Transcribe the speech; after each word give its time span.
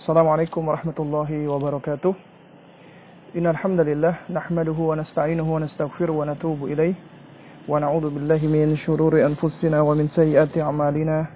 Assalamualaikum 0.00 0.64
warahmatullahi 0.64 1.44
wabarakatuh. 1.44 2.16
Innal 3.36 3.52
hamdalillah 3.52 4.16
nahmaduhu 4.32 4.88
wa 4.88 4.96
nasta'inuhu 4.96 5.44
wa 5.44 5.60
nastaghfiruh 5.60 6.16
wa 6.16 6.24
natubu 6.24 6.72
ilaih 6.72 6.96
wa 7.68 7.76
na'udzu 7.76 8.08
billahi 8.08 8.48
min 8.48 8.72
shururi 8.80 9.20
anfusina 9.28 9.84
wa 9.84 9.92
min 9.92 10.08
sayyiati 10.08 10.64
a'malina. 10.64 11.28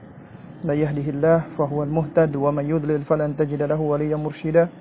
May 0.64 0.80
yahdihillah 0.80 1.52
fahuwal 1.52 1.92
muhtad 1.92 2.32
wa 2.32 2.56
man 2.56 2.64
yudlil 2.64 3.04
falan 3.04 3.36
tajida 3.36 3.68
lahu 3.68 3.92
waliyyan 3.92 4.16
mursyida. 4.16 4.72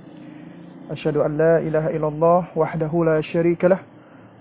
Asyhadu 0.88 1.27
an 1.27 1.36
la 1.36 1.59
ilaha 1.59 1.91
illallah 1.91 2.55
wahdahu 2.55 3.04
la 3.04 3.20
syarika 3.20 3.68
lah 3.68 3.84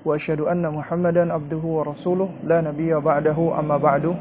wa 0.07 0.15
asyhadu 0.15 0.47
anna 0.47 0.71
Muhammadan 0.71 1.35
abduhu 1.35 1.83
wa 1.83 1.91
rasuluh 1.91 2.31
la 2.47 2.63
nabiyya 2.63 3.03
ba'dahu 3.03 3.59
amma 3.59 3.75
ba'du. 3.75 4.15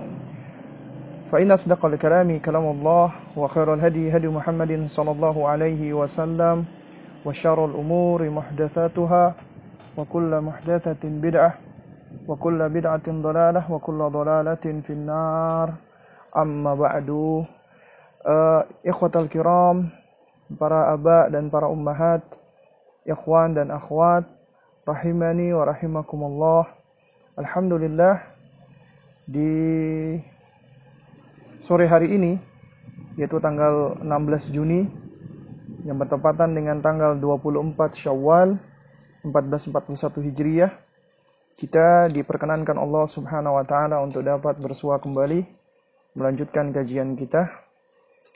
فإن 1.32 1.52
أصدق 1.52 1.86
الكلام 1.86 2.40
كلام 2.40 2.66
الله 2.76 3.12
وخير 3.40 3.74
الهدي 3.74 4.12
هدي 4.12 4.28
محمد 4.28 4.84
صلى 4.86 5.12
الله 5.12 5.48
عليه 5.48 5.94
وسلم 5.94 6.66
وشر 7.26 7.66
الأمور 7.66 8.30
محدثاتها 8.30 9.36
وكل 9.98 10.32
محدثة 10.42 11.04
بدعة 11.04 11.54
وكل 12.28 12.70
بدعة 12.70 13.08
ضلالة 13.08 13.72
وكل 13.72 14.00
ضلالة 14.12 14.66
في 14.84 14.90
النار. 14.90 15.68
أما 16.38 16.76
بعد 16.76 17.10
uh, 18.28 18.64
إخوة 18.88 19.12
الكرام 19.16 19.78
para 20.60 20.92
aba 20.92 21.32
dan 21.32 21.48
para 21.48 21.72
ummahat 21.72 22.20
ikhwan 23.08 23.56
dan 23.56 23.72
akhwat 23.72 24.28
rahimani 24.84 25.56
wa 25.56 25.64
rahimakumullah 25.64 26.68
Alhamdulillah 27.40 28.20
di 29.24 30.20
sore 31.62 31.86
hari 31.86 32.18
ini 32.18 32.42
yaitu 33.22 33.38
tanggal 33.38 33.94
16 34.02 34.50
Juni 34.50 34.90
yang 35.86 36.02
bertepatan 36.02 36.58
dengan 36.58 36.82
tanggal 36.82 37.14
24 37.14 37.78
Syawal 37.94 38.58
1441 39.22 40.26
Hijriah 40.26 40.74
kita 41.62 42.10
diperkenankan 42.10 42.82
Allah 42.82 43.06
Subhanahu 43.06 43.62
wa 43.62 43.62
taala 43.62 44.02
untuk 44.02 44.26
dapat 44.26 44.58
bersua 44.58 44.98
kembali 44.98 45.46
melanjutkan 46.18 46.74
kajian 46.74 47.14
kita 47.14 47.46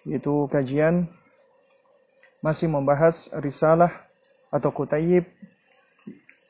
yaitu 0.06 0.46
kajian 0.54 1.10
masih 2.46 2.70
membahas 2.70 3.34
risalah 3.42 3.90
atau 4.54 4.70
kutayib 4.70 5.26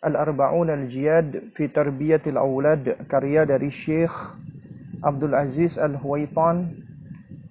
Al-Arba'un 0.03 0.67
Al-Jiyad 0.67 1.55
fi 1.55 1.71
Tarbiyatil 1.71 2.35
Aulad 2.35 2.99
karya 3.07 3.47
dari 3.47 3.71
Syekh 3.71 4.11
Abdul 5.01 5.35
Aziz 5.35 5.79
Al-Huwaitan 5.81 6.71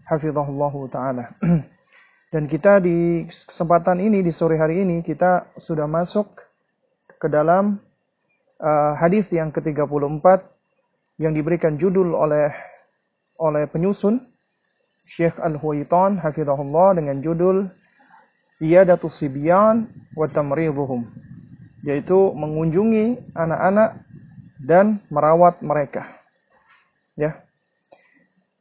hafizahullah 0.09 0.75
taala. 0.89 1.25
Dan 2.33 2.50
kita 2.50 2.83
di 2.83 3.25
kesempatan 3.28 4.03
ini 4.03 4.25
di 4.25 4.34
sore 4.34 4.59
hari 4.59 4.83
ini 4.83 5.00
kita 5.06 5.55
sudah 5.55 5.87
masuk 5.87 6.42
ke 7.19 7.31
dalam 7.31 7.78
uh, 8.59 8.92
hadis 8.98 9.31
yang 9.31 9.55
ke-34 9.55 10.27
yang 11.22 11.31
diberikan 11.31 11.78
judul 11.78 12.11
oleh 12.11 12.50
oleh 13.39 13.70
penyusun 13.70 14.19
Syekh 15.05 15.39
Al-Huwaitan 15.39 16.19
hafizahullah 16.19 16.98
dengan 16.98 17.22
judul 17.22 17.70
Iyadatus 18.59 19.20
Sibyan 19.20 19.87
wa 20.17 20.27
Tamridhuhum 20.27 21.06
yaitu 21.84 22.33
mengunjungi 22.33 23.37
anak-anak 23.37 24.00
dan 24.65 25.05
merawat 25.12 25.61
mereka. 25.61 26.13
Ya. 27.14 27.46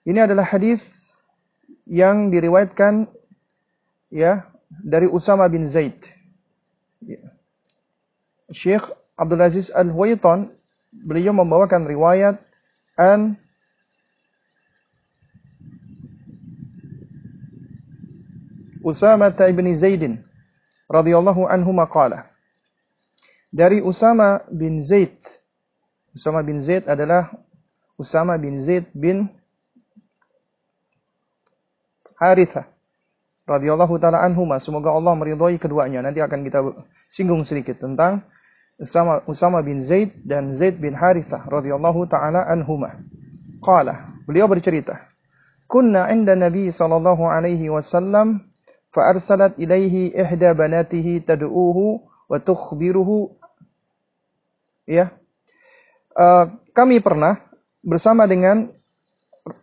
Ini 0.06 0.30
adalah 0.30 0.46
hadis 0.46 1.10
yang 1.90 2.30
diriwayatkan 2.30 3.10
ya 4.14 4.48
dari 4.70 5.10
Usama 5.10 5.50
bin 5.50 5.66
Zaid. 5.66 5.98
Ya. 7.02 7.34
Syekh 8.54 8.86
Abdul 9.18 9.42
Aziz 9.42 9.74
Al-Huwaitan 9.74 10.54
beliau 10.94 11.34
membawakan 11.34 11.90
riwayat 11.90 12.38
an 12.94 13.36
Usama 18.84 19.32
bin 19.32 19.72
Zaidin 19.74 20.22
radhiyallahu 20.92 21.48
anhu 21.48 21.72
maqala 21.72 22.30
dari 23.50 23.80
Usama 23.80 24.44
bin 24.52 24.84
Zaid 24.84 25.16
Usama 26.14 26.44
bin 26.44 26.60
Zaid 26.60 26.86
adalah 26.86 27.32
Usama 28.04 28.36
bin 28.36 28.60
Zaid 28.60 28.92
bin 28.92 29.32
Haritha 32.20 32.68
radhiyallahu 33.48 33.96
taala 33.96 34.20
anhuma. 34.20 34.60
Semoga 34.60 34.92
Allah 34.92 35.16
meridhai 35.16 35.56
keduanya. 35.56 36.04
Nanti 36.04 36.20
akan 36.20 36.40
kita 36.44 36.60
singgung 37.08 37.48
sedikit 37.48 37.80
tentang 37.80 38.24
Usama, 38.76 39.24
Usama 39.24 39.64
bin 39.64 39.80
Zaid 39.80 40.12
dan 40.28 40.52
Zaid 40.52 40.84
bin 40.84 40.92
Haritha 40.92 41.48
radhiyallahu 41.48 42.12
taala 42.12 42.44
anhuma. 42.52 43.00
Qala 43.64 44.12
beliau 44.28 44.52
bercerita 44.52 45.14
kunna 45.72 46.12
inda 46.12 46.36
nabi 46.36 46.68
sallallahu 46.68 47.24
alaihi 47.26 47.72
wasallam 47.72 48.44
fa 48.92 49.10
arsalat 49.10 49.56
ilaihi 49.56 50.12
ihda 50.14 50.52
banatihi 50.52 51.24
tad'uhu 51.24 52.04
wa 52.28 52.38
tukhbiruhu. 52.38 53.34
Ya. 54.86 55.16
Uh, 56.14 56.60
kami 56.76 57.02
pernah 57.02 57.42
bersama 57.84 58.24
dengan 58.26 58.72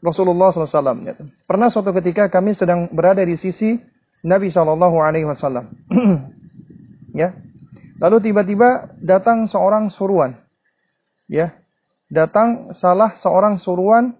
Rasulullah 0.04 0.52
SAW. 0.52 1.00
Pernah 1.48 1.68
suatu 1.72 1.90
ketika 1.96 2.28
kami 2.28 2.52
sedang 2.52 2.86
berada 2.92 3.24
di 3.24 3.32
sisi 3.40 3.80
Nabi 4.20 4.52
Shallallahu 4.52 4.96
Alaihi 5.00 5.24
Wasallam. 5.24 5.72
ya. 7.20 7.32
Lalu 8.00 8.16
tiba-tiba 8.30 8.92
datang 9.00 9.48
seorang 9.48 9.88
suruhan. 9.88 10.36
Ya. 11.24 11.56
Datang 12.12 12.76
salah 12.76 13.16
seorang 13.16 13.56
suruhan 13.56 14.12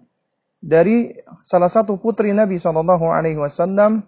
dari 0.57 1.13
salah 1.45 1.69
satu 1.69 2.01
putri 2.01 2.33
Nabi 2.33 2.57
Shallallahu 2.57 3.05
Alaihi 3.13 3.37
Wasallam. 3.37 4.01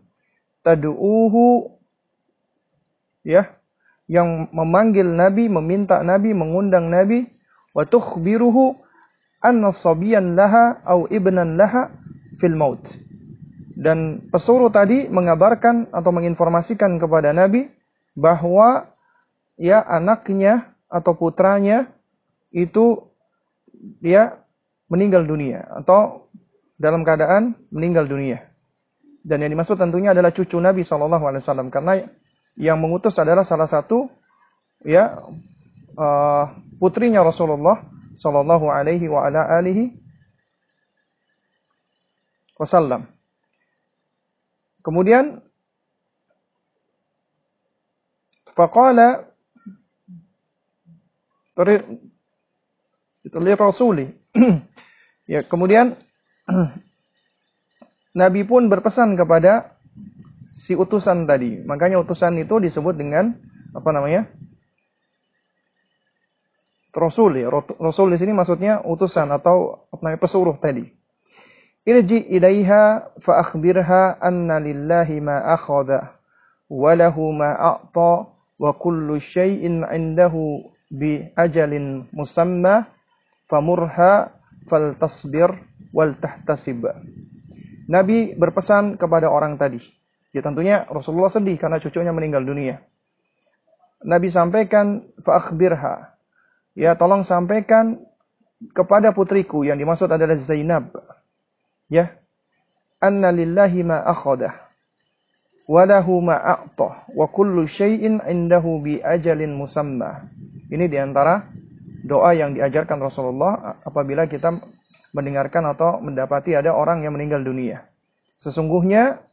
Tadu'uhu. 0.66 1.70
Ya. 3.22 3.54
Yang 4.10 4.50
memanggil 4.50 5.06
Nabi, 5.06 5.54
meminta 5.54 6.02
Nabi, 6.02 6.34
mengundang 6.34 6.90
Nabi. 6.90 7.30
Wa 7.78 7.86
tukhbiruhu 7.86 8.83
anna 9.44 9.76
sabiyan 9.76 10.40
laha 10.40 10.80
au 10.88 11.06
ibnan 11.12 11.60
laha 11.60 11.92
fil 12.40 12.56
maut. 12.56 12.80
Dan 13.74 14.32
pesuruh 14.32 14.72
tadi 14.72 15.12
mengabarkan 15.12 15.92
atau 15.92 16.16
menginformasikan 16.16 16.96
kepada 16.98 17.36
Nabi 17.36 17.68
bahwa 18.16 18.88
ya 19.60 19.84
anaknya 19.84 20.74
atau 20.88 21.18
putranya 21.18 21.92
itu 22.54 23.02
dia 24.00 24.40
meninggal 24.88 25.26
dunia 25.26 25.66
atau 25.84 26.30
dalam 26.80 27.04
keadaan 27.04 27.58
meninggal 27.74 28.06
dunia. 28.08 28.46
Dan 29.24 29.42
yang 29.44 29.52
dimaksud 29.56 29.80
tentunya 29.80 30.12
adalah 30.12 30.30
cucu 30.36 30.60
Nabi 30.60 30.84
Shallallahu 30.86 31.26
Alaihi 31.26 31.42
Wasallam 31.44 31.72
karena 31.74 32.04
yang 32.54 32.78
mengutus 32.78 33.18
adalah 33.18 33.42
salah 33.42 33.66
satu 33.66 34.06
ya 34.86 35.18
uh, 35.98 36.46
putrinya 36.78 37.24
Rasulullah 37.26 37.93
sallallahu 38.14 38.70
alaihi 38.70 39.10
wa 39.10 39.26
ala 39.26 39.50
alihi 39.58 39.92
wasallam. 42.56 43.10
Kemudian 44.86 45.42
faqala 48.54 49.26
li 53.34 53.54
rasuli 53.56 54.06
ya 55.34 55.42
kemudian 55.48 55.96
Nabi 58.22 58.46
pun 58.46 58.70
berpesan 58.70 59.18
kepada 59.18 59.74
si 60.54 60.78
utusan 60.78 61.26
tadi. 61.26 61.66
Makanya 61.66 61.98
utusan 61.98 62.38
itu 62.38 62.62
disebut 62.62 62.94
dengan 62.94 63.34
apa 63.74 63.90
namanya? 63.90 64.30
Rasul 66.94 67.42
ya. 67.42 67.50
Rasul 67.82 68.14
di 68.14 68.18
sini 68.22 68.32
maksudnya 68.38 68.86
utusan 68.86 69.34
atau 69.34 69.90
apa 69.90 70.02
namanya 70.06 70.22
pesuruh 70.22 70.56
tadi. 70.62 70.86
Irji 71.84 72.32
ilaiha 72.32 73.12
fa 73.20 73.44
akhbirha 73.44 74.22
anna 74.22 74.62
lillahi 74.62 75.20
ma 75.20 75.42
akhadha 75.52 76.16
wa 76.72 76.92
lahu 76.96 77.34
ma 77.36 77.58
a'ta 77.60 78.30
wa 78.56 78.72
kullu 78.78 79.20
syai'in 79.20 79.84
'indahu 79.84 80.64
bi 80.88 81.28
ajalin 81.36 82.08
musamma 82.16 82.88
famurha 83.50 84.32
faltasbir 84.70 85.50
wal 85.92 86.16
tahtasib. 86.16 86.88
Nabi 87.90 88.38
berpesan 88.38 88.96
kepada 88.96 89.28
orang 89.28 89.60
tadi. 89.60 89.82
Ya 90.32 90.40
tentunya 90.40 90.88
Rasulullah 90.88 91.30
sedih 91.30 91.60
karena 91.60 91.78
cucunya 91.78 92.16
meninggal 92.16 92.48
dunia. 92.48 92.80
Nabi 94.08 94.32
sampaikan 94.32 95.04
fa 95.20 95.42
akhbirha 95.42 96.16
ya 96.74 96.98
tolong 96.98 97.26
sampaikan 97.26 98.02
kepada 98.72 99.12
putriku 99.12 99.66
yang 99.66 99.76
dimaksud 99.76 100.08
adalah 100.08 100.38
Zainab. 100.38 100.94
Ya. 101.92 102.18
Anna 103.04 103.36
lillahi 103.36 103.84
ma 103.84 104.00
akhadah. 104.08 104.64
walahu 105.64 106.20
ma'a'tah 106.20 107.08
wa 107.16 107.26
kullu 107.32 107.64
syai'in 107.64 108.20
indahu 108.28 108.84
bi 108.84 109.00
ajalin 109.00 109.56
musamma. 109.56 110.28
Ini 110.68 110.92
di 110.92 111.00
antara 111.00 111.40
doa 112.04 112.36
yang 112.36 112.52
diajarkan 112.52 113.00
Rasulullah 113.00 113.80
apabila 113.84 114.28
kita 114.28 114.60
mendengarkan 115.16 115.64
atau 115.72 116.04
mendapati 116.04 116.58
ada 116.58 116.76
orang 116.76 117.08
yang 117.08 117.16
meninggal 117.16 117.40
dunia. 117.40 117.88
Sesungguhnya 118.36 119.24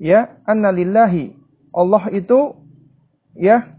ya 0.00 0.40
annalillahi 0.48 1.36
Allah 1.74 2.08
itu 2.16 2.56
ya 3.36 3.76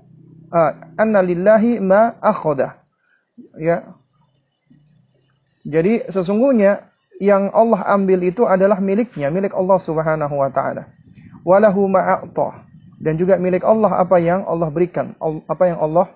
uh, 0.53 0.71
annalillahi 0.99 1.81
ma 1.81 2.21
akhoda 2.21 2.84
ya. 3.57 3.95
Jadi 5.65 6.05
sesungguhnya 6.07 6.93
yang 7.17 7.49
Allah 7.55 7.81
ambil 7.89 8.21
itu 8.21 8.45
adalah 8.45 8.77
miliknya 8.77 9.31
milik 9.31 9.55
Allah 9.55 9.79
Subhanahu 9.79 10.35
wa 10.37 10.49
taala. 10.51 10.91
Walahu 11.45 11.89
ma'ata 11.89 12.65
dan 13.01 13.17
juga 13.17 13.37
milik 13.37 13.61
Allah 13.65 14.01
apa 14.01 14.17
yang 14.17 14.45
Allah 14.45 14.69
berikan 14.69 15.13
apa 15.45 15.63
yang 15.69 15.79
Allah 15.81 16.09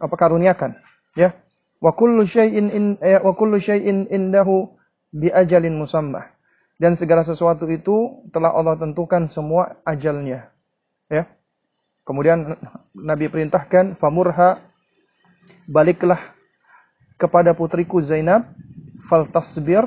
apa 0.00 0.14
karuniakan. 0.14 0.76
Ya. 1.16 1.34
Wa 1.78 1.94
kullu 1.94 2.26
syai'in 2.26 2.74
in 2.74 2.84
ya, 2.98 3.22
wa 3.22 3.32
kullu 3.38 3.54
syai'in 3.54 4.10
indahu 4.10 4.66
bi 5.14 5.30
ajalin 5.30 5.78
musamma 5.78 6.26
dan 6.78 6.94
segala 6.94 7.22
sesuatu 7.22 7.66
itu 7.70 8.22
telah 8.30 8.54
Allah 8.54 8.78
tentukan 8.78 9.26
semua 9.26 9.78
ajalnya. 9.86 10.50
Ya. 11.10 11.26
Kemudian 12.06 12.56
Nabi 12.96 13.28
perintahkan 13.28 13.94
famurha 13.98 14.58
baliklah 15.68 16.37
kepada 17.18 17.52
putriku 17.52 17.98
Zainab 17.98 18.46
fal 19.04 19.26
tasbir 19.26 19.84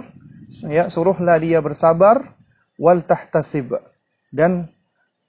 ya 0.68 0.86
suruhlah 0.92 1.40
dia 1.40 1.64
bersabar 1.64 2.36
wal 2.76 3.02
tahtasib 3.02 3.80
dan 4.30 4.68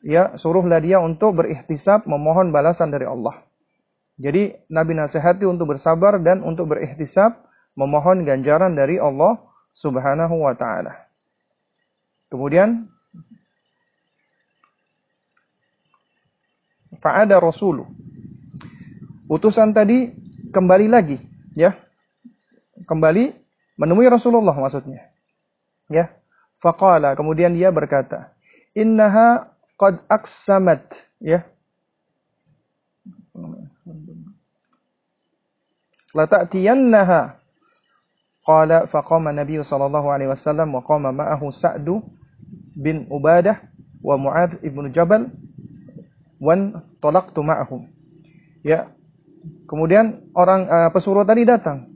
ya 0.03 0.35
suruhlah 0.35 0.83
dia 0.83 0.99
untuk 0.99 1.41
berihtisab 1.41 2.05
memohon 2.11 2.51
balasan 2.51 2.91
dari 2.91 3.07
Allah 3.07 3.39
jadi 4.19 4.59
Nabi 4.67 4.99
nasihati 4.99 5.47
untuk 5.47 5.73
bersabar 5.73 6.19
dan 6.19 6.43
untuk 6.43 6.75
berihtisab 6.75 7.39
memohon 7.79 8.27
ganjaran 8.27 8.75
dari 8.75 8.99
Allah 8.99 9.39
Subhanahu 9.73 10.45
wa 10.45 10.53
taala 10.53 11.03
Kemudian 12.33 12.89
fa'ada 16.97 17.37
rasulu. 17.37 17.85
Utusan 19.29 19.77
tadi 19.77 20.09
kembali 20.49 20.89
lagi, 20.89 21.21
ya. 21.53 21.77
Kembali 22.87 23.33
menemui 23.79 24.07
Rasulullah 24.11 24.55
maksudnya. 24.55 25.11
Ya. 25.91 26.13
Faqala, 26.63 27.19
kemudian 27.19 27.51
dia 27.51 27.75
berkata, 27.75 28.31
"Innaha 28.71 29.51
qad 29.75 29.99
aksamat." 30.07 31.11
Ya. 31.19 31.43
La 36.13 36.29
ta'tiyannaha 36.29 37.43
Qala 38.43 38.91
faqama 38.91 39.31
Nabi 39.31 39.63
sallallahu 39.63 40.11
alaihi 40.11 40.27
wasallam 40.27 40.75
wa 40.75 40.83
qama 40.83 41.15
ma'ahu 41.15 41.47
Sa'du 41.47 42.03
bin 42.75 43.07
Ubadah 43.07 43.63
wa 44.03 44.19
Mu'adz 44.19 44.59
ibnu 44.67 44.91
Jabal 44.91 45.31
wan 46.43 46.75
talaqtu 46.99 47.39
ma'ahum. 47.39 47.87
Ya. 48.67 48.91
Kemudian 49.71 50.27
orang 50.35 50.67
uh, 50.67 50.91
pesuruh 50.91 51.23
tadi 51.23 51.47
datang 51.47 51.92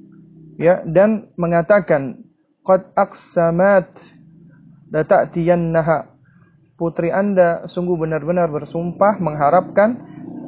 ya 0.57 0.83
dan 0.85 1.33
mengatakan 1.37 2.21
qad 2.67 2.91
aqsamat 2.97 3.89
la 4.91 5.03
ta'tiyannaha 5.07 6.17
putri 6.77 7.09
Anda 7.13 7.65
sungguh 7.65 7.97
benar-benar 7.97 8.53
bersumpah 8.53 9.17
mengharapkan 9.21 10.01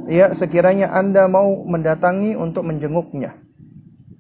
ya 0.09 0.33
sekiranya 0.33 0.93
Anda 0.93 1.29
mau 1.29 1.65
mendatangi 1.65 2.37
untuk 2.37 2.69
menjenguknya. 2.69 3.37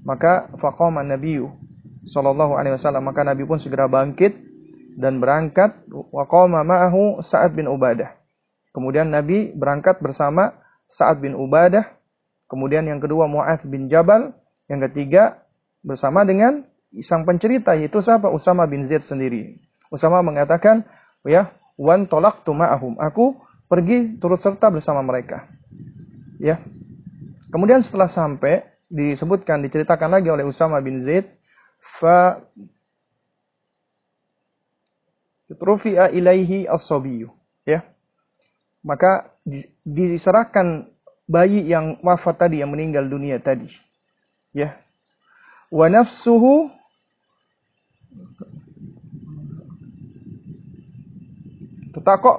Maka 0.04 0.48
faqama 0.56 1.04
nabiyyu 1.04 1.52
sallallahu 2.08 2.56
alaihi 2.56 2.76
wasallam. 2.76 3.04
Maka 3.04 3.24
Nabi 3.28 3.44
pun 3.44 3.60
segera 3.60 3.84
bangkit 3.84 4.32
dan 4.96 5.20
berangkat. 5.20 5.84
Wa 5.92 6.24
qama 6.24 6.64
ma'ahu 6.64 7.20
Sa'ad 7.20 7.52
bin 7.52 7.68
Ubadah. 7.68 8.16
Kemudian 8.72 9.12
Nabi 9.12 9.52
berangkat 9.52 10.00
bersama 10.00 10.56
Sa'ad 10.88 11.20
bin 11.20 11.36
Ubadah, 11.36 11.84
kemudian 12.48 12.88
yang 12.88 12.96
kedua 12.96 13.28
Mu'adz 13.28 13.68
bin 13.68 13.92
Jabal, 13.92 14.32
yang 14.70 14.80
ketiga 14.88 15.44
bersama 15.82 16.24
dengan 16.26 16.64
sang 17.04 17.22
pencerita 17.28 17.76
yaitu 17.76 18.00
siapa? 18.00 18.32
Usama 18.32 18.64
bin 18.64 18.84
Zaid 18.84 19.04
sendiri. 19.04 19.60
Usama 19.92 20.20
mengatakan, 20.24 20.84
ya, 21.24 21.52
wan 21.76 22.04
tolak 22.08 22.42
ma'ahum. 22.44 22.96
Aku 23.00 23.38
pergi 23.68 24.16
turut 24.16 24.40
serta 24.40 24.72
bersama 24.72 25.04
mereka. 25.04 25.48
Ya. 26.40 26.60
Kemudian 27.48 27.80
setelah 27.80 28.08
sampai 28.08 28.64
disebutkan 28.88 29.60
diceritakan 29.64 30.20
lagi 30.20 30.28
oleh 30.32 30.44
Usama 30.44 30.80
bin 30.80 31.00
Zaid 31.00 31.28
fa 31.80 32.40
Rufi'a 35.48 36.12
ilaihi 36.12 36.68
as 36.68 36.88
Ya. 37.64 37.84
Maka 38.84 39.32
diserahkan 39.84 40.88
bayi 41.24 41.68
yang 41.68 42.00
wafat 42.04 42.48
tadi, 42.48 42.60
yang 42.60 42.72
meninggal 42.72 43.08
dunia 43.08 43.40
tadi. 43.40 43.68
Ya. 44.52 44.76
Wa 45.68 45.86
nafsuhu 45.92 46.72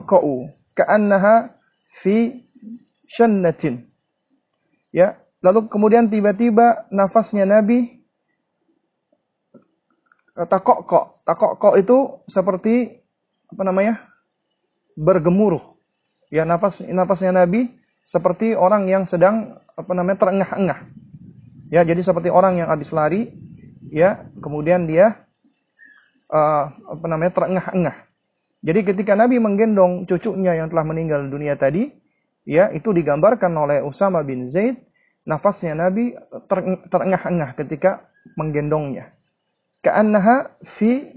kau 0.05 0.49
ka'annaha 0.73 1.53
fi 1.85 2.41
syannatin. 3.05 3.85
Ya. 4.89 5.21
Lalu 5.39 5.71
kemudian 5.71 6.11
tiba-tiba 6.11 6.89
nafasnya 6.91 7.47
Nabi 7.47 8.03
takok 10.35 10.83
kok. 10.83 11.05
Takok 11.23 11.51
kok 11.61 11.75
itu 11.79 11.97
seperti 12.27 12.99
apa 13.53 13.63
namanya 13.63 14.03
bergemuruh. 14.99 15.61
Ya 16.33 16.43
nafas 16.43 16.83
nafasnya 16.83 17.31
Nabi 17.31 17.71
seperti 18.03 18.57
orang 18.57 18.89
yang 18.89 19.05
sedang 19.05 19.61
apa 19.77 19.91
namanya 19.95 20.17
terengah-engah. 20.27 20.79
Ya 21.69 21.85
jadi 21.85 22.01
seperti 22.01 22.33
orang 22.33 22.57
yang 22.57 22.69
habis 22.69 22.89
lari, 22.89 23.29
ya 23.93 24.25
kemudian 24.41 24.89
dia 24.89 25.25
uh, 26.33 26.73
apa 26.73 27.05
namanya 27.05 27.31
terengah-engah. 27.37 27.97
Jadi 28.59 28.79
ketika 28.83 29.13
Nabi 29.15 29.39
menggendong 29.39 30.03
cucunya 30.03 30.57
yang 30.57 30.67
telah 30.67 30.83
meninggal 30.83 31.23
dunia 31.29 31.55
tadi, 31.55 31.93
ya 32.43 32.73
itu 32.73 32.91
digambarkan 32.91 33.53
oleh 33.53 33.79
Usama 33.85 34.19
bin 34.25 34.49
Zaid, 34.49 34.81
nafasnya 35.23 35.77
Nabi 35.77 36.17
terengah-engah 36.89 37.55
ketika 37.55 38.09
menggendongnya. 38.35 39.13
Ka'annaha 39.79 40.59
fi 40.59 41.07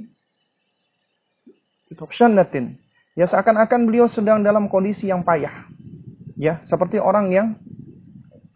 syanatin. 2.12 2.78
Ya 3.12 3.28
seakan-akan 3.28 3.84
beliau 3.84 4.08
sedang 4.08 4.40
dalam 4.40 4.70
kondisi 4.70 5.12
yang 5.12 5.20
payah. 5.20 5.68
Ya, 6.40 6.58
seperti 6.64 6.96
orang 6.96 7.28
yang 7.28 7.46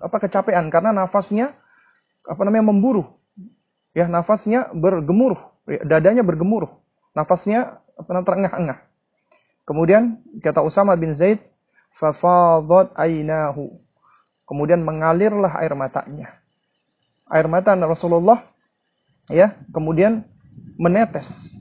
apa 0.01 0.17
kecapean 0.17 0.73
karena 0.73 0.97
nafasnya 0.97 1.53
apa 2.27 2.41
namanya 2.45 2.69
memburu. 2.69 3.07
Ya, 3.97 4.11
nafasnya 4.11 4.69
bergemuruh, 4.77 5.41
ya, 5.65 5.81
dadanya 5.87 6.21
bergemuruh. 6.21 6.69
Nafasnya 7.17 7.81
apa 7.97 8.09
namanya 8.13 8.29
terengah-engah. 8.29 8.79
Kemudian 9.65 10.21
kata 10.45 10.61
Usama 10.61 10.93
bin 10.95 11.17
Zaid, 11.17 11.41
fafadhat 11.91 12.93
ainahu. 12.95 13.81
Kemudian 14.47 14.85
mengalirlah 14.85 15.59
air 15.59 15.73
matanya. 15.75 16.39
Air 17.27 17.51
mata 17.51 17.75
Rasulullah 17.75 18.47
ya, 19.27 19.59
kemudian 19.75 20.23
menetes 20.79 21.59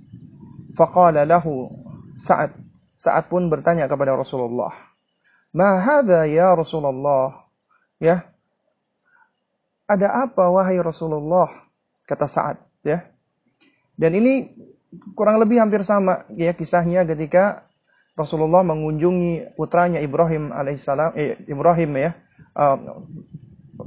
Faqala 0.75 1.23
lahu 1.23 1.71
Sa'ad. 2.15 2.51
Sa'ad 2.95 3.31
pun 3.31 3.47
bertanya 3.47 3.87
kepada 3.87 4.15
Rasulullah. 4.15 4.71
Ma 5.55 5.79
hadha 5.79 6.27
ya 6.27 6.51
Rasulullah? 6.51 7.47
Ya. 7.99 8.27
Ada 9.85 10.25
apa 10.25 10.49
wahai 10.49 10.81
Rasulullah? 10.81 11.49
Kata 12.05 12.25
Sa'ad, 12.29 12.57
ya. 12.85 13.05
Dan 13.97 14.17
ini 14.17 14.49
kurang 15.15 15.41
lebih 15.41 15.59
hampir 15.59 15.81
sama 15.81 16.23
ya 16.31 16.53
kisahnya 16.55 17.03
ketika 17.03 17.67
Rasulullah 18.15 18.63
mengunjungi 18.63 19.55
putranya 19.59 19.99
Ibrahim 19.99 20.55
alaihissalam 20.55 21.11
eh, 21.19 21.35
Ibrahim 21.51 21.91
ya 21.99 22.15
uh, 22.55 23.03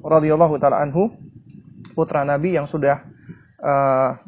radhiyallahu 0.05 0.61
taala 0.61 0.85
anhu 0.85 1.09
putra 1.97 2.29
Nabi 2.29 2.61
yang 2.61 2.69
sudah 2.69 3.09
uh, 3.65 4.21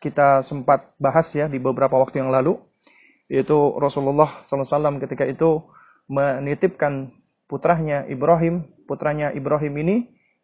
kita 0.00 0.40
sempat 0.40 0.96
bahas 0.96 1.28
ya 1.36 1.50
di 1.50 1.60
beberapa 1.60 2.00
waktu 2.00 2.24
yang 2.24 2.32
lalu 2.32 2.56
yaitu 3.28 3.76
Rasulullah 3.76 4.40
SAW 4.40 4.96
ketika 5.04 5.28
itu 5.28 5.60
menitipkan 6.08 7.12
putranya 7.44 8.08
Ibrahim 8.08 8.64
putranya 8.88 9.28
Ibrahim 9.36 9.74
ini 9.84 9.96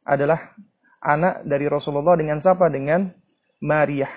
adalah 0.05 0.55
anak 1.01 1.45
dari 1.45 1.69
Rasulullah 1.69 2.17
dengan 2.17 2.41
siapa 2.41 2.69
dengan 2.69 3.09
Maria 3.65 4.09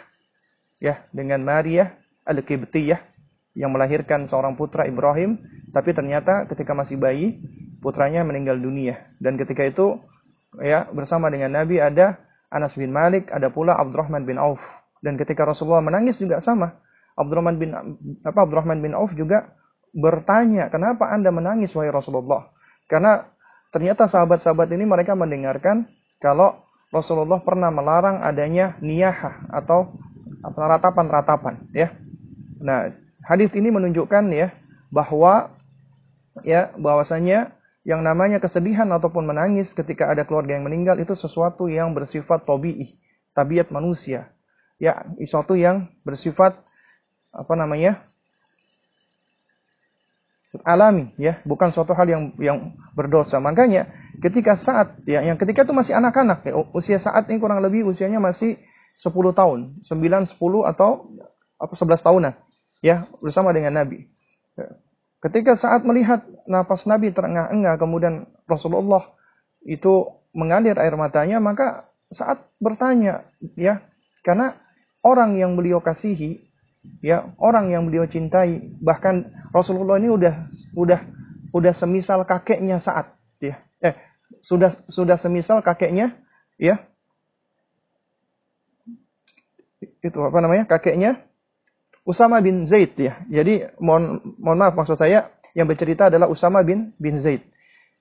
ya 0.78 1.08
dengan 1.12 1.42
Maria 1.42 1.98
al-Qibtiyah 2.28 3.00
yang 3.58 3.74
melahirkan 3.74 4.30
seorang 4.30 4.54
putra 4.54 4.86
Ibrahim 4.86 5.42
Tapi 5.68 5.94
ternyata 5.94 6.48
ketika 6.48 6.74
masih 6.74 6.98
bayi, 6.98 7.44
putranya 7.84 8.24
meninggal 8.24 8.58
dunia. 8.58 9.14
Dan 9.20 9.36
ketika 9.38 9.62
itu 9.62 10.00
ya 10.58 10.90
bersama 10.90 11.30
dengan 11.30 11.54
Nabi 11.54 11.78
ada 11.78 12.18
Anas 12.48 12.74
bin 12.80 12.90
Malik, 12.90 13.30
ada 13.30 13.52
pula 13.52 13.76
Abdurrahman 13.78 14.24
bin 14.24 14.40
Auf. 14.40 14.64
Dan 15.04 15.20
ketika 15.20 15.44
Rasulullah 15.46 15.84
menangis 15.84 16.18
juga 16.18 16.40
sama. 16.42 16.82
Abdurrahman 17.14 17.62
bin 17.62 17.76
apa 18.24 18.40
Abdurrahman 18.42 18.80
bin 18.82 18.96
Auf 18.96 19.14
juga 19.14 19.54
bertanya, 19.92 20.72
"Kenapa 20.72 21.14
Anda 21.14 21.30
menangis 21.30 21.76
wahai 21.78 21.94
Rasulullah?" 21.94 22.50
Karena 22.88 23.28
ternyata 23.74 24.08
sahabat-sahabat 24.08 24.72
ini 24.74 24.88
mereka 24.88 25.14
mendengarkan 25.14 25.88
kalau 26.18 26.64
Rasulullah 26.92 27.44
pernah 27.44 27.68
melarang 27.68 28.24
adanya 28.24 28.80
niyahah 28.80 29.44
atau 29.52 29.92
ratapan-ratapan 30.42 31.68
ya. 31.76 31.92
Nah, 32.64 32.96
hadis 33.28 33.52
ini 33.54 33.68
menunjukkan 33.70 34.24
ya 34.32 34.56
bahwa 34.88 35.52
ya 36.48 36.72
bahwasanya 36.80 37.58
yang 37.88 38.04
namanya 38.04 38.44
kesedihan 38.44 38.88
ataupun 38.92 39.24
menangis 39.24 39.72
ketika 39.72 40.12
ada 40.12 40.28
keluarga 40.28 40.60
yang 40.60 40.68
meninggal 40.68 41.00
itu 41.00 41.16
sesuatu 41.16 41.72
yang 41.72 41.96
bersifat 41.96 42.44
tabii, 42.44 43.00
tabiat 43.32 43.72
manusia. 43.72 44.32
Ya, 44.76 45.08
sesuatu 45.20 45.56
yang 45.56 45.88
bersifat 46.04 46.60
apa 47.32 47.54
namanya? 47.56 48.04
Alami 50.66 51.14
ya, 51.20 51.42
bukan 51.44 51.70
suatu 51.70 51.94
hal 51.94 52.08
yang 52.08 52.24
yang 52.40 52.74
berdosa. 52.98 53.38
Makanya 53.42 53.92
ketika 54.22 54.58
saat 54.58 54.98
ya 55.06 55.22
yang 55.22 55.38
ketika 55.38 55.66
itu 55.66 55.74
masih 55.74 55.94
anak-anak 55.98 56.46
ya, 56.46 56.54
usia 56.74 56.98
saat 56.98 57.30
ini 57.30 57.38
kurang 57.38 57.62
lebih 57.62 57.86
usianya 57.86 58.22
masih 58.22 58.58
10 58.98 59.14
tahun, 59.34 59.78
9, 59.78 59.84
10 59.84 60.72
atau 60.74 61.14
apa 61.58 61.74
11 61.74 62.02
tahunan 62.02 62.34
ya 62.82 63.06
bersama 63.22 63.54
dengan 63.54 63.78
Nabi. 63.78 64.10
Ya. 64.58 64.78
Ketika 65.18 65.58
saat 65.58 65.82
melihat 65.82 66.22
napas 66.46 66.86
Nabi 66.86 67.10
terengah-engah, 67.10 67.76
kemudian 67.82 68.30
Rasulullah 68.46 69.02
itu 69.66 70.06
mengalir 70.38 70.78
air 70.78 70.94
matanya, 70.94 71.42
maka 71.42 71.90
saat 72.14 72.46
bertanya, 72.62 73.26
ya, 73.58 73.82
karena 74.22 74.56
orang 75.02 75.36
yang 75.36 75.58
beliau 75.58 75.82
kasihi, 75.82 76.47
ya, 77.04 77.32
orang 77.38 77.72
yang 77.72 77.86
beliau 77.88 78.06
cintai, 78.06 78.74
bahkan 78.82 79.28
Rasulullah 79.54 80.00
ini 80.00 80.12
udah, 80.12 80.48
udah, 80.76 81.00
udah 81.54 81.74
semisal 81.74 82.24
kakeknya 82.24 82.78
saat, 82.82 83.14
ya, 83.40 83.60
eh, 83.84 83.96
sudah, 84.40 84.70
sudah 84.88 85.16
semisal 85.16 85.64
kakeknya, 85.64 86.18
ya, 86.60 86.82
itu 90.04 90.18
apa 90.22 90.40
namanya, 90.40 90.64
kakeknya 90.66 91.28
Usama 92.08 92.40
bin 92.40 92.64
Zaid 92.64 92.96
ya. 92.96 93.20
Jadi 93.28 93.68
mohon 93.84 94.24
mohon 94.40 94.56
maaf 94.56 94.72
maksud 94.80 94.96
saya 94.96 95.28
yang 95.52 95.68
bercerita 95.68 96.08
adalah 96.08 96.32
Usama 96.32 96.64
bin 96.64 96.96
bin 96.96 97.20
Zaid. 97.20 97.44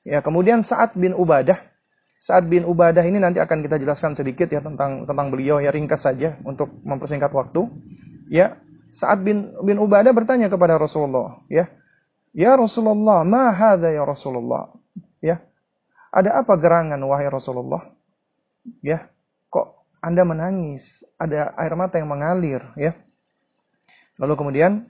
Ya, 0.07 0.23
kemudian 0.23 0.62
Sa'ad 0.62 0.95
bin 0.95 1.11
Ubadah. 1.11 1.59
Sa'ad 2.23 2.47
bin 2.47 2.62
Ubadah 2.62 3.02
ini 3.02 3.19
nanti 3.19 3.43
akan 3.43 3.66
kita 3.66 3.83
jelaskan 3.83 4.14
sedikit 4.14 4.47
ya 4.47 4.62
tentang 4.62 5.02
tentang 5.02 5.26
beliau 5.35 5.59
ya 5.59 5.75
ringkas 5.75 6.07
saja 6.07 6.38
untuk 6.47 6.71
mempersingkat 6.87 7.35
waktu. 7.35 7.66
Ya, 8.31 8.62
Sa'ad 8.93 9.21
bin 9.23 9.52
bin 9.64 9.76
Ubadah 9.76 10.12
bertanya 10.14 10.47
kepada 10.49 10.78
Rasulullah, 10.81 11.43
ya. 11.50 11.69
Ya 12.37 12.52
Rasulullah, 12.52 13.25
ma 13.25 13.49
hadza 13.52 13.88
ya 13.88 14.05
Rasulullah? 14.05 14.69
Ya. 15.25 15.40
Ada 16.12 16.40
apa 16.45 16.52
gerangan 16.61 17.00
wahai 17.09 17.28
Rasulullah? 17.33 17.81
Ya. 18.85 19.09
Kok 19.49 19.99
Anda 20.05 20.23
menangis? 20.25 21.05
Ada 21.16 21.57
air 21.57 21.73
mata 21.76 21.97
yang 21.97 22.12
mengalir, 22.12 22.61
ya. 22.76 22.93
Lalu 24.16 24.33
kemudian 24.37 24.88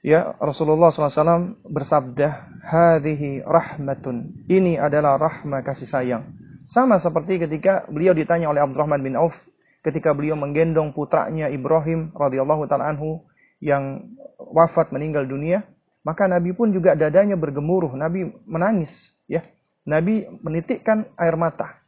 ya 0.00 0.36
Rasulullah 0.40 0.88
SAW 0.88 1.60
bersabda, 1.64 2.28
"Hadhihi 2.64 3.44
rahmatun." 3.44 4.48
Ini 4.48 4.80
adalah 4.80 5.20
rahmat 5.20 5.64
kasih 5.64 5.88
sayang. 5.88 6.24
Sama 6.68 7.00
seperti 7.00 7.40
ketika 7.40 7.88
beliau 7.88 8.12
ditanya 8.12 8.52
oleh 8.52 8.60
Abdurrahman 8.60 9.00
bin 9.00 9.16
Auf 9.16 9.48
ketika 9.84 10.14
beliau 10.14 10.34
menggendong 10.34 10.90
putranya 10.94 11.48
Ibrahim 11.48 12.10
radhiyallahu 12.14 12.66
taala 12.66 12.90
anhu 12.90 13.24
yang 13.62 14.14
wafat 14.38 14.94
meninggal 14.94 15.26
dunia, 15.26 15.66
maka 16.06 16.26
Nabi 16.30 16.54
pun 16.54 16.70
juga 16.70 16.94
dadanya 16.94 17.34
bergemuruh, 17.34 17.94
Nabi 17.98 18.30
menangis, 18.46 19.18
ya. 19.26 19.42
Nabi 19.88 20.28
menitikkan 20.44 21.08
air 21.16 21.34
mata. 21.40 21.80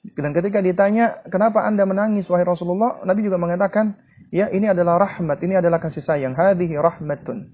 Dan 0.00 0.32
ketika 0.32 0.62
ditanya, 0.62 1.20
"Kenapa 1.28 1.66
Anda 1.66 1.84
menangis 1.84 2.30
wahai 2.30 2.46
Rasulullah?" 2.46 3.02
Nabi 3.04 3.26
juga 3.26 3.36
mengatakan, 3.36 3.98
Ya, 4.30 4.46
ini 4.52 4.70
adalah 4.70 5.02
rahmat, 5.02 5.42
ini 5.42 5.58
adalah 5.58 5.82
kasih 5.82 6.06
sayang. 6.06 6.38
Hadhihi 6.38 6.78
rahmatun. 6.78 7.50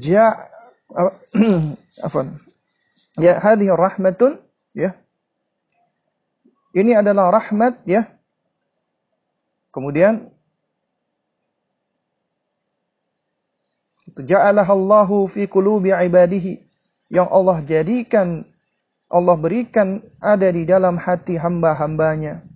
Ja 0.00 0.48
afan. 2.06 2.40
Ya, 3.20 3.36
hadhihi 3.36 3.68
rahmatun, 3.68 4.40
ya. 4.72 4.96
Ini 6.72 7.04
adalah 7.04 7.28
rahmat, 7.34 7.84
ya. 7.84 8.08
Kemudian 9.70 10.30
ja'alaha 14.18 14.72
Allahu 14.74 15.30
fi 15.30 15.46
qulubi 15.46 15.94
ibadihi 15.94 16.58
yang 17.10 17.30
Allah 17.30 17.62
jadikan 17.62 18.46
Allah 19.10 19.34
berikan 19.34 19.98
ada 20.22 20.46
di 20.54 20.62
dalam 20.62 20.94
hati 20.94 21.34
hamba-hambanya 21.34 22.46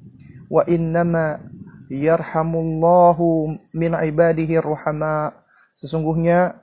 wa 0.46 0.62
innama 0.70 1.42
yarhamullahu 1.90 3.58
min 3.74 3.90
ibadihi 3.90 4.62
ruhama. 4.62 5.34
Sesungguhnya 5.74 6.62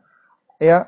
ya 0.64 0.88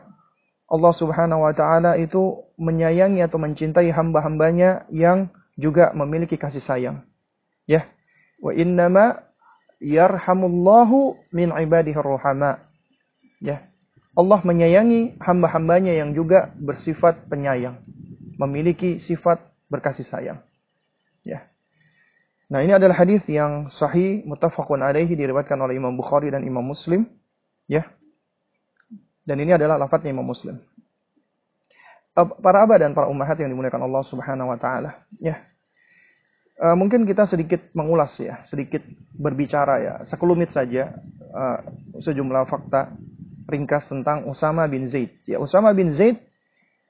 Allah 0.71 0.93
Subhanahu 0.95 1.43
wa 1.43 1.51
taala 1.51 1.99
itu 1.99 2.47
menyayangi 2.55 3.19
atau 3.19 3.43
mencintai 3.43 3.91
hamba-hambanya 3.91 4.87
yang 4.87 5.27
juga 5.59 5.91
memiliki 5.91 6.39
kasih 6.39 6.63
sayang. 6.63 6.97
Ya. 7.67 7.83
Wa 8.39 8.55
innama 8.55 9.19
yarhamullahu 9.83 11.19
min 11.35 11.51
ibadihi 11.51 11.99
ruhama. 11.99 12.63
Ya. 13.43 13.67
Allah 14.15 14.39
menyayangi 14.45 15.19
hamba-hambanya 15.19 15.91
yang 15.91 16.13
juga 16.15 16.53
bersifat 16.55 17.27
penyayang, 17.27 17.81
memiliki 18.39 19.01
sifat 19.01 19.41
berkasih 19.67 20.05
sayang. 20.05 20.39
Ya. 21.25 21.49
Nah, 22.47 22.61
ini 22.61 22.77
adalah 22.77 22.93
hadis 22.93 23.25
yang 23.27 23.65
sahih 23.65 24.21
muttafaqun 24.29 24.85
alaihi 24.85 25.17
diriwayatkan 25.17 25.57
oleh 25.57 25.81
Imam 25.81 25.97
Bukhari 25.97 26.29
dan 26.29 26.45
Imam 26.45 26.61
Muslim, 26.61 27.09
ya. 27.65 27.89
Dan 29.25 29.41
ini 29.41 29.57
adalah 29.57 29.81
lafadznya 29.81 30.13
Imam 30.13 30.27
Muslim. 30.29 30.61
Para 32.13 32.61
abah 32.61 32.77
dan 32.77 32.93
para 32.93 33.09
ummahat 33.09 33.41
yang 33.41 33.49
dimuliakan 33.49 33.81
Allah 33.81 34.03
Subhanahu 34.05 34.53
wa 34.53 34.57
taala, 34.61 35.01
ya. 35.17 35.41
Uh, 36.63 36.79
mungkin 36.79 37.03
kita 37.03 37.27
sedikit 37.27 37.59
mengulas 37.75 38.15
ya, 38.23 38.39
sedikit 38.47 38.79
berbicara 39.11 39.83
ya, 39.83 39.93
sekelumit 40.07 40.47
saja 40.47 40.95
uh, 41.35 41.59
sejumlah 41.99 42.47
fakta 42.47 42.95
ringkas 43.51 43.91
tentang 43.91 44.23
Usama 44.31 44.63
bin 44.71 44.87
Zaid. 44.87 45.11
Ya, 45.27 45.43
Usama 45.43 45.75
bin 45.75 45.91
Zaid 45.91 46.23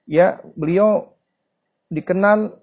ya, 0.06 0.38
beliau 0.54 1.18
dikenal 1.90 2.54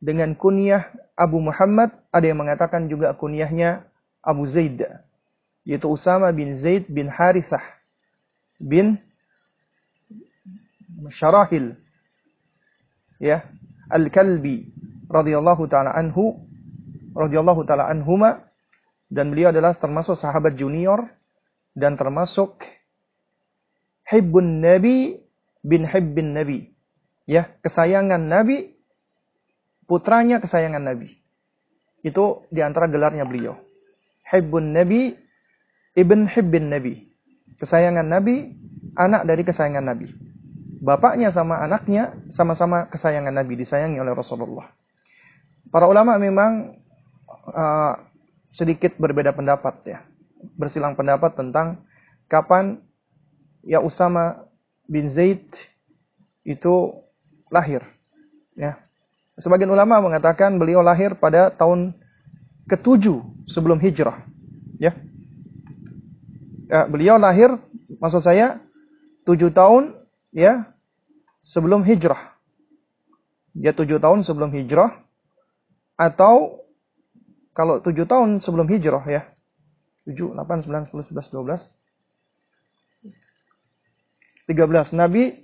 dengan 0.00 0.32
kunyah 0.32 0.88
Abu 1.12 1.44
Muhammad, 1.44 1.92
ada 2.08 2.24
yang 2.24 2.40
mengatakan 2.40 2.88
juga 2.88 3.12
kunyahnya 3.12 3.84
Abu 4.24 4.48
Zaid, 4.48 4.80
yaitu 5.68 5.92
Usama 5.92 6.32
bin 6.32 6.56
Zaid 6.56 6.88
bin 6.88 7.12
Harithah 7.12 7.76
bin 8.56 8.96
Syarahil 11.12 11.76
ya 13.20 13.44
Al-Kalbi 13.92 14.72
radhiyallahu 15.12 15.68
taala 15.68 15.92
anhu 15.92 16.45
radhiyallahu 17.16 17.64
taala 17.64 17.88
anhuma 17.88 18.44
dan 19.08 19.32
beliau 19.32 19.48
adalah 19.48 19.72
termasuk 19.72 20.12
sahabat 20.12 20.52
junior 20.52 21.08
dan 21.72 21.96
termasuk 21.96 22.60
hibbun 24.04 24.60
nabi 24.60 25.16
bin 25.64 25.88
hibbin 25.88 26.36
nabi 26.36 26.70
ya 27.24 27.48
kesayangan 27.64 28.20
nabi 28.20 28.76
putranya 29.86 30.42
kesayangan 30.42 30.82
Nabi. 30.82 31.08
Itu 32.02 32.46
di 32.50 32.60
antara 32.60 32.90
gelarnya 32.90 33.24
beliau. 33.24 33.54
Hibbun 34.26 34.74
Nabi, 34.74 35.14
Ibn 35.94 36.20
Hibbin 36.26 36.66
Nabi. 36.70 36.94
Kesayangan 37.56 38.04
Nabi, 38.04 38.52
anak 38.98 39.24
dari 39.24 39.42
kesayangan 39.46 39.86
Nabi. 39.86 40.10
Bapaknya 40.82 41.32
sama 41.32 41.62
anaknya 41.62 42.14
sama-sama 42.28 42.90
kesayangan 42.90 43.32
Nabi, 43.32 43.56
disayangi 43.56 43.96
oleh 43.96 44.12
Rasulullah. 44.12 44.68
Para 45.72 45.88
ulama 45.88 46.14
memang 46.20 46.78
uh, 47.50 47.94
sedikit 48.46 48.94
berbeda 48.98 49.34
pendapat 49.34 49.74
ya. 49.86 49.98
Bersilang 50.54 50.94
pendapat 50.94 51.34
tentang 51.34 51.82
kapan 52.30 52.78
ya 53.66 53.82
Usama 53.82 54.46
bin 54.86 55.06
Zaid 55.10 55.46
itu 56.46 56.94
lahir. 57.50 57.82
Ya, 58.56 58.80
Sebagian 59.36 59.68
ulama 59.68 60.00
mengatakan 60.00 60.56
beliau 60.56 60.80
lahir 60.80 61.12
pada 61.12 61.52
tahun 61.52 61.92
ke-7 62.72 63.20
sebelum 63.44 63.76
hijrah. 63.76 64.24
Ya. 64.80 64.96
ya. 66.72 66.88
Beliau 66.88 67.20
lahir 67.20 67.52
maksud 68.00 68.24
saya 68.24 68.64
7 69.28 69.52
tahun 69.52 69.92
ya 70.32 70.72
sebelum 71.44 71.84
hijrah. 71.84 72.36
Dia 73.56 73.72
tujuh 73.76 73.96
tahun 73.96 74.20
sebelum 74.24 74.52
hijrah 74.52 75.04
atau 75.96 76.65
kalau 77.56 77.80
tujuh 77.80 78.04
tahun 78.04 78.36
sebelum 78.36 78.68
hijrah 78.68 79.04
ya 79.08 79.32
tujuh, 80.06 80.32
delapan, 80.32 80.62
sembilan, 80.62 80.82
sepuluh, 80.86 81.04
sebelas, 81.04 81.28
dua 81.34 81.42
belas, 81.42 81.62
tiga 84.46 84.64
belas. 84.70 84.94
Nabi 84.94 85.34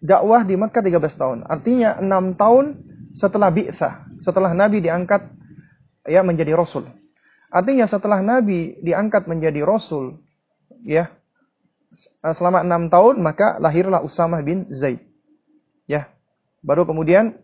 dakwah 0.00 0.40
di 0.42 0.56
Mekah 0.56 0.80
13 0.80 1.20
tahun. 1.20 1.38
Artinya 1.44 2.00
enam 2.00 2.32
tahun 2.32 2.80
setelah 3.12 3.52
bi'tsah, 3.52 4.08
setelah 4.24 4.56
Nabi 4.56 4.80
diangkat 4.80 5.28
ya 6.08 6.24
menjadi 6.24 6.56
rasul. 6.56 6.88
Artinya 7.52 7.84
setelah 7.84 8.24
Nabi 8.24 8.80
diangkat 8.80 9.28
menjadi 9.28 9.60
rasul 9.68 10.16
ya 10.80 11.12
selama 12.22 12.64
enam 12.64 12.88
tahun 12.88 13.20
maka 13.20 13.60
lahirlah 13.60 14.00
Usama 14.00 14.40
bin 14.40 14.64
Zaid. 14.72 15.04
Ya. 15.84 16.08
Baru 16.64 16.88
kemudian 16.88 17.36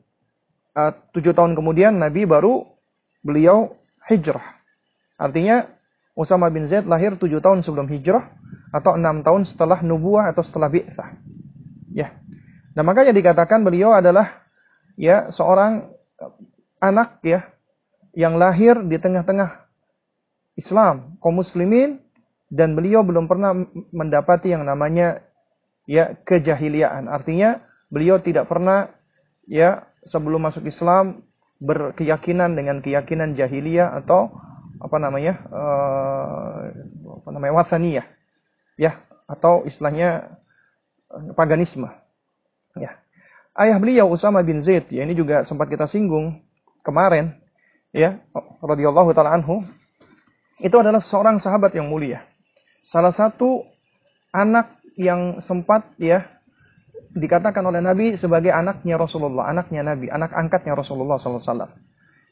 uh, 0.72 0.92
tujuh 1.12 1.36
tahun 1.36 1.52
kemudian 1.52 2.00
Nabi 2.00 2.24
baru 2.24 2.64
beliau 3.20 3.74
hijrah. 4.06 4.44
Artinya 5.18 5.66
Usama 6.16 6.48
bin 6.48 6.64
Zaid 6.64 6.88
lahir 6.88 7.12
tujuh 7.18 7.44
tahun 7.44 7.60
sebelum 7.60 7.90
hijrah 7.92 8.32
atau 8.72 8.96
enam 8.96 9.20
tahun 9.20 9.44
setelah 9.44 9.84
nubuah 9.84 10.32
atau 10.32 10.40
setelah 10.40 10.72
bi'tsah. 10.72 11.12
Ya. 11.92 12.16
Nah 12.72 12.84
makanya 12.84 13.12
dikatakan 13.12 13.60
beliau 13.60 13.92
adalah 13.92 14.48
ya 14.96 15.28
seorang 15.28 15.92
anak 16.80 17.20
ya 17.20 17.52
yang 18.16 18.40
lahir 18.40 18.80
di 18.80 18.96
tengah-tengah 18.96 19.68
Islam, 20.56 21.20
kaum 21.20 21.36
muslimin 21.36 22.00
dan 22.48 22.72
beliau 22.72 23.04
belum 23.04 23.28
pernah 23.28 23.52
mendapati 23.92 24.56
yang 24.56 24.64
namanya 24.64 25.20
ya 25.84 26.16
kejahiliaan. 26.24 27.12
Artinya 27.12 27.60
beliau 27.92 28.16
tidak 28.16 28.48
pernah 28.48 28.88
ya 29.44 29.84
sebelum 30.00 30.48
masuk 30.48 30.64
Islam 30.64 31.25
berkeyakinan 31.62 32.52
dengan 32.52 32.84
keyakinan 32.84 33.32
jahiliyah 33.32 33.96
atau 33.96 34.28
apa 34.76 34.96
namanya 35.00 35.40
uh, 35.48 36.68
apa 37.24 37.28
namanya 37.32 37.52
wasaniyah 37.56 38.06
ya 38.76 39.00
atau 39.24 39.64
istilahnya 39.64 40.36
eh, 41.10 41.32
paganisme 41.32 41.88
ya 42.76 43.00
ayah 43.56 43.80
beliau 43.80 44.12
Usama 44.12 44.44
bin 44.44 44.60
Zaid 44.60 44.92
ya 44.92 45.00
ini 45.00 45.16
juga 45.16 45.40
sempat 45.40 45.72
kita 45.72 45.88
singgung 45.88 46.44
kemarin 46.84 47.32
ya 47.90 48.20
radhiyallahu 48.60 49.16
taala 49.16 49.32
anhu 49.32 49.64
itu 50.56 50.76
adalah 50.80 51.04
seorang 51.04 51.36
sahabat 51.36 51.76
yang 51.76 51.88
mulia. 51.88 52.24
Salah 52.80 53.12
satu 53.12 53.66
anak 54.32 54.80
yang 54.96 55.40
sempat 55.44 55.84
ya 56.00 56.35
dikatakan 57.16 57.64
oleh 57.64 57.80
Nabi 57.80 58.14
sebagai 58.14 58.52
anaknya 58.52 59.00
Rasulullah, 59.00 59.48
anaknya 59.48 59.82
Nabi, 59.82 60.12
anak 60.12 60.36
angkatnya 60.36 60.76
Rasulullah 60.76 61.16
SAW. 61.16 61.72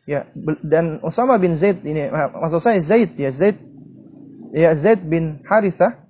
Ya, 0.04 0.28
dan 0.60 1.00
Usama 1.00 1.40
bin 1.40 1.56
Zaid 1.56 1.80
ini, 1.80 2.12
maksud 2.12 2.60
saya 2.60 2.76
Zaid 2.84 3.16
ya 3.16 3.32
Zaid 3.32 3.56
ya 4.54 4.70
Zaid 4.76 5.02
bin 5.02 5.42
Harithah 5.48 6.06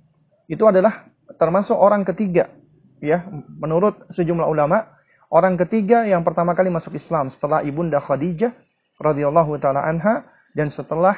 itu 0.51 0.61
adalah 0.69 1.09
termasuk 1.41 1.79
orang 1.79 2.05
ketiga 2.05 2.53
ya 3.01 3.25
menurut 3.57 4.05
sejumlah 4.13 4.45
ulama 4.45 4.93
orang 5.33 5.57
ketiga 5.57 6.05
yang 6.05 6.21
pertama 6.21 6.53
kali 6.53 6.69
masuk 6.69 6.93
Islam 6.93 7.33
setelah 7.33 7.65
ibunda 7.65 7.97
Khadijah 7.99 8.53
radhiyallahu 9.01 9.57
taala 9.57 9.81
anha 9.89 10.29
dan 10.53 10.69
setelah 10.69 11.17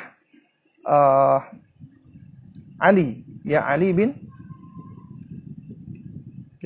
uh, 0.86 1.42
Ali 2.78 3.26
ya 3.42 3.66
Ali 3.66 3.90
bin 3.90 4.14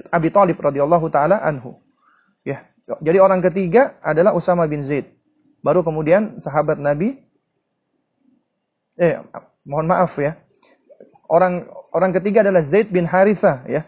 Abi 0.09 0.33
Thalib 0.33 0.57
radhiyallahu 0.57 1.12
taala 1.12 1.45
anhu. 1.45 1.76
Ya. 2.47 2.64
Jadi 3.04 3.19
orang 3.21 3.45
ketiga 3.45 4.01
adalah 4.01 4.33
Usama 4.33 4.64
bin 4.64 4.81
Zaid. 4.81 5.12
Baru 5.61 5.85
kemudian 5.85 6.40
sahabat 6.40 6.81
Nabi 6.81 7.20
eh 8.96 9.20
mohon 9.68 9.85
maaf 9.85 10.16
ya. 10.16 10.40
Orang 11.31 11.68
orang 11.92 12.16
ketiga 12.16 12.40
adalah 12.40 12.64
Zaid 12.64 12.88
bin 12.88 13.05
Haritha 13.05 13.62
ya. 13.68 13.85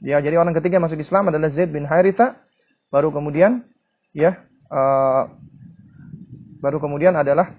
Ya, 0.00 0.16
jadi 0.24 0.40
orang 0.40 0.56
ketiga 0.56 0.80
masuk 0.80 0.96
Islam 0.96 1.28
adalah 1.28 1.52
Zaid 1.52 1.68
bin 1.68 1.84
Haritha. 1.84 2.40
Baru 2.88 3.12
kemudian 3.12 3.68
ya 4.16 4.40
uh, 4.72 5.28
baru 6.58 6.80
kemudian 6.80 7.14
adalah 7.14 7.52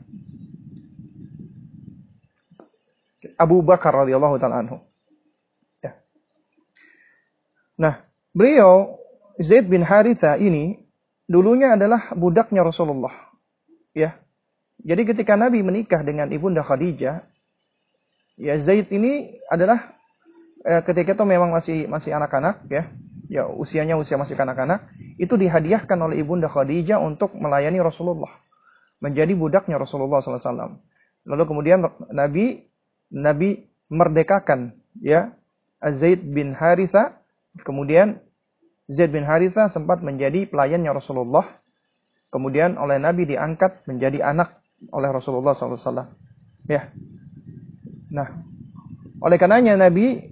Abu 3.39 3.63
Bakar 3.63 3.95
radhiyallahu 4.03 4.35
taala 4.35 4.59
anhu. 4.59 4.77
Ya. 5.79 5.95
Nah, 7.79 7.95
beliau 8.35 8.99
Zaid 9.39 9.71
bin 9.71 9.85
Haritha 9.87 10.35
ini 10.35 10.75
dulunya 11.29 11.77
adalah 11.77 12.11
budaknya 12.17 12.65
Rasulullah. 12.65 13.13
Ya. 13.95 14.19
Jadi 14.79 15.03
ketika 15.07 15.35
Nabi 15.35 15.59
menikah 15.63 16.03
dengan 16.03 16.31
ibunda 16.31 16.63
Khadijah, 16.63 17.23
ya 18.39 18.53
Zaid 18.59 18.87
ini 18.95 19.35
adalah 19.51 19.95
eh, 20.63 20.81
ketika 20.83 21.15
itu 21.15 21.25
memang 21.27 21.51
masih 21.51 21.87
masih 21.87 22.15
anak-anak 22.15 22.67
ya. 22.71 22.87
Ya, 23.29 23.45
usianya 23.45 23.93
usia 23.93 24.17
masih 24.17 24.33
kanak-kanak, 24.33 24.89
itu 25.21 25.37
dihadiahkan 25.37 25.93
oleh 26.01 26.17
ibunda 26.17 26.49
Khadijah 26.49 26.97
untuk 26.97 27.37
melayani 27.37 27.77
Rasulullah. 27.77 28.33
Menjadi 29.05 29.37
budaknya 29.37 29.77
Rasulullah 29.77 30.17
SAW. 30.17 30.81
Lalu 31.29 31.43
kemudian 31.45 31.85
Nabi 32.09 32.65
Nabi 33.13 33.69
merdekakan 33.85 34.81
ya 34.97 35.37
Zaid 35.77 36.25
bin 36.25 36.57
Haritha 36.57 37.18
kemudian 37.61 38.21
Zaid 38.89 39.13
bin 39.13 39.21
Haritha 39.23 39.69
sempat 39.69 40.01
menjadi 40.01 40.49
pelayannya 40.49 40.89
Rasulullah. 40.89 41.45
Kemudian 42.29 42.77
oleh 42.77 43.01
Nabi 43.01 43.25
diangkat 43.25 43.85
menjadi 43.89 44.21
anak 44.21 44.61
oleh 44.93 45.09
Rasulullah 45.09 45.53
SAW 45.53 46.09
ya. 46.65 46.89
Nah 48.13 48.29
oleh 49.21 49.37
karenanya 49.37 49.77
Nabi 49.77 50.29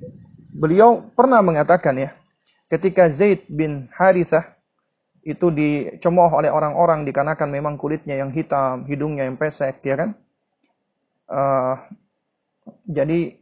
beliau 0.53 1.09
pernah 1.13 1.41
mengatakan 1.41 1.97
ya 1.97 2.09
ketika 2.69 3.09
Zaid 3.09 3.45
bin 3.49 3.89
Haritha 3.93 4.57
itu 5.27 5.51
dicemooh 5.51 6.31
oleh 6.31 6.47
orang-orang 6.47 7.03
dikarenakan 7.03 7.49
memang 7.51 7.75
kulitnya 7.75 8.15
yang 8.15 8.31
hitam 8.31 8.87
hidungnya 8.87 9.27
yang 9.27 9.35
pesek 9.35 9.83
ya 9.83 9.95
kan? 9.99 10.09
Uh, 11.27 11.75
jadi 12.87 13.35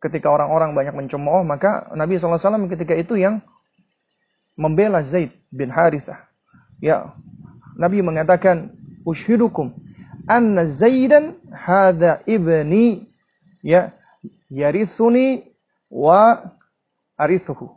ketika 0.00 0.28
orang-orang 0.28 0.76
banyak 0.76 0.94
mencemooh, 0.94 1.42
maka 1.42 1.88
Nabi 1.96 2.20
SAW 2.20 2.68
ketika 2.68 2.92
itu 2.92 3.16
yang 3.16 3.40
membela 4.56 5.00
Zaid 5.04 5.32
bin 5.52 5.72
Harithah. 5.72 6.28
Ya, 6.80 7.16
Nabi 7.76 8.00
mengatakan, 8.04 8.72
"Ushidukum 9.04 9.72
anna 10.28 10.68
Zaidan 10.68 11.36
hadha 11.52 12.20
ibni 12.28 13.08
ya 13.64 13.92
yarithuni 14.52 15.48
wa 15.88 16.52
arithuhu." 17.16 17.72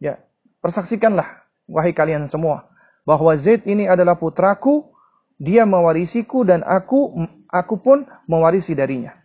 Ya, 0.00 0.20
persaksikanlah 0.60 1.44
wahai 1.68 1.96
kalian 1.96 2.28
semua 2.28 2.68
bahwa 3.08 3.32
Zaid 3.36 3.64
ini 3.64 3.88
adalah 3.88 4.16
putraku, 4.16 4.92
dia 5.36 5.64
mewarisiku 5.68 6.44
dan 6.44 6.64
aku 6.64 7.12
aku 7.48 7.76
pun 7.80 8.04
mewarisi 8.28 8.72
darinya. 8.76 9.16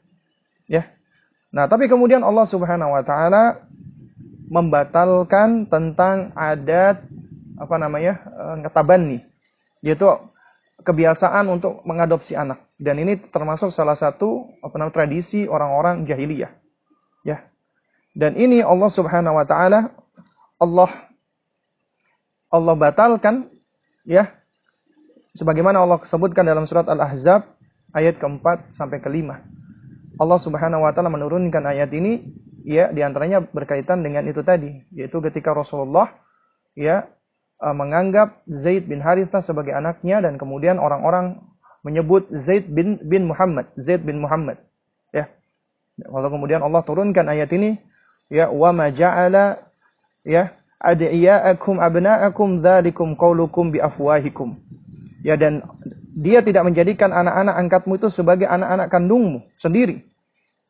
Ya, 0.67 0.87
Nah, 1.51 1.67
tapi 1.67 1.91
kemudian 1.91 2.23
Allah 2.23 2.47
Subhanahu 2.47 2.95
wa 2.95 3.03
taala 3.03 3.67
membatalkan 4.47 5.67
tentang 5.67 6.31
adat 6.35 7.03
apa 7.59 7.75
namanya? 7.75 8.19
Eh, 8.63 8.97
nih, 8.99 9.21
yaitu 9.83 10.07
kebiasaan 10.81 11.45
untuk 11.51 11.83
mengadopsi 11.85 12.33
anak. 12.33 12.71
Dan 12.79 12.97
ini 12.97 13.19
termasuk 13.19 13.69
salah 13.69 13.93
satu 13.93 14.49
apa 14.63 14.73
namanya 14.79 14.95
tradisi 15.03 15.45
orang-orang 15.45 16.07
jahiliyah. 16.07 16.51
Ya. 17.21 17.45
Dan 18.11 18.35
ini 18.35 18.65
Allah 18.65 18.89
Subhanahu 18.89 19.37
wa 19.37 19.45
taala 19.45 19.93
Allah 20.57 20.91
Allah 22.51 22.75
batalkan 22.75 23.47
ya 24.03 24.27
sebagaimana 25.31 25.79
Allah 25.79 26.03
sebutkan 26.03 26.43
dalam 26.43 26.67
surat 26.67 26.83
Al-Ahzab 26.89 27.47
ayat 27.95 28.19
keempat 28.19 28.71
sampai 28.73 28.99
kelima. 28.99 29.45
Allah 30.19 30.39
Subhanahu 30.39 30.83
wa 30.83 30.91
taala 30.91 31.11
menurunkan 31.13 31.63
ayat 31.63 31.91
ini 31.95 32.25
ya 32.65 32.91
di 32.91 33.01
antaranya 33.05 33.41
berkaitan 33.41 34.03
dengan 34.03 34.25
itu 34.27 34.41
tadi 34.43 34.83
yaitu 34.91 35.21
ketika 35.23 35.55
Rasulullah 35.55 36.11
ya 36.75 37.07
e, 37.57 37.67
menganggap 37.71 38.43
Zaid 38.49 38.89
bin 38.89 38.99
Haritha 38.99 39.39
sebagai 39.39 39.71
anaknya 39.71 40.19
dan 40.19 40.35
kemudian 40.35 40.81
orang-orang 40.81 41.39
menyebut 41.81 42.29
Zaid 42.33 42.69
bin 42.69 42.99
bin 43.01 43.29
Muhammad 43.29 43.71
Zaid 43.79 44.03
bin 44.03 44.19
Muhammad 44.21 44.59
ya. 45.15 45.29
Lalu 46.01 46.27
kemudian 46.33 46.61
Allah 46.65 46.81
turunkan 46.81 47.25
ayat 47.29 47.49
ini 47.53 47.77
ya 48.31 48.49
wa 48.49 48.71
ma 48.73 48.89
ja'ala 48.89 49.59
ya 50.25 50.53
adiyaakum 50.81 51.77
abnaakum 51.77 52.61
dzalikum 52.61 53.13
qaulukum 53.13 53.69
bi 53.69 53.79
afwahikum 53.81 54.57
ya 55.21 55.37
dan 55.37 55.65
dia 56.11 56.43
tidak 56.43 56.67
menjadikan 56.67 57.09
anak-anak 57.13 57.55
angkatmu 57.55 57.93
itu 57.97 58.07
sebagai 58.11 58.45
anak-anak 58.49 58.87
kandungmu 58.91 59.39
sendiri. 59.55 60.05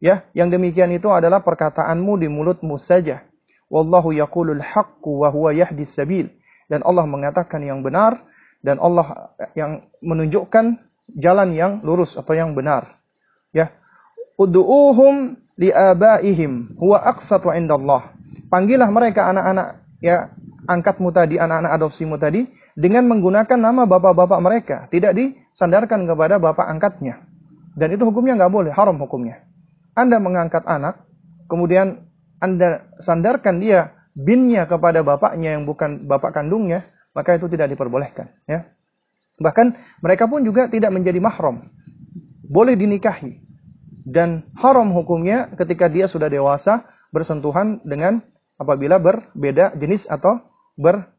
Ya, 0.02 0.26
yang 0.34 0.50
demikian 0.50 0.90
itu 0.94 1.10
adalah 1.14 1.46
perkataanmu 1.46 2.18
di 2.22 2.28
mulutmu 2.30 2.78
saja. 2.78 3.26
wallahu 3.72 4.12
yaqulul 4.12 4.60
haqqu 4.60 5.24
wa 5.24 5.32
huwa 5.32 5.56
yahdis 5.56 5.96
sabil. 5.96 6.28
Dan 6.68 6.84
Allah 6.84 7.08
mengatakan 7.08 7.64
yang 7.64 7.80
benar 7.80 8.20
dan 8.60 8.78
Allah 8.84 9.32
yang 9.56 9.88
menunjukkan 10.04 10.76
jalan 11.16 11.50
yang 11.56 11.80
lurus 11.84 12.20
atau 12.20 12.36
yang 12.36 12.52
benar. 12.52 13.00
Ya 13.56 13.72
ud'uuhum 14.36 15.40
liabaihim 15.56 16.76
huwa 16.76 17.00
aqsatu 17.00 17.52
indallah. 17.56 18.12
Panggillah 18.52 18.90
mereka 18.92 19.32
anak-anak 19.32 19.68
ya 20.04 20.32
angkatmu 20.68 21.10
tadi 21.14 21.36
anak-anak 21.40 21.72
adopsimu 21.78 22.16
tadi 22.20 22.48
dengan 22.76 23.08
menggunakan 23.08 23.60
nama 23.60 23.84
bapak-bapak 23.88 24.40
mereka 24.40 24.78
tidak 24.92 25.16
disandarkan 25.18 26.08
kepada 26.08 26.38
bapak 26.38 26.68
angkatnya 26.68 27.24
dan 27.76 27.88
itu 27.92 28.04
hukumnya 28.08 28.36
nggak 28.38 28.52
boleh 28.52 28.72
haram 28.72 28.96
hukumnya 29.00 29.44
anda 29.96 30.20
mengangkat 30.20 30.64
anak 30.68 31.04
kemudian 31.52 32.08
anda 32.42 32.90
sandarkan 32.98 33.62
dia 33.62 34.02
binnya 34.18 34.68
kepada 34.68 35.06
bapaknya 35.06 35.56
yang 35.56 35.64
bukan 35.64 36.04
bapak 36.10 36.36
kandungnya, 36.36 36.88
maka 37.16 37.36
itu 37.38 37.48
tidak 37.48 37.72
diperbolehkan. 37.72 38.34
Ya. 38.48 38.72
Bahkan 39.40 39.78
mereka 40.04 40.28
pun 40.28 40.44
juga 40.44 40.68
tidak 40.68 40.92
menjadi 40.92 41.22
mahram. 41.22 41.72
Boleh 42.46 42.76
dinikahi. 42.76 43.40
Dan 44.02 44.44
haram 44.58 44.90
hukumnya 44.92 45.48
ketika 45.56 45.88
dia 45.88 46.10
sudah 46.10 46.28
dewasa 46.28 46.84
bersentuhan 47.14 47.80
dengan 47.86 48.20
apabila 48.58 48.98
berbeda 48.98 49.78
jenis 49.78 50.10
atau 50.10 50.42
ber 50.74 51.14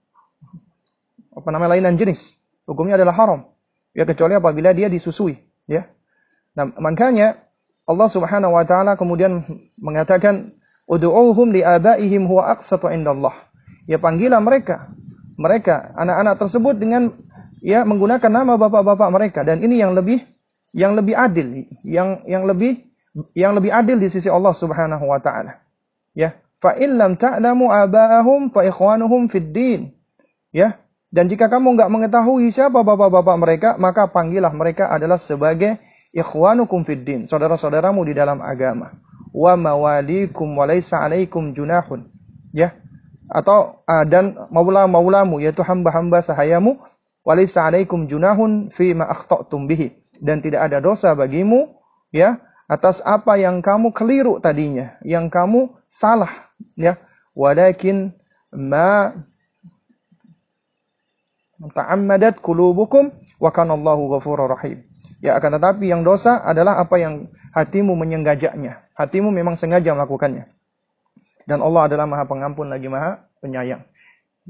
apa 1.33 1.49
namanya 1.51 1.77
lainan 1.77 1.97
jenis. 1.97 2.37
Hukumnya 2.69 2.95
adalah 3.01 3.17
haram. 3.17 3.41
Ya 3.93 4.09
kecuali 4.09 4.33
apabila 4.33 4.73
dia 4.73 4.89
disusui, 4.89 5.37
ya. 5.69 5.85
Nah, 6.57 6.73
makanya 6.81 7.41
Allah 7.85 8.09
Subhanahu 8.09 8.57
wa 8.57 8.65
taala 8.65 8.97
kemudian 8.97 9.45
mengatakan 9.77 10.57
Udu'uhum 10.89 11.55
li'abaihim 11.55 12.27
huwa 12.29 12.53
aqsatu 12.53 12.91
indallah. 12.93 13.33
Ya 13.89 13.97
panggilah 13.97 14.43
mereka. 14.43 14.93
Mereka, 15.41 15.97
anak-anak 15.97 16.35
tersebut 16.39 16.75
dengan 16.77 17.09
ya 17.65 17.87
menggunakan 17.89 18.29
nama 18.29 18.59
bapak-bapak 18.59 19.09
mereka 19.09 19.41
dan 19.47 19.65
ini 19.65 19.81
yang 19.81 19.97
lebih 19.97 20.21
yang 20.75 20.93
lebih 20.93 21.15
adil, 21.17 21.65
yang 21.87 22.21
yang 22.29 22.45
lebih 22.45 22.93
yang 23.33 23.53
lebih 23.57 23.73
adil 23.73 23.97
di 23.97 24.09
sisi 24.13 24.29
Allah 24.29 24.53
Subhanahu 24.53 25.09
wa 25.09 25.17
taala. 25.21 25.65
Ya, 26.13 26.37
fa 26.61 26.77
in 26.77 27.01
lam 27.01 27.17
ta'lamu 27.17 27.73
aba'ahum 27.73 28.53
fa 28.53 28.61
ikhwanuhum 28.67 29.33
fid 29.33 29.53
din. 29.53 29.97
Ya, 30.53 30.77
dan 31.13 31.29
jika 31.29 31.53
kamu 31.53 31.77
enggak 31.77 31.93
mengetahui 31.93 32.49
siapa 32.49 32.81
bapak-bapak 32.81 33.37
mereka, 33.37 33.69
maka 33.77 34.09
panggillah 34.09 34.49
mereka 34.49 34.89
adalah 34.89 35.21
sebagai 35.21 35.77
ikhwanukum 36.09 36.89
fid 36.89 37.29
saudara-saudaramu 37.29 38.01
di 38.09 38.17
dalam 38.17 38.41
agama 38.41 38.97
wa 39.29 39.53
mawalikum 39.61 40.57
wa 40.57 40.65
laisa 40.65 41.05
alaikum 41.05 41.53
junahun. 41.53 42.09
Ya. 42.57 42.81
Atau 43.29 43.85
uh, 43.85 44.05
dan 44.09 44.37
maula-maulamu 44.49 45.41
yaitu 45.45 45.61
hamba-hamba 45.61 46.25
sahayamu 46.25 46.81
wa 47.21 47.33
laisa 47.37 47.69
alaikum 47.69 48.09
junahun 48.09 48.73
fi 48.73 48.97
ma 48.97 49.05
akhta'tum 49.13 49.69
bihi 49.69 49.93
dan 50.17 50.41
tidak 50.41 50.65
ada 50.65 50.81
dosa 50.81 51.13
bagimu 51.13 51.77
ya 52.09 52.41
atas 52.73 53.05
apa 53.05 53.37
yang 53.37 53.61
kamu 53.61 53.93
keliru 53.93 54.41
tadinya, 54.41 54.97
yang 55.05 55.29
kamu 55.29 55.77
salah 55.85 56.53
ya. 56.73 56.97
Walakin 57.37 58.17
ma 58.53 59.13
ta'ammadat 61.71 62.43
qulubukum 62.43 63.15
wa 63.39 63.51
kana 63.55 63.79
Allahu 63.79 64.19
ghafurur 64.19 64.51
rahim. 64.51 64.83
Ya 65.23 65.39
akan 65.39 65.63
tetapi 65.63 65.87
yang 65.87 66.03
dosa 66.03 66.43
adalah 66.43 66.83
apa 66.83 66.99
yang 66.99 67.31
hatimu 67.55 67.95
menyengajaknya. 67.95 68.83
Hatimu 68.99 69.31
memang 69.31 69.55
sengaja 69.55 69.95
melakukannya. 69.95 70.51
Dan 71.47 71.63
Allah 71.63 71.87
adalah 71.87 72.11
maha 72.11 72.27
pengampun 72.27 72.67
lagi 72.67 72.91
maha 72.91 73.23
penyayang. 73.39 73.87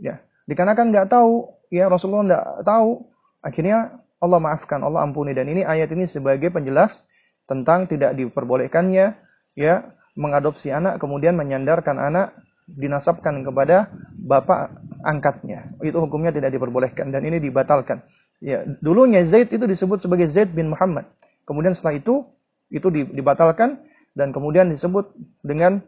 Ya. 0.00 0.24
Dikarenakan 0.48 0.88
nggak 0.88 1.08
tahu, 1.12 1.52
ya 1.68 1.92
Rasulullah 1.92 2.24
nggak 2.24 2.44
tahu, 2.64 3.04
akhirnya 3.44 4.00
Allah 4.16 4.40
maafkan, 4.40 4.80
Allah 4.80 5.04
ampuni. 5.04 5.36
Dan 5.36 5.52
ini 5.52 5.60
ayat 5.60 5.92
ini 5.92 6.08
sebagai 6.08 6.48
penjelas 6.48 7.04
tentang 7.44 7.84
tidak 7.84 8.16
diperbolehkannya 8.16 9.12
ya 9.52 9.74
mengadopsi 10.16 10.72
anak 10.72 11.00
kemudian 11.00 11.36
menyandarkan 11.36 11.96
anak 12.00 12.36
dinasabkan 12.68 13.44
kepada 13.44 13.92
bapak 14.16 14.72
angkatnya. 15.02 15.74
Itu 15.82 16.02
hukumnya 16.02 16.30
tidak 16.30 16.54
diperbolehkan 16.54 17.10
dan 17.10 17.22
ini 17.26 17.42
dibatalkan. 17.42 18.02
Ya, 18.42 18.66
dulunya 18.82 19.22
Zaid 19.22 19.50
itu 19.54 19.66
disebut 19.66 20.02
sebagai 20.02 20.26
Zaid 20.30 20.50
bin 20.54 20.70
Muhammad. 20.70 21.06
Kemudian 21.46 21.74
setelah 21.74 21.98
itu 21.98 22.26
itu 22.72 22.88
dibatalkan 22.88 23.82
dan 24.16 24.32
kemudian 24.32 24.70
disebut 24.72 25.12
dengan 25.44 25.84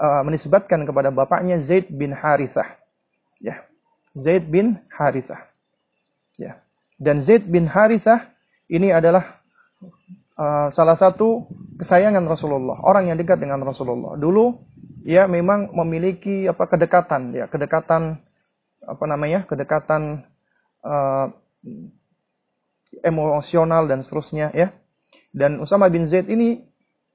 uh, 0.00 0.22
menisbatkan 0.26 0.82
kepada 0.82 1.14
bapaknya 1.14 1.60
Zaid 1.60 1.90
bin 1.92 2.10
Harithah. 2.10 2.66
Ya. 3.38 3.62
Zaid 4.14 4.50
bin 4.50 4.78
Harithah. 4.90 5.50
Ya. 6.38 6.62
Dan 6.98 7.22
Zaid 7.22 7.46
bin 7.46 7.66
Harithah 7.70 8.30
ini 8.70 8.90
adalah 8.90 9.42
uh, 10.38 10.70
salah 10.70 10.94
satu 10.98 11.46
kesayangan 11.78 12.22
Rasulullah, 12.26 12.78
orang 12.86 13.10
yang 13.10 13.18
dekat 13.18 13.42
dengan 13.42 13.62
Rasulullah. 13.62 14.14
Dulu 14.14 14.54
ya 15.04 15.26
memang 15.26 15.74
memiliki 15.74 16.46
apa 16.46 16.64
kedekatan 16.70 17.34
ya, 17.34 17.44
kedekatan 17.50 18.22
apa 18.86 19.04
namanya? 19.08 19.48
kedekatan 19.48 20.24
uh, 20.84 21.26
emosional 23.02 23.88
dan 23.90 24.04
seterusnya 24.04 24.54
ya. 24.54 24.70
Dan 25.34 25.58
Usama 25.58 25.90
bin 25.90 26.06
Zaid 26.06 26.30
ini 26.30 26.62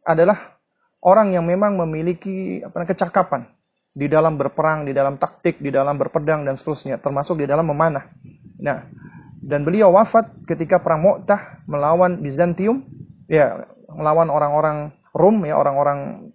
adalah 0.04 0.60
orang 1.00 1.32
yang 1.32 1.48
memang 1.48 1.80
memiliki 1.80 2.60
apa 2.60 2.84
kecakapan 2.84 3.48
di 3.96 4.12
dalam 4.12 4.36
berperang, 4.36 4.84
di 4.84 4.92
dalam 4.92 5.16
taktik, 5.16 5.60
di 5.64 5.72
dalam 5.72 5.96
berpedang 5.96 6.44
dan 6.44 6.60
seterusnya, 6.60 7.00
termasuk 7.00 7.40
di 7.40 7.48
dalam 7.48 7.68
memanah. 7.68 8.12
Nah, 8.60 8.86
dan 9.40 9.64
beliau 9.64 9.96
wafat 9.96 10.30
ketika 10.46 10.84
perang 10.84 11.04
Mu'tah 11.04 11.64
melawan 11.66 12.20
Bizantium, 12.20 12.84
ya, 13.32 13.66
melawan 13.88 14.28
orang-orang 14.28 14.92
Rum 15.16 15.42
ya, 15.48 15.58
orang-orang 15.58 16.30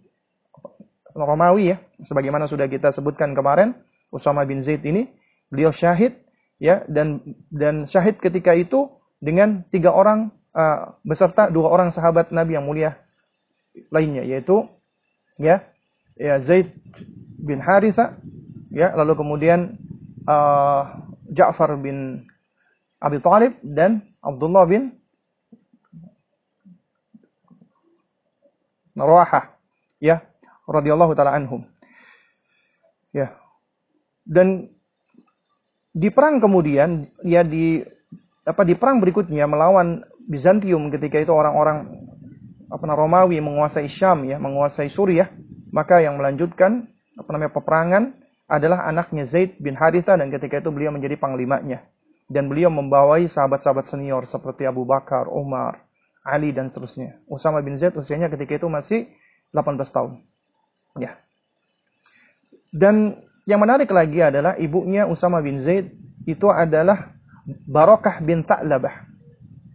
Romawi 1.14 1.76
ya, 1.76 1.76
sebagaimana 2.02 2.50
sudah 2.50 2.66
kita 2.66 2.90
sebutkan 2.90 3.36
kemarin, 3.38 3.76
Usama 4.10 4.42
bin 4.42 4.58
Zaid 4.58 4.82
ini 4.82 5.06
beliau 5.54 5.70
syahid 5.70 6.18
ya 6.58 6.82
dan 6.90 7.22
dan 7.54 7.86
syahid 7.86 8.18
ketika 8.18 8.50
itu 8.58 8.90
dengan 9.22 9.62
tiga 9.70 9.94
orang 9.94 10.34
uh, 10.50 10.98
beserta 11.06 11.46
dua 11.46 11.70
orang 11.70 11.94
sahabat 11.94 12.34
Nabi 12.34 12.58
yang 12.58 12.66
mulia 12.66 12.98
lainnya 13.94 14.26
yaitu 14.26 14.66
ya 15.38 15.62
ya 16.18 16.34
Zaid 16.42 16.74
bin 17.38 17.62
Haritha 17.62 18.18
ya 18.74 18.90
lalu 18.98 19.14
kemudian 19.14 19.78
uh, 20.26 20.98
Ja'far 21.30 21.78
bin 21.78 22.26
Abi 22.98 23.22
Thalib 23.22 23.54
dan 23.62 24.02
Abdullah 24.18 24.66
bin 24.66 24.98
Rawaha 28.94 29.54
ya 29.98 30.22
radhiyallahu 30.68 31.12
taala 31.18 31.36
anhum. 31.36 31.66
Ya. 33.12 33.34
Dan 34.24 34.73
di 35.94 36.10
perang 36.10 36.42
kemudian 36.42 37.06
ya 37.22 37.46
di 37.46 37.78
apa 38.44 38.66
di 38.66 38.74
perang 38.74 38.98
berikutnya 38.98 39.46
melawan 39.46 40.02
Bizantium 40.24 40.88
ketika 40.88 41.20
itu 41.20 41.30
orang-orang 41.30 41.84
apa 42.72 42.82
namanya 42.90 43.00
Romawi 43.06 43.38
menguasai 43.38 43.86
Syam 43.86 44.26
ya, 44.26 44.40
menguasai 44.40 44.90
Suriah, 44.90 45.30
maka 45.70 46.02
yang 46.02 46.18
melanjutkan 46.18 46.90
apa 47.14 47.28
namanya 47.30 47.52
peperangan 47.54 48.02
adalah 48.50 48.88
anaknya 48.88 49.24
Zaid 49.28 49.60
bin 49.62 49.78
Haritha 49.78 50.18
dan 50.18 50.32
ketika 50.32 50.58
itu 50.58 50.74
beliau 50.74 50.90
menjadi 50.90 51.14
panglimanya 51.14 51.86
dan 52.26 52.50
beliau 52.50 52.72
membawai 52.72 53.22
sahabat-sahabat 53.30 53.86
senior 53.86 54.26
seperti 54.26 54.66
Abu 54.66 54.82
Bakar, 54.82 55.30
Umar, 55.30 55.86
Ali 56.24 56.50
dan 56.50 56.66
seterusnya. 56.66 57.20
Usama 57.28 57.60
bin 57.60 57.76
Zaid 57.78 57.94
usianya 57.94 58.32
ketika 58.32 58.58
itu 58.58 58.66
masih 58.66 59.06
18 59.54 59.78
tahun. 59.92 60.24
Ya. 60.98 61.20
Dan 62.74 63.14
yang 63.44 63.60
menarik 63.60 63.88
lagi 63.92 64.24
adalah 64.24 64.56
ibunya 64.56 65.04
Usama 65.04 65.40
bin 65.44 65.60
Zaid 65.60 65.92
itu 66.24 66.48
adalah 66.48 67.12
Barokah 67.44 68.24
bin 68.24 68.40
Ta'labah. 68.40 69.04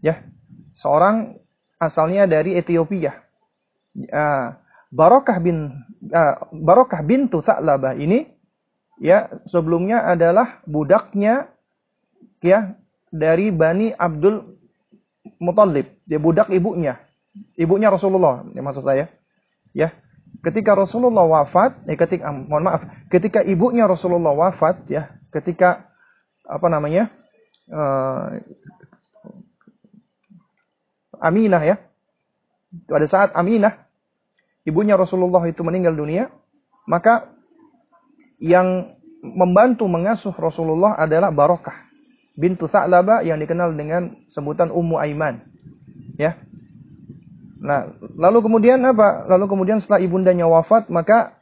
Ya. 0.01 0.25
Seorang 0.73 1.37
asalnya 1.77 2.25
dari 2.25 2.57
Ethiopia. 2.57 3.13
Uh, 3.93 4.57
Barokah 4.89 5.37
bin 5.37 5.69
uh, 6.09 6.35
Barokah 6.49 7.05
bintu 7.05 7.45
Ta'labah 7.45 7.93
ini 7.93 8.25
ya 8.97 9.29
sebelumnya 9.45 10.05
adalah 10.05 10.61
budaknya 10.65 11.53
ya 12.41 12.73
dari 13.13 13.53
Bani 13.53 13.93
Abdul 13.93 14.59
Muthalib. 15.37 15.93
Dia 16.09 16.17
budak 16.17 16.49
ibunya. 16.49 16.97
Ibunya 17.53 17.93
Rasulullah, 17.93 18.43
ya 18.51 18.61
maksud 18.65 18.83
saya. 18.83 19.07
Ya, 19.71 19.93
ketika 20.43 20.75
Rasulullah 20.75 21.25
wafat, 21.25 21.83
eh, 21.89 21.97
ketika 21.99 22.31
mohon 22.31 22.65
maaf, 22.65 22.87
ketika 23.11 23.43
ibunya 23.43 23.85
Rasulullah 23.85 24.31
wafat, 24.31 24.87
ya, 24.87 25.11
ketika 25.33 25.89
apa 26.47 26.67
namanya 26.71 27.13
uh, 27.69 28.41
Aminah 31.19 31.61
ya, 31.61 31.75
pada 32.87 33.05
saat 33.05 33.29
Aminah 33.35 33.85
ibunya 34.63 34.95
Rasulullah 34.95 35.43
itu 35.45 35.61
meninggal 35.61 35.93
dunia, 35.93 36.31
maka 36.87 37.27
yang 38.39 38.95
membantu 39.19 39.83
mengasuh 39.91 40.31
Rasulullah 40.39 40.95
adalah 40.95 41.29
Barokah 41.29 41.89
bintu 42.39 42.71
Tha'laba 42.71 43.19
yang 43.19 43.35
dikenal 43.35 43.75
dengan 43.75 44.15
sebutan 44.31 44.71
Ummu 44.71 44.95
Aiman. 44.95 45.43
Ya. 46.15 46.39
Nah, 47.59 47.91
lalu 48.15 48.39
kemudian 48.47 48.79
apa? 48.87 49.27
Lalu 49.27 49.45
kemudian 49.51 49.77
setelah 49.83 49.99
ibundanya 49.99 50.47
wafat, 50.47 50.87
maka 50.87 51.39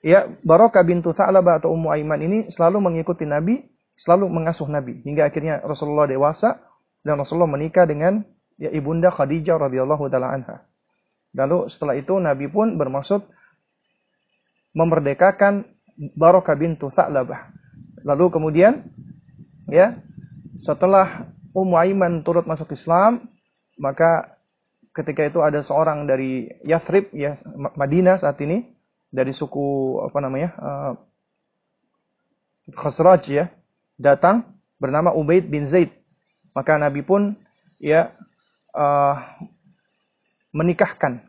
ya 0.00 0.30
Barokah 0.46 0.86
bintu 0.86 1.10
Tha'laba 1.10 1.58
atau 1.58 1.74
Ummu 1.74 1.90
Aiman 1.90 2.22
ini 2.22 2.38
selalu 2.46 2.78
mengikuti 2.78 3.26
Nabi, 3.26 3.66
selalu 3.98 4.30
mengasuh 4.30 4.70
Nabi 4.70 5.02
hingga 5.02 5.26
akhirnya 5.26 5.60
Rasulullah 5.60 6.06
dewasa 6.06 6.62
dan 7.02 7.18
Rasulullah 7.18 7.50
menikah 7.50 7.84
dengan 7.84 8.22
ya 8.56 8.70
ibunda 8.70 9.10
Khadijah 9.10 9.58
radhiyallahu 9.58 10.06
taala 10.06 10.32
anha. 10.38 10.56
Lalu 11.34 11.66
setelah 11.66 11.94
itu 11.98 12.14
Nabi 12.16 12.46
pun 12.46 12.78
bermaksud 12.78 13.26
memerdekakan 14.74 15.66
Barokah 16.16 16.56
bintu 16.56 16.88
Tha'labah. 16.88 17.52
Lalu 18.06 18.24
kemudian 18.32 18.86
ya 19.68 19.98
setelah 20.56 21.28
Ummu 21.50 21.74
Aiman 21.74 22.22
turut 22.22 22.46
masuk 22.46 22.72
Islam, 22.72 23.26
maka 23.76 24.39
ketika 24.90 25.22
itu 25.26 25.38
ada 25.40 25.62
seorang 25.62 26.06
dari 26.06 26.50
Yathrib 26.66 27.10
ya 27.14 27.38
Madinah 27.54 28.18
saat 28.18 28.38
ini 28.42 28.66
dari 29.10 29.30
suku 29.34 29.98
apa 30.02 30.18
namanya 30.22 30.50
uh, 30.58 30.92
Khazraj 32.70 33.22
ya 33.30 33.50
datang 33.98 34.46
bernama 34.78 35.10
Ubaid 35.14 35.50
bin 35.50 35.66
Zaid. 35.66 35.90
Maka 36.54 36.78
Nabi 36.78 37.02
pun 37.02 37.34
ya 37.78 38.10
uh, 38.74 39.14
menikahkan 40.50 41.22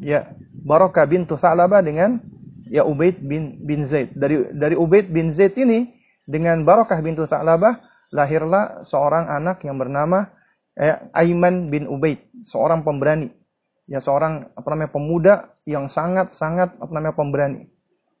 ya 0.00 0.24
Barokah 0.60 1.04
bintu 1.08 1.36
Tha'labah 1.36 1.84
dengan 1.84 2.20
ya 2.68 2.86
Ubaid 2.86 3.20
bin 3.20 3.60
bin 3.60 3.84
Zaid. 3.84 4.14
Dari 4.16 4.52
dari 4.54 4.76
Ubaid 4.78 5.10
bin 5.12 5.34
Zaid 5.34 5.56
ini 5.58 5.90
dengan 6.24 6.62
Barakah 6.62 7.02
bintu 7.02 7.26
Ta'labah 7.26 7.82
lahirlah 8.14 8.78
seorang 8.78 9.26
anak 9.26 9.66
yang 9.66 9.74
bernama 9.74 10.30
ya, 10.76 11.06
Aiman 11.14 11.70
bin 11.70 11.86
Ubaid, 11.90 12.30
seorang 12.42 12.82
pemberani. 12.84 13.30
Ya 13.90 13.98
seorang 13.98 14.46
apa 14.54 14.68
namanya 14.70 14.90
pemuda 14.94 15.34
yang 15.66 15.90
sangat-sangat 15.90 16.78
apa 16.78 16.92
namanya 16.94 17.14
pemberani. 17.18 17.66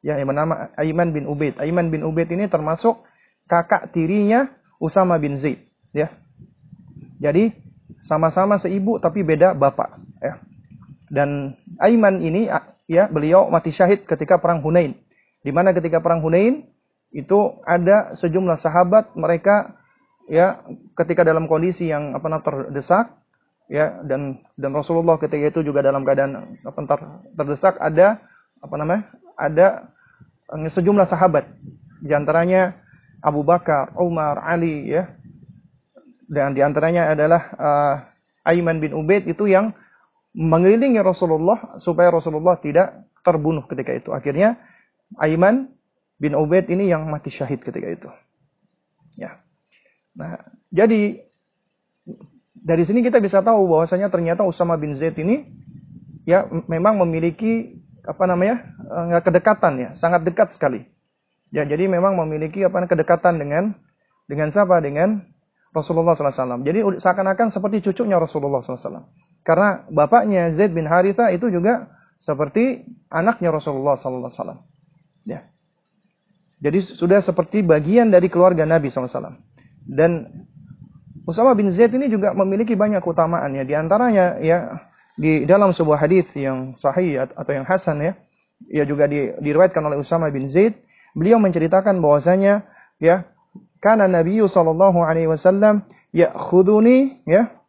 Ya 0.02 0.18
yang 0.18 0.34
bernama 0.34 0.74
Aiman 0.74 1.14
bin 1.14 1.30
Ubaid. 1.30 1.62
Aiman 1.62 1.94
bin 1.94 2.02
Ubaid 2.02 2.26
ini 2.34 2.50
termasuk 2.50 3.06
kakak 3.46 3.94
tirinya 3.94 4.50
Usama 4.82 5.14
bin 5.20 5.38
Zaid, 5.38 5.62
ya. 5.94 6.10
Jadi 7.20 7.52
sama-sama 8.00 8.56
seibu 8.56 8.96
tapi 8.98 9.22
beda 9.22 9.52
bapak, 9.54 10.00
ya. 10.18 10.40
Dan 11.06 11.54
Aiman 11.78 12.18
ini 12.18 12.50
ya 12.90 13.06
beliau 13.06 13.46
mati 13.46 13.70
syahid 13.70 14.02
ketika 14.02 14.42
perang 14.42 14.58
Hunain. 14.64 14.98
Di 15.40 15.54
mana 15.54 15.70
ketika 15.70 16.02
perang 16.02 16.18
Hunain 16.18 16.66
itu 17.14 17.38
ada 17.62 18.10
sejumlah 18.14 18.58
sahabat 18.58 19.14
mereka 19.14 19.79
ya 20.30 20.62
ketika 20.94 21.26
dalam 21.26 21.50
kondisi 21.50 21.90
yang 21.90 22.14
apa 22.14 22.30
namanya 22.30 22.46
terdesak 22.46 23.18
ya 23.66 23.98
dan 24.06 24.38
dan 24.54 24.70
Rasulullah 24.70 25.18
ketika 25.18 25.50
itu 25.50 25.60
juga 25.66 25.82
dalam 25.82 26.06
keadaan 26.06 26.54
apa 26.62 26.80
ter, 26.86 27.00
terdesak 27.34 27.74
ada 27.82 28.22
apa 28.62 28.74
namanya 28.78 29.02
ada 29.34 29.66
eh, 30.54 30.70
sejumlah 30.70 31.04
sahabat 31.04 31.50
di 32.00 32.14
antaranya 32.14 32.78
Abu 33.20 33.44
Bakar, 33.44 33.92
Umar, 33.98 34.40
Ali 34.46 34.88
ya 34.88 35.12
dan 36.30 36.54
di 36.54 36.62
antaranya 36.62 37.10
adalah 37.10 37.42
uh, 37.58 37.94
Aiman 38.46 38.78
bin 38.78 38.94
Ubaid 38.94 39.26
itu 39.26 39.50
yang 39.50 39.74
mengelilingi 40.30 41.02
Rasulullah 41.02 41.74
supaya 41.76 42.14
Rasulullah 42.14 42.54
tidak 42.54 43.10
terbunuh 43.26 43.66
ketika 43.66 43.90
itu. 43.90 44.14
Akhirnya 44.14 44.56
Aiman 45.18 45.74
bin 46.22 46.38
Ubaid 46.38 46.70
ini 46.70 46.86
yang 46.86 47.02
mati 47.10 47.34
syahid 47.34 47.60
ketika 47.60 47.90
itu. 47.90 48.08
Nah, 50.16 50.38
jadi 50.70 51.22
dari 52.54 52.82
sini 52.84 53.00
kita 53.00 53.18
bisa 53.22 53.40
tahu 53.40 53.66
bahwasanya 53.70 54.12
ternyata 54.12 54.44
Usama 54.44 54.76
bin 54.76 54.92
Zaid 54.92 55.16
ini 55.16 55.48
ya 56.28 56.44
memang 56.68 57.00
memiliki 57.00 57.80
apa 58.04 58.28
namanya 58.28 58.68
eh, 58.90 59.22
kedekatan 59.22 59.72
ya 59.80 59.90
sangat 59.96 60.24
dekat 60.26 60.52
sekali 60.52 60.84
ya 61.48 61.64
jadi 61.64 61.88
memang 61.88 62.16
memiliki 62.20 62.60
apa 62.64 62.84
kedekatan 62.84 63.40
dengan 63.40 63.64
dengan 64.30 64.46
siapa 64.52 64.78
dengan 64.78 65.26
Rasulullah 65.70 66.18
SAW. 66.18 66.66
Jadi 66.66 66.82
seakan-akan 66.98 67.54
seperti 67.54 67.90
cucunya 67.90 68.18
Rasulullah 68.18 68.58
SAW. 68.62 69.06
Karena 69.46 69.86
bapaknya 69.86 70.50
Zaid 70.50 70.74
bin 70.74 70.86
Haritha 70.86 71.30
itu 71.30 71.46
juga 71.46 71.90
seperti 72.18 72.86
anaknya 73.10 73.54
Rasulullah 73.54 73.94
SAW. 73.94 74.66
Ya. 75.24 75.46
Jadi 76.60 76.78
sudah 76.82 77.22
seperti 77.22 77.62
bagian 77.62 78.10
dari 78.10 78.26
keluarga 78.26 78.66
Nabi 78.66 78.90
SAW. 78.90 79.38
Dan 79.84 80.26
Usama 81.24 81.54
bin 81.54 81.68
Zaid 81.70 81.94
ini 81.94 82.10
juga 82.10 82.34
memiliki 82.34 82.74
banyak 82.74 83.00
keutamaan 83.04 83.54
ya. 83.54 83.62
Di 83.62 83.74
antaranya 83.76 84.40
ya 84.40 84.80
di 85.14 85.44
dalam 85.44 85.70
sebuah 85.70 86.00
hadis 86.00 86.32
yang 86.34 86.72
sahih 86.72 87.22
atau 87.22 87.52
yang 87.52 87.66
hasan 87.68 88.00
ya, 88.00 88.12
ya 88.66 88.84
juga 88.88 89.06
di, 89.06 89.30
diriwayatkan 89.38 89.82
oleh 89.84 90.00
Usama 90.00 90.26
bin 90.32 90.48
Zaid, 90.48 90.80
beliau 91.12 91.36
menceritakan 91.38 92.00
bahwasanya 92.00 92.64
ya 92.98 93.28
karena 93.78 94.08
Nabi 94.08 94.40
sallallahu 94.40 95.04
alaihi 95.04 95.28
wasallam 95.28 95.84
ya'khuduni 96.12 97.24
ya 97.28 97.60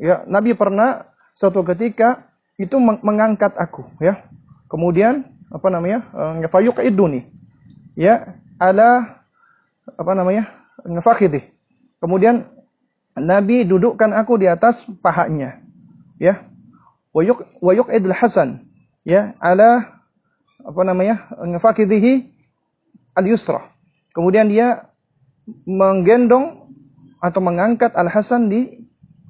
Ya, 0.00 0.24
Nabi 0.24 0.56
pernah 0.56 1.12
suatu 1.36 1.60
ketika 1.60 2.30
itu 2.56 2.80
mengangkat 2.80 3.52
aku, 3.60 3.84
ya. 4.00 4.24
Kemudian 4.70 5.28
apa 5.52 5.68
namanya? 5.68 6.06
Fayuq 6.48 6.80
iduni. 6.86 7.28
Ya, 7.98 8.38
ala 8.56 9.19
apa 9.96 10.12
namanya? 10.14 10.50
Ngefakhidhi. 10.84 11.46
Kemudian 12.00 12.46
Nabi 13.18 13.66
dudukkan 13.66 14.14
aku 14.14 14.40
di 14.40 14.46
atas 14.46 14.88
pahanya. 15.00 15.60
Ya. 16.20 16.46
Wayuk 17.10 17.42
wayuk 17.58 17.90
idul 17.90 18.14
hasan. 18.14 18.66
Ya, 19.02 19.34
ala 19.42 20.00
apa 20.60 20.82
namanya? 20.84 21.26
Ngefakidhihi 21.40 22.30
al-yusra. 23.16 23.72
Kemudian 24.14 24.46
dia 24.50 24.90
menggendong 25.66 26.68
atau 27.20 27.40
mengangkat 27.42 27.92
Al-Hasan 27.92 28.48
di 28.48 28.80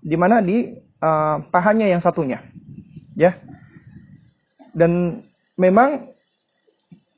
di 0.00 0.16
mana 0.16 0.40
di 0.40 0.72
uh, 1.02 1.36
pahanya 1.50 1.90
yang 1.90 2.00
satunya. 2.00 2.40
Ya. 3.18 3.36
Dan 4.70 5.24
memang 5.58 6.14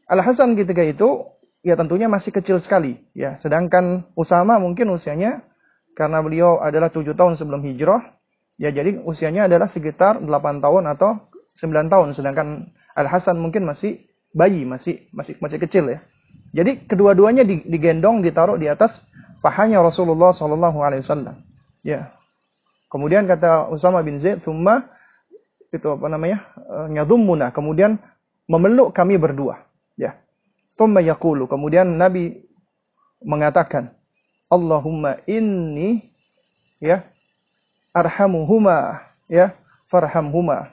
Al 0.08 0.20
Hasan 0.24 0.56
ketika 0.56 0.82
itu 0.82 1.24
ya 1.62 1.78
tentunya 1.78 2.10
masih 2.10 2.34
kecil 2.34 2.58
sekali 2.58 3.00
ya. 3.16 3.32
Sedangkan 3.32 4.06
Usama 4.18 4.58
mungkin 4.58 4.90
usianya 4.92 5.42
karena 5.96 6.20
beliau 6.20 6.60
adalah 6.60 6.90
tujuh 6.90 7.16
tahun 7.16 7.38
sebelum 7.38 7.62
hijrah, 7.64 8.18
ya 8.60 8.68
jadi 8.68 9.00
usianya 9.02 9.48
adalah 9.48 9.70
sekitar 9.70 10.20
8 10.20 10.28
tahun 10.60 10.84
atau 10.92 11.30
9 11.56 11.88
tahun 11.92 12.08
sedangkan 12.12 12.68
Al 12.92 13.06
Hasan 13.08 13.40
mungkin 13.40 13.64
masih 13.64 14.04
bayi, 14.36 14.66
masih 14.68 15.08
masih 15.14 15.40
masih 15.40 15.58
kecil 15.62 15.88
ya. 15.88 16.04
Jadi 16.52 16.84
kedua-duanya 16.84 17.48
digendong 17.48 18.20
ditaruh 18.20 18.60
di 18.60 18.68
atas 18.68 19.08
pahanya 19.40 19.80
Rasulullah 19.80 20.36
Shallallahu 20.36 20.84
alaihi 20.84 21.00
wasallam. 21.00 21.40
Ya, 21.80 22.12
Kemudian 22.92 23.24
kata 23.24 23.72
Usama 23.72 24.04
bin 24.04 24.20
Zaid, 24.20 24.44
"Tsumma 24.44 24.84
itu 25.72 25.88
apa 25.88 26.12
namanya? 26.12 26.44
Eh, 26.60 26.92
nyadhummuna." 26.92 27.48
Kemudian 27.48 27.96
memeluk 28.44 28.92
kami 28.92 29.16
berdua, 29.16 29.64
ya. 29.96 30.20
Tsumma 30.72 31.04
yaqulu. 31.04 31.44
Kemudian 31.48 32.00
Nabi 32.00 32.32
mengatakan, 33.22 33.92
"Allahumma 34.48 35.20
inni 35.28 36.12
ya 36.80 37.04
arhamuhuma 37.92 39.04
ya 39.28 39.52
farhamhuma." 39.86 40.72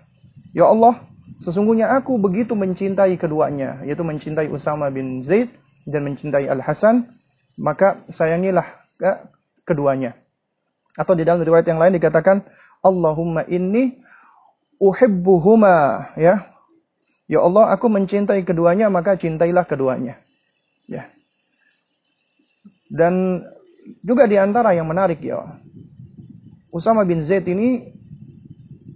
Ya 0.55 0.65
Allah, 0.65 0.97
sesungguhnya 1.37 1.93
aku 1.93 2.17
begitu 2.17 2.57
mencintai 2.57 3.19
keduanya, 3.19 3.83
yaitu 3.85 4.01
mencintai 4.01 4.49
Usama 4.49 4.89
bin 4.89 5.21
Zaid 5.21 5.53
dan 5.85 6.07
mencintai 6.07 6.49
Al 6.49 6.63
Hasan, 6.63 7.05
maka 7.59 8.01
sayangilah 8.09 8.65
ya, 8.97 9.29
keduanya. 9.67 10.17
Atau 10.97 11.13
di 11.13 11.23
dalam 11.23 11.45
riwayat 11.45 11.67
yang 11.69 11.79
lain 11.79 11.95
dikatakan 11.95 12.43
Allahumma 12.81 13.45
inni 13.45 13.99
uhibbuhuma 14.79 16.11
ya. 16.15 16.58
Ya 17.29 17.45
Allah, 17.45 17.69
aku 17.69 17.85
mencintai 17.85 18.41
keduanya, 18.41 18.89
maka 18.89 19.13
cintailah 19.13 19.61
keduanya. 19.69 20.17
Ya. 20.89 21.13
Dan 22.89 23.45
juga 24.01 24.25
di 24.25 24.41
antara 24.41 24.73
yang 24.73 24.89
menarik 24.89 25.21
ya. 25.21 25.61
Usama 26.73 27.05
bin 27.05 27.21
Zaid 27.21 27.45
ini 27.45 27.93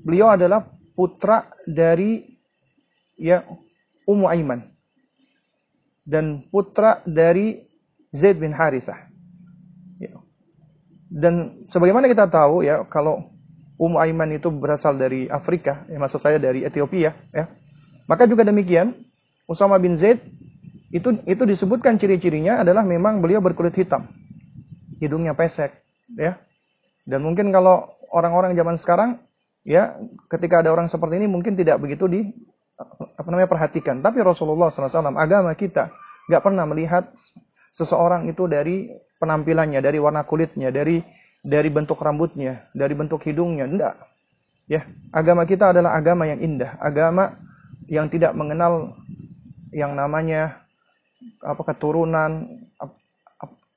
beliau 0.01 0.33
adalah 0.33 0.65
putra 0.97 1.45
dari 1.65 2.25
ya 3.17 3.45
Ummu 4.09 4.25
Aiman 4.25 4.65
dan 6.01 6.41
putra 6.49 7.05
dari 7.05 7.61
Zaid 8.09 8.41
bin 8.41 8.53
Harithah. 8.53 9.13
Dan 11.13 11.61
sebagaimana 11.69 12.09
kita 12.09 12.25
tahu 12.25 12.65
ya, 12.65 12.81
kalau 12.89 13.29
Ummu 13.77 14.01
Aiman 14.01 14.33
itu 14.33 14.49
berasal 14.49 14.97
dari 14.97 15.29
Afrika, 15.29 15.85
ya 15.85 16.01
maksud 16.01 16.17
saya 16.17 16.41
dari 16.41 16.65
Ethiopia, 16.65 17.13
ya. 17.29 17.45
Maka 18.05 18.27
juga 18.27 18.43
demikian, 18.43 18.95
Usama 19.47 19.79
bin 19.79 19.95
Zaid 19.95 20.23
itu 20.93 21.09
itu 21.25 21.43
disebutkan 21.43 21.97
ciri-cirinya 21.97 22.61
adalah 22.61 22.85
memang 22.85 23.19
beliau 23.23 23.41
berkulit 23.41 23.73
hitam. 23.73 24.07
Hidungnya 25.01 25.33
pesek, 25.33 25.73
ya. 26.15 26.37
Dan 27.03 27.25
mungkin 27.25 27.51
kalau 27.51 27.91
orang-orang 28.13 28.55
zaman 28.55 28.75
sekarang 28.79 29.09
ya 29.65 29.97
ketika 30.31 30.63
ada 30.63 30.71
orang 30.71 30.87
seperti 30.87 31.19
ini 31.19 31.27
mungkin 31.27 31.57
tidak 31.57 31.81
begitu 31.81 32.07
di 32.07 32.21
apa 33.17 33.27
namanya 33.27 33.49
perhatikan. 33.49 33.99
Tapi 33.99 34.23
Rasulullah 34.23 34.71
SAW 34.71 35.17
agama 35.17 35.51
kita 35.57 35.91
nggak 36.29 36.41
pernah 36.43 36.63
melihat 36.69 37.11
seseorang 37.73 38.29
itu 38.29 38.45
dari 38.45 38.87
penampilannya, 39.17 39.81
dari 39.81 39.97
warna 39.97 40.23
kulitnya, 40.23 40.69
dari 40.69 41.01
dari 41.43 41.67
bentuk 41.67 41.99
rambutnya, 41.99 42.71
dari 42.71 42.93
bentuk 42.95 43.19
hidungnya, 43.27 43.67
enggak. 43.67 43.95
Ya, 44.63 44.87
agama 45.11 45.43
kita 45.43 45.75
adalah 45.75 45.91
agama 45.91 46.23
yang 46.23 46.39
indah, 46.39 46.79
agama 46.79 47.35
yang 47.87 48.07
tidak 48.07 48.35
mengenal 48.35 48.95
yang 49.73 49.97
namanya 49.97 50.63
apa 51.41 51.61
keturunan 51.73 52.47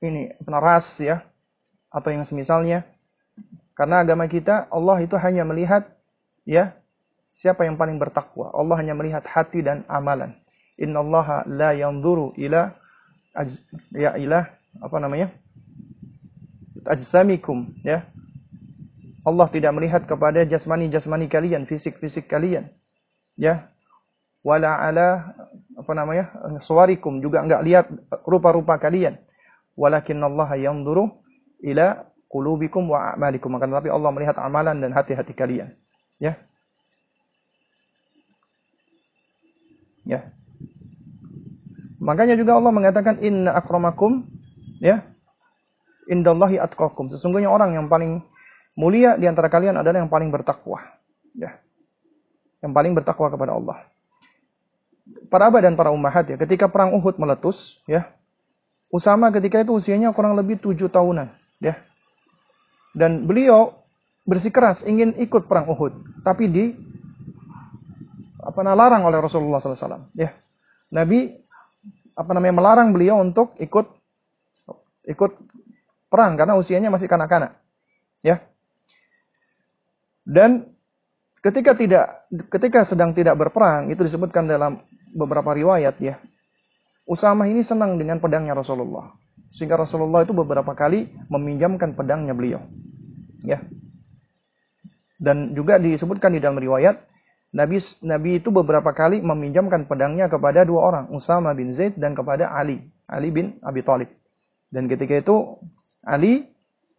ini 0.03 0.29
ras 0.45 1.01
ya 1.01 1.25
atau 1.89 2.09
yang 2.13 2.23
semisalnya. 2.23 2.85
Karena 3.77 4.01
agama 4.01 4.25
kita 4.25 4.65
Allah 4.73 4.97
itu 5.05 5.13
hanya 5.21 5.45
melihat 5.45 5.85
ya 6.45 6.73
siapa 7.33 7.65
yang 7.65 7.77
paling 7.77 8.01
bertakwa. 8.01 8.49
Allah 8.53 8.75
hanya 8.81 8.97
melihat 8.97 9.25
hati 9.29 9.61
dan 9.61 9.85
amalan. 9.85 10.33
Innallaha 10.77 11.45
la 11.49 11.73
yanzuru 11.73 12.33
ila 12.37 12.73
ya 13.93 14.17
ila 14.17 14.49
apa 14.81 14.97
namanya? 14.97 15.29
ajsamikum 16.87 17.67
ya. 17.83 18.07
Allah 19.27 19.47
tidak 19.51 19.75
melihat 19.75 20.07
kepada 20.07 20.47
jasmani-jasmani 20.47 21.27
kalian, 21.27 21.67
fisik-fisik 21.67 22.31
kalian. 22.31 22.71
Ya. 23.35 23.67
Wala 24.47 24.79
ala 24.79 25.35
apa 25.75 25.91
namanya? 25.91 26.31
suwarikum 26.63 27.19
juga 27.19 27.43
enggak 27.43 27.61
lihat 27.67 27.85
rupa-rupa 28.23 28.79
kalian. 28.79 29.19
Walakin 29.75 30.23
Allah 30.23 30.47
yanzuru 30.55 31.19
ila 31.59 32.07
qulubikum 32.31 32.87
wa 32.87 33.11
a'malikum. 33.11 33.51
Akan 33.59 33.75
tetapi 33.75 33.91
Allah 33.91 34.09
melihat 34.15 34.39
amalan 34.39 34.79
dan 34.79 34.95
hati-hati 34.95 35.35
kalian. 35.35 35.75
Ya. 36.15 36.39
Ya. 40.07 40.31
Makanya 41.99 42.39
juga 42.39 42.55
Allah 42.55 42.71
mengatakan 42.71 43.19
inna 43.19 43.51
akramakum 43.51 44.31
ya 44.79 45.03
indallahi 46.07 46.55
atqakum. 46.55 47.11
Sesungguhnya 47.11 47.51
orang 47.51 47.75
yang 47.75 47.91
paling 47.91 48.23
mulia 48.79 49.19
di 49.19 49.27
antara 49.27 49.51
kalian 49.51 49.75
adalah 49.75 49.99
yang 49.99 50.07
paling 50.07 50.31
bertakwa. 50.31 50.79
Ya. 51.35 51.59
Yang 52.63 52.71
paling 52.71 52.95
bertakwa 52.95 53.27
kepada 53.27 53.51
Allah. 53.59 53.96
Para 55.27 55.51
abah 55.51 55.59
dan 55.59 55.75
para 55.75 55.91
ummahat 55.91 56.23
ya, 56.31 56.37
ketika 56.39 56.71
perang 56.71 56.95
Uhud 56.95 57.19
meletus, 57.19 57.83
ya, 57.83 58.07
Usama 58.87 59.27
ketika 59.27 59.59
itu 59.59 59.75
usianya 59.75 60.15
kurang 60.15 60.39
lebih 60.39 60.55
tujuh 60.63 60.87
tahunan, 60.87 61.27
ya. 61.59 61.75
Dan 62.95 63.27
beliau 63.27 63.75
bersikeras 64.23 64.87
ingin 64.87 65.11
ikut 65.19 65.51
perang 65.51 65.67
Uhud, 65.67 66.23
tapi 66.23 66.47
di 66.47 66.65
apa 68.39 68.63
namanya 68.63 68.79
larang 68.79 69.03
oleh 69.03 69.19
Rasulullah 69.19 69.59
SAW. 69.59 70.07
Ya, 70.15 70.31
Nabi 70.87 71.35
apa 72.15 72.31
namanya 72.31 72.55
melarang 72.55 72.89
beliau 72.95 73.19
untuk 73.19 73.53
ikut 73.59 73.85
ikut 75.07 75.31
perang 76.07 76.39
karena 76.39 76.55
usianya 76.55 76.87
masih 76.87 77.11
kanak-kanak. 77.11 77.59
Ya. 78.23 78.47
Dan 80.23 80.71
ketika 81.39 81.75
tidak 81.75 82.27
ketika 82.51 82.83
sedang 82.83 83.11
tidak 83.15 83.35
berperang 83.35 83.91
itu 83.91 84.03
disebutkan 84.03 84.47
dalam 84.47 84.83
beberapa 85.17 85.49
riwayat 85.57 85.97
ya. 85.97 86.21
Usama 87.09 87.49
ini 87.49 87.65
senang 87.65 87.97
dengan 87.97 88.21
pedangnya 88.21 88.53
Rasulullah. 88.53 89.17
Sehingga 89.49 89.79
Rasulullah 89.79 90.21
itu 90.21 90.37
beberapa 90.37 90.77
kali 90.77 91.09
meminjamkan 91.33 91.97
pedangnya 91.97 92.37
beliau. 92.37 92.61
Ya. 93.41 93.65
Dan 95.17 95.57
juga 95.57 95.81
disebutkan 95.81 96.37
di 96.37 96.43
dalam 96.43 96.61
riwayat 96.61 97.01
Nabi 97.55 97.79
Nabi 98.05 98.43
itu 98.43 98.53
beberapa 98.53 98.91
kali 98.93 99.23
meminjamkan 99.23 99.87
pedangnya 99.87 100.29
kepada 100.29 100.67
dua 100.67 100.93
orang, 100.93 101.05
Usama 101.09 101.55
bin 101.57 101.73
Zaid 101.73 101.95
dan 101.97 102.13
kepada 102.13 102.51
Ali, 102.53 102.85
Ali 103.07 103.33
bin 103.33 103.57
Abi 103.63 103.81
Thalib. 103.81 104.11
Dan 104.67 104.91
ketika 104.91 105.15
itu 105.15 105.55
Ali, 106.03 106.51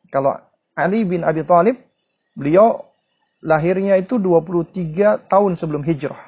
kalau 0.09 0.35
Ali 0.73 1.05
bin 1.05 1.21
Abi 1.21 1.45
Thalib, 1.45 1.77
beliau 2.33 2.81
lahirnya 3.45 4.01
itu 4.01 4.17
23 4.17 5.21
tahun 5.29 5.53
sebelum 5.55 5.85
hijrah. 5.85 6.28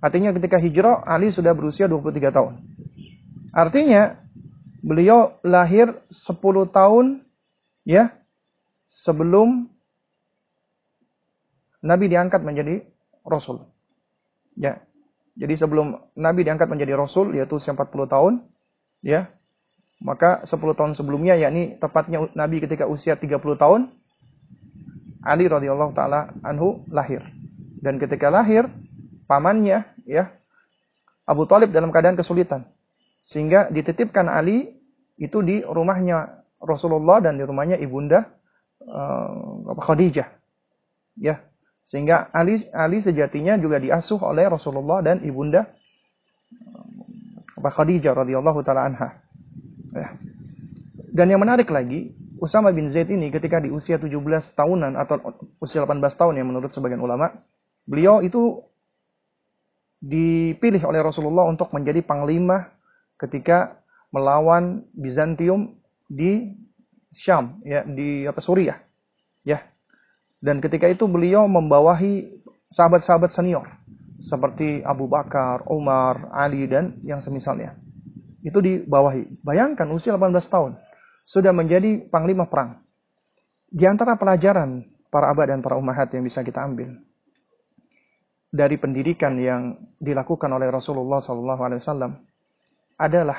Artinya 0.00 0.32
ketika 0.32 0.56
hijrah, 0.56 1.04
Ali 1.04 1.28
sudah 1.28 1.52
berusia 1.52 1.84
23 1.84 2.32
tahun. 2.32 2.56
Artinya, 3.52 4.16
beliau 4.80 5.36
lahir 5.44 5.92
10 6.08 6.40
tahun 6.72 7.20
ya 7.84 8.08
sebelum 8.80 9.68
Nabi 11.84 12.08
diangkat 12.08 12.40
menjadi 12.44 12.84
Rasul. 13.24 13.60
Ya. 14.56 14.80
Jadi 15.36 15.54
sebelum 15.56 15.96
Nabi 16.16 16.44
diangkat 16.44 16.68
menjadi 16.68 16.96
Rasul, 16.96 17.32
yaitu 17.36 17.56
usia 17.56 17.72
40 17.72 18.04
tahun, 18.04 18.32
ya, 19.00 19.32
maka 20.00 20.44
10 20.44 20.76
tahun 20.76 20.92
sebelumnya 20.96 21.36
yakni 21.36 21.76
tepatnya 21.76 22.28
Nabi 22.32 22.60
ketika 22.64 22.88
usia 22.88 23.16
30 23.16 23.36
tahun 23.56 23.92
Ali 25.20 25.44
radhiyallahu 25.48 25.92
taala 25.92 26.32
anhu 26.40 26.84
lahir. 26.88 27.20
Dan 27.80 28.00
ketika 28.00 28.32
lahir 28.32 28.68
pamannya 29.30 29.86
ya 30.02 30.34
Abu 31.22 31.46
Talib 31.46 31.70
dalam 31.70 31.94
keadaan 31.94 32.18
kesulitan. 32.18 32.66
Sehingga 33.22 33.70
dititipkan 33.70 34.26
Ali 34.26 34.74
itu 35.14 35.38
di 35.46 35.62
rumahnya 35.62 36.42
Rasulullah 36.58 37.22
dan 37.22 37.38
di 37.38 37.46
rumahnya 37.46 37.78
ibunda 37.78 38.26
uh, 38.82 39.70
Khadijah. 39.78 40.26
Ya. 41.14 41.46
Sehingga 41.78 42.34
Ali 42.34 42.58
Ali 42.74 42.98
sejatinya 42.98 43.54
juga 43.54 43.78
diasuh 43.78 44.18
oleh 44.18 44.50
Rasulullah 44.50 44.98
dan 45.06 45.22
ibunda 45.22 45.70
uh, 47.54 47.70
Khadijah 47.70 48.26
radhiyallahu 48.26 48.66
taala 48.66 48.90
anha. 48.90 49.22
Ya. 49.94 50.18
Dan 51.10 51.30
yang 51.30 51.42
menarik 51.42 51.70
lagi, 51.70 52.14
Usama 52.40 52.72
bin 52.72 52.88
Zaid 52.88 53.12
ini 53.12 53.28
ketika 53.28 53.60
di 53.60 53.68
usia 53.68 54.00
17 54.00 54.16
tahunan 54.56 54.96
atau 54.96 55.20
usia 55.60 55.84
18 55.84 56.00
tahun 56.00 56.34
yang 56.40 56.48
menurut 56.48 56.72
sebagian 56.72 57.02
ulama, 57.02 57.34
beliau 57.84 58.24
itu 58.24 58.64
dipilih 60.00 60.80
oleh 60.88 61.04
Rasulullah 61.04 61.44
untuk 61.44 61.70
menjadi 61.76 62.00
panglima 62.00 62.72
ketika 63.20 63.84
melawan 64.10 64.88
Bizantium 64.96 65.76
di 66.08 66.56
Syam 67.12 67.60
ya 67.62 67.84
di 67.84 68.24
apa 68.24 68.40
Suriah 68.40 68.80
ya 69.44 69.60
dan 70.40 70.58
ketika 70.64 70.88
itu 70.88 71.04
beliau 71.04 71.44
membawahi 71.44 72.40
sahabat-sahabat 72.72 73.28
senior 73.28 73.68
seperti 74.20 74.84
Abu 74.84 75.08
Bakar, 75.08 75.64
Umar, 75.68 76.32
Ali 76.32 76.64
dan 76.64 76.96
yang 77.04 77.20
semisalnya 77.24 77.76
itu 78.40 78.56
dibawahi. 78.60 79.44
Bayangkan 79.44 79.84
usia 79.92 80.16
18 80.16 80.32
tahun 80.48 80.72
sudah 81.24 81.52
menjadi 81.52 82.08
panglima 82.08 82.48
perang. 82.48 82.80
Di 83.68 83.84
antara 83.84 84.16
pelajaran 84.16 84.82
para 85.12 85.28
abad 85.30 85.52
dan 85.52 85.60
para 85.60 85.76
umahat 85.76 86.10
yang 86.16 86.24
bisa 86.24 86.40
kita 86.40 86.64
ambil 86.64 86.96
dari 88.50 88.76
pendidikan 88.76 89.38
yang 89.38 89.78
dilakukan 90.02 90.50
oleh 90.50 90.66
Rasulullah 90.68 91.22
SAW 91.22 92.18
adalah 92.98 93.38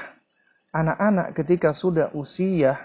anak-anak 0.71 1.35
ketika 1.35 1.75
sudah 1.75 2.15
usia 2.15 2.79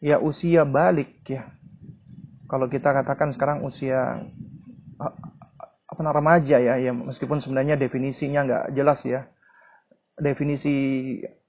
ya 0.00 0.16
usia 0.24 0.64
balik 0.64 1.20
ya 1.28 1.52
kalau 2.48 2.64
kita 2.64 2.96
katakan 2.96 3.28
sekarang 3.36 3.60
usia 3.60 4.24
apa 4.98 6.00
namanya 6.00 6.16
remaja 6.16 6.56
ya 6.56 6.74
ya 6.80 6.96
meskipun 6.96 7.44
sebenarnya 7.44 7.76
definisinya 7.76 8.40
nggak 8.48 8.64
jelas 8.72 9.04
ya 9.04 9.28
definisi 10.16 10.74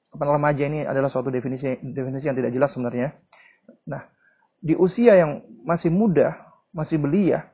apa 0.10 0.24
remaja 0.26 0.66
ini 0.66 0.86
adalah 0.86 1.10
suatu 1.10 1.30
definisi 1.30 1.78
definisi 1.86 2.26
yang 2.26 2.38
tidak 2.38 2.54
jelas 2.54 2.74
sebenarnya. 2.74 3.14
Nah, 3.86 4.10
di 4.58 4.74
usia 4.74 5.18
yang 5.18 5.46
masih 5.62 5.94
muda, 5.94 6.34
masih 6.74 6.98
belia, 6.98 7.46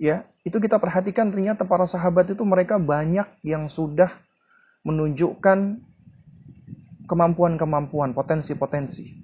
ya, 0.00 0.24
itu 0.42 0.58
kita 0.58 0.82
perhatikan 0.82 1.30
ternyata 1.30 1.62
para 1.62 1.86
sahabat 1.86 2.34
itu 2.34 2.42
mereka 2.42 2.78
banyak 2.78 3.26
yang 3.46 3.70
sudah 3.70 4.10
menunjukkan 4.82 5.78
kemampuan-kemampuan, 7.06 8.10
potensi-potensi. 8.10 9.22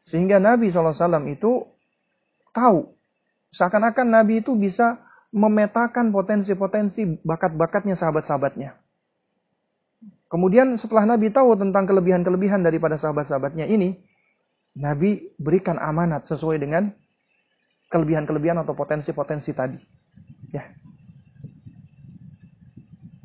Sehingga 0.00 0.40
Nabi 0.40 0.72
SAW 0.72 1.28
itu 1.28 1.68
tahu, 2.56 2.88
seakan-akan 3.52 4.08
Nabi 4.08 4.40
itu 4.40 4.56
bisa 4.56 5.04
memetakan 5.30 6.10
potensi-potensi 6.10 7.20
bakat-bakatnya 7.20 7.94
sahabat-sahabatnya. 7.94 8.80
Kemudian 10.30 10.78
setelah 10.78 11.04
Nabi 11.04 11.28
tahu 11.28 11.58
tentang 11.58 11.84
kelebihan-kelebihan 11.90 12.62
daripada 12.62 12.96
sahabat-sahabatnya 12.96 13.66
ini, 13.66 13.98
Nabi 14.78 15.34
berikan 15.36 15.76
amanat 15.76 16.24
sesuai 16.24 16.62
dengan 16.62 16.94
kelebihan-kelebihan 17.90 18.62
atau 18.62 18.72
potensi-potensi 18.72 19.50
tadi. 19.50 19.78
Ya. 20.54 20.62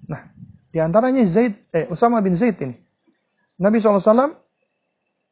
Nah, 0.09 0.21
Di 0.73 0.81
antaranya 0.81 1.21
Zaid, 1.23 1.69
eh, 1.71 1.85
Usama 1.87 2.19
bin 2.19 2.33
Zaid 2.33 2.57
ini. 2.59 2.75
Nabi 3.55 3.79
SAW 3.79 4.35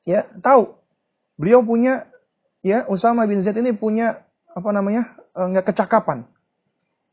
ya 0.08 0.24
tahu 0.40 0.72
beliau 1.36 1.60
punya 1.60 2.08
ya 2.64 2.88
Usama 2.88 3.28
bin 3.28 3.44
Zaid 3.44 3.60
ini 3.60 3.76
punya 3.76 4.24
apa 4.54 4.70
namanya 4.72 5.12
eh, 5.36 5.48
nggak 5.52 5.76
kecakapan 5.76 6.24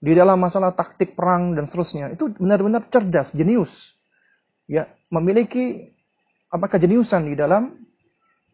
di 0.01 0.13
dalam 0.15 0.39
masalah 0.39 0.73
taktik 0.73 1.19
perang 1.19 1.53
dan 1.53 1.67
seterusnya 1.67 2.15
itu 2.15 2.31
benar-benar 2.39 2.87
cerdas 2.89 3.35
jenius 3.35 3.99
ya 4.71 4.87
memiliki 5.13 5.93
apa 6.49 6.71
kejeniusan 6.71 7.27
di 7.27 7.35
dalam 7.35 7.75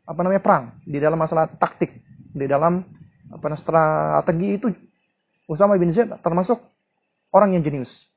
apa 0.07 0.21
namanya 0.25 0.43
perang 0.43 0.65
di 0.83 0.99
dalam 0.99 1.21
masalah 1.21 1.47
taktik 1.47 1.93
di 2.33 2.47
dalam 2.49 2.83
apa 3.33 3.47
strategi 3.59 4.49
itu 4.59 4.69
Usama 5.47 5.79
bin 5.79 5.91
Zaid 5.95 6.11
termasuk 6.23 6.59
orang 7.31 7.55
yang 7.59 7.63
jenius 7.63 8.11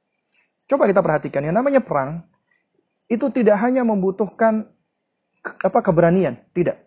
Coba 0.70 0.86
kita 0.86 1.02
perhatikan, 1.02 1.42
yang 1.42 1.58
namanya 1.58 1.82
perang 1.82 2.22
itu 3.10 3.26
tidak 3.34 3.58
hanya 3.66 3.82
membutuhkan 3.82 4.70
apa 5.42 5.80
keberanian, 5.82 6.38
tidak. 6.54 6.86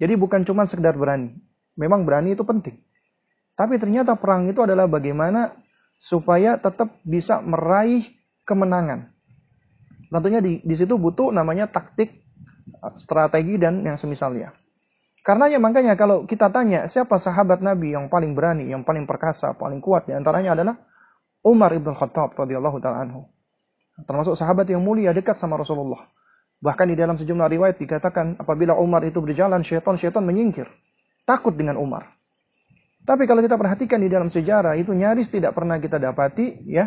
Jadi 0.00 0.16
bukan 0.16 0.40
cuma 0.40 0.64
sekedar 0.64 0.96
berani. 0.96 1.36
Memang 1.76 2.08
berani 2.08 2.32
itu 2.32 2.40
penting. 2.40 2.80
Tapi 3.52 3.76
ternyata 3.76 4.16
perang 4.16 4.48
itu 4.48 4.64
adalah 4.64 4.88
bagaimana 4.88 5.52
supaya 6.00 6.56
tetap 6.56 6.96
bisa 7.04 7.44
meraih 7.44 8.08
kemenangan. 8.48 9.12
Tentunya 10.08 10.40
di, 10.40 10.64
di 10.64 10.74
situ 10.74 10.96
butuh 10.96 11.28
namanya 11.28 11.68
taktik, 11.68 12.24
strategi 12.96 13.60
dan 13.60 13.84
yang 13.84 14.00
semisalnya. 14.00 14.56
Karena 15.20 15.52
ya 15.52 15.60
makanya 15.60 15.92
kalau 16.00 16.24
kita 16.24 16.48
tanya 16.48 16.88
siapa 16.88 17.20
sahabat 17.20 17.60
Nabi 17.60 17.92
yang 17.92 18.08
paling 18.08 18.32
berani, 18.32 18.72
yang 18.72 18.80
paling 18.80 19.04
perkasa, 19.04 19.52
paling 19.52 19.78
kuat, 19.78 20.08
di 20.08 20.16
antaranya 20.16 20.56
adalah 20.56 20.80
Umar 21.44 21.72
ibn 21.76 21.92
Khattab 21.92 22.32
radhiyallahu 22.36 22.80
taala 22.80 23.04
anhu. 23.04 23.28
Termasuk 24.00 24.32
sahabat 24.32 24.64
yang 24.72 24.80
mulia 24.80 25.12
dekat 25.12 25.36
sama 25.36 25.60
Rasulullah. 25.60 26.08
Bahkan 26.60 26.86
di 26.92 26.96
dalam 26.96 27.16
sejumlah 27.16 27.48
riwayat 27.52 27.76
dikatakan 27.80 28.40
apabila 28.40 28.76
Umar 28.76 29.04
itu 29.04 29.20
berjalan 29.20 29.60
syaitan-syaitan 29.60 30.24
menyingkir. 30.24 30.68
Takut 31.24 31.52
dengan 31.52 31.76
Umar. 31.76 32.04
Tapi 33.04 33.24
kalau 33.24 33.40
kita 33.40 33.56
perhatikan 33.56 34.00
di 34.00 34.12
dalam 34.12 34.28
sejarah 34.28 34.76
itu 34.76 34.92
nyaris 34.92 35.32
tidak 35.32 35.56
pernah 35.56 35.80
kita 35.80 35.96
dapati 35.96 36.68
ya 36.68 36.84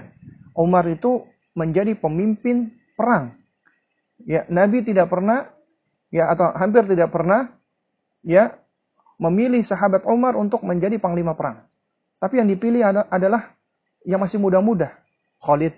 Umar 0.53 0.85
itu 0.85 1.25
menjadi 1.57 1.97
pemimpin 1.97 2.69
perang. 2.93 3.33
Ya, 4.23 4.45
Nabi 4.49 4.85
tidak 4.85 5.09
pernah 5.09 5.49
ya 6.13 6.29
atau 6.29 6.53
hampir 6.53 6.85
tidak 6.85 7.09
pernah 7.09 7.49
ya 8.23 8.57
memilih 9.21 9.61
sahabat 9.61 10.07
Umar 10.09 10.33
untuk 10.39 10.65
menjadi 10.65 10.97
panglima 10.97 11.37
perang. 11.37 11.63
Tapi 12.17 12.39
yang 12.39 12.47
dipilih 12.47 12.81
adalah 13.11 13.55
yang 14.07 14.19
masih 14.19 14.39
muda-muda. 14.39 14.95
Khalid 15.43 15.75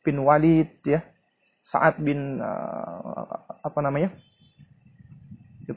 bin 0.00 0.20
Walid 0.24 0.80
ya. 0.84 1.04
Sa'ad 1.64 1.96
bin 1.96 2.40
uh, 2.40 3.24
apa 3.64 3.80
namanya? 3.80 4.12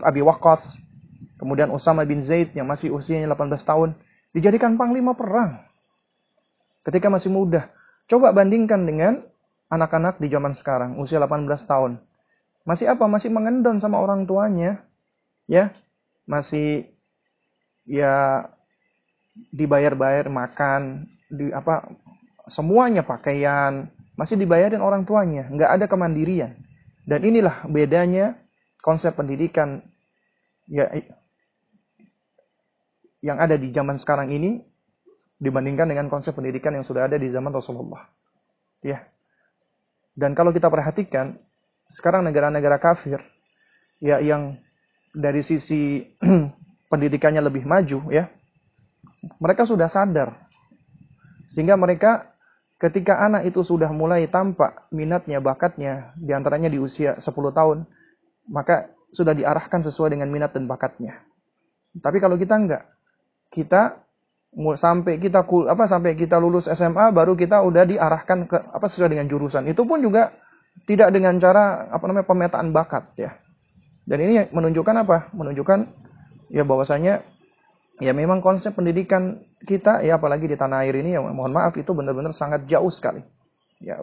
Abi 0.03 0.19
Waqqas. 0.19 0.83
Kemudian 1.39 1.71
Usama 1.71 2.03
bin 2.03 2.19
Zaid 2.25 2.51
yang 2.57 2.67
masih 2.67 2.91
usianya 2.91 3.29
18 3.31 3.55
tahun 3.61 3.89
dijadikan 4.35 4.75
panglima 4.75 5.15
perang. 5.15 5.63
Ketika 6.83 7.07
masih 7.07 7.31
muda. 7.31 7.71
Coba 8.07 8.31
bandingkan 8.31 8.87
dengan 8.87 9.23
anak-anak 9.67 10.19
di 10.23 10.31
zaman 10.31 10.55
sekarang, 10.55 10.95
usia 10.99 11.19
18 11.19 11.43
tahun. 11.67 11.99
Masih 12.63 12.91
apa? 12.91 13.07
Masih 13.07 13.31
mengendon 13.31 13.79
sama 13.79 13.99
orang 13.99 14.23
tuanya. 14.27 14.87
Ya. 15.47 15.71
Masih 16.27 16.91
ya 17.87 18.43
dibayar-bayar 19.33 20.27
makan, 20.27 21.07
di 21.31 21.49
apa 21.55 21.87
semuanya 22.47 23.03
pakaian 23.03 23.87
masih 24.17 24.35
dibayarin 24.35 24.81
orang 24.81 25.05
tuanya, 25.05 25.47
nggak 25.47 25.71
ada 25.77 25.85
kemandirian. 25.85 26.57
Dan 27.07 27.23
inilah 27.23 27.63
bedanya 27.71 28.35
konsep 28.83 29.15
pendidikan 29.15 29.79
ya 30.67 30.89
yang 33.23 33.37
ada 33.39 33.55
di 33.55 33.71
zaman 33.71 33.95
sekarang 33.95 34.29
ini 34.29 34.59
dibandingkan 35.37 35.87
dengan 35.87 36.09
konsep 36.09 36.33
pendidikan 36.33 36.73
yang 36.73 36.85
sudah 36.85 37.05
ada 37.05 37.15
di 37.15 37.29
zaman 37.29 37.53
Rasulullah. 37.53 38.03
Ya. 38.81 39.05
Dan 40.17 40.33
kalau 40.33 40.49
kita 40.49 40.67
perhatikan 40.67 41.37
sekarang 41.87 42.25
negara-negara 42.25 42.81
kafir 42.81 43.21
ya 44.01 44.17
yang 44.19 44.57
dari 45.17 45.41
sisi 45.41 46.05
pendidikannya 46.91 47.41
lebih 47.41 47.65
maju 47.65 48.13
ya. 48.13 48.29
Mereka 49.41 49.65
sudah 49.65 49.89
sadar 49.89 50.47
sehingga 51.47 51.79
mereka 51.79 52.37
ketika 52.77 53.23
anak 53.23 53.49
itu 53.49 53.65
sudah 53.65 53.89
mulai 53.89 54.29
tampak 54.29 54.85
minatnya, 54.93 55.41
bakatnya, 55.41 56.13
di 56.19 56.35
antaranya 56.35 56.69
di 56.69 56.77
usia 56.77 57.17
10 57.17 57.23
tahun, 57.55 57.87
maka 58.51 58.93
sudah 59.09 59.33
diarahkan 59.33 59.81
sesuai 59.81 60.13
dengan 60.13 60.29
minat 60.29 60.53
dan 60.53 60.67
bakatnya. 60.67 61.23
Tapi 61.97 62.19
kalau 62.19 62.35
kita 62.35 62.53
enggak, 62.59 62.83
kita 63.49 64.03
sampai 64.75 65.17
kita 65.17 65.43
apa 65.47 65.83
sampai 65.87 66.17
kita 66.19 66.35
lulus 66.39 66.67
SMA 66.71 67.11
baru 67.11 67.37
kita 67.37 67.63
udah 67.63 67.83
diarahkan 67.87 68.47
ke 68.47 68.57
apa 68.57 68.85
sesuai 68.85 69.15
dengan 69.15 69.27
jurusan. 69.31 69.65
Itu 69.71 69.87
pun 69.87 70.03
juga 70.03 70.35
tidak 70.85 71.09
dengan 71.15 71.39
cara 71.39 71.89
apa 71.89 72.03
namanya 72.05 72.27
pemetaan 72.27 72.69
bakat 72.75 73.03
ya. 73.17 73.31
Dan 74.07 74.23
ini 74.23 74.47
menunjukkan 74.47 74.95
apa? 75.03 75.35
Menunjukkan 75.35 75.83
ya 76.47 76.63
bahwasanya 76.63 77.27
ya 77.99 78.15
memang 78.15 78.39
konsep 78.39 78.71
pendidikan 78.71 79.43
kita 79.67 79.99
ya 80.05 80.15
apalagi 80.15 80.47
di 80.47 80.55
tanah 80.55 80.87
air 80.87 80.95
ini 81.03 81.17
ya 81.17 81.19
mohon 81.19 81.51
maaf 81.51 81.75
itu 81.75 81.91
benar-benar 81.91 82.31
sangat 82.31 82.63
jauh 82.71 82.87
sekali. 82.87 83.19
Ya, 83.83 83.99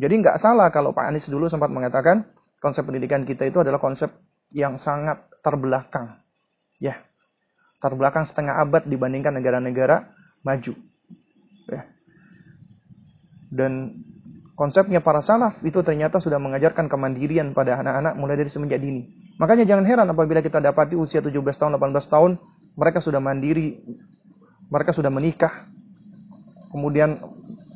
jadi 0.00 0.14
nggak 0.16 0.40
salah 0.40 0.72
kalau 0.72 0.96
Pak 0.96 1.12
Anies 1.12 1.28
dulu 1.28 1.50
sempat 1.50 1.68
mengatakan 1.68 2.24
konsep 2.62 2.86
pendidikan 2.88 3.26
kita 3.26 3.44
itu 3.44 3.60
adalah 3.60 3.76
konsep 3.76 4.08
yang 4.54 4.80
sangat 4.80 5.28
terbelakang. 5.44 6.20
Ya, 6.80 7.04
terbelakang 7.82 8.24
setengah 8.24 8.60
abad 8.64 8.88
dibandingkan 8.88 9.36
negara-negara 9.36 10.08
maju. 10.40 10.72
Ya. 11.68 11.82
Dan 13.52 14.00
konsepnya 14.56 15.04
para 15.04 15.20
salaf 15.20 15.60
itu 15.64 15.84
ternyata 15.84 16.16
sudah 16.16 16.40
mengajarkan 16.40 16.88
kemandirian 16.88 17.52
pada 17.52 17.80
anak-anak 17.80 18.16
mulai 18.16 18.40
dari 18.40 18.48
semenjak 18.48 18.80
dini. 18.80 19.20
Makanya 19.40 19.64
jangan 19.64 19.88
heran 19.88 20.08
apabila 20.12 20.44
kita 20.44 20.60
dapati 20.60 21.00
usia 21.00 21.24
17 21.24 21.32
tahun, 21.56 21.80
18 21.80 22.12
tahun, 22.12 22.36
mereka 22.76 23.00
sudah 23.00 23.24
mandiri, 23.24 23.80
mereka 24.68 24.92
sudah 24.92 25.08
menikah, 25.08 25.64
kemudian 26.68 27.16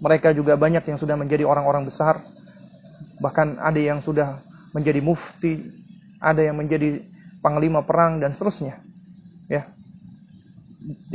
mereka 0.04 0.36
juga 0.36 0.60
banyak 0.60 0.84
yang 0.84 1.00
sudah 1.00 1.16
menjadi 1.16 1.48
orang-orang 1.48 1.88
besar, 1.88 2.20
bahkan 3.24 3.56
ada 3.64 3.80
yang 3.80 4.04
sudah 4.04 4.44
menjadi 4.76 5.00
mufti, 5.00 5.64
ada 6.20 6.44
yang 6.44 6.60
menjadi 6.60 7.00
panglima 7.40 7.80
perang 7.80 8.20
dan 8.20 8.36
seterusnya. 8.36 8.84
Ya. 9.48 9.72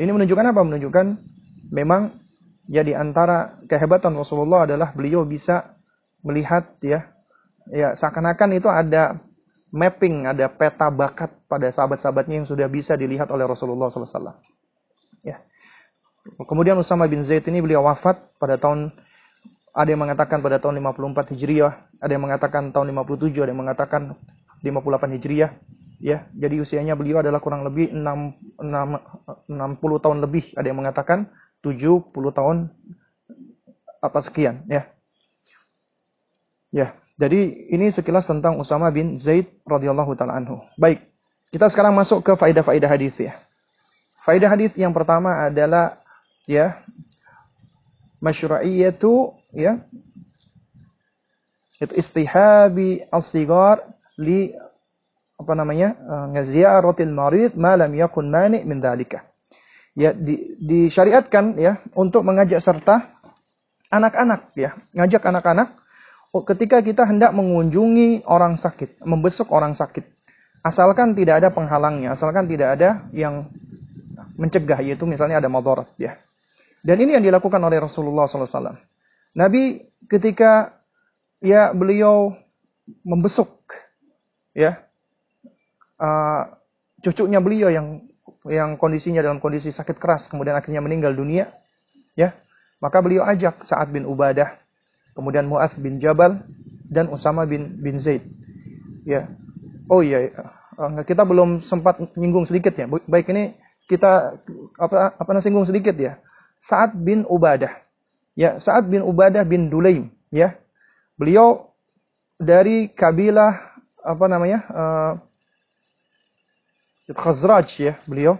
Ini 0.02 0.10
menunjukkan 0.10 0.50
apa? 0.50 0.66
Menunjukkan 0.66 1.06
memang 1.70 2.10
ya 2.66 2.82
di 2.82 2.98
antara 2.98 3.62
kehebatan 3.70 4.18
Rasulullah 4.18 4.66
adalah 4.66 4.90
beliau 4.98 5.22
bisa 5.30 5.78
melihat 6.26 6.74
ya 6.82 7.06
ya 7.70 7.94
seakan-akan 7.94 8.58
itu 8.58 8.66
ada 8.66 9.29
mapping, 9.70 10.26
ada 10.30 10.50
peta 10.50 10.90
bakat 10.90 11.34
pada 11.46 11.70
sahabat-sahabatnya 11.70 12.42
yang 12.44 12.48
sudah 12.50 12.66
bisa 12.70 12.98
dilihat 12.98 13.30
oleh 13.30 13.46
Rasulullah 13.46 13.90
SAW. 13.90 14.38
Ya. 15.22 15.42
Kemudian 16.38 16.78
Usama 16.78 17.10
bin 17.10 17.22
Zaid 17.26 17.46
ini 17.50 17.62
beliau 17.62 17.86
wafat 17.86 18.38
pada 18.38 18.58
tahun 18.58 18.94
ada 19.74 19.90
yang 19.90 20.02
mengatakan 20.02 20.42
pada 20.42 20.58
tahun 20.58 20.82
54 20.82 21.32
Hijriah, 21.38 21.74
ada 22.02 22.12
yang 22.12 22.24
mengatakan 22.26 22.74
tahun 22.74 22.92
57, 22.92 23.46
ada 23.46 23.52
yang 23.54 23.62
mengatakan 23.62 24.02
58 24.66 25.16
Hijriah. 25.16 25.52
Ya, 26.00 26.32
jadi 26.32 26.64
usianya 26.64 26.96
beliau 26.96 27.20
adalah 27.20 27.44
kurang 27.44 27.68
lebih 27.68 27.92
6, 27.92 28.00
6 28.60 29.52
60 29.52 30.04
tahun 30.04 30.18
lebih, 30.24 30.56
ada 30.56 30.68
yang 30.72 30.80
mengatakan 30.80 31.28
70 31.60 32.08
tahun 32.12 32.72
apa 34.00 34.20
sekian, 34.24 34.64
ya. 34.72 34.88
Ya, 36.72 36.96
jadi 37.20 37.68
ini 37.76 37.92
sekilas 37.92 38.32
tentang 38.32 38.56
Usama 38.56 38.88
bin 38.88 39.12
Zaid 39.20 39.52
radhiyallahu 39.68 40.16
taala 40.16 40.40
anhu. 40.40 40.64
Baik, 40.80 41.04
kita 41.52 41.68
sekarang 41.68 41.92
masuk 41.92 42.24
ke 42.24 42.32
faidah-faidah 42.32 42.88
hadis 42.88 43.20
ya. 43.20 43.36
Faidah 44.24 44.48
hadis 44.48 44.80
yang 44.80 44.96
pertama 44.96 45.52
adalah 45.52 46.00
ya 46.48 46.80
masyru'iyatu 48.24 49.36
ya 49.52 49.84
itu 51.80 51.92
istihabi 51.96 53.04
as-sigar 53.12 53.84
li 54.16 54.56
apa 55.40 55.54
namanya 55.56 55.96
uh, 56.00 56.28
ngaziyaratil 56.36 57.12
marid 57.12 57.52
ma 57.60 57.76
lam 57.76 57.92
yakun 58.00 58.32
mani 58.32 58.64
min 58.64 58.80
dalika. 58.80 59.28
Ya 59.92 60.16
di, 60.16 60.56
disyariatkan 60.56 61.60
ya 61.60 61.84
untuk 62.00 62.24
mengajak 62.24 62.64
serta 62.64 63.12
anak-anak 63.92 64.56
ya, 64.56 64.80
ngajak 64.96 65.20
anak-anak 65.20 65.76
ketika 66.30 66.86
kita 66.86 67.10
hendak 67.10 67.34
mengunjungi 67.34 68.30
orang 68.30 68.54
sakit, 68.54 69.02
membesuk 69.02 69.50
orang 69.50 69.74
sakit, 69.74 70.06
asalkan 70.62 71.18
tidak 71.18 71.42
ada 71.42 71.50
penghalangnya, 71.50 72.14
asalkan 72.14 72.46
tidak 72.46 72.78
ada 72.78 73.10
yang 73.16 73.50
mencegah, 74.38 74.80
yaitu 74.86 75.10
misalnya 75.10 75.42
ada 75.42 75.50
madarat 75.50 75.90
ya. 75.98 76.16
Dan 76.80 77.02
ini 77.02 77.20
yang 77.20 77.26
dilakukan 77.26 77.60
oleh 77.60 77.82
Rasulullah 77.82 78.24
SAW. 78.24 78.78
Nabi 79.36 79.84
ketika 80.08 80.80
ya 81.44 81.76
beliau 81.76 82.34
membesuk 83.06 83.70
ya 84.56 84.82
uh, 86.02 86.44
cucunya 87.00 87.40
beliau 87.40 87.70
yang 87.70 87.88
yang 88.50 88.80
kondisinya 88.80 89.22
dalam 89.22 89.38
kondisi 89.38 89.70
sakit 89.70 90.00
keras 90.02 90.32
kemudian 90.32 90.58
akhirnya 90.58 90.82
meninggal 90.82 91.14
dunia 91.14 91.52
ya 92.18 92.34
maka 92.82 93.04
beliau 93.04 93.24
ajak 93.28 93.62
Sa'ad 93.62 93.94
bin 93.94 94.08
Ubadah 94.08 94.58
kemudian 95.14 95.46
Mu'adz 95.46 95.80
bin 95.82 96.02
Jabal 96.02 96.44
dan 96.90 97.08
Usama 97.14 97.46
bin 97.46 97.78
bin 97.78 98.02
Zaid. 98.02 98.26
Ya. 99.06 99.30
Oh 99.90 100.06
iya 100.06 100.30
uh, 100.80 101.04
kita 101.04 101.28
belum 101.28 101.60
sempat 101.60 102.00
menyinggung 102.16 102.48
sedikit 102.48 102.72
ya. 102.74 102.88
Baik 102.88 103.30
ini 103.36 103.54
kita 103.86 104.40
apa 104.80 105.14
apa 105.20 105.30
singgung 105.44 105.68
sedikit 105.68 105.94
ya. 106.00 106.18
Sa'ad 106.56 106.96
bin 106.96 107.28
Ubadah. 107.28 107.72
Ya 108.34 108.56
Sa'ad 108.56 108.88
bin 108.88 109.04
Ubadah 109.04 109.44
bin 109.44 109.68
Dulaim 109.68 110.08
ya. 110.32 110.56
Beliau 111.20 111.76
dari 112.40 112.88
kabilah 112.88 113.84
apa 114.00 114.26
namanya 114.32 114.60
uh, 114.72 115.14
Khazraj 117.12 117.70
ya 117.84 117.94
beliau. 118.08 118.40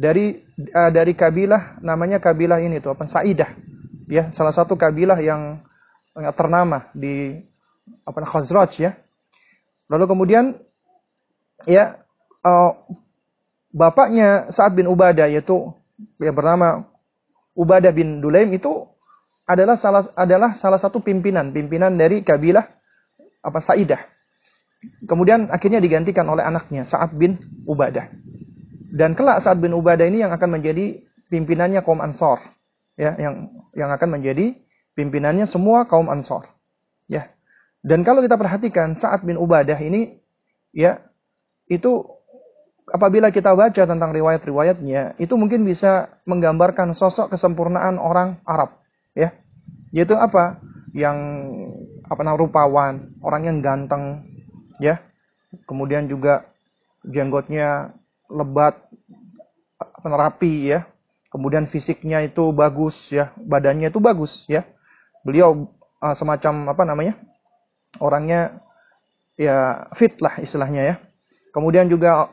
Dari 0.00 0.40
uh, 0.72 0.90
dari 0.90 1.12
kabilah 1.12 1.78
namanya 1.84 2.16
kabilah 2.18 2.58
ini 2.58 2.80
tuh 2.82 2.96
apa 2.96 3.06
Saidah 3.06 3.52
ya. 4.10 4.32
Salah 4.32 4.52
satu 4.56 4.74
kabilah 4.74 5.20
yang 5.22 5.60
ternama 6.36 6.92
di 6.92 7.40
apa 8.04 8.22
Khazraj 8.22 8.72
ya 8.80 8.92
lalu 9.88 10.04
kemudian 10.06 10.54
ya 11.64 11.96
uh, 12.44 12.72
bapaknya 13.72 14.48
Sa'ad 14.52 14.76
bin 14.76 14.86
Ubadah 14.86 15.26
yaitu 15.26 15.72
yang 16.20 16.36
bernama 16.36 16.84
Ubadah 17.56 17.90
bin 17.90 18.20
Dulaim 18.20 18.52
itu 18.54 18.86
adalah 19.48 19.74
salah 19.74 20.06
adalah 20.14 20.54
salah 20.54 20.78
satu 20.78 21.02
pimpinan 21.02 21.50
pimpinan 21.50 21.96
dari 21.98 22.22
kabilah 22.22 22.64
apa 23.40 23.58
Saidah 23.58 24.00
Kemudian 24.80 25.52
akhirnya 25.52 25.80
digantikan 25.80 26.24
oleh 26.28 26.40
anaknya 26.40 26.84
Sa'ad 26.84 27.12
bin 27.12 27.36
Ubadah. 27.68 28.08
Dan 28.90 29.12
kelak 29.12 29.44
Sa'ad 29.44 29.60
bin 29.60 29.76
Ubadah 29.76 30.08
ini 30.08 30.24
yang 30.24 30.32
akan 30.32 30.60
menjadi 30.60 31.04
pimpinannya 31.28 31.84
kaum 31.84 32.00
Ansor. 32.00 32.40
Ya, 32.96 33.16
yang 33.16 33.48
yang 33.76 33.90
akan 33.92 34.20
menjadi 34.20 34.56
pimpinannya 35.00 35.48
semua 35.48 35.88
kaum 35.88 36.12
Ansor. 36.12 36.44
Ya. 37.08 37.32
Dan 37.80 38.04
kalau 38.04 38.20
kita 38.20 38.36
perhatikan 38.36 38.92
Sa'ad 38.92 39.24
bin 39.24 39.40
Ubadah 39.40 39.80
ini 39.80 40.20
ya 40.76 41.00
itu 41.64 42.04
apabila 42.92 43.32
kita 43.32 43.56
baca 43.56 43.88
tentang 43.88 44.12
riwayat-riwayatnya 44.12 45.16
itu 45.16 45.34
mungkin 45.40 45.64
bisa 45.64 46.20
menggambarkan 46.28 46.92
sosok 46.92 47.32
kesempurnaan 47.32 47.96
orang 47.96 48.36
Arab 48.44 48.76
ya 49.16 49.32
yaitu 49.90 50.12
apa 50.14 50.60
yang 50.92 51.16
apa 52.10 52.20
namanya 52.26 52.42
rupawan 52.42 52.94
orang 53.22 53.42
yang 53.46 53.58
ganteng 53.62 54.26
ya. 54.82 54.98
Kemudian 55.66 56.06
juga 56.06 56.50
jenggotnya 57.06 57.94
lebat, 58.30 58.78
rapi 60.02 60.74
ya. 60.74 60.86
Kemudian 61.30 61.70
fisiknya 61.70 62.26
itu 62.26 62.50
bagus 62.50 63.14
ya, 63.14 63.30
badannya 63.38 63.94
itu 63.94 64.02
bagus 64.02 64.50
ya. 64.50 64.66
Beliau 65.26 65.68
uh, 66.00 66.14
semacam 66.16 66.72
apa 66.72 66.82
namanya? 66.86 67.14
Orangnya 67.98 68.62
ya 69.36 69.88
fit 69.96 70.16
lah 70.22 70.38
istilahnya 70.40 70.82
ya. 70.82 70.94
Kemudian 71.50 71.90
juga 71.90 72.30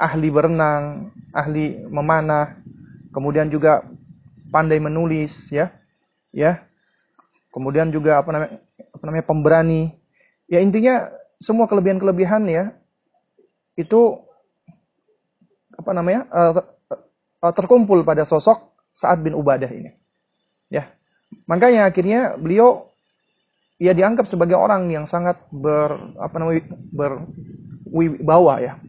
ahli 0.00 0.28
berenang, 0.32 1.12
ahli 1.32 1.84
memanah, 1.88 2.56
kemudian 3.12 3.48
juga 3.52 3.84
pandai 4.48 4.80
menulis 4.80 5.52
ya. 5.52 5.72
Ya. 6.32 6.64
Kemudian 7.52 7.88
juga 7.88 8.20
apa 8.20 8.30
namanya? 8.32 8.60
apa 8.96 9.02
namanya 9.04 9.26
pemberani. 9.28 9.82
Ya 10.48 10.64
intinya 10.64 11.04
semua 11.36 11.68
kelebihan-kelebihan 11.68 12.48
ya 12.48 12.72
itu 13.76 14.16
apa 15.76 15.92
namanya 15.92 16.24
uh, 16.32 17.52
terkumpul 17.52 18.00
pada 18.02 18.24
sosok 18.24 18.72
Sa'ad 18.88 19.20
bin 19.20 19.36
Ubadah 19.36 19.68
ini. 19.68 19.92
Ya. 20.72 20.95
Makanya 21.46 21.90
akhirnya 21.90 22.34
beliau 22.38 22.90
ia 23.76 23.92
dianggap 23.92 24.24
sebagai 24.24 24.56
orang 24.56 24.88
yang 24.88 25.04
sangat 25.04 25.36
ber 25.52 26.16
apa 26.16 26.36
namanya 26.40 26.64
berwibawa 26.90 28.54
ya. 28.64 28.80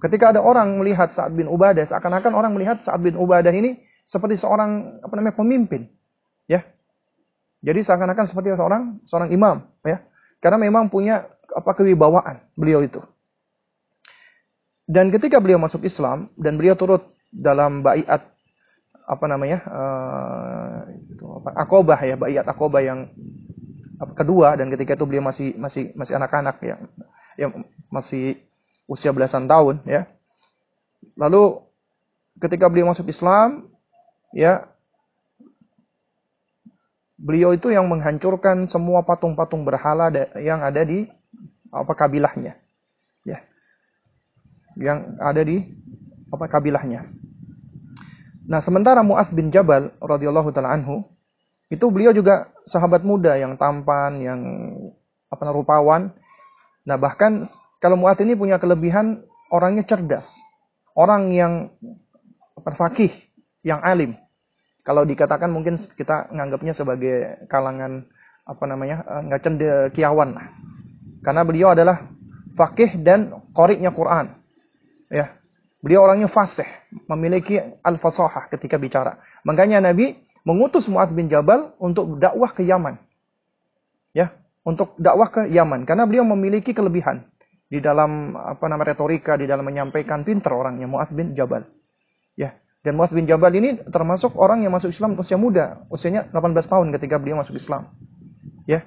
Ketika 0.00 0.32
ada 0.32 0.40
orang 0.40 0.80
melihat 0.80 1.12
Sa'ad 1.12 1.36
bin 1.36 1.44
Ubadah 1.44 1.84
seakan-akan 1.84 2.32
orang 2.32 2.52
melihat 2.56 2.80
Sa'ad 2.80 3.04
bin 3.04 3.20
Ubadah 3.20 3.52
ini 3.52 3.84
seperti 4.00 4.40
seorang 4.40 5.02
apa 5.04 5.12
namanya 5.12 5.36
pemimpin. 5.36 5.90
Ya. 6.48 6.64
Jadi 7.60 7.84
seakan-akan 7.84 8.24
seperti 8.24 8.56
seorang 8.56 8.96
seorang 9.04 9.28
imam 9.28 9.60
ya. 9.84 10.00
Karena 10.40 10.56
memang 10.56 10.88
punya 10.88 11.28
apa 11.52 11.76
kewibawaan 11.76 12.40
beliau 12.56 12.80
itu. 12.80 13.04
Dan 14.88 15.12
ketika 15.12 15.38
beliau 15.38 15.60
masuk 15.60 15.84
Islam 15.84 16.32
dan 16.34 16.56
beliau 16.56 16.74
turut 16.74 17.14
dalam 17.30 17.84
baiat 17.84 18.26
apa 19.10 19.26
namanya 19.26 19.58
uh, 19.66 20.86
itu 21.02 21.26
apa, 21.42 21.50
akobah 21.66 21.98
ya 21.98 22.14
baiat 22.14 22.46
akobah 22.46 22.78
yang 22.78 23.10
kedua 24.14 24.54
dan 24.54 24.70
ketika 24.70 24.94
itu 24.94 25.04
beliau 25.04 25.26
masih 25.26 25.58
masih 25.58 25.90
masih 25.98 26.14
anak-anak 26.14 26.56
ya 26.62 26.76
yang 27.34 27.66
masih 27.90 28.38
usia 28.86 29.10
belasan 29.10 29.50
tahun 29.50 29.82
ya. 29.82 30.06
Lalu 31.18 31.58
ketika 32.38 32.70
beliau 32.70 32.88
masuk 32.88 33.10
Islam 33.10 33.66
ya 34.30 34.64
beliau 37.18 37.52
itu 37.52 37.68
yang 37.68 37.84
menghancurkan 37.90 38.64
semua 38.70 39.04
patung-patung 39.04 39.66
berhala 39.66 40.08
yang 40.38 40.62
ada 40.62 40.86
di 40.86 41.10
apa 41.74 41.92
kabilahnya 41.92 42.56
ya. 43.26 43.42
Yang 44.78 44.98
ada 45.18 45.42
di 45.44 45.56
apa 46.30 46.46
kabilahnya 46.46 47.19
nah 48.46 48.60
sementara 48.62 49.04
Muaz 49.04 49.32
bin 49.32 49.52
Jabal 49.52 49.92
radhiyallahu 50.00 50.52
taala 50.54 50.76
anhu 50.76 51.04
itu 51.70 51.86
beliau 51.88 52.10
juga 52.10 52.50
sahabat 52.66 53.06
muda 53.06 53.38
yang 53.38 53.54
tampan 53.54 54.20
yang 54.20 54.40
apa 55.30 55.42
rupawan 55.50 56.12
nah 56.86 56.96
bahkan 56.96 57.44
kalau 57.80 57.96
Muaz 57.96 58.20
ini 58.20 58.36
punya 58.36 58.56
kelebihan 58.56 59.24
orangnya 59.52 59.84
cerdas 59.84 60.40
orang 60.96 61.32
yang 61.32 61.52
perfakih 62.60 63.12
yang 63.64 63.80
alim 63.84 64.16
kalau 64.84 65.04
dikatakan 65.04 65.52
mungkin 65.52 65.76
kita 65.76 66.32
nganggapnya 66.32 66.72
sebagai 66.72 67.44
kalangan 67.46 68.08
apa 68.48 68.64
namanya 68.66 69.04
eh, 69.04 69.20
nggak 69.28 69.42
cendekiawan 69.44 70.34
lah 70.34 70.46
karena 71.20 71.44
beliau 71.44 71.76
adalah 71.76 72.08
fakih 72.56 73.00
dan 73.00 73.32
koriknya 73.52 73.92
Quran. 73.92 74.32
Ya. 75.12 75.39
Beliau 75.80 76.04
orangnya 76.04 76.28
fasih, 76.28 76.68
memiliki 77.08 77.56
al-fasahah 77.80 78.52
ketika 78.52 78.76
bicara. 78.76 79.16
Makanya 79.48 79.80
Nabi 79.80 80.12
mengutus 80.44 80.92
Mu'adz 80.92 81.16
bin 81.16 81.28
Jabal 81.32 81.72
untuk 81.80 82.20
dakwah 82.20 82.52
ke 82.52 82.60
Yaman. 82.64 83.00
Ya, 84.12 84.36
untuk 84.60 84.92
dakwah 85.00 85.32
ke 85.32 85.48
Yaman 85.48 85.88
karena 85.88 86.04
beliau 86.04 86.28
memiliki 86.28 86.76
kelebihan 86.76 87.24
di 87.70 87.78
dalam 87.80 88.36
apa 88.36 88.66
nama 88.66 88.82
retorika, 88.82 89.38
di 89.40 89.48
dalam 89.48 89.64
menyampaikan 89.64 90.20
pinter 90.26 90.52
orangnya 90.52 90.84
Mu'adz 90.84 91.16
bin 91.16 91.32
Jabal. 91.32 91.64
Ya. 92.36 92.58
Dan 92.84 92.96
Mu'adz 93.00 93.16
bin 93.16 93.24
Jabal 93.24 93.52
ini 93.56 93.80
termasuk 93.88 94.36
orang 94.36 94.64
yang 94.64 94.72
masuk 94.72 94.92
Islam 94.92 95.16
usia 95.16 95.40
muda, 95.40 95.84
usianya 95.88 96.28
18 96.32 96.60
tahun 96.64 96.86
ketika 96.96 97.16
beliau 97.16 97.40
masuk 97.40 97.56
Islam. 97.56 97.88
Ya. 98.68 98.84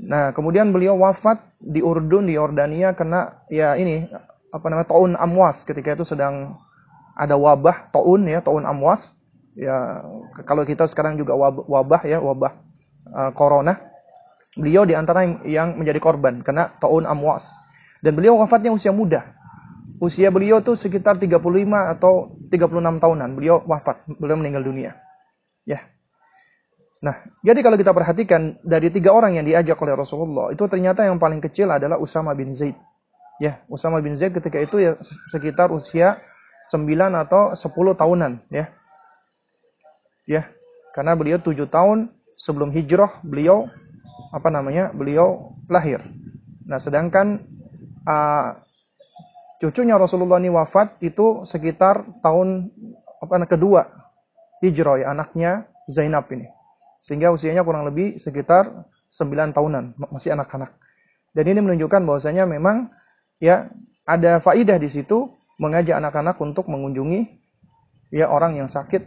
Nah, 0.00 0.32
kemudian 0.32 0.70
beliau 0.70 0.96
wafat 0.96 1.42
di 1.60 1.84
Urdun 1.84 2.28
di 2.28 2.38
Yordania 2.38 2.96
kena 2.96 3.44
ya 3.52 3.76
ini 3.76 4.08
apa 4.50 4.66
namanya 4.66 4.88
taun 4.90 5.14
amwas 5.14 5.62
ketika 5.62 5.94
itu 5.94 6.02
sedang 6.02 6.58
ada 7.14 7.38
wabah 7.38 7.90
taun 7.90 8.26
ya 8.26 8.42
taun 8.42 8.66
amwas. 8.66 9.14
Ya 9.58 10.02
kalau 10.46 10.62
kita 10.62 10.86
sekarang 10.86 11.18
juga 11.18 11.34
wabah, 11.34 11.64
wabah 11.66 12.02
ya 12.06 12.18
wabah 12.22 12.52
uh, 13.10 13.30
corona. 13.34 13.78
Beliau 14.58 14.82
di 14.82 14.98
antara 14.98 15.22
yang, 15.22 15.34
yang 15.46 15.68
menjadi 15.78 16.02
korban 16.02 16.42
kena 16.42 16.74
taun 16.82 17.06
amwas. 17.06 17.54
Dan 18.00 18.16
beliau 18.16 18.40
wafatnya 18.40 18.72
usia 18.72 18.90
muda. 18.90 19.36
Usia 20.00 20.32
beliau 20.32 20.64
tuh 20.64 20.74
sekitar 20.74 21.20
35 21.20 21.44
atau 21.68 22.32
36 22.48 23.02
tahunan 23.04 23.30
beliau 23.36 23.60
wafat 23.68 24.00
beliau 24.16 24.40
meninggal 24.40 24.64
dunia. 24.64 24.96
Ya. 25.68 25.84
Nah, 27.04 27.20
jadi 27.44 27.60
kalau 27.60 27.76
kita 27.76 27.92
perhatikan 27.92 28.60
dari 28.64 28.88
tiga 28.88 29.12
orang 29.12 29.36
yang 29.36 29.44
diajak 29.44 29.76
oleh 29.80 29.96
Rasulullah, 29.96 30.52
itu 30.52 30.60
ternyata 30.68 31.04
yang 31.04 31.16
paling 31.16 31.40
kecil 31.40 31.68
adalah 31.68 31.96
Usama 31.96 32.32
bin 32.32 32.52
Zaid. 32.52 32.76
Ya, 33.40 33.64
Usama 33.72 34.04
bin 34.04 34.14
Zaid 34.20 34.36
ketika 34.36 34.60
itu 34.60 34.76
ya 34.76 35.00
sekitar 35.32 35.72
usia 35.72 36.20
9 36.68 36.84
atau 37.16 37.56
10 37.56 37.96
tahunan, 37.96 38.44
ya. 38.52 38.68
Ya, 40.28 40.52
karena 40.92 41.16
beliau 41.16 41.40
7 41.40 41.64
tahun 41.64 42.12
sebelum 42.36 42.68
hijrah, 42.68 43.08
beliau 43.24 43.66
apa 44.30 44.52
namanya? 44.52 44.92
Beliau 44.92 45.56
lahir. 45.72 46.04
Nah, 46.68 46.76
sedangkan 46.76 47.40
uh, 48.04 48.60
cucunya 49.56 49.96
Rasulullah 49.96 50.36
ini 50.36 50.52
wafat 50.52 51.00
itu 51.00 51.40
sekitar 51.42 52.04
tahun 52.20 52.68
apa 53.20 53.44
kedua 53.48 53.88
hijrah 54.64 55.00
ya 55.00 55.06
anaknya 55.12 55.68
Zainab 55.88 56.28
ini 56.32 56.48
sehingga 57.00 57.32
usianya 57.32 57.64
kurang 57.64 57.88
lebih 57.88 58.20
sekitar 58.20 58.68
9 59.10 59.56
tahunan, 59.56 59.98
masih 60.12 60.36
anak-anak. 60.36 60.70
Dan 61.34 61.44
ini 61.50 61.60
menunjukkan 61.64 62.04
bahwasanya 62.06 62.46
memang 62.46 62.92
ya 63.42 63.72
ada 64.04 64.38
faidah 64.38 64.76
di 64.76 64.86
situ 64.86 65.32
mengajak 65.56 65.96
anak-anak 65.96 66.36
untuk 66.38 66.68
mengunjungi 66.68 67.26
ya 68.12 68.28
orang 68.28 68.60
yang 68.60 68.68
sakit, 68.68 69.02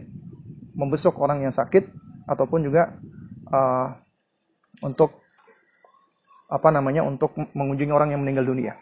membesuk 0.74 1.16
orang 1.22 1.46
yang 1.46 1.54
sakit 1.54 1.88
ataupun 2.26 2.66
juga 2.66 2.94
uh, 3.48 3.94
untuk 4.82 5.22
apa 6.50 6.68
namanya 6.68 7.02
untuk 7.02 7.34
mengunjungi 7.34 7.92
orang 7.94 8.12
yang 8.12 8.20
meninggal 8.22 8.46
dunia. 8.46 8.76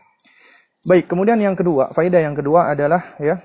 Baik, 0.82 1.07
kemudian 1.07 1.38
yang 1.38 1.55
kedua, 1.55 1.94
faidah 1.94 2.18
yang 2.18 2.34
kedua 2.34 2.74
adalah 2.74 3.14
ya 3.22 3.38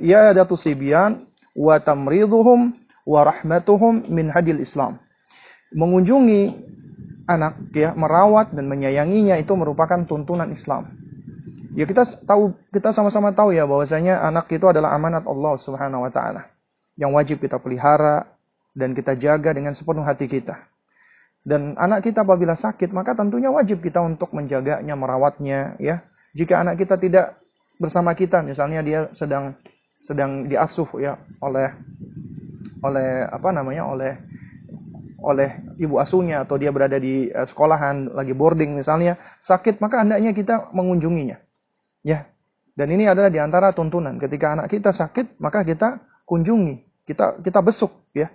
Ya 0.00 0.32
ada 0.32 0.48
tusibian 0.48 1.20
wa 1.52 1.76
tamriduhum 1.76 2.72
wa 3.04 3.20
rahmatuhum 3.20 4.08
min 4.08 4.32
hadil 4.32 4.56
Islam. 4.56 4.96
Mengunjungi 5.76 6.56
anak 7.24 7.72
ya, 7.72 7.96
merawat 7.96 8.52
dan 8.52 8.68
menyayanginya 8.68 9.36
itu 9.40 9.52
merupakan 9.56 10.00
tuntunan 10.04 10.48
Islam. 10.48 10.88
Ya 11.74 11.84
kita 11.90 12.06
tahu 12.06 12.54
kita 12.70 12.94
sama-sama 12.94 13.34
tahu 13.34 13.50
ya 13.50 13.66
bahwasanya 13.66 14.22
anak 14.22 14.46
itu 14.54 14.62
adalah 14.70 14.94
amanat 14.94 15.26
Allah 15.26 15.58
Subhanahu 15.58 16.06
wa 16.06 16.10
taala 16.12 16.46
yang 16.94 17.10
wajib 17.10 17.42
kita 17.42 17.58
pelihara 17.58 18.30
dan 18.70 18.94
kita 18.94 19.18
jaga 19.18 19.50
dengan 19.50 19.74
sepenuh 19.74 20.06
hati 20.06 20.30
kita. 20.30 20.70
Dan 21.44 21.76
anak 21.76 22.06
kita 22.08 22.24
apabila 22.24 22.56
sakit, 22.56 22.88
maka 22.94 23.12
tentunya 23.12 23.52
wajib 23.52 23.84
kita 23.84 24.00
untuk 24.00 24.32
menjaganya, 24.32 24.96
merawatnya 24.96 25.76
ya. 25.76 26.00
Jika 26.32 26.64
anak 26.64 26.80
kita 26.80 26.96
tidak 26.96 27.36
bersama 27.76 28.16
kita, 28.16 28.40
misalnya 28.40 28.80
dia 28.80 29.00
sedang 29.12 29.52
sedang 29.94 30.46
diasuh 30.46 30.88
ya 30.98 31.14
oleh 31.38 31.70
oleh 32.82 33.24
apa 33.24 33.48
namanya 33.54 33.86
oleh 33.88 34.12
oleh 35.24 35.64
ibu 35.80 35.96
asuhnya 35.96 36.44
atau 36.44 36.60
dia 36.60 36.68
berada 36.68 37.00
di 37.00 37.32
uh, 37.32 37.48
sekolahan 37.48 38.12
lagi 38.12 38.36
boarding 38.36 38.76
misalnya 38.76 39.16
sakit 39.40 39.80
maka 39.80 40.04
hendaknya 40.04 40.36
kita 40.36 40.68
mengunjunginya. 40.76 41.40
Ya. 42.04 42.28
Dan 42.74 42.90
ini 42.90 43.06
adalah 43.06 43.30
di 43.30 43.38
antara 43.38 43.70
tuntunan. 43.70 44.18
Ketika 44.20 44.58
anak 44.58 44.66
kita 44.68 44.92
sakit 44.92 45.40
maka 45.40 45.64
kita 45.64 46.02
kunjungi. 46.28 47.06
Kita 47.08 47.40
kita 47.40 47.64
besuk 47.64 48.12
ya. 48.12 48.28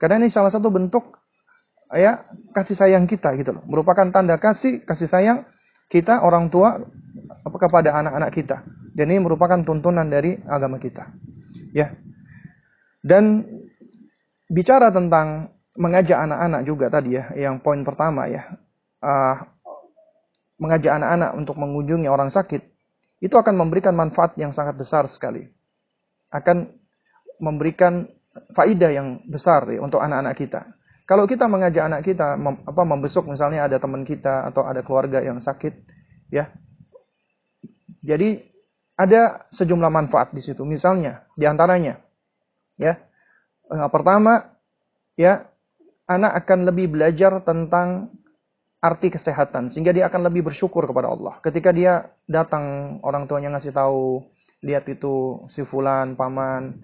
Karena 0.00 0.18
ini 0.18 0.32
salah 0.32 0.50
satu 0.50 0.72
bentuk 0.72 1.14
ya 1.92 2.26
kasih 2.50 2.74
sayang 2.74 3.04
kita 3.06 3.36
gitu 3.38 3.54
loh. 3.54 3.62
Merupakan 3.68 4.08
tanda 4.10 4.40
kasih 4.40 4.82
kasih 4.82 5.06
sayang 5.06 5.46
kita 5.92 6.24
orang 6.24 6.48
tua 6.48 6.80
kepada 7.46 8.00
anak-anak 8.00 8.30
kita. 8.32 8.64
Dan 8.92 9.12
ini 9.12 9.20
merupakan 9.22 9.60
tuntunan 9.60 10.08
dari 10.08 10.40
agama 10.48 10.80
kita. 10.80 11.12
Ya. 11.76 11.92
Dan 13.04 13.44
bicara 14.48 14.88
tentang 14.92 15.51
mengajak 15.76 16.18
anak-anak 16.28 16.62
juga 16.68 16.86
tadi 16.92 17.16
ya, 17.16 17.32
yang 17.36 17.60
poin 17.60 17.80
pertama 17.84 18.28
ya. 18.28 18.44
Uh, 19.02 19.36
mengajak 20.62 20.94
anak-anak 20.94 21.30
untuk 21.34 21.58
mengunjungi 21.58 22.06
orang 22.06 22.30
sakit 22.30 22.62
itu 23.22 23.34
akan 23.34 23.54
memberikan 23.54 23.94
manfaat 23.94 24.34
yang 24.38 24.50
sangat 24.50 24.78
besar 24.78 25.06
sekali. 25.06 25.46
Akan 26.30 26.70
memberikan 27.38 28.06
faidah 28.54 28.90
yang 28.90 29.22
besar 29.26 29.66
ya, 29.70 29.82
untuk 29.82 30.02
anak-anak 30.02 30.34
kita. 30.34 30.60
Kalau 31.02 31.26
kita 31.26 31.50
mengajak 31.50 31.82
anak 31.86 32.00
kita 32.06 32.38
mem, 32.38 32.62
apa 32.62 32.82
membesuk 32.86 33.26
misalnya 33.26 33.66
ada 33.66 33.76
teman 33.82 34.06
kita 34.06 34.48
atau 34.48 34.64
ada 34.64 34.80
keluarga 34.86 35.20
yang 35.20 35.36
sakit 35.36 35.74
ya. 36.30 36.48
Jadi 38.02 38.42
ada 38.98 39.46
sejumlah 39.50 39.90
manfaat 39.90 40.34
di 40.34 40.42
situ. 40.42 40.62
Misalnya, 40.66 41.26
di 41.34 41.46
antaranya, 41.46 41.98
ya, 42.78 42.98
yang 43.70 43.90
pertama, 43.90 44.58
ya, 45.14 45.51
anak 46.06 46.32
akan 46.44 46.68
lebih 46.68 46.92
belajar 46.92 47.42
tentang 47.42 48.10
arti 48.82 49.14
kesehatan 49.14 49.70
sehingga 49.70 49.94
dia 49.94 50.10
akan 50.10 50.26
lebih 50.26 50.50
bersyukur 50.50 50.82
kepada 50.90 51.14
Allah. 51.14 51.38
Ketika 51.38 51.70
dia 51.70 52.10
datang 52.26 52.98
orang 53.06 53.30
tuanya 53.30 53.54
ngasih 53.54 53.70
tahu, 53.70 54.26
lihat 54.66 54.90
itu 54.90 55.42
si 55.46 55.62
fulan, 55.62 56.18
paman, 56.18 56.82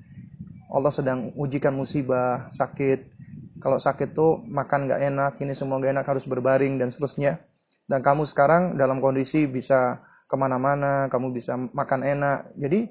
Allah 0.71 0.93
sedang 0.95 1.35
ujikan 1.35 1.75
musibah, 1.75 2.47
sakit. 2.55 3.19
Kalau 3.59 3.83
sakit 3.83 4.15
tuh 4.15 4.39
makan 4.47 4.87
nggak 4.87 5.01
enak, 5.11 5.33
ini 5.43 5.53
semua 5.59 5.83
nggak 5.83 5.99
enak 5.99 6.07
harus 6.07 6.25
berbaring 6.31 6.79
dan 6.79 6.95
seterusnya. 6.95 7.43
Dan 7.89 8.05
kamu 8.05 8.23
sekarang 8.29 8.79
dalam 8.79 9.03
kondisi 9.03 9.51
bisa 9.51 9.99
ke 10.29 10.37
mana-mana, 10.39 11.11
kamu 11.11 11.35
bisa 11.35 11.57
makan 11.57 12.05
enak. 12.07 12.53
Jadi 12.55 12.87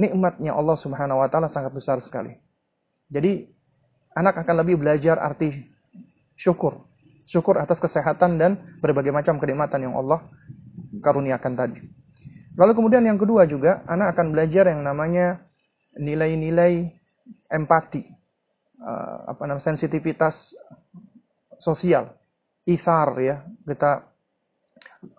nikmatnya 0.00 0.56
Allah 0.56 0.78
Subhanahu 0.78 1.20
Wa 1.20 1.28
Taala 1.28 1.50
sangat 1.50 1.74
besar 1.76 2.00
sekali. 2.00 2.32
Jadi 3.12 3.44
anak 4.12 4.44
akan 4.44 4.54
lebih 4.64 4.80
belajar 4.80 5.20
arti 5.20 5.68
syukur, 6.36 6.84
syukur 7.24 7.60
atas 7.60 7.80
kesehatan 7.80 8.40
dan 8.40 8.60
berbagai 8.80 9.12
macam 9.12 9.36
kenikmatan 9.40 9.88
yang 9.88 9.94
Allah 9.96 10.24
karuniakan 11.00 11.52
tadi. 11.56 11.80
Lalu 12.52 12.72
kemudian 12.76 13.04
yang 13.04 13.16
kedua 13.16 13.48
juga 13.48 13.80
anak 13.88 14.16
akan 14.16 14.36
belajar 14.36 14.68
yang 14.68 14.84
namanya 14.84 15.40
nilai-nilai 15.96 16.92
empati, 17.48 18.04
uh, 18.80 19.32
apa 19.32 19.42
namanya 19.48 19.72
sensitivitas 19.72 20.52
sosial, 21.56 22.12
ithar 22.68 23.16
ya 23.20 23.44
kita 23.64 24.04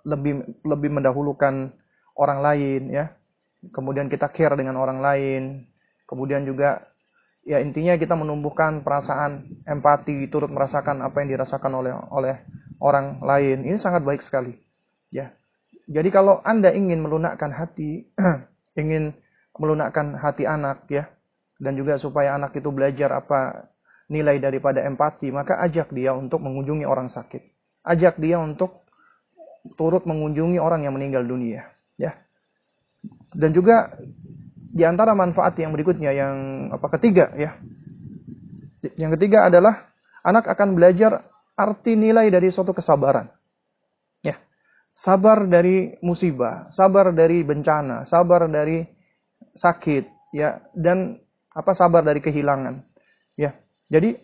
lebih 0.05 0.61
lebih 0.61 0.89
mendahulukan 0.93 1.73
orang 2.17 2.39
lain 2.39 2.81
ya. 2.93 3.05
Kemudian 3.63 4.11
kita 4.11 4.27
care 4.29 4.59
dengan 4.59 4.75
orang 4.75 4.99
lain. 4.99 5.43
Kemudian 6.03 6.43
juga 6.43 6.92
ya 7.43 7.59
intinya 7.59 7.99
kita 7.99 8.15
menumbuhkan 8.15 8.81
perasaan 8.81 9.63
empati 9.67 10.27
turut 10.31 10.47
merasakan 10.47 11.03
apa 11.03 11.23
yang 11.23 11.35
dirasakan 11.37 11.71
oleh 11.75 11.93
oleh 12.11 12.35
orang 12.83 13.19
lain. 13.23 13.67
Ini 13.67 13.77
sangat 13.79 14.03
baik 14.03 14.23
sekali. 14.23 14.55
Ya. 15.11 15.31
Jadi 15.87 16.09
kalau 16.11 16.39
Anda 16.47 16.71
ingin 16.71 17.03
melunakkan 17.03 17.51
hati, 17.51 18.07
ingin 18.81 19.15
melunakkan 19.55 20.15
hati 20.15 20.47
anak 20.47 20.87
ya, 20.87 21.11
dan 21.59 21.75
juga 21.75 21.99
supaya 21.99 22.35
anak 22.35 22.55
itu 22.55 22.71
belajar 22.71 23.11
apa 23.11 23.71
nilai 24.07 24.39
daripada 24.39 24.83
empati, 24.83 25.31
maka 25.31 25.59
ajak 25.63 25.91
dia 25.91 26.15
untuk 26.15 26.43
mengunjungi 26.43 26.87
orang 26.87 27.11
sakit. 27.11 27.43
Ajak 27.83 28.19
dia 28.19 28.39
untuk 28.39 28.87
turut 29.75 30.03
mengunjungi 30.03 30.59
orang 30.59 30.87
yang 30.87 30.95
meninggal 30.95 31.23
dunia, 31.23 31.67
ya. 31.99 32.15
Dan 33.35 33.51
juga 33.51 33.91
di 34.73 34.81
antara 34.81 35.13
manfaat 35.13 35.53
yang 35.61 35.69
berikutnya 35.69 36.09
yang 36.09 36.35
apa 36.73 36.97
ketiga 36.97 37.29
ya. 37.37 37.53
Yang 38.97 39.21
ketiga 39.21 39.47
adalah 39.47 39.93
anak 40.25 40.49
akan 40.49 40.73
belajar 40.73 41.21
arti 41.53 41.93
nilai 41.93 42.33
dari 42.33 42.49
suatu 42.49 42.73
kesabaran. 42.73 43.29
Ya. 44.25 44.41
Sabar 44.89 45.45
dari 45.45 45.93
musibah, 46.01 46.67
sabar 46.73 47.13
dari 47.13 47.45
bencana, 47.45 48.03
sabar 48.03 48.49
dari 48.49 48.81
sakit, 49.53 50.33
ya, 50.33 50.57
dan 50.73 51.21
apa 51.53 51.71
sabar 51.77 52.01
dari 52.01 52.19
kehilangan. 52.19 52.81
Ya. 53.37 53.53
Jadi 53.87 54.17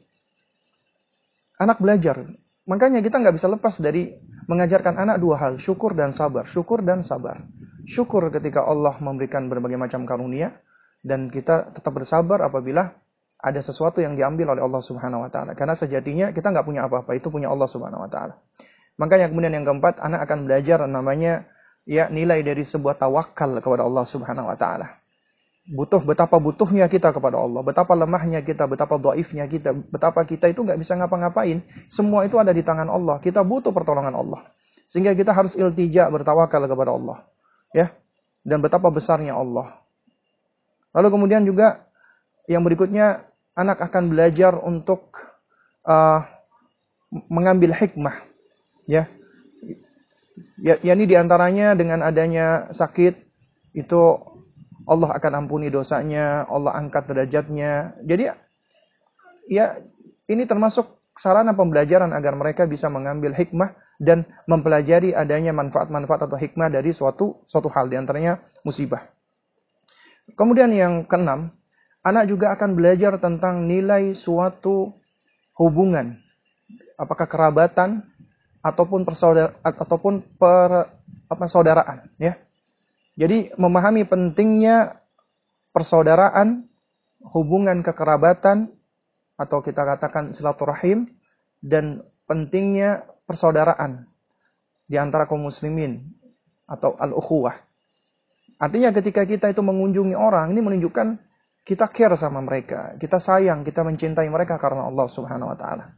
anak 1.62 1.78
belajar. 1.78 2.26
Makanya 2.66 3.00
kita 3.06 3.22
nggak 3.22 3.38
bisa 3.38 3.48
lepas 3.48 3.78
dari 3.78 4.18
mengajarkan 4.50 4.98
anak 4.98 5.22
dua 5.22 5.38
hal, 5.38 5.54
syukur 5.62 5.94
dan 5.94 6.12
sabar. 6.12 6.44
Syukur 6.50 6.82
dan 6.82 7.06
sabar. 7.06 7.46
Syukur 7.88 8.28
ketika 8.34 8.68
Allah 8.68 8.96
memberikan 9.00 9.48
berbagai 9.48 9.80
macam 9.80 10.04
karunia 10.04 10.56
dan 11.00 11.32
kita 11.32 11.72
tetap 11.72 11.96
bersabar 11.96 12.44
apabila 12.44 12.92
ada 13.40 13.62
sesuatu 13.64 14.04
yang 14.04 14.20
diambil 14.20 14.58
oleh 14.58 14.64
Allah 14.64 14.84
Subhanahu 14.84 15.24
wa 15.24 15.32
taala. 15.32 15.56
Karena 15.56 15.76
sejatinya 15.76 16.36
kita 16.36 16.52
nggak 16.52 16.66
punya 16.68 16.88
apa-apa, 16.88 17.16
itu 17.16 17.32
punya 17.32 17.48
Allah 17.48 17.72
Subhanahu 17.72 18.04
wa 18.04 18.10
taala. 18.12 18.36
Makanya 19.00 19.32
kemudian 19.32 19.56
yang 19.56 19.64
keempat, 19.64 20.04
anak 20.04 20.28
akan 20.28 20.44
belajar 20.44 20.84
namanya 20.84 21.48
ya 21.88 22.12
nilai 22.12 22.44
dari 22.44 22.68
sebuah 22.68 23.00
tawakal 23.00 23.64
kepada 23.64 23.88
Allah 23.88 24.04
Subhanahu 24.04 24.52
wa 24.52 24.58
taala 24.60 25.00
butuh 25.70 26.02
betapa 26.02 26.42
butuhnya 26.42 26.90
kita 26.90 27.14
kepada 27.14 27.38
Allah, 27.38 27.62
betapa 27.62 27.94
lemahnya 27.94 28.42
kita, 28.42 28.66
betapa 28.66 28.98
dhaifnya 28.98 29.46
kita, 29.46 29.70
betapa 29.94 30.26
kita 30.26 30.50
itu 30.50 30.66
nggak 30.66 30.80
bisa 30.82 30.98
ngapa-ngapain. 30.98 31.62
Semua 31.86 32.26
itu 32.26 32.42
ada 32.42 32.50
di 32.50 32.66
tangan 32.66 32.90
Allah. 32.90 33.22
Kita 33.22 33.46
butuh 33.46 33.70
pertolongan 33.70 34.18
Allah. 34.18 34.42
Sehingga 34.90 35.14
kita 35.14 35.30
harus 35.30 35.54
iltija 35.54 36.10
bertawakal 36.10 36.66
kepada 36.66 36.92
Allah. 36.98 37.29
Ya. 37.76 37.94
Dan 38.42 38.64
betapa 38.64 38.88
besarnya 38.90 39.36
Allah. 39.38 39.80
Lalu 40.96 41.08
kemudian 41.14 41.44
juga 41.46 41.86
yang 42.50 42.66
berikutnya 42.66 43.30
anak 43.54 43.84
akan 43.84 44.10
belajar 44.10 44.58
untuk 44.58 45.14
uh, 45.86 46.26
mengambil 47.30 47.76
hikmah. 47.78 48.26
Ya. 48.90 49.06
Ya, 50.60 50.76
ya 50.84 50.92
ini 50.98 51.08
di 51.08 51.16
antaranya 51.16 51.72
dengan 51.78 52.04
adanya 52.04 52.68
sakit 52.74 53.16
itu 53.78 54.02
Allah 54.90 55.14
akan 55.14 55.46
ampuni 55.46 55.70
dosanya, 55.70 56.50
Allah 56.50 56.74
angkat 56.74 57.06
derajatnya. 57.06 57.94
Jadi 58.02 58.34
ya 59.48 59.78
ini 60.26 60.44
termasuk 60.50 61.00
sarana 61.16 61.54
pembelajaran 61.54 62.10
agar 62.16 62.34
mereka 62.34 62.66
bisa 62.66 62.90
mengambil 62.90 63.36
hikmah 63.36 63.76
dan 64.00 64.24
mempelajari 64.48 65.12
adanya 65.12 65.52
manfaat-manfaat 65.52 66.26
atau 66.26 66.40
hikmah 66.40 66.72
dari 66.72 66.96
suatu 66.96 67.44
suatu 67.44 67.68
hal 67.68 67.92
di 67.92 68.00
antaranya 68.00 68.40
musibah. 68.64 69.12
Kemudian 70.40 70.72
yang 70.72 71.04
keenam, 71.04 71.52
anak 72.00 72.32
juga 72.32 72.56
akan 72.56 72.80
belajar 72.80 73.20
tentang 73.20 73.68
nilai 73.68 74.16
suatu 74.16 74.96
hubungan, 75.60 76.16
apakah 76.96 77.28
kerabatan 77.28 78.08
ataupun 78.64 79.04
persaudara 79.04 79.52
ataupun 79.60 80.24
per 80.40 80.96
apa 81.28 81.46
saudaraan, 81.52 82.08
ya. 82.16 82.40
Jadi 83.20 83.52
memahami 83.60 84.08
pentingnya 84.08 84.96
persaudaraan, 85.76 86.64
hubungan 87.36 87.84
kekerabatan 87.84 88.72
atau 89.36 89.60
kita 89.60 89.84
katakan 89.84 90.32
silaturahim 90.32 91.12
dan 91.60 92.00
pentingnya 92.24 93.04
persaudaraan 93.30 94.10
di 94.90 94.98
antara 94.98 95.30
kaum 95.30 95.46
muslimin 95.46 96.02
atau 96.66 96.98
al-ukhuwah. 96.98 97.54
Artinya 98.58 98.90
ketika 98.90 99.22
kita 99.24 99.54
itu 99.54 99.62
mengunjungi 99.62 100.18
orang, 100.18 100.50
ini 100.50 100.66
menunjukkan 100.66 101.22
kita 101.62 101.86
care 101.94 102.18
sama 102.18 102.42
mereka, 102.42 102.98
kita 102.98 103.22
sayang, 103.22 103.62
kita 103.62 103.86
mencintai 103.86 104.26
mereka 104.26 104.58
karena 104.58 104.90
Allah 104.90 105.06
Subhanahu 105.06 105.54
wa 105.54 105.58
taala. 105.58 105.94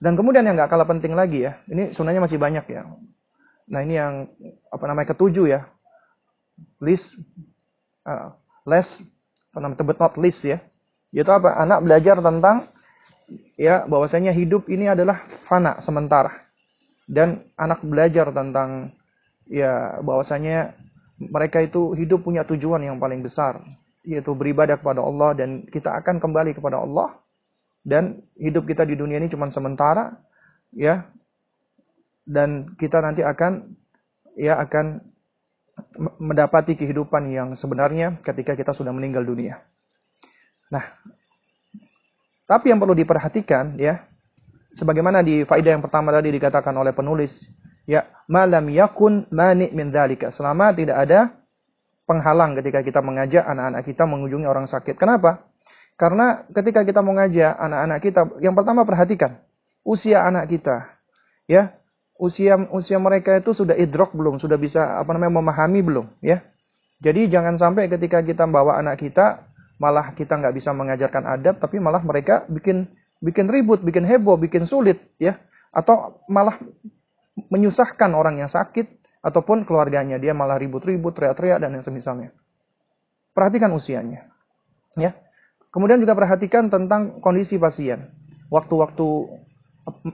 Dan 0.00 0.16
kemudian 0.16 0.42
yang 0.42 0.56
nggak 0.56 0.72
kalah 0.72 0.88
penting 0.88 1.12
lagi 1.12 1.44
ya, 1.44 1.60
ini 1.68 1.92
sebenarnya 1.92 2.24
masih 2.24 2.40
banyak 2.40 2.64
ya. 2.66 2.88
Nah 3.68 3.80
ini 3.84 3.94
yang 4.00 4.26
apa 4.72 4.84
namanya 4.88 5.14
ketujuh 5.14 5.46
ya, 5.46 5.68
list, 6.82 7.20
uh, 8.08 8.34
less, 8.66 9.04
apa 9.52 9.58
namanya, 9.62 9.84
but 9.84 9.98
not 10.00 10.16
least 10.16 10.42
ya. 10.48 10.58
Yaitu 11.12 11.30
apa? 11.30 11.54
Anak 11.60 11.84
belajar 11.84 12.18
tentang 12.18 12.71
ya 13.56 13.84
bahwasanya 13.86 14.32
hidup 14.34 14.68
ini 14.68 14.88
adalah 14.90 15.20
fana 15.22 15.78
sementara. 15.78 16.32
Dan 17.06 17.44
anak 17.58 17.84
belajar 17.84 18.30
tentang 18.32 18.94
ya 19.50 20.00
bahwasanya 20.00 20.72
mereka 21.18 21.60
itu 21.60 21.92
hidup 21.94 22.24
punya 22.24 22.42
tujuan 22.46 22.82
yang 22.82 22.96
paling 22.96 23.20
besar 23.22 23.60
yaitu 24.02 24.34
beribadah 24.34 24.82
kepada 24.82 24.98
Allah 24.98 25.30
dan 25.38 25.62
kita 25.66 25.94
akan 26.02 26.18
kembali 26.18 26.56
kepada 26.58 26.82
Allah. 26.82 27.18
Dan 27.82 28.22
hidup 28.38 28.70
kita 28.70 28.86
di 28.86 28.94
dunia 28.94 29.18
ini 29.18 29.26
cuma 29.26 29.50
sementara 29.50 30.14
ya. 30.70 31.10
Dan 32.22 32.78
kita 32.78 33.02
nanti 33.02 33.26
akan 33.26 33.74
ya 34.38 34.62
akan 34.62 35.02
mendapati 36.22 36.78
kehidupan 36.78 37.28
yang 37.32 37.48
sebenarnya 37.58 38.22
ketika 38.22 38.54
kita 38.54 38.70
sudah 38.70 38.94
meninggal 38.94 39.26
dunia. 39.26 39.60
Nah, 40.72 40.84
tapi 42.48 42.74
yang 42.74 42.78
perlu 42.82 42.94
diperhatikan 42.96 43.78
ya 43.78 44.12
sebagaimana 44.72 45.20
di 45.20 45.44
faedah 45.44 45.78
yang 45.78 45.84
pertama 45.84 46.10
tadi 46.10 46.32
dikatakan 46.32 46.72
oleh 46.74 46.96
penulis, 46.96 47.52
ya, 47.84 48.08
malam 48.26 48.66
yakun 48.72 49.28
mani 49.30 49.68
min 49.70 49.92
dzalika. 49.92 50.32
Selama 50.32 50.72
tidak 50.72 50.96
ada 50.96 51.36
penghalang 52.08 52.58
ketika 52.58 52.80
kita 52.82 53.00
mengajak 53.04 53.44
anak-anak 53.46 53.82
kita 53.86 54.04
mengunjungi 54.08 54.46
orang 54.48 54.66
sakit. 54.66 54.96
Kenapa? 54.96 55.46
Karena 55.94 56.42
ketika 56.50 56.82
kita 56.82 57.04
mengajak 57.04 57.52
anak-anak 57.54 57.98
kita, 58.02 58.20
yang 58.42 58.56
pertama 58.56 58.82
perhatikan 58.82 59.38
usia 59.84 60.24
anak 60.24 60.50
kita. 60.50 60.88
Ya, 61.46 61.76
usia 62.16 62.56
usia 62.72 62.96
mereka 62.96 63.36
itu 63.36 63.52
sudah 63.52 63.76
idrok 63.76 64.16
belum, 64.16 64.40
sudah 64.40 64.56
bisa 64.56 64.98
apa 64.98 65.12
namanya 65.14 65.38
memahami 65.38 65.80
belum, 65.84 66.06
ya. 66.24 66.40
Jadi 67.02 67.26
jangan 67.26 67.58
sampai 67.58 67.90
ketika 67.90 68.22
kita 68.22 68.46
membawa 68.46 68.78
anak 68.78 69.02
kita 69.02 69.42
malah 69.82 70.14
kita 70.14 70.38
nggak 70.38 70.54
bisa 70.54 70.70
mengajarkan 70.70 71.26
adab, 71.26 71.58
tapi 71.58 71.82
malah 71.82 71.98
mereka 72.06 72.46
bikin 72.46 72.86
bikin 73.18 73.50
ribut, 73.50 73.82
bikin 73.82 74.06
heboh, 74.06 74.38
bikin 74.38 74.62
sulit, 74.62 75.10
ya, 75.18 75.42
atau 75.74 76.22
malah 76.30 76.54
menyusahkan 77.50 78.14
orang 78.14 78.38
yang 78.38 78.46
sakit 78.46 79.02
ataupun 79.26 79.66
keluarganya 79.66 80.22
dia 80.22 80.30
malah 80.30 80.54
ribut-ribut, 80.54 81.18
teriak-teriak 81.18 81.58
dan 81.58 81.74
yang 81.74 81.82
semisalnya. 81.82 82.30
Perhatikan 83.34 83.74
usianya, 83.74 84.30
ya. 84.94 85.18
Kemudian 85.74 85.98
juga 85.98 86.14
perhatikan 86.14 86.70
tentang 86.70 87.18
kondisi 87.18 87.58
pasien, 87.58 88.06
waktu-waktu 88.54 89.06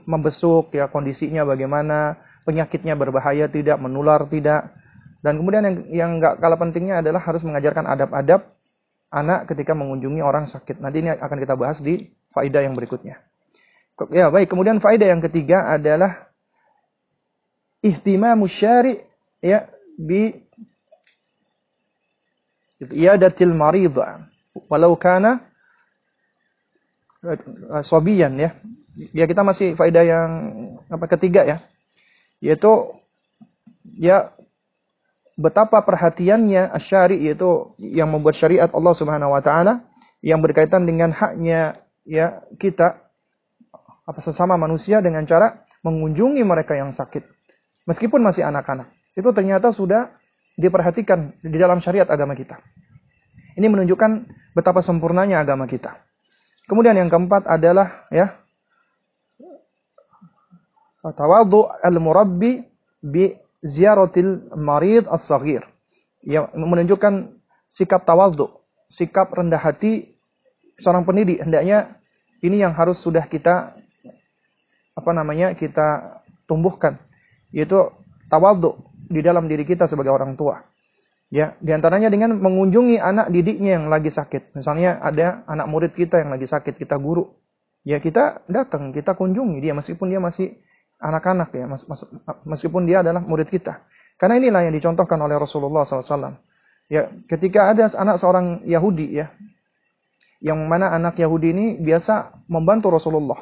membesuk, 0.09 0.73
ya 0.73 0.89
kondisinya 0.89 1.45
bagaimana, 1.45 2.17
penyakitnya 2.41 2.97
berbahaya 2.97 3.45
tidak, 3.45 3.77
menular 3.77 4.25
tidak, 4.25 4.73
dan 5.21 5.37
kemudian 5.37 5.61
yang 5.61 5.77
yang 5.93 6.09
nggak 6.17 6.41
kalah 6.41 6.57
pentingnya 6.57 7.05
adalah 7.05 7.21
harus 7.21 7.43
mengajarkan 7.45 7.85
adab-adab 7.85 8.58
anak 9.09 9.49
ketika 9.49 9.73
mengunjungi 9.73 10.21
orang 10.21 10.45
sakit. 10.45 10.77
Nanti 10.81 11.01
ini 11.01 11.09
akan 11.13 11.37
kita 11.41 11.57
bahas 11.57 11.81
di 11.81 12.09
faedah 12.29 12.61
yang 12.65 12.77
berikutnya. 12.77 13.21
Ya, 14.13 14.31
baik. 14.31 14.47
Kemudian 14.47 14.79
faedah 14.79 15.11
yang 15.11 15.19
ketiga 15.19 15.67
adalah 15.67 16.31
ihtimamu 17.83 18.47
syari 18.47 18.95
ya 19.43 19.67
bi 19.99 20.35
iyadatil 22.79 23.51
marid 23.51 23.95
walau 24.71 24.95
kana 24.95 25.43
sobiyan 27.83 28.39
ya. 28.39 28.55
Ya 29.15 29.25
kita 29.27 29.43
masih 29.43 29.75
faedah 29.75 30.03
yang 30.07 30.29
apa 30.87 31.05
ketiga 31.11 31.43
ya. 31.43 31.57
Yaitu 32.39 32.95
ya 33.99 34.31
betapa 35.39 35.79
perhatiannya 35.79 36.75
asyari 36.75 37.15
yaitu 37.23 37.71
yang 37.79 38.11
membuat 38.11 38.35
syariat 38.35 38.67
Allah 38.75 38.91
Subhanahu 38.91 39.31
wa 39.31 39.39
taala 39.39 39.87
yang 40.19 40.43
berkaitan 40.43 40.83
dengan 40.83 41.15
haknya 41.15 41.79
ya 42.03 42.43
kita 42.59 42.99
apa 44.03 44.19
sesama 44.19 44.59
manusia 44.59 44.99
dengan 44.99 45.23
cara 45.23 45.63
mengunjungi 45.87 46.43
mereka 46.43 46.75
yang 46.75 46.91
sakit. 46.91 47.23
Meskipun 47.87 48.19
masih 48.19 48.43
anak-anak. 48.43 48.91
Itu 49.15 49.31
ternyata 49.31 49.71
sudah 49.71 50.11
diperhatikan 50.59 51.39
di 51.39 51.55
dalam 51.55 51.79
syariat 51.79 52.09
agama 52.11 52.35
kita. 52.35 52.59
Ini 53.55 53.65
menunjukkan 53.71 54.11
betapa 54.51 54.83
sempurnanya 54.83 55.39
agama 55.39 55.63
kita. 55.63 56.03
Kemudian 56.67 56.99
yang 56.99 57.07
keempat 57.07 57.47
adalah 57.47 58.05
ya 58.11 58.35
tawadhu 61.01 61.65
al-murabbi 61.79 62.61
bi 62.99 63.31
ziaratil 63.63 64.51
marid 64.55 65.07
as-saghir 65.11 65.63
yang 66.23 66.51
menunjukkan 66.55 67.35
sikap 67.67 68.03
tawadhu 68.03 68.49
sikap 68.89 69.29
rendah 69.31 69.61
hati 69.61 70.17
seorang 70.79 71.05
pendidik 71.05 71.43
hendaknya 71.43 71.99
ini 72.41 72.63
yang 72.63 72.71
harus 72.73 72.97
sudah 72.99 73.27
kita 73.27 73.75
apa 74.95 75.11
namanya 75.11 75.55
kita 75.55 76.19
tumbuhkan 76.47 76.99
yaitu 77.53 77.77
tawadhu 78.29 78.89
di 79.09 79.25
dalam 79.25 79.49
diri 79.49 79.65
kita 79.65 79.89
sebagai 79.89 80.13
orang 80.13 80.37
tua. 80.37 80.61
Ya, 81.29 81.53
di 81.61 81.69
antaranya 81.69 82.09
dengan 82.09 82.41
mengunjungi 82.41 82.97
anak 82.97 83.29
didiknya 83.29 83.77
yang 83.77 83.85
lagi 83.85 84.09
sakit. 84.09 84.57
Misalnya 84.57 84.97
ada 84.97 85.45
anak 85.45 85.69
murid 85.69 85.93
kita 85.93 86.25
yang 86.25 86.33
lagi 86.33 86.49
sakit, 86.49 86.73
kita 86.73 86.97
guru. 86.97 87.29
Ya 87.85 88.01
kita 88.01 88.45
datang, 88.49 88.89
kita 88.89 89.13
kunjungi 89.13 89.61
dia 89.61 89.77
meskipun 89.77 90.09
dia 90.09 90.17
masih 90.17 90.57
anak-anak 90.99 91.49
ya, 91.55 91.65
meskipun 92.43 92.83
dia 92.83 93.01
adalah 93.01 93.23
murid 93.23 93.47
kita. 93.47 93.87
Karena 94.19 94.35
inilah 94.35 94.67
yang 94.67 94.75
dicontohkan 94.75 95.15
oleh 95.15 95.39
Rasulullah 95.39 95.87
SAW. 95.87 96.35
Ya, 96.91 97.07
ketika 97.25 97.71
ada 97.71 97.87
anak 97.95 98.19
seorang 98.19 98.67
Yahudi 98.67 99.15
ya, 99.23 99.31
yang 100.43 100.59
mana 100.67 100.91
anak 100.91 101.19
Yahudi 101.19 101.55
ini 101.55 101.65
biasa 101.79 102.43
membantu 102.51 102.91
Rasulullah. 102.91 103.39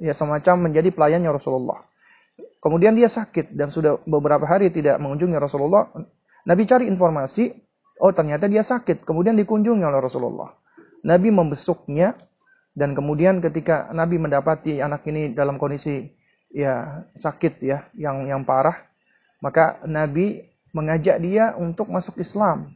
Ya 0.00 0.16
semacam 0.16 0.68
menjadi 0.68 0.88
pelayannya 0.92 1.28
Rasulullah. 1.28 1.84
Kemudian 2.60 2.96
dia 2.96 3.08
sakit 3.08 3.52
dan 3.56 3.72
sudah 3.72 4.00
beberapa 4.04 4.44
hari 4.44 4.72
tidak 4.72 5.00
mengunjungi 5.00 5.36
Rasulullah. 5.36 5.88
Nabi 6.44 6.62
cari 6.64 6.84
informasi, 6.88 7.52
oh 8.00 8.12
ternyata 8.12 8.48
dia 8.48 8.64
sakit. 8.64 9.04
Kemudian 9.04 9.36
dikunjungi 9.36 9.84
oleh 9.84 10.00
Rasulullah. 10.00 10.48
Nabi 11.04 11.32
membesuknya 11.32 12.16
dan 12.72 12.92
kemudian 12.92 13.40
ketika 13.40 13.88
Nabi 13.92 14.20
mendapati 14.20 14.80
anak 14.80 15.04
ini 15.08 15.32
dalam 15.32 15.56
kondisi 15.56 16.04
ya 16.50 17.06
sakit 17.14 17.62
ya 17.62 17.86
yang 17.94 18.26
yang 18.26 18.42
parah, 18.42 18.76
maka 19.40 19.80
Nabi 19.86 20.42
mengajak 20.74 21.18
dia 21.22 21.54
untuk 21.56 21.90
masuk 21.90 22.18
Islam. 22.18 22.74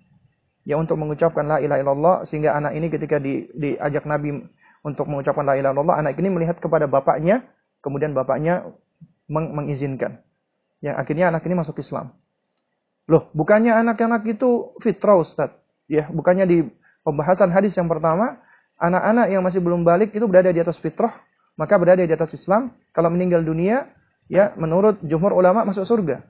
Ya 0.64 0.81
untuk 0.81 0.97
mengucapkan 0.97 1.45
la 1.45 1.61
ilaha 1.61 1.81
illallah 1.85 2.16
sehingga 2.25 2.57
anak 2.57 2.72
ini 2.72 2.89
ketika 2.89 3.20
di, 3.20 3.53
diajak 3.53 4.09
Nabi 4.09 4.49
untuk 4.81 5.12
mengucapkan 5.12 5.45
la 5.45 5.61
ilaha 5.61 5.77
illallah 5.77 6.01
anak 6.01 6.16
ini 6.16 6.33
melihat 6.33 6.57
kepada 6.57 6.89
bapaknya 6.89 7.45
kemudian 7.85 8.16
bapaknya 8.16 8.64
meng 9.29 9.53
mengizinkan. 9.53 10.25
Ya 10.81 10.97
akhirnya 10.97 11.29
anak 11.29 11.45
ini 11.45 11.61
masuk 11.61 11.85
Islam. 11.85 12.16
Loh 13.05 13.29
bukannya 13.37 13.77
anak-anak 13.77 14.25
itu 14.25 14.72
fitrah 14.81 15.20
Ustaz? 15.20 15.53
Ya 15.85 16.09
bukannya 16.09 16.49
di 16.49 16.59
pembahasan 17.05 17.53
hadis 17.53 17.77
yang 17.77 17.89
pertama 17.93 18.41
anak-anak 18.81 19.27
yang 19.29 19.45
masih 19.45 19.61
belum 19.61 19.85
balik 19.85 20.16
itu 20.16 20.25
berada 20.25 20.49
di 20.49 20.64
atas 20.64 20.81
fitrah 20.81 21.12
maka 21.55 21.74
berada 21.78 22.02
di 22.02 22.14
atas 22.14 22.34
Islam 22.34 22.74
kalau 22.90 23.11
meninggal 23.11 23.42
dunia 23.42 23.90
ya 24.26 24.55
menurut 24.59 24.98
jumhur 25.05 25.34
ulama 25.36 25.62
masuk 25.66 25.86
surga 25.86 26.24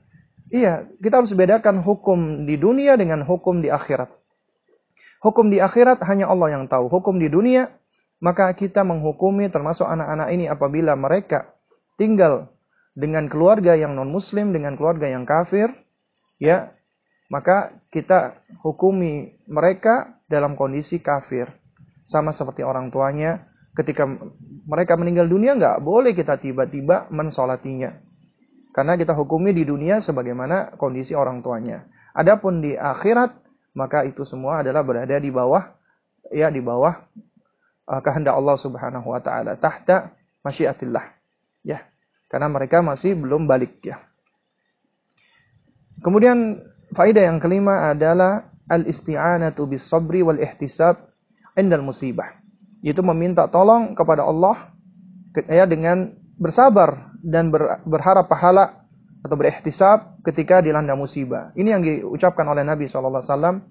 iya 0.51 0.85
kita 1.01 1.21
harus 1.23 1.33
bedakan 1.33 1.81
hukum 1.81 2.43
di 2.45 2.59
dunia 2.59 2.99
dengan 2.99 3.25
hukum 3.25 3.59
di 3.61 3.69
akhirat 3.69 4.11
Hukum 5.25 5.49
di 5.49 5.57
akhirat 5.57 6.05
hanya 6.05 6.29
Allah 6.29 6.53
yang 6.53 6.69
tahu. 6.69 6.85
Hukum 6.85 7.17
di 7.17 7.33
dunia, 7.33 7.65
maka 8.21 8.51
kita 8.53 8.85
menghukumi 8.85 9.49
termasuk 9.49 9.89
anak-anak 9.89 10.29
ini 10.29 10.45
apabila 10.45 10.93
mereka 10.93 11.55
tinggal 11.97 12.53
dengan 12.93 13.25
keluarga 13.25 13.73
yang 13.73 13.97
non-muslim, 13.97 14.53
dengan 14.53 14.77
keluarga 14.77 15.09
yang 15.09 15.25
kafir, 15.25 15.73
ya, 16.37 16.71
maka 17.33 17.73
kita 17.89 18.37
hukumi 18.61 19.41
mereka 19.49 20.21
dalam 20.29 20.53
kondisi 20.53 21.01
kafir. 21.01 21.49
Sama 22.05 22.29
seperti 22.29 22.61
orang 22.61 22.93
tuanya, 22.93 23.49
ketika 23.73 24.05
mereka 24.65 24.97
meninggal 24.97 25.29
dunia 25.29 25.53
nggak 25.53 25.77
boleh 25.85 26.11
kita 26.17 26.41
tiba-tiba 26.41 27.09
mensolatinya. 27.13 27.93
Karena 28.75 28.99
kita 28.99 29.15
hukumi 29.15 29.55
di 29.55 29.63
dunia 29.63 30.03
sebagaimana 30.03 30.75
kondisi 30.75 31.15
orang 31.15 31.39
tuanya. 31.39 31.87
Adapun 32.11 32.59
di 32.59 32.75
akhirat, 32.75 33.31
maka 33.77 34.03
itu 34.03 34.27
semua 34.27 34.59
adalah 34.59 34.83
berada 34.83 35.15
di 35.15 35.31
bawah 35.31 35.63
ya 36.33 36.51
di 36.51 36.59
bawah 36.59 36.91
uh, 37.87 38.01
kehendak 38.01 38.35
Allah 38.35 38.57
Subhanahu 38.59 39.07
wa 39.07 39.21
taala, 39.23 39.55
tahta 39.55 40.11
masyiatillah. 40.43 41.05
Ya. 41.63 41.87
Karena 42.27 42.51
mereka 42.51 42.83
masih 42.83 43.15
belum 43.15 43.47
balik 43.47 43.79
ya. 43.85 44.01
Kemudian 46.03 46.59
faedah 46.91 47.31
yang 47.31 47.39
kelima 47.39 47.95
adalah 47.95 48.51
al-isti'anatu 48.67 49.69
bis 49.69 49.87
sabri 49.87 50.19
wal 50.19 50.41
ihtisab 50.41 50.99
indal 51.55 51.85
musibah. 51.85 52.44
Itu 52.85 53.01
meminta 53.01 53.49
tolong 53.49 53.97
kepada 53.97 54.21
Allah 54.21 54.69
ya 55.49 55.65
dengan 55.65 56.13
bersabar 56.37 57.17
dan 57.25 57.49
ber, 57.49 57.81
berharap 57.89 58.29
pahala 58.29 58.85
atau 59.25 59.33
berihtisab 59.33 60.21
ketika 60.21 60.61
dilanda 60.61 60.93
musibah. 60.93 61.49
Ini 61.57 61.69
yang 61.73 61.81
diucapkan 61.81 62.45
oleh 62.45 62.61
Nabi 62.61 62.85
SAW 62.85 63.65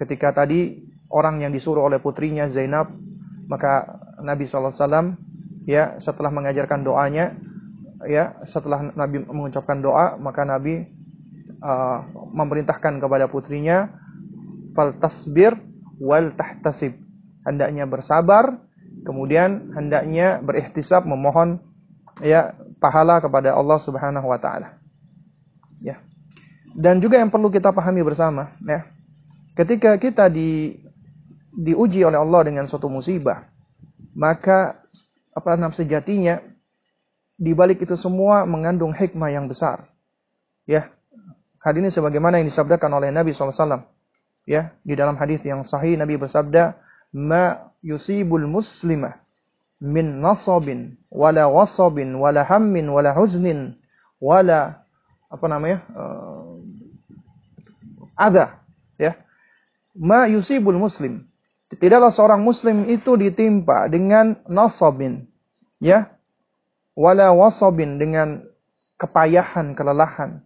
ketika 0.00 0.32
tadi 0.32 0.80
orang 1.12 1.44
yang 1.44 1.52
disuruh 1.52 1.84
oleh 1.84 2.00
putrinya 2.00 2.48
Zainab, 2.48 2.88
maka 3.44 4.00
Nabi 4.24 4.48
SAW 4.48 4.72
ya 5.68 6.00
setelah 6.00 6.32
mengajarkan 6.32 6.80
doanya, 6.80 7.36
ya 8.08 8.40
setelah 8.48 8.96
Nabi 8.96 9.28
mengucapkan 9.28 9.84
doa, 9.84 10.16
maka 10.16 10.48
Nabi 10.48 10.88
uh, 11.60 12.00
memerintahkan 12.32 12.96
kepada 12.96 13.28
putrinya 13.28 13.92
fal 14.72 14.96
tasbir 14.96 15.52
wal 16.00 16.32
tahtasib. 16.32 17.03
Hendaknya 17.44 17.84
bersabar, 17.84 18.56
kemudian 19.04 19.72
hendaknya 19.76 20.40
berihtisab 20.40 21.04
memohon 21.04 21.60
ya 22.24 22.56
pahala 22.80 23.20
kepada 23.20 23.52
Allah 23.52 23.78
Subhanahu 23.78 24.26
wa 24.26 24.38
taala. 24.40 24.80
Ya. 25.78 26.00
Dan 26.74 26.98
juga 26.98 27.20
yang 27.20 27.30
perlu 27.30 27.52
kita 27.52 27.70
pahami 27.70 28.00
bersama 28.02 28.50
ya. 28.64 28.88
Ketika 29.54 29.94
kita 30.00 30.26
di 30.26 30.74
diuji 31.54 32.02
oleh 32.02 32.18
Allah 32.18 32.50
dengan 32.50 32.66
suatu 32.66 32.90
musibah, 32.90 33.46
maka 34.16 34.74
apa 35.30 35.54
namanya 35.54 35.78
sejatinya 35.78 36.42
di 37.34 37.52
balik 37.54 37.82
itu 37.82 37.94
semua 37.98 38.46
mengandung 38.46 38.90
hikmah 38.94 39.30
yang 39.30 39.46
besar. 39.46 39.90
Ya. 40.66 40.90
Hal 41.64 41.80
ini 41.80 41.88
sebagaimana 41.88 42.38
yang 42.38 42.48
disabdakan 42.48 43.00
oleh 43.00 43.08
Nabi 43.08 43.32
SAW. 43.32 43.88
Ya, 44.44 44.76
di 44.84 44.92
dalam 44.92 45.16
hadis 45.16 45.40
yang 45.48 45.64
sahih 45.64 45.96
Nabi 45.96 46.20
bersabda, 46.20 46.76
"Ma 47.14 47.70
yusibul 47.78 48.44
muslimah 48.50 49.22
min 49.78 50.18
nasabin 50.18 50.98
wala 51.12 51.46
wasabin 51.46 52.18
wala 52.18 52.42
hammin 52.42 52.90
wala 52.90 53.14
huznin 53.14 53.78
wala 54.18 54.82
apa 55.30 55.46
namanya 55.46 55.78
uh, 55.94 56.58
ada 58.14 58.62
ya. 58.98 59.18
Ma 59.94 60.26
yusibul 60.26 60.78
muslim. 60.78 61.26
Tidaklah 61.74 62.14
seorang 62.14 62.42
muslim 62.42 62.86
itu 62.86 63.18
ditimpa 63.18 63.90
dengan 63.90 64.38
nasabin 64.46 65.26
ya. 65.82 66.14
Wala 66.94 67.34
wasabin 67.34 67.98
dengan 67.98 68.46
kepayahan 68.94 69.74
kelelahan. 69.74 70.38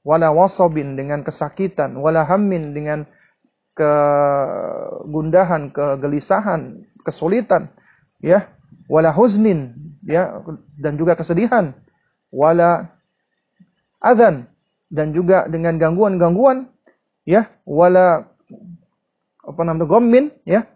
Wala 0.00 0.32
wasabin 0.32 0.96
dengan 0.96 1.20
kesakitan. 1.20 2.00
Wala 2.00 2.24
hammin 2.24 2.72
dengan 2.72 3.04
kegundahan 3.72 5.72
kegelisahan 5.72 6.84
kesulitan 7.04 7.68
ya. 8.22 8.48
Wala 8.90 9.14
huznin 9.14 9.72
ya 10.04 10.42
dan 10.76 11.00
juga 11.00 11.16
kesedihan. 11.16 11.72
Wala 12.32 12.92
adzan 14.02 14.48
dan 14.92 15.16
juga 15.16 15.48
dengan 15.48 15.80
gangguan-gangguan 15.80 16.68
ya. 17.24 17.48
Wala 17.64 18.28
apa 19.42 19.60
namanya 19.64 19.88
gommin 19.88 20.28
ya. 20.44 20.68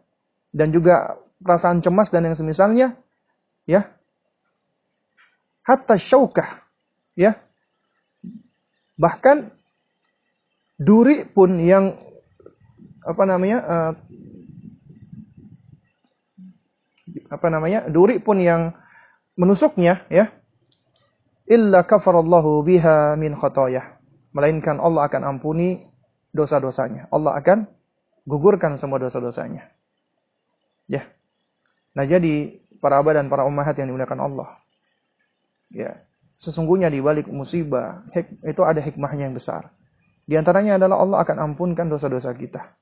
Dan 0.57 0.72
juga 0.72 1.20
perasaan 1.42 1.84
cemas 1.84 2.09
dan 2.09 2.24
yang 2.24 2.38
semisalnya 2.38 2.97
ya. 3.68 3.84
Hatta 5.66 6.01
syaukah 6.01 6.64
ya. 7.18 7.36
Bahkan 8.97 9.53
duri 10.80 11.28
pun 11.28 11.61
yang 11.61 12.06
apa 13.07 13.23
namanya 13.23 13.59
uh, 13.63 13.93
apa 17.31 17.47
namanya 17.47 17.87
duri 17.87 18.19
pun 18.19 18.43
yang 18.43 18.75
menusuknya 19.39 20.03
ya. 20.11 20.35
Illa 21.47 21.87
kafarallahu 21.87 22.67
biha 22.67 23.15
min 23.15 23.39
khotoyah 23.39 24.03
melainkan 24.35 24.83
Allah 24.83 25.07
akan 25.07 25.39
ampuni 25.39 25.79
dosa-dosanya. 26.35 27.07
Allah 27.15 27.39
akan 27.39 27.71
gugurkan 28.27 28.75
semua 28.75 28.99
dosa-dosanya. 28.99 29.71
Ya. 30.91 31.07
Nah 31.95 32.03
jadi 32.03 32.59
para 32.83 32.99
abah 32.99 33.15
dan 33.15 33.31
para 33.31 33.47
ummahat 33.47 33.79
yang 33.79 33.95
dimuliakan 33.95 34.19
Allah. 34.27 34.59
Ya. 35.71 36.03
Sesungguhnya 36.35 36.91
di 36.91 36.99
balik 36.99 37.31
musibah 37.31 38.03
itu 38.43 38.61
ada 38.67 38.83
hikmahnya 38.83 39.31
yang 39.31 39.37
besar. 39.39 39.71
Di 40.27 40.35
antaranya 40.35 40.83
adalah 40.83 40.99
Allah 40.99 41.19
akan 41.23 41.37
ampunkan 41.55 41.87
dosa-dosa 41.87 42.35
kita 42.35 42.75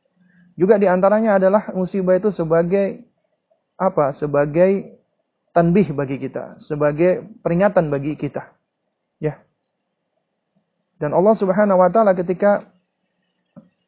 juga 0.55 0.79
di 0.79 0.87
antaranya 0.87 1.43
adalah 1.43 1.75
musibah 1.75 2.15
itu 2.15 2.31
sebagai 2.31 3.03
apa 3.75 4.15
sebagai 4.15 5.03
tanbih 5.51 5.95
bagi 5.95 6.19
kita, 6.19 6.59
sebagai 6.59 7.27
peringatan 7.43 7.91
bagi 7.91 8.15
kita. 8.15 8.55
Ya. 9.19 9.43
Dan 10.99 11.15
Allah 11.15 11.35
Subhanahu 11.35 11.79
wa 11.79 11.91
taala 11.91 12.15
ketika 12.15 12.67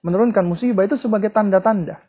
menurunkan 0.02 0.46
musibah 0.46 0.86
itu 0.86 0.98
sebagai 0.98 1.30
tanda-tanda. 1.30 2.02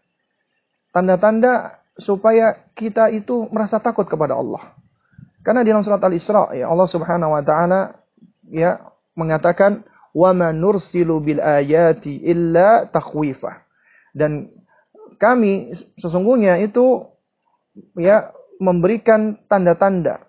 Tanda-tanda 0.93 1.81
supaya 1.97 2.53
kita 2.77 3.09
itu 3.09 3.49
merasa 3.49 3.81
takut 3.81 4.05
kepada 4.05 4.37
Allah. 4.37 4.77
Karena 5.41 5.65
di 5.65 5.73
dalam 5.73 5.85
surat 5.85 6.01
Al-Isra 6.01 6.53
ya 6.53 6.69
Allah 6.69 6.89
Subhanahu 6.89 7.33
wa 7.33 7.41
taala 7.41 7.97
ya 8.49 8.77
mengatakan 9.17 9.81
wa 10.13 10.33
ma 10.33 10.49
nursilu 10.53 11.21
bil 11.21 11.41
ayati 11.41 12.21
illa 12.25 12.85
takhwifa. 12.85 13.66
Dan 14.17 14.49
kami 15.21 15.77
sesungguhnya 15.93 16.57
itu 16.57 17.05
ya 17.93 18.33
memberikan 18.57 19.37
tanda-tanda, 19.45 20.25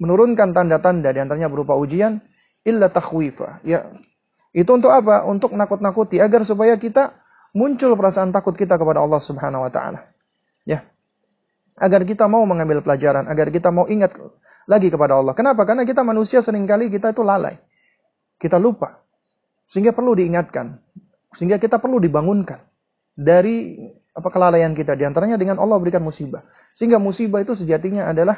menurunkan 0.00 0.56
tanda-tanda 0.56 1.12
di 1.12 1.20
antaranya 1.20 1.52
berupa 1.52 1.76
ujian 1.76 2.24
illa 2.64 2.88
takhwifa. 2.88 3.60
Ya. 3.68 3.92
Itu 4.56 4.80
untuk 4.80 4.88
apa? 4.88 5.28
Untuk 5.28 5.52
nakut-nakuti 5.52 6.20
agar 6.24 6.44
supaya 6.48 6.76
kita 6.80 7.12
muncul 7.52 7.92
perasaan 7.92 8.32
takut 8.32 8.56
kita 8.56 8.80
kepada 8.80 9.04
Allah 9.04 9.20
Subhanahu 9.20 9.68
wa 9.68 9.72
taala. 9.72 10.08
Ya. 10.64 10.88
Agar 11.76 12.04
kita 12.08 12.28
mau 12.28 12.44
mengambil 12.48 12.80
pelajaran, 12.80 13.28
agar 13.28 13.48
kita 13.52 13.68
mau 13.72 13.88
ingat 13.88 14.16
lagi 14.64 14.88
kepada 14.88 15.20
Allah. 15.20 15.36
Kenapa? 15.36 15.64
Karena 15.68 15.84
kita 15.84 16.00
manusia 16.04 16.40
sering 16.44 16.64
kali 16.64 16.88
kita 16.88 17.12
itu 17.12 17.24
lalai. 17.24 17.56
Kita 18.36 18.60
lupa. 18.60 19.00
Sehingga 19.64 19.96
perlu 19.96 20.12
diingatkan. 20.12 20.80
Sehingga 21.32 21.56
kita 21.56 21.80
perlu 21.80 21.96
dibangunkan 21.96 22.71
dari 23.16 23.76
apa 24.12 24.28
kelalaian 24.28 24.72
kita. 24.76 24.96
Di 24.96 25.04
antaranya 25.08 25.40
dengan 25.40 25.60
Allah 25.60 25.80
berikan 25.80 26.04
musibah. 26.04 26.44
Sehingga 26.72 27.00
musibah 27.00 27.40
itu 27.40 27.56
sejatinya 27.56 28.12
adalah 28.12 28.36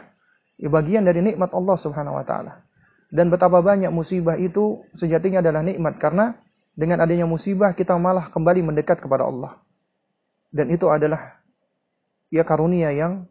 ya, 0.58 0.70
bagian 0.70 1.02
dari 1.02 1.22
nikmat 1.22 1.50
Allah 1.54 1.76
Subhanahu 1.78 2.18
wa 2.18 2.24
taala. 2.26 2.62
Dan 3.10 3.30
betapa 3.30 3.62
banyak 3.62 3.90
musibah 3.94 4.34
itu 4.38 4.82
sejatinya 4.94 5.42
adalah 5.42 5.62
nikmat. 5.62 5.98
Karena 5.98 6.34
dengan 6.74 7.02
adanya 7.02 7.26
musibah 7.26 7.74
kita 7.74 7.94
malah 7.98 8.30
kembali 8.30 8.62
mendekat 8.62 9.02
kepada 9.02 9.26
Allah. 9.26 9.58
Dan 10.54 10.70
itu 10.70 10.86
adalah 10.86 11.42
ya 12.30 12.46
karunia 12.46 12.94
yang 12.94 13.26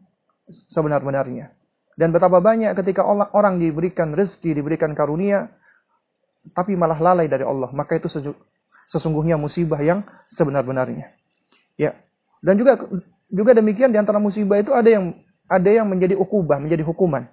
sebenar-benarnya. 0.48 1.52
Dan 1.94 2.10
betapa 2.10 2.42
banyak 2.42 2.74
ketika 2.74 3.06
orang 3.06 3.62
diberikan 3.62 4.12
rezeki 4.12 4.60
diberikan 4.60 4.92
karunia 4.92 5.48
tapi 6.52 6.76
malah 6.76 7.00
lalai 7.00 7.24
dari 7.24 7.46
Allah. 7.46 7.72
Maka 7.72 7.96
itu 7.96 8.12
sesungguhnya 8.84 9.40
musibah 9.40 9.80
yang 9.80 10.04
sebenar-benarnya 10.28 11.23
ya 11.80 11.96
dan 12.44 12.60
juga 12.60 12.76
juga 13.32 13.56
demikian 13.56 13.90
di 13.90 13.98
antara 13.98 14.20
musibah 14.20 14.60
itu 14.60 14.70
ada 14.76 14.86
yang 14.86 15.16
ada 15.48 15.70
yang 15.70 15.86
menjadi 15.88 16.16
ukubah, 16.16 16.60
menjadi 16.60 16.84
hukuman. 16.84 17.28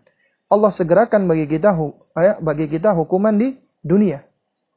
Allah 0.52 0.72
segerakan 0.72 1.28
bagi 1.32 1.48
kita 1.48 1.72
ya, 2.20 2.36
bagi 2.44 2.68
kita 2.68 2.92
hukuman 2.92 3.36
di 3.36 3.56
dunia. 3.80 4.24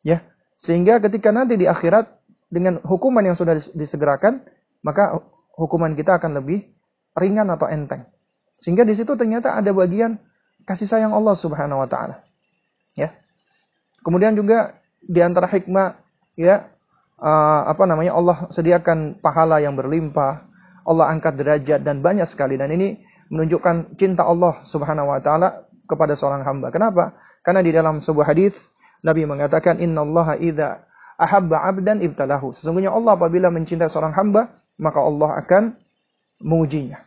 Ya. 0.07 0.23
Sehingga 0.55 1.03
ketika 1.03 1.35
nanti 1.35 1.59
di 1.59 1.67
akhirat 1.67 2.07
dengan 2.47 2.79
hukuman 2.87 3.27
yang 3.27 3.35
sudah 3.35 3.59
disegerakan, 3.75 4.47
maka 4.87 5.19
hukuman 5.59 5.99
kita 5.99 6.23
akan 6.23 6.39
lebih 6.39 6.62
ringan 7.19 7.51
atau 7.51 7.67
enteng. 7.67 8.07
Sehingga 8.55 8.87
di 8.87 8.95
situ 8.95 9.19
ternyata 9.19 9.59
ada 9.59 9.75
bagian 9.75 10.15
kasih 10.62 10.87
sayang 10.87 11.11
Allah 11.11 11.35
Subhanahu 11.35 11.83
wa 11.83 11.89
taala. 11.91 12.23
Ya. 12.95 13.11
Kemudian 14.07 14.39
juga 14.39 14.79
di 15.03 15.19
antara 15.19 15.51
hikmah 15.51 15.99
ya 16.39 16.71
uh, 17.25 17.61
apa 17.64 17.89
namanya 17.89 18.12
Allah 18.12 18.45
sediakan 18.53 19.25
pahala 19.25 19.64
yang 19.64 19.72
berlimpah, 19.72 20.45
Allah 20.85 21.09
angkat 21.09 21.41
derajat 21.41 21.81
dan 21.81 22.05
banyak 22.05 22.29
sekali 22.29 22.61
dan 22.61 22.68
ini 22.68 23.01
menunjukkan 23.33 23.97
cinta 23.97 24.29
Allah 24.29 24.61
Subhanahu 24.61 25.09
wa 25.09 25.18
taala 25.25 25.64
kepada 25.89 26.12
seorang 26.12 26.45
hamba. 26.45 26.68
Kenapa? 26.68 27.16
Karena 27.41 27.64
di 27.64 27.72
dalam 27.72 28.05
sebuah 28.05 28.37
hadis 28.37 28.77
Nabi 29.01 29.25
mengatakan 29.25 29.81
innallaha 29.81 30.37
idza 30.37 30.85
ahabba 31.16 31.64
'abdan 31.64 32.05
ibtalahu. 32.05 32.53
Sesungguhnya 32.53 32.93
Allah 32.93 33.16
apabila 33.16 33.49
mencintai 33.49 33.89
seorang 33.89 34.12
hamba, 34.12 34.61
maka 34.77 35.01
Allah 35.01 35.41
akan 35.41 35.62
mengujinya. 36.45 37.01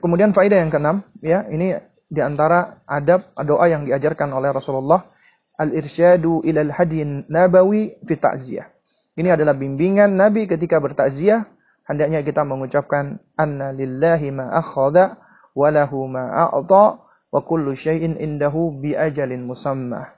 Kemudian 0.00 0.32
faedah 0.32 0.64
yang 0.64 0.72
keenam, 0.72 1.04
ya, 1.20 1.44
ini 1.52 1.76
di 2.08 2.20
antara 2.24 2.80
adab 2.88 3.36
doa 3.44 3.68
yang 3.68 3.84
diajarkan 3.84 4.32
oleh 4.32 4.48
Rasulullah 4.48 5.12
al-irsyadu 5.58 6.44
ilal 6.46 6.72
hadin 6.72 7.24
nabawi 7.28 7.96
fi 8.04 8.14
ta'ziyah. 8.16 8.66
Ini 9.12 9.36
adalah 9.36 9.52
bimbingan 9.52 10.16
Nabi 10.16 10.48
ketika 10.48 10.80
bertakziah, 10.80 11.44
hendaknya 11.84 12.24
kita 12.24 12.48
mengucapkan 12.48 13.20
anna 13.36 13.68
lillahi 13.76 14.32
ma 14.32 14.48
akhadha 14.56 15.20
wa 15.52 15.68
lahu 15.68 16.08
ma 16.08 16.48
a'ta 16.48 16.96
wa 17.32 17.40
kullu 17.44 17.76
syai'in 17.76 18.16
indahu 18.16 18.72
bi 18.80 18.96
ajalin 18.96 19.44
musamma. 19.44 20.16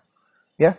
Ya. 0.55 0.79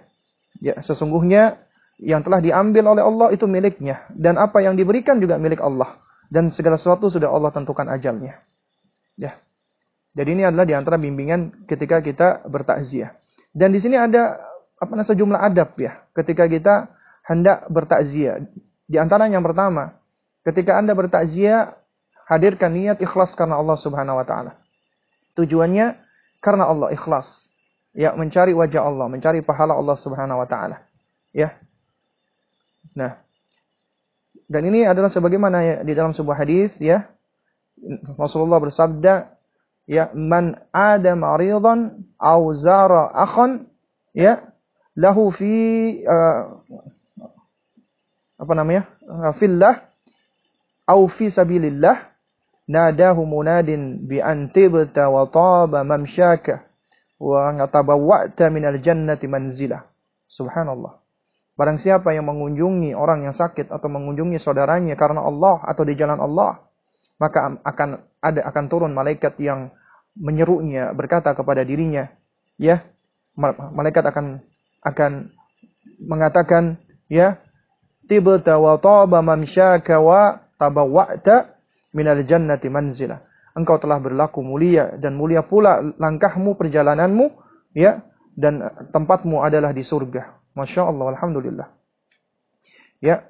Ya, 0.63 0.79
sesungguhnya 0.79 1.59
yang 1.99 2.23
telah 2.23 2.39
diambil 2.39 2.95
oleh 2.95 3.03
Allah 3.03 3.27
itu 3.35 3.43
miliknya 3.43 4.07
dan 4.15 4.39
apa 4.39 4.63
yang 4.63 4.79
diberikan 4.79 5.19
juga 5.19 5.35
milik 5.35 5.59
Allah 5.59 5.99
dan 6.31 6.47
segala 6.51 6.79
sesuatu 6.79 7.11
sudah 7.11 7.27
Allah 7.27 7.51
tentukan 7.51 7.83
ajalnya. 7.91 8.39
Ya. 9.19 9.35
Jadi 10.15 10.39
ini 10.39 10.43
adalah 10.47 10.63
di 10.63 10.71
antara 10.71 10.95
bimbingan 10.95 11.67
ketika 11.67 11.99
kita 11.99 12.47
bertakziah. 12.47 13.11
Dan 13.55 13.71
di 13.71 13.79
sini 13.79 13.95
ada 13.95 14.35
apa 14.75 14.91
namanya 14.91 15.15
sejumlah 15.15 15.39
adab 15.39 15.79
ya 15.79 16.03
ketika 16.11 16.43
kita 16.51 16.91
hendak 17.23 17.71
bertakziah. 17.71 18.43
Di 18.83 18.99
antara 18.99 19.31
yang 19.31 19.41
pertama, 19.41 19.95
ketika 20.43 20.75
Anda 20.75 20.91
bertakziah 20.91 21.71
hadirkan 22.27 22.75
niat 22.75 22.99
ikhlas 22.99 23.33
karena 23.39 23.55
Allah 23.55 23.79
Subhanahu 23.79 24.19
wa 24.19 24.25
taala. 24.27 24.59
Tujuannya 25.39 25.95
karena 26.43 26.67
Allah 26.67 26.91
ikhlas. 26.91 27.49
Ya, 27.95 28.11
mencari 28.11 28.51
wajah 28.51 28.83
Allah, 28.83 29.07
mencari 29.07 29.39
pahala 29.39 29.71
Allah 29.71 29.95
Subhanahu 29.95 30.43
wa 30.43 30.47
taala. 30.47 30.83
Ya, 31.31 31.55
Nah, 32.95 33.11
dan 34.47 34.63
ini 34.71 34.87
adalah 34.87 35.11
sebagaimana 35.11 35.59
ya, 35.61 35.75
di 35.83 35.91
dalam 35.91 36.15
sebuah 36.15 36.39
hadis 36.39 36.79
ya 36.79 37.03
Rasulullah 38.15 38.63
bersabda 38.63 39.34
ya 39.85 40.09
man 40.17 40.57
ada 40.73 41.13
maridan 41.13 42.05
au 42.17 42.53
zara 42.53 43.13
akhan 43.13 43.69
ya 44.13 44.41
lahu 44.97 45.29
fi 45.29 45.53
uh, 46.05 46.57
apa 48.35 48.53
namanya 48.57 48.89
uh, 49.05 49.31
fillah 49.33 49.85
au 50.89 51.05
fi 51.09 51.29
sabilillah 51.29 52.13
nadahu 52.65 53.25
munadin 53.25 54.01
bi 54.05 54.21
an 54.21 54.49
tibta 54.49 55.09
wa 55.09 55.25
taba 55.29 55.85
mamshaka 55.85 56.65
wa 57.21 57.53
ngatabawwa'ta 57.55 58.51
minal 58.51 58.77
jannati 58.81 59.29
manzila 59.29 59.85
subhanallah. 60.27 60.99
Barang 61.55 61.79
siapa 61.79 62.11
yang 62.11 62.27
mengunjungi 62.27 62.91
orang 62.91 63.23
yang 63.23 63.31
sakit 63.31 63.71
atau 63.71 63.87
mengunjungi 63.87 64.35
saudaranya 64.35 64.99
karena 64.99 65.23
Allah 65.23 65.63
atau 65.63 65.87
di 65.87 65.95
jalan 65.95 66.19
Allah, 66.19 66.64
maka 67.15 67.59
akan 67.63 67.89
ada 68.19 68.41
akan 68.49 68.65
turun 68.67 68.91
malaikat 68.91 69.39
yang 69.39 69.71
menyerunya 70.15 70.91
berkata 70.95 71.35
kepada 71.35 71.63
dirinya, 71.67 72.07
ya, 72.59 72.83
malaikat 73.75 74.03
akan 74.07 74.39
akan 74.83 75.11
mengatakan, 75.99 76.79
ya, 77.11 77.39
tibta 78.07 78.55
wa 78.59 78.79
taba 78.79 79.19
mamsyaka 79.19 79.99
wa 79.99 80.39
tabawwa'ta 80.55 81.55
minal 81.95 82.23
jannati 82.23 82.67
manzila. 82.71 83.19
Engkau 83.55 83.79
telah 83.79 84.03
berlaku 84.03 84.43
mulia 84.43 84.99
dan 84.99 85.15
mulia 85.15 85.39
pula 85.39 85.79
langkahmu 85.79 86.59
perjalananmu, 86.59 87.31
ya, 87.71 88.03
dan 88.35 88.67
tempatmu 88.91 89.39
adalah 89.39 89.71
di 89.71 89.79
surga. 89.79 90.35
Masya 90.55 90.91
Allah, 90.91 91.15
Alhamdulillah. 91.15 91.67
Ya. 93.03 93.23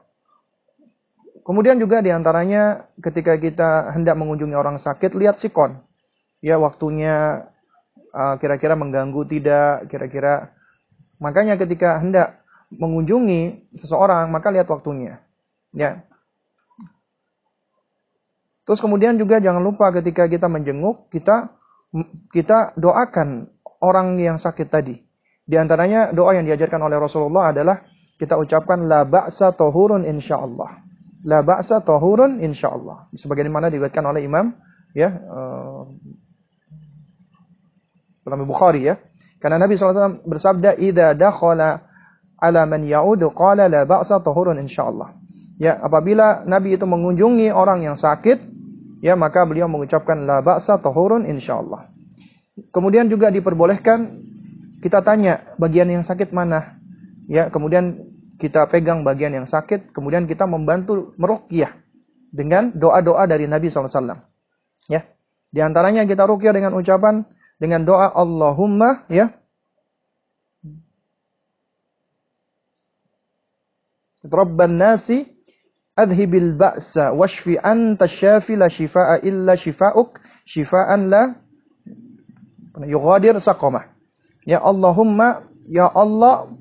Kemudian 1.46 1.78
juga 1.78 2.02
di 2.02 2.10
antaranya 2.10 2.90
ketika 2.98 3.38
kita 3.38 3.94
hendak 3.94 4.18
mengunjungi 4.18 4.58
orang 4.58 4.82
sakit, 4.82 5.14
lihat 5.14 5.38
sikon. 5.38 5.78
Ya, 6.42 6.58
waktunya 6.58 7.46
uh, 8.10 8.36
kira-kira 8.42 8.74
mengganggu 8.74 9.22
tidak, 9.30 9.86
kira-kira. 9.86 10.50
Makanya 11.22 11.54
ketika 11.62 12.02
hendak 12.02 12.42
mengunjungi 12.74 13.72
seseorang, 13.78 14.34
maka 14.34 14.50
lihat 14.50 14.66
waktunya. 14.74 15.22
Ya. 15.70 16.02
Terus 18.66 18.82
kemudian 18.82 19.14
juga 19.14 19.38
jangan 19.38 19.62
lupa 19.62 19.94
ketika 19.94 20.26
kita 20.26 20.50
menjenguk, 20.50 21.14
kita 21.14 21.54
kita 22.34 22.74
doakan 22.74 23.46
orang 23.86 24.18
yang 24.18 24.42
sakit 24.42 24.66
tadi. 24.66 24.98
Di 25.46 25.62
antaranya 25.62 26.10
doa 26.10 26.34
yang 26.34 26.50
diajarkan 26.50 26.82
oleh 26.90 26.98
Rasulullah 26.98 27.54
adalah 27.54 27.86
kita 28.18 28.34
ucapkan 28.34 28.90
la 28.90 29.06
ba'sa 29.06 29.54
tahurun 29.54 30.10
insyaallah. 30.10 30.85
La 31.26 31.42
ba'sa 31.42 31.82
tahurun 31.82 32.38
insyaallah. 32.46 33.10
Sebagaimana 33.18 33.74
diriwayatkan 33.74 34.06
oleh 34.06 34.30
Imam 34.30 34.54
ya 34.94 35.10
uh, 35.10 35.90
Bukhari 38.46 38.90
ya. 38.90 38.98
Karena 39.38 39.62
Nabi 39.62 39.78
SAW 39.78 40.26
bersabda 40.26 40.78
idza 40.82 41.14
dakhala 41.14 41.86
ala 42.42 42.66
man 42.66 42.82
ya'udu 42.86 43.30
qala 43.34 43.70
la 43.70 43.86
ba'sa 43.86 44.22
tahurun 44.22 44.58
insyaallah. 44.66 45.14
Ya, 45.56 45.80
apabila 45.80 46.44
Nabi 46.44 46.76
itu 46.76 46.84
mengunjungi 46.84 47.48
orang 47.54 47.86
yang 47.86 47.96
sakit, 47.96 48.44
ya 49.00 49.16
maka 49.16 49.48
beliau 49.48 49.70
mengucapkan 49.72 50.26
la 50.26 50.42
ba'sa 50.42 50.82
tahurun 50.82 51.30
insyaallah. 51.30 51.94
Kemudian 52.72 53.08
juga 53.08 53.32
diperbolehkan 53.32 54.20
kita 54.84 55.00
tanya 55.06 55.56
bagian 55.56 55.88
yang 55.88 56.04
sakit 56.04 56.34
mana. 56.36 56.82
Ya, 57.30 57.48
kemudian 57.50 58.15
kita 58.36 58.68
pegang 58.68 59.02
bagian 59.02 59.32
yang 59.32 59.48
sakit, 59.48 59.96
kemudian 59.96 60.28
kita 60.28 60.44
membantu 60.44 61.16
meruqyah 61.16 61.72
dengan 62.32 62.72
doa-doa 62.76 63.24
dari 63.28 63.48
Nabi 63.48 63.72
SAW. 63.72 64.20
Ya. 64.92 65.08
Di 65.50 65.64
antaranya 65.64 66.04
kita 66.04 66.28
ruqyah 66.28 66.52
dengan 66.52 66.76
ucapan 66.76 67.24
dengan 67.56 67.88
doa 67.88 68.12
Allahumma 68.12 69.08
ya. 69.08 69.32
Rabban 74.26 74.76
nasi 74.76 75.24
adhibil 75.96 76.58
ba'sa 76.58 77.14
washfi 77.16 77.56
anta 77.62 78.10
syafi 78.10 78.58
la 78.60 78.68
shifaa 78.68 79.22
illa 79.24 79.54
shifauk 79.56 80.20
shifaan 80.44 81.08
la 81.08 81.40
yughadir 82.84 83.40
saqamah. 83.40 83.96
Ya 84.44 84.60
Allahumma, 84.62 85.48
ya 85.66 85.90
Allah, 85.90 86.52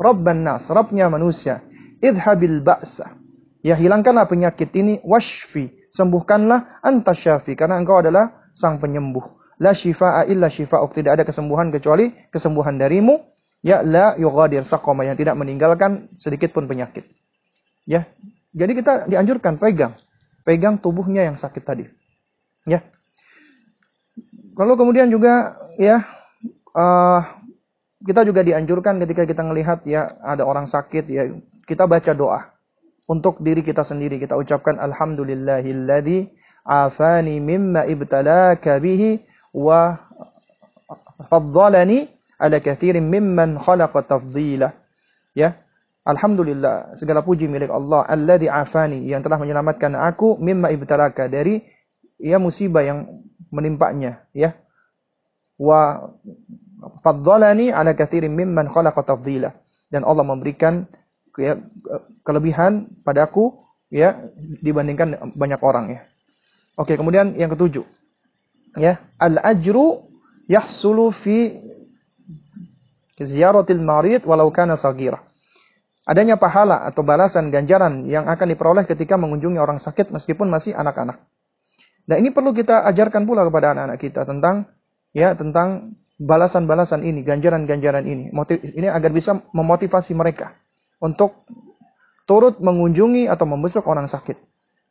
Rabban 0.00 0.40
nas, 0.40 0.72
Rabbnya 0.72 1.12
manusia. 1.12 1.60
Idhabil 2.00 2.64
ba'sa. 2.64 3.20
Ya 3.60 3.76
hilangkanlah 3.76 4.24
penyakit 4.24 4.72
ini, 4.72 4.96
washfi. 5.04 5.68
Sembuhkanlah 5.92 6.80
anta 6.80 7.12
syafi. 7.12 7.52
Karena 7.52 7.76
engkau 7.76 8.00
adalah 8.00 8.48
sang 8.56 8.80
penyembuh. 8.80 9.36
La 9.60 9.76
shifa'a 9.76 10.24
illa 10.24 10.48
shifa'uk. 10.48 10.96
Tidak 10.96 11.12
ada 11.20 11.24
kesembuhan 11.28 11.68
kecuali 11.68 12.08
kesembuhan 12.32 12.80
darimu. 12.80 13.20
Ya 13.60 13.84
la 13.84 14.16
yugadir 14.16 14.64
saqama. 14.64 15.04
Yang 15.04 15.28
tidak 15.28 15.36
meninggalkan 15.36 16.08
sedikit 16.16 16.56
pun 16.56 16.64
penyakit. 16.64 17.04
Ya. 17.84 18.08
Jadi 18.56 18.72
kita 18.80 19.04
dianjurkan 19.04 19.60
pegang. 19.60 19.92
Pegang 20.48 20.80
tubuhnya 20.80 21.28
yang 21.28 21.36
sakit 21.36 21.60
tadi. 21.60 21.84
Ya. 22.64 22.80
Lalu 24.56 24.72
kemudian 24.80 25.12
juga 25.12 25.60
ya 25.76 26.00
uh, 26.72 27.20
kita 28.00 28.24
juga 28.24 28.40
dianjurkan 28.40 28.96
ketika 29.04 29.28
kita 29.28 29.42
melihat 29.44 29.84
ya 29.84 30.16
ada 30.24 30.48
orang 30.48 30.64
sakit 30.64 31.04
ya 31.08 31.28
kita 31.68 31.84
baca 31.84 32.12
doa 32.16 32.40
untuk 33.10 33.42
diri 33.42 33.60
kita 33.60 33.82
sendiri. 33.82 34.16
Kita 34.16 34.38
ucapkan 34.38 34.78
alhamdulillahilladzi 34.78 36.30
afani 36.64 37.42
mimma 37.42 37.84
ibtalaka 37.90 38.78
bihi 38.78 39.20
wa 39.52 39.98
faddalani 41.26 42.06
ala 42.40 42.62
kathirin 42.62 43.04
mimman 43.04 43.60
khalaqa 43.60 44.06
tafdhila 44.06 44.72
ya 45.36 45.60
alhamdulillah 46.08 46.96
segala 46.96 47.20
puji 47.20 47.44
milik 47.50 47.68
Allah 47.68 48.08
alladzi 48.08 48.48
afani 48.48 49.04
yang 49.04 49.20
telah 49.20 49.36
menyelamatkan 49.36 49.92
aku 49.92 50.40
mimma 50.40 50.72
ibtalaka 50.72 51.28
dari 51.28 51.60
ya 52.16 52.40
musibah 52.40 52.80
yang 52.80 53.20
menimpanya 53.50 54.24
ya. 54.32 54.56
Wa 55.60 56.08
faddalani 57.04 57.72
ala 57.72 57.92
katsirin 57.96 58.32
mimman 58.32 58.68
khalaqa 58.68 59.04
tafdila 59.04 59.52
dan 59.90 60.02
Allah 60.06 60.24
memberikan 60.24 60.86
ya, 61.36 61.58
kelebihan 62.22 62.88
padaku 63.02 63.56
ya 63.90 64.16
dibandingkan 64.62 65.34
banyak 65.34 65.60
orang 65.60 65.98
ya. 65.98 66.00
Oke, 66.78 66.96
kemudian 66.96 67.36
yang 67.36 67.50
ketujuh. 67.52 67.84
Ya, 68.78 69.02
al-ajru 69.18 70.06
yahsulu 70.46 71.10
fi 71.10 71.58
ziyaratil 73.20 73.82
marid 73.82 74.24
walau 74.24 74.48
kana 74.48 74.78
sagira. 74.78 75.20
adanya 76.10 76.34
pahala 76.34 76.82
atau 76.90 77.06
balasan 77.06 77.54
ganjaran 77.54 78.02
yang 78.10 78.26
akan 78.26 78.46
diperoleh 78.50 78.82
ketika 78.82 79.14
mengunjungi 79.14 79.62
orang 79.62 79.78
sakit 79.78 80.10
meskipun 80.10 80.50
masih 80.50 80.74
anak-anak. 80.74 81.22
Nah, 82.10 82.16
ini 82.18 82.34
perlu 82.34 82.50
kita 82.50 82.82
ajarkan 82.90 83.22
pula 83.22 83.46
kepada 83.46 83.70
anak-anak 83.76 83.98
kita 84.02 84.26
tentang 84.26 84.66
ya 85.14 85.38
tentang 85.38 85.94
balasan-balasan 86.20 87.00
ini, 87.00 87.24
ganjaran-ganjaran 87.24 88.04
ini. 88.04 88.28
Motiv, 88.36 88.60
ini 88.60 88.86
agar 88.86 89.08
bisa 89.08 89.40
memotivasi 89.56 90.12
mereka 90.12 90.52
untuk 91.00 91.48
turut 92.28 92.60
mengunjungi 92.60 93.26
atau 93.26 93.48
membesuk 93.48 93.88
orang 93.88 94.04
sakit. 94.04 94.36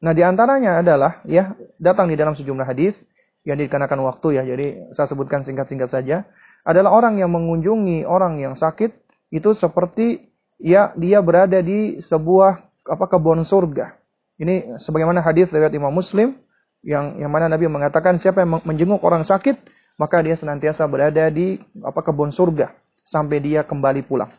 Nah, 0.02 0.12
di 0.18 0.26
antaranya 0.26 0.82
adalah 0.82 1.22
ya 1.30 1.54
datang 1.78 2.10
di 2.10 2.18
dalam 2.18 2.34
sejumlah 2.34 2.66
hadis 2.66 3.06
yang 3.46 3.62
dikenakan 3.62 4.00
waktu 4.04 4.42
ya. 4.42 4.44
Jadi 4.44 4.68
saya 4.92 5.08
sebutkan 5.08 5.46
singkat-singkat 5.46 5.88
saja. 5.88 6.26
Adalah 6.66 6.92
orang 6.92 7.22
yang 7.22 7.32
mengunjungi 7.32 8.04
orang 8.04 8.42
yang 8.42 8.58
sakit 8.58 8.92
itu 9.32 9.54
seperti 9.54 10.34
ya 10.60 10.92
dia 10.98 11.24
berada 11.24 11.62
di 11.64 11.96
sebuah 12.02 12.60
apa 12.90 13.06
kebun 13.08 13.46
surga. 13.46 13.96
Ini 14.40 14.80
sebagaimana 14.80 15.20
hadis 15.24 15.52
riwayat 15.52 15.72
Imam 15.76 15.92
Muslim 15.92 16.36
yang 16.84 17.20
yang 17.20 17.32
mana 17.32 17.52
Nabi 17.52 17.68
mengatakan 17.68 18.16
siapa 18.16 18.44
yang 18.44 18.64
menjenguk 18.64 19.04
orang 19.04 19.24
sakit 19.24 19.60
maka 20.00 20.24
dia 20.24 20.34
senantiasa 20.34 20.88
berada 20.88 21.28
di 21.28 21.60
apa 21.84 22.00
kebun 22.00 22.32
surga 22.32 22.72
sampai 23.04 23.44
dia 23.44 23.68
kembali 23.68 24.08
pulang. 24.08 24.32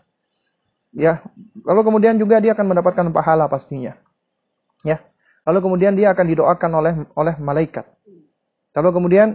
Ya, 0.90 1.22
lalu 1.62 1.86
kemudian 1.86 2.16
juga 2.16 2.40
dia 2.40 2.56
akan 2.56 2.72
mendapatkan 2.74 3.06
pahala 3.12 3.46
pastinya. 3.46 3.94
Ya. 4.82 4.98
Lalu 5.44 5.58
kemudian 5.62 5.92
dia 5.94 6.10
akan 6.10 6.26
didoakan 6.26 6.70
oleh 6.72 6.94
oleh 7.14 7.34
malaikat. 7.38 7.86
Lalu 8.74 8.88
kemudian 8.90 9.28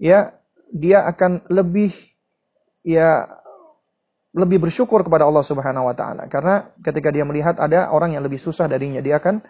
ya 0.00 0.32
dia 0.72 1.04
akan 1.04 1.44
lebih 1.52 1.92
ya 2.82 3.28
lebih 4.36 4.68
bersyukur 4.68 5.02
kepada 5.02 5.24
Allah 5.24 5.42
Subhanahu 5.42 5.88
wa 5.88 5.96
taala 5.96 6.28
karena 6.28 6.68
ketika 6.84 7.08
dia 7.08 7.24
melihat 7.24 7.56
ada 7.58 7.90
orang 7.90 8.14
yang 8.14 8.22
lebih 8.22 8.38
susah 8.38 8.68
darinya 8.68 9.00
dia 9.00 9.18
akan 9.18 9.40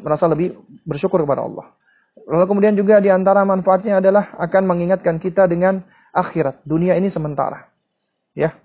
merasa 0.00 0.26
lebih 0.26 0.56
bersyukur 0.82 1.22
kepada 1.22 1.44
Allah. 1.44 1.70
Lalu 2.24 2.44
kemudian 2.48 2.74
juga 2.74 3.04
di 3.04 3.12
antara 3.12 3.44
manfaatnya 3.44 4.00
adalah 4.00 4.32
akan 4.40 4.62
mengingatkan 4.64 5.20
kita 5.20 5.44
dengan 5.44 5.84
akhirat. 6.12 6.64
Dunia 6.64 6.96
ini 6.96 7.12
sementara. 7.12 7.68
Ya. 8.32 8.56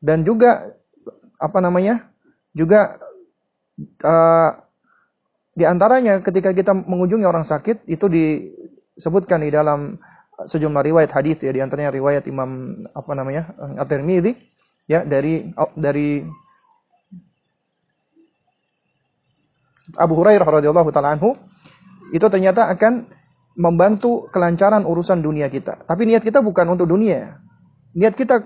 Dan 0.00 0.24
juga 0.24 0.72
apa 1.36 1.58
namanya? 1.60 2.08
Juga 2.56 2.96
uh, 4.00 4.50
di 5.52 5.64
antaranya 5.66 6.22
ketika 6.24 6.54
kita 6.54 6.72
mengunjungi 6.72 7.26
orang 7.26 7.44
sakit 7.44 7.84
itu 7.90 8.06
disebutkan 8.08 9.42
di 9.42 9.50
dalam 9.50 9.98
sejumlah 10.38 10.82
riwayat 10.86 11.10
hadis 11.10 11.42
ya 11.42 11.50
di 11.50 11.58
antaranya 11.58 11.90
riwayat 11.90 12.22
Imam 12.30 12.82
apa 12.94 13.10
namanya 13.18 13.50
At-Tirmidzi 13.74 14.38
ya 14.86 15.02
dari 15.02 15.50
dari 15.74 16.22
Abu 19.98 20.14
Hurairah 20.14 20.46
radhiyallahu 20.46 20.94
taala 20.94 21.18
anhu 21.18 21.34
itu 22.14 22.26
ternyata 22.28 22.68
akan 22.72 23.08
membantu 23.58 24.30
kelancaran 24.30 24.86
urusan 24.86 25.18
dunia 25.18 25.50
kita. 25.50 25.82
Tapi 25.82 26.06
niat 26.06 26.22
kita 26.22 26.38
bukan 26.40 26.64
untuk 26.72 26.86
dunia. 26.86 27.42
Niat 27.98 28.14
kita 28.14 28.38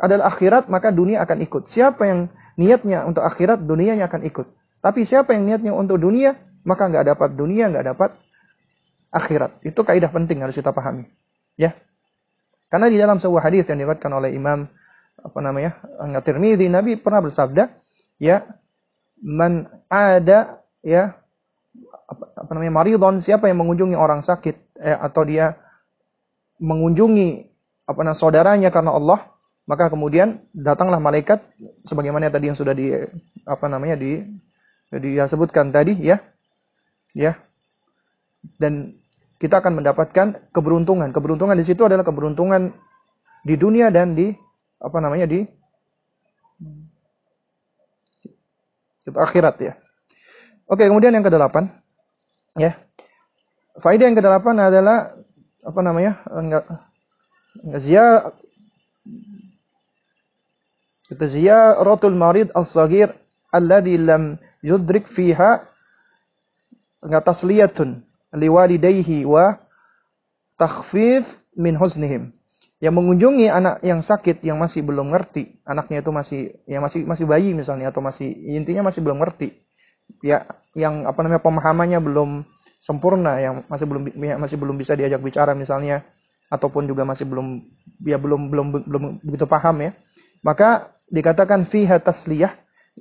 adalah 0.00 0.32
akhirat, 0.32 0.72
maka 0.72 0.88
dunia 0.88 1.20
akan 1.22 1.44
ikut. 1.44 1.68
Siapa 1.68 2.02
yang 2.08 2.20
niatnya 2.56 3.04
untuk 3.04 3.22
akhirat, 3.22 3.62
dunianya 3.62 4.08
akan 4.08 4.24
ikut. 4.24 4.46
Tapi 4.82 5.04
siapa 5.04 5.36
yang 5.36 5.46
niatnya 5.46 5.76
untuk 5.76 6.00
dunia, 6.00 6.34
maka 6.64 6.88
nggak 6.88 7.14
dapat 7.14 7.30
dunia, 7.36 7.68
nggak 7.70 7.86
dapat 7.94 8.10
akhirat. 9.12 9.60
Itu 9.62 9.84
kaidah 9.84 10.10
penting 10.10 10.40
harus 10.42 10.56
kita 10.56 10.72
pahami. 10.72 11.06
Ya. 11.54 11.76
Karena 12.72 12.88
di 12.88 12.96
dalam 12.96 13.20
sebuah 13.20 13.52
hadis 13.52 13.68
yang 13.68 13.84
diriwayatkan 13.84 14.10
oleh 14.10 14.32
Imam 14.32 14.64
apa 15.20 15.38
namanya? 15.38 15.76
At-Tirmidzi, 16.00 16.66
Nabi 16.72 16.96
pernah 16.96 17.20
bersabda, 17.20 17.68
ya, 18.16 18.42
man 19.22 19.68
ada 19.86 20.64
ya 20.82 21.21
apa, 22.12 22.24
apa 22.36 22.50
namanya 22.52 22.72
maridon 22.76 23.16
siapa 23.18 23.48
yang 23.48 23.64
mengunjungi 23.64 23.96
orang 23.96 24.20
sakit 24.20 24.56
eh, 24.78 24.96
atau 24.96 25.24
dia 25.24 25.56
mengunjungi 26.60 27.48
apa 27.88 28.00
namanya 28.04 28.20
saudaranya 28.20 28.68
karena 28.68 28.92
Allah 28.92 29.32
maka 29.64 29.88
kemudian 29.88 30.44
datanglah 30.52 31.00
malaikat 31.00 31.40
sebagaimana 31.88 32.28
tadi 32.28 32.52
yang 32.52 32.58
sudah 32.58 32.76
di 32.76 32.92
apa 33.48 33.66
namanya 33.66 33.96
di 33.96 34.20
dia 34.92 35.24
sebutkan 35.24 35.72
tadi 35.72 35.96
ya 35.96 36.20
ya 37.16 37.40
dan 38.60 39.02
kita 39.42 39.58
akan 39.58 39.82
mendapatkan 39.82 40.54
keberuntungan. 40.54 41.10
Keberuntungan 41.10 41.58
di 41.58 41.66
situ 41.66 41.82
adalah 41.82 42.06
keberuntungan 42.06 42.70
di 43.42 43.58
dunia 43.58 43.90
dan 43.90 44.14
di 44.14 44.30
apa 44.78 44.98
namanya 45.02 45.26
di 45.26 45.42
akhirat 49.02 49.56
ya. 49.58 49.74
Oke, 50.70 50.86
kemudian 50.86 51.10
yang 51.10 51.26
kedelapan 51.26 51.66
ya. 52.58 52.76
Faedah 53.80 54.04
yang 54.08 54.16
kedelapan 54.18 54.56
adalah 54.68 55.16
apa 55.62 55.80
namanya? 55.80 56.20
enggak 56.28 56.64
enggak 57.62 57.82
zia 57.82 58.06
kita 61.12 61.28
ziyaratul 61.28 62.16
marid 62.16 62.48
as-saghir 62.56 63.12
alladhi 63.52 64.00
lam 64.00 64.40
yudrik 64.64 65.04
fiha 65.04 65.64
enggak 67.04 67.24
tasliyatun 67.28 68.00
liwalidayhi 68.32 69.28
wa 69.28 69.60
takhfif 70.56 71.44
min 71.56 71.76
husnihim. 71.76 72.32
Yang 72.82 72.94
mengunjungi 72.98 73.46
anak 73.46 73.78
yang 73.86 74.02
sakit 74.02 74.42
yang 74.42 74.58
masih 74.58 74.82
belum 74.82 75.14
ngerti, 75.14 75.62
anaknya 75.62 76.02
itu 76.02 76.10
masih 76.10 76.40
yang 76.66 76.82
masih 76.82 77.06
masih 77.06 77.24
bayi 77.30 77.54
misalnya 77.54 77.94
atau 77.94 78.02
masih 78.02 78.26
intinya 78.26 78.90
masih 78.90 79.06
belum 79.06 79.22
ngerti. 79.22 79.54
Ya, 80.20 80.44
yang 80.76 81.08
apa 81.08 81.24
namanya 81.24 81.40
pemahamannya 81.40 81.98
belum 82.04 82.44
sempurna, 82.76 83.40
yang 83.40 83.64
masih 83.70 83.86
belum 83.88 84.02
masih 84.42 84.56
belum 84.60 84.76
bisa 84.76 84.92
diajak 84.98 85.22
bicara 85.24 85.56
misalnya 85.56 86.04
ataupun 86.52 86.84
juga 86.84 87.08
masih 87.08 87.24
belum 87.24 87.64
ya 88.04 88.20
belum 88.20 88.52
belum 88.52 88.66
belum 88.84 89.02
begitu 89.24 89.48
paham 89.48 89.88
ya. 89.88 89.90
Maka 90.44 90.92
dikatakan 91.08 91.64
fiha 91.64 91.96
tasliyah 92.02 92.52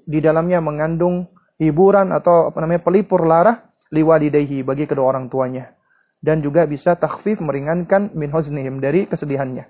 di 0.08 0.24
dalamnya 0.24 0.64
mengandung 0.64 1.28
hiburan 1.60 2.16
atau 2.16 2.50
apa 2.54 2.58
namanya 2.64 2.82
pelipur 2.82 3.28
lara 3.28 3.58
liwalidayhi 3.92 4.64
bagi 4.64 4.88
kedua 4.88 5.12
orang 5.12 5.28
tuanya 5.28 5.76
dan 6.22 6.40
juga 6.40 6.70
bisa 6.70 6.94
takhfif 6.96 7.42
meringankan 7.42 8.14
min 8.14 8.30
huznihim 8.30 8.78
dari 8.78 9.10
kesedihannya. 9.10 9.66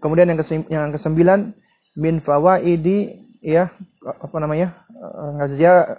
Kemudian 0.00 0.32
yang, 0.32 0.40
yang 0.72 0.90
kesembilan 0.90 1.52
min 2.00 2.18
fawaidi 2.18 3.22
ya 3.44 3.70
apa 4.06 4.36
namanya 4.42 4.86
ngazia 5.38 5.98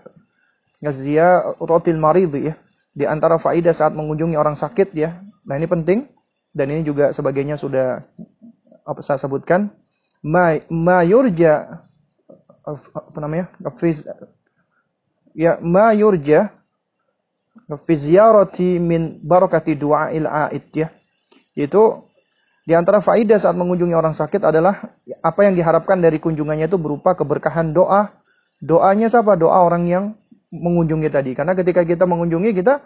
ngazia 0.84 1.56
rotil 1.64 1.96
marid 1.96 2.36
ya 2.36 2.56
di 2.94 3.08
antara 3.10 3.42
faidah 3.42 3.74
saat 3.74 3.96
mengunjungi 3.98 4.38
orang 4.38 4.54
sakit 4.54 4.94
ya. 4.94 5.24
Nah 5.48 5.58
ini 5.58 5.66
penting 5.66 6.06
dan 6.54 6.70
ini 6.70 6.86
juga 6.86 7.10
sebagainya 7.16 7.58
sudah 7.58 8.06
apa 8.84 9.00
saya 9.02 9.18
sebutkan 9.18 9.72
ma, 10.22 10.60
ma 10.70 11.02
yurja 11.02 11.84
apa 12.64 13.18
namanya 13.20 13.50
ya 15.34 15.58
ma 15.64 15.92
yurja 15.96 16.54
fi 17.88 17.94
ziyarati 17.98 18.78
min 18.78 19.18
barakati 19.24 19.74
du'ail 19.74 20.28
aid 20.28 20.68
ya. 20.76 20.88
Itu 21.56 22.03
di 22.64 22.74
antara 22.74 23.04
faidah 23.04 23.36
saat 23.36 23.60
mengunjungi 23.60 23.92
orang 23.92 24.16
sakit 24.16 24.40
adalah 24.40 24.80
apa 25.20 25.40
yang 25.44 25.54
diharapkan 25.60 26.00
dari 26.00 26.16
kunjungannya 26.24 26.72
itu 26.72 26.80
berupa 26.80 27.12
keberkahan 27.12 27.76
doa. 27.76 28.16
Doanya 28.64 29.12
siapa? 29.12 29.36
Doa 29.36 29.68
orang 29.68 29.84
yang 29.84 30.16
mengunjungi 30.48 31.12
tadi. 31.12 31.36
Karena 31.36 31.52
ketika 31.52 31.84
kita 31.84 32.08
mengunjungi 32.08 32.56
kita 32.56 32.80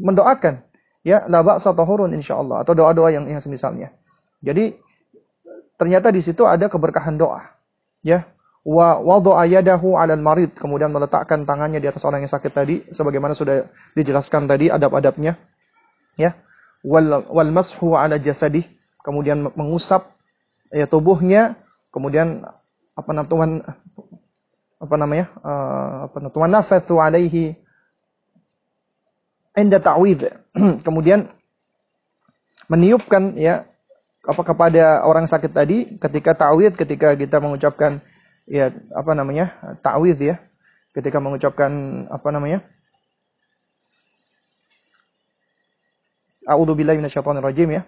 mendoakan 0.00 0.64
ya 1.04 1.28
la 1.28 1.44
ba'sa 1.44 1.76
tahurun 1.76 2.16
insyaallah 2.16 2.64
atau 2.64 2.72
doa-doa 2.72 3.12
yang 3.12 3.28
yang 3.28 3.44
semisalnya. 3.44 3.92
Jadi 4.40 4.72
ternyata 5.76 6.08
di 6.08 6.24
situ 6.24 6.48
ada 6.48 6.72
keberkahan 6.72 7.20
doa. 7.20 7.44
Ya, 8.00 8.24
wa 8.64 8.96
wadha'a 9.00 9.44
yadahu 9.48 10.00
'alal 10.00 10.20
marid 10.20 10.56
kemudian 10.56 10.92
meletakkan 10.92 11.44
tangannya 11.48 11.80
di 11.80 11.88
atas 11.88 12.04
orang 12.04 12.24
yang 12.24 12.32
sakit 12.32 12.52
tadi 12.52 12.76
sebagaimana 12.88 13.32
sudah 13.32 13.68
dijelaskan 13.96 14.44
tadi 14.44 14.68
adab-adabnya 14.68 15.36
ya 16.20 16.36
wal 16.84 17.24
wal 17.28 17.52
mashu 17.52 17.96
'ala 17.96 18.20
jasadih 18.20 18.64
kemudian 19.10 19.50
mengusap 19.58 20.14
ya 20.70 20.86
tubuhnya 20.86 21.58
kemudian 21.90 22.46
apa 22.94 23.10
namanya 23.10 23.74
apa 24.78 24.94
namanya 24.94 25.26
uh, 25.42 26.06
apa 26.06 26.16
namanya 26.22 26.62
nafathu 26.62 27.02
alaihi 27.02 27.58
inda 29.58 29.82
ta'widz 29.82 30.30
kemudian 30.86 31.26
meniupkan 32.70 33.34
ya 33.34 33.66
apa 34.22 34.42
kepada 34.46 35.02
orang 35.02 35.26
sakit 35.26 35.50
tadi 35.50 35.98
ketika 35.98 36.38
ta'widz 36.38 36.78
ketika 36.78 37.18
kita 37.18 37.42
mengucapkan 37.42 37.98
ya 38.46 38.70
apa 38.94 39.10
namanya 39.18 39.50
ta'widz 39.82 40.22
ya 40.22 40.38
ketika 40.94 41.18
mengucapkan 41.18 42.06
apa 42.06 42.30
namanya 42.30 42.62
A'udzu 46.50 46.72
billahi 46.72 46.96
minasyaitonir 46.98 47.44
rajim 47.44 47.68
ya. 47.68 47.82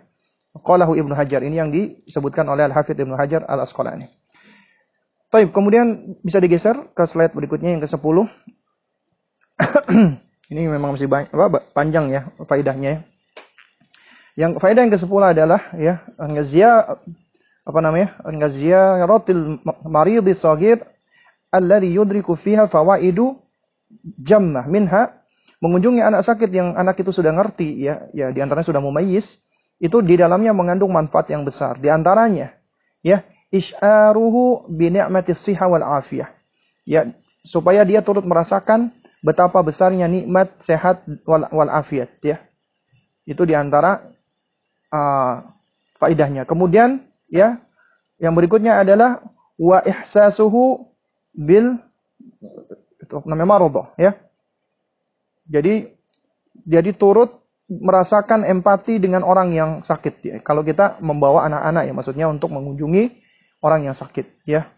Qalahu 0.52 0.92
Ibnu 1.00 1.16
Hajar 1.16 1.40
ini 1.40 1.56
yang 1.56 1.72
disebutkan 1.72 2.44
oleh 2.44 2.68
Al-Hafidz 2.68 3.00
Ibnu 3.00 3.16
Hajar 3.16 3.48
Al-Asqalani. 3.48 4.04
Taib, 5.32 5.48
kemudian 5.48 6.12
bisa 6.20 6.36
digeser 6.44 6.76
ke 6.92 7.08
slide 7.08 7.32
berikutnya 7.32 7.72
yang 7.72 7.80
ke-10. 7.80 8.28
Ini 10.52 10.68
memang 10.68 10.92
masih 10.92 11.08
banyak, 11.08 11.32
apa, 11.32 11.64
panjang 11.72 12.12
ya 12.12 12.28
faedahnya 12.44 12.88
ya. 12.92 13.00
Yang 14.44 14.60
faedah 14.60 14.80
yang 14.84 14.92
ke-10 14.92 15.22
adalah 15.24 15.60
ya 15.80 16.04
ngazia 16.20 17.00
apa 17.64 17.78
namanya? 17.80 18.12
Ngazia 18.28 19.00
rotil 19.08 19.56
maridhi 19.88 20.36
sagir 20.36 20.84
alladhi 21.48 21.96
yudriku 21.96 22.36
fiha 22.36 22.68
fawaidu 22.68 23.40
jammah 24.20 24.68
minha 24.68 25.16
mengunjungi 25.64 26.00
anak 26.00 26.24
sakit 26.24 26.52
yang 26.52 26.76
anak 26.76 27.00
itu 27.00 27.12
sudah 27.12 27.32
ngerti 27.32 27.88
ya 27.88 28.08
ya 28.16 28.32
di 28.32 28.40
antaranya 28.40 28.66
sudah 28.66 28.80
mumayyiz 28.80 29.40
itu 29.82 29.98
di 29.98 30.14
dalamnya 30.14 30.54
mengandung 30.54 30.94
manfaat 30.94 31.26
yang 31.34 31.42
besar 31.42 31.74
di 31.82 31.90
antaranya 31.90 32.54
ya 33.02 33.26
isyaruhu 33.52 34.66
bi 34.72 34.88
siha 35.36 35.68
wal 35.68 35.84
afiyah. 35.84 36.32
Ya, 36.82 37.14
supaya 37.44 37.84
dia 37.86 38.02
turut 38.02 38.24
merasakan 38.26 38.90
betapa 39.22 39.60
besarnya 39.62 40.08
nikmat 40.08 40.56
sehat 40.58 41.04
wal, 41.28 41.46
wal 41.52 41.70
afiat 41.70 42.10
ya. 42.24 42.42
Itu 43.22 43.46
di 43.46 43.54
antara 43.54 44.02
uh, 44.90 45.46
faidahnya. 46.00 46.42
Kemudian 46.48 47.06
ya, 47.30 47.60
yang 48.18 48.34
berikutnya 48.34 48.82
adalah 48.82 49.22
wa 49.60 49.78
ihsasuhu 49.86 50.90
bil 51.30 51.78
itu 52.98 53.14
namanya 53.22 53.46
maradhah 53.46 53.88
ya. 53.94 54.18
Jadi 55.46 55.86
jadi 56.66 56.90
turut 56.96 57.41
merasakan 57.70 58.42
empati 58.44 58.98
dengan 58.98 59.22
orang 59.22 59.54
yang 59.54 59.70
sakit 59.80 60.14
ya. 60.22 60.36
Kalau 60.42 60.66
kita 60.66 60.98
membawa 60.98 61.46
anak-anak 61.46 61.82
ya 61.88 61.92
maksudnya 61.94 62.26
untuk 62.28 62.50
mengunjungi 62.50 63.22
orang 63.62 63.86
yang 63.88 63.96
sakit 63.96 64.42
ya. 64.44 64.68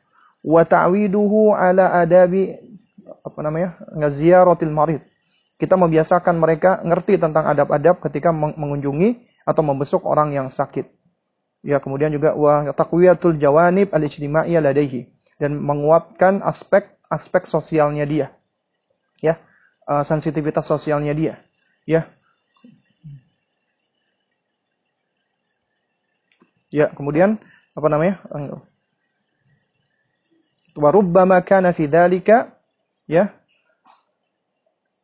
Wa 0.44 0.62
ta'widuhu 0.68 1.56
ala 1.56 2.04
adabi 2.04 2.52
apa 3.24 3.40
namanya 3.40 3.80
ngaziyaratil 3.96 4.74
marid. 4.74 5.02
Kita 5.56 5.80
membiasakan 5.80 6.36
mereka 6.36 6.84
ngerti 6.84 7.16
tentang 7.16 7.48
adab-adab 7.48 8.02
ketika 8.04 8.34
mengunjungi 8.34 9.24
atau 9.48 9.62
membesuk 9.64 10.04
orang 10.04 10.36
yang 10.36 10.52
sakit. 10.52 10.84
Ya 11.64 11.80
kemudian 11.80 12.12
juga 12.12 12.36
wa 12.36 12.68
taqwiyatul 12.76 13.40
jawanib 13.40 13.88
al-ijtimaiyah 13.94 14.60
ladaihi. 14.60 15.08
Dan 15.40 15.58
menguatkan 15.64 16.44
aspek 16.44 17.00
aspek 17.08 17.48
sosialnya 17.48 18.04
dia 18.04 18.30
ya. 19.18 19.40
Uh, 19.84 20.00
sensitivitas 20.00 20.64
sosialnya 20.64 21.12
dia 21.12 21.44
ya 21.84 22.08
ya 26.74 26.90
kemudian 26.90 27.38
apa 27.78 27.86
namanya 27.86 28.18
wa 30.74 30.90
rubbama 30.90 31.38
kana 31.46 31.70
fi 31.70 31.86
dzalika 31.86 32.50
ya 33.06 33.30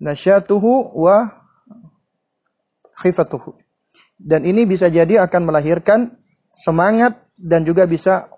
nasyatuhu 0.03 0.97
wa 0.99 1.31
khifatuhu. 3.01 3.55
Dan 4.21 4.45
ini 4.45 4.69
bisa 4.69 4.93
jadi 4.93 5.25
akan 5.25 5.49
melahirkan 5.49 6.13
semangat 6.53 7.17
dan 7.41 7.65
juga 7.65 7.89
bisa 7.89 8.29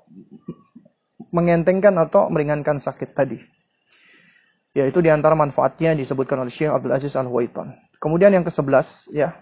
mengentengkan 1.35 1.91
atau 1.99 2.31
meringankan 2.31 2.79
sakit 2.79 3.11
tadi. 3.17 3.39
Ya, 4.73 4.87
itu 4.87 5.03
di 5.03 5.11
antara 5.11 5.35
manfaatnya 5.35 5.93
disebutkan 5.93 6.39
oleh 6.39 6.53
Syekh 6.55 6.71
Abdul 6.71 6.95
Aziz 6.95 7.13
Al-Huwaitan. 7.19 7.77
Kemudian 7.99 8.33
yang 8.33 8.47
ke-11, 8.47 9.13
ya. 9.13 9.37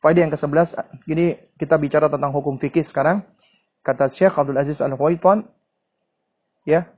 Faedah 0.00 0.24
yang 0.24 0.32
ke-11, 0.32 0.80
ini 1.12 1.36
kita 1.60 1.76
bicara 1.76 2.08
tentang 2.08 2.32
hukum 2.32 2.56
fikih 2.56 2.80
sekarang. 2.80 3.20
Kata 3.84 4.08
Syekh 4.08 4.32
Abdul 4.32 4.56
Aziz 4.56 4.80
Al-Huaitan, 4.80 5.44
ya. 6.64 6.88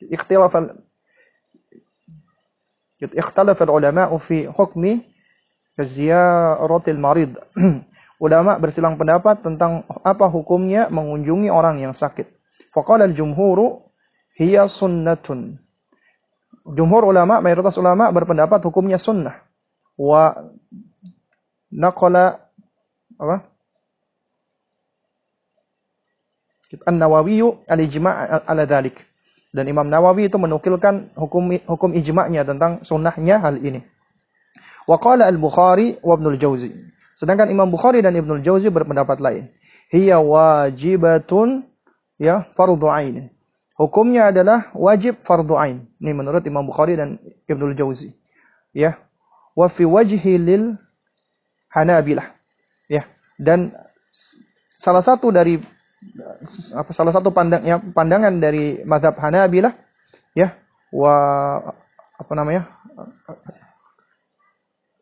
Ikhtilaf 0.00 0.54
al 0.54 0.80
ikhtilaf 3.02 3.58
al-ulama 3.58 4.06
fi 4.22 4.46
hukmi 4.46 5.02
ziyaratil 5.74 7.00
marid. 7.00 7.34
Ulama 8.20 8.60
bersilang 8.60 9.00
pendapat 9.00 9.40
tentang 9.40 9.82
apa 10.04 10.28
hukumnya 10.28 10.92
mengunjungi 10.92 11.48
orang 11.48 11.80
yang 11.80 11.96
sakit. 11.96 12.28
Faqala 12.68 13.08
al-jumhuru 13.08 13.80
hiya 14.36 14.68
sunnatun 14.68 15.56
Jumhur 16.70 17.10
ulama, 17.10 17.42
mayoritas 17.42 17.76
ulama 17.78 18.08
berpendapat 18.14 18.62
hukumnya 18.62 18.96
sunnah. 18.96 19.42
Wa 19.98 20.34
naqala 21.70 22.38
apa? 23.18 23.50
An-Nawawi 26.86 27.42
al-ijma' 27.66 28.46
ala 28.46 28.62
dhalik. 28.62 29.02
Dan 29.50 29.66
Imam 29.66 29.90
Nawawi 29.90 30.30
itu 30.30 30.38
menukilkan 30.38 31.10
hukum 31.18 31.50
hukum 31.66 31.90
ijma'nya 31.90 32.46
tentang 32.46 32.78
sunnahnya 32.86 33.42
hal 33.42 33.58
ini. 33.58 33.82
Wa 34.86 34.94
qala 35.02 35.26
al-Bukhari 35.26 35.98
wa 35.98 36.14
Ibnul 36.14 36.38
Jauzi. 36.38 36.70
Sedangkan 37.18 37.50
Imam 37.50 37.66
Bukhari 37.66 37.98
dan 37.98 38.14
Ibnul 38.14 38.46
Jauzi 38.46 38.70
berpendapat 38.70 39.18
lain. 39.18 39.50
Hiya 39.90 40.22
wajibatun 40.22 41.66
ya 42.14 42.46
fardhu 42.54 42.86
ain. 42.86 43.34
Hukumnya 43.80 44.28
adalah 44.28 44.68
wajib 44.76 45.24
fardhu 45.24 45.56
ain. 45.56 45.88
Ini 45.96 46.12
menurut 46.12 46.44
Imam 46.44 46.60
Bukhari 46.68 47.00
dan 47.00 47.16
Ibnul 47.48 47.72
Jauzi. 47.72 48.12
Ya. 48.76 49.00
Wa 49.56 49.72
fi 49.72 49.88
wajhi 49.88 50.36
lil 50.36 50.76
Hanabilah. 51.72 52.28
Ya. 52.92 53.08
Dan 53.40 53.72
salah 54.68 55.00
satu 55.00 55.32
dari 55.32 55.56
apa 56.76 56.92
salah 56.92 57.12
satu 57.12 57.32
pandang 57.32 57.64
ya, 57.64 57.80
pandangan 57.80 58.36
dari 58.36 58.80
mazhab 58.88 59.16
Hanabilah 59.20 59.76
ya 60.32 60.56
wa 60.88 61.12
apa 62.16 62.32
namanya 62.32 62.72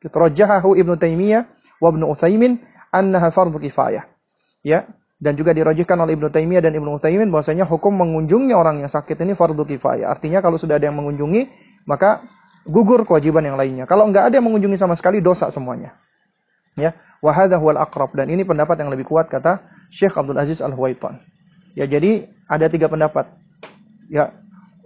Rajahahu 0.02 0.78
Ibnu 0.78 0.94
Taimiyah 0.98 1.50
wa 1.82 1.88
Ibnu 1.90 2.06
Utsaimin 2.14 2.62
annaha 2.94 3.34
fardhu 3.34 3.58
kifayah. 3.58 4.06
Ya, 4.62 4.86
dan 5.18 5.34
juga 5.34 5.50
dirajihkan 5.50 5.98
oleh 5.98 6.14
Ibnu 6.14 6.30
Taimiyah 6.30 6.62
dan 6.62 6.72
Ibnu 6.78 6.94
Utsaimin 6.94 7.26
bahwasanya 7.34 7.66
hukum 7.66 7.90
mengunjungi 7.90 8.54
orang 8.54 8.86
yang 8.86 8.90
sakit 8.90 9.18
ini 9.26 9.34
fardu 9.34 9.66
kifayah. 9.66 10.14
Artinya 10.14 10.38
kalau 10.38 10.54
sudah 10.54 10.78
ada 10.78 10.86
yang 10.86 10.94
mengunjungi, 10.94 11.50
maka 11.90 12.22
gugur 12.62 13.02
kewajiban 13.02 13.42
yang 13.42 13.58
lainnya. 13.58 13.84
Kalau 13.90 14.06
enggak 14.06 14.30
ada 14.30 14.38
yang 14.38 14.46
mengunjungi 14.46 14.78
sama 14.78 14.94
sekali 14.94 15.18
dosa 15.18 15.50
semuanya. 15.50 15.98
Ya, 16.78 16.94
wa 17.18 17.34
hadha 17.34 17.58
huwal 17.58 17.82
aqrab 17.82 18.14
dan 18.14 18.30
ini 18.30 18.46
pendapat 18.46 18.78
yang 18.78 18.94
lebih 18.94 19.10
kuat 19.10 19.26
kata 19.26 19.66
Syekh 19.90 20.14
Abdul 20.14 20.38
Aziz 20.38 20.62
Al-Huwaitan. 20.62 21.18
Ya, 21.74 21.90
jadi 21.90 22.30
ada 22.46 22.70
tiga 22.70 22.86
pendapat. 22.86 23.26
Ya, 24.06 24.30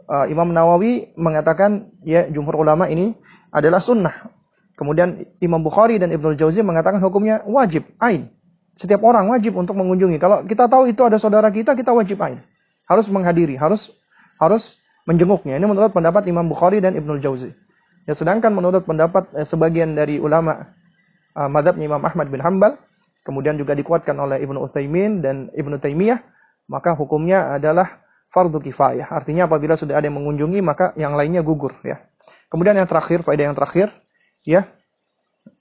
uh, 0.08 0.24
Imam 0.32 0.48
Nawawi 0.48 1.12
mengatakan 1.20 1.92
ya 2.00 2.24
jumhur 2.32 2.64
ulama 2.64 2.88
ini 2.88 3.12
adalah 3.52 3.84
sunnah. 3.84 4.32
Kemudian 4.72 5.20
Imam 5.44 5.60
Bukhari 5.60 6.00
dan 6.00 6.08
Ibnu 6.08 6.32
Jauzi 6.32 6.64
mengatakan 6.64 6.96
hukumnya 7.04 7.44
wajib, 7.44 7.84
ain. 8.00 8.32
Setiap 8.76 9.04
orang 9.04 9.28
wajib 9.28 9.54
untuk 9.56 9.76
mengunjungi. 9.76 10.16
Kalau 10.16 10.42
kita 10.48 10.66
tahu 10.66 10.88
itu 10.88 11.04
ada 11.04 11.20
saudara 11.20 11.52
kita, 11.52 11.76
kita 11.76 11.92
wajib 11.92 12.18
ain. 12.24 12.40
Harus 12.88 13.06
menghadiri, 13.12 13.54
harus 13.56 13.92
harus 14.40 14.80
menjenguknya. 15.06 15.58
Ini 15.58 15.66
menurut 15.68 15.92
pendapat 15.94 16.26
Imam 16.26 16.46
Bukhari 16.46 16.82
dan 16.82 16.96
Ibnu 16.96 17.18
Jauzi. 17.22 17.52
Ya, 18.02 18.14
sedangkan 18.18 18.50
menurut 18.50 18.82
pendapat 18.82 19.30
eh, 19.38 19.46
sebagian 19.46 19.94
dari 19.94 20.18
ulama 20.18 20.74
uh, 21.38 21.46
madhabnya 21.46 21.86
Imam 21.86 22.02
Ahmad 22.02 22.26
bin 22.26 22.42
Hambal, 22.42 22.74
kemudian 23.22 23.54
juga 23.54 23.78
dikuatkan 23.78 24.18
oleh 24.18 24.42
Ibnu 24.42 24.58
Utsaimin 24.58 25.22
dan 25.22 25.46
Ibnu 25.54 25.78
Taimiyah, 25.78 26.18
maka 26.66 26.98
hukumnya 26.98 27.54
adalah 27.54 28.02
fardu 28.32 28.58
kifayah. 28.58 29.06
Artinya 29.12 29.46
apabila 29.46 29.78
sudah 29.78 30.02
ada 30.02 30.10
yang 30.10 30.18
mengunjungi, 30.18 30.58
maka 30.64 30.90
yang 30.98 31.14
lainnya 31.14 31.46
gugur 31.46 31.78
ya. 31.86 32.02
Kemudian 32.50 32.74
yang 32.74 32.88
terakhir, 32.90 33.22
faedah 33.22 33.44
yang 33.52 33.56
terakhir, 33.56 33.88
ya. 34.42 34.66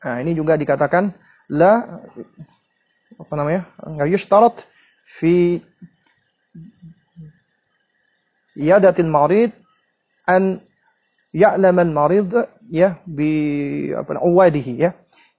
Nah, 0.02 0.18
ini 0.22 0.34
juga 0.34 0.58
dikatakan 0.58 1.14
la 1.52 2.02
apa 3.24 3.34
namanya? 3.38 3.62
Enggak 3.86 4.08
yushtarat 4.10 4.56
fi 5.06 5.62
yadatil 8.58 9.08
marid 9.08 9.52
an 10.28 10.60
ya'lam 11.32 11.78
al-marid 11.80 12.36
ya 12.68 13.00
bi 13.08 13.88
apa 13.96 14.20
uwadihi 14.20 14.74
ya 14.76 14.92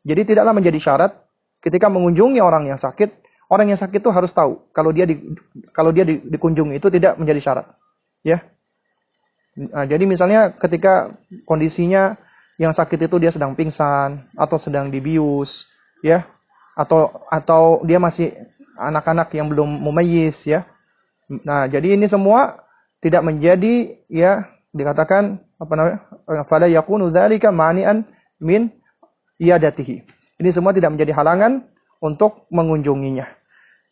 jadi 0.03 0.27
tidaklah 0.27 0.53
menjadi 0.55 0.79
syarat 0.83 1.15
ketika 1.63 1.87
mengunjungi 1.87 2.43
orang 2.43 2.67
yang 2.67 2.79
sakit, 2.79 3.23
orang 3.55 3.71
yang 3.71 3.79
sakit 3.79 4.03
itu 4.03 4.11
harus 4.11 4.35
tahu 4.35 4.67
kalau 4.75 4.91
dia 4.91 5.07
di, 5.07 5.15
kalau 5.71 5.95
dia 5.95 6.03
di, 6.03 6.19
dikunjungi 6.19 6.83
itu 6.83 6.91
tidak 6.91 7.15
menjadi 7.23 7.41
syarat. 7.41 7.67
Ya. 8.27 8.43
Nah, 9.55 9.87
jadi 9.87 10.03
misalnya 10.03 10.51
ketika 10.59 11.15
kondisinya 11.47 12.19
yang 12.59 12.75
sakit 12.75 13.07
itu 13.07 13.17
dia 13.23 13.31
sedang 13.31 13.55
pingsan 13.55 14.27
atau 14.35 14.59
sedang 14.59 14.91
dibius, 14.91 15.71
ya, 16.03 16.27
atau 16.73 17.25
atau 17.29 17.85
dia 17.85 18.01
masih 18.01 18.33
anak-anak 18.77 19.29
yang 19.37 19.49
belum 19.53 19.69
mumayyiz, 19.69 20.49
ya. 20.49 20.65
Nah, 21.29 21.69
jadi 21.69 21.97
ini 21.97 22.09
semua 22.09 22.61
tidak 23.01 23.25
menjadi 23.25 23.99
ya 24.09 24.49
dikatakan 24.73 25.41
apa 25.61 25.73
namanya? 25.77 25.99
fala 26.49 26.67
yakunu 26.71 27.13
dzalika 27.13 27.53
ma'ni'an 27.53 28.05
min 28.41 28.73
iadatihi. 29.37 30.03
Ini 30.41 30.51
semua 30.51 30.75
tidak 30.75 30.97
menjadi 30.97 31.13
halangan 31.15 31.63
untuk 32.03 32.51
mengunjunginya. 32.51 33.27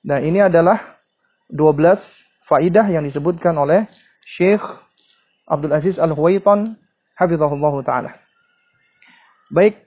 Nah, 0.07 0.19
ini 0.19 0.40
adalah 0.43 0.98
12 1.52 2.27
faidah 2.43 2.86
yang 2.90 3.07
disebutkan 3.07 3.55
oleh 3.55 3.86
Syekh 4.24 4.62
Abdul 5.47 5.74
Aziz 5.74 5.98
Al-Huwaitan 5.98 6.74
hafizahullah 7.19 7.74
taala. 7.82 8.11
Baik, 9.51 9.82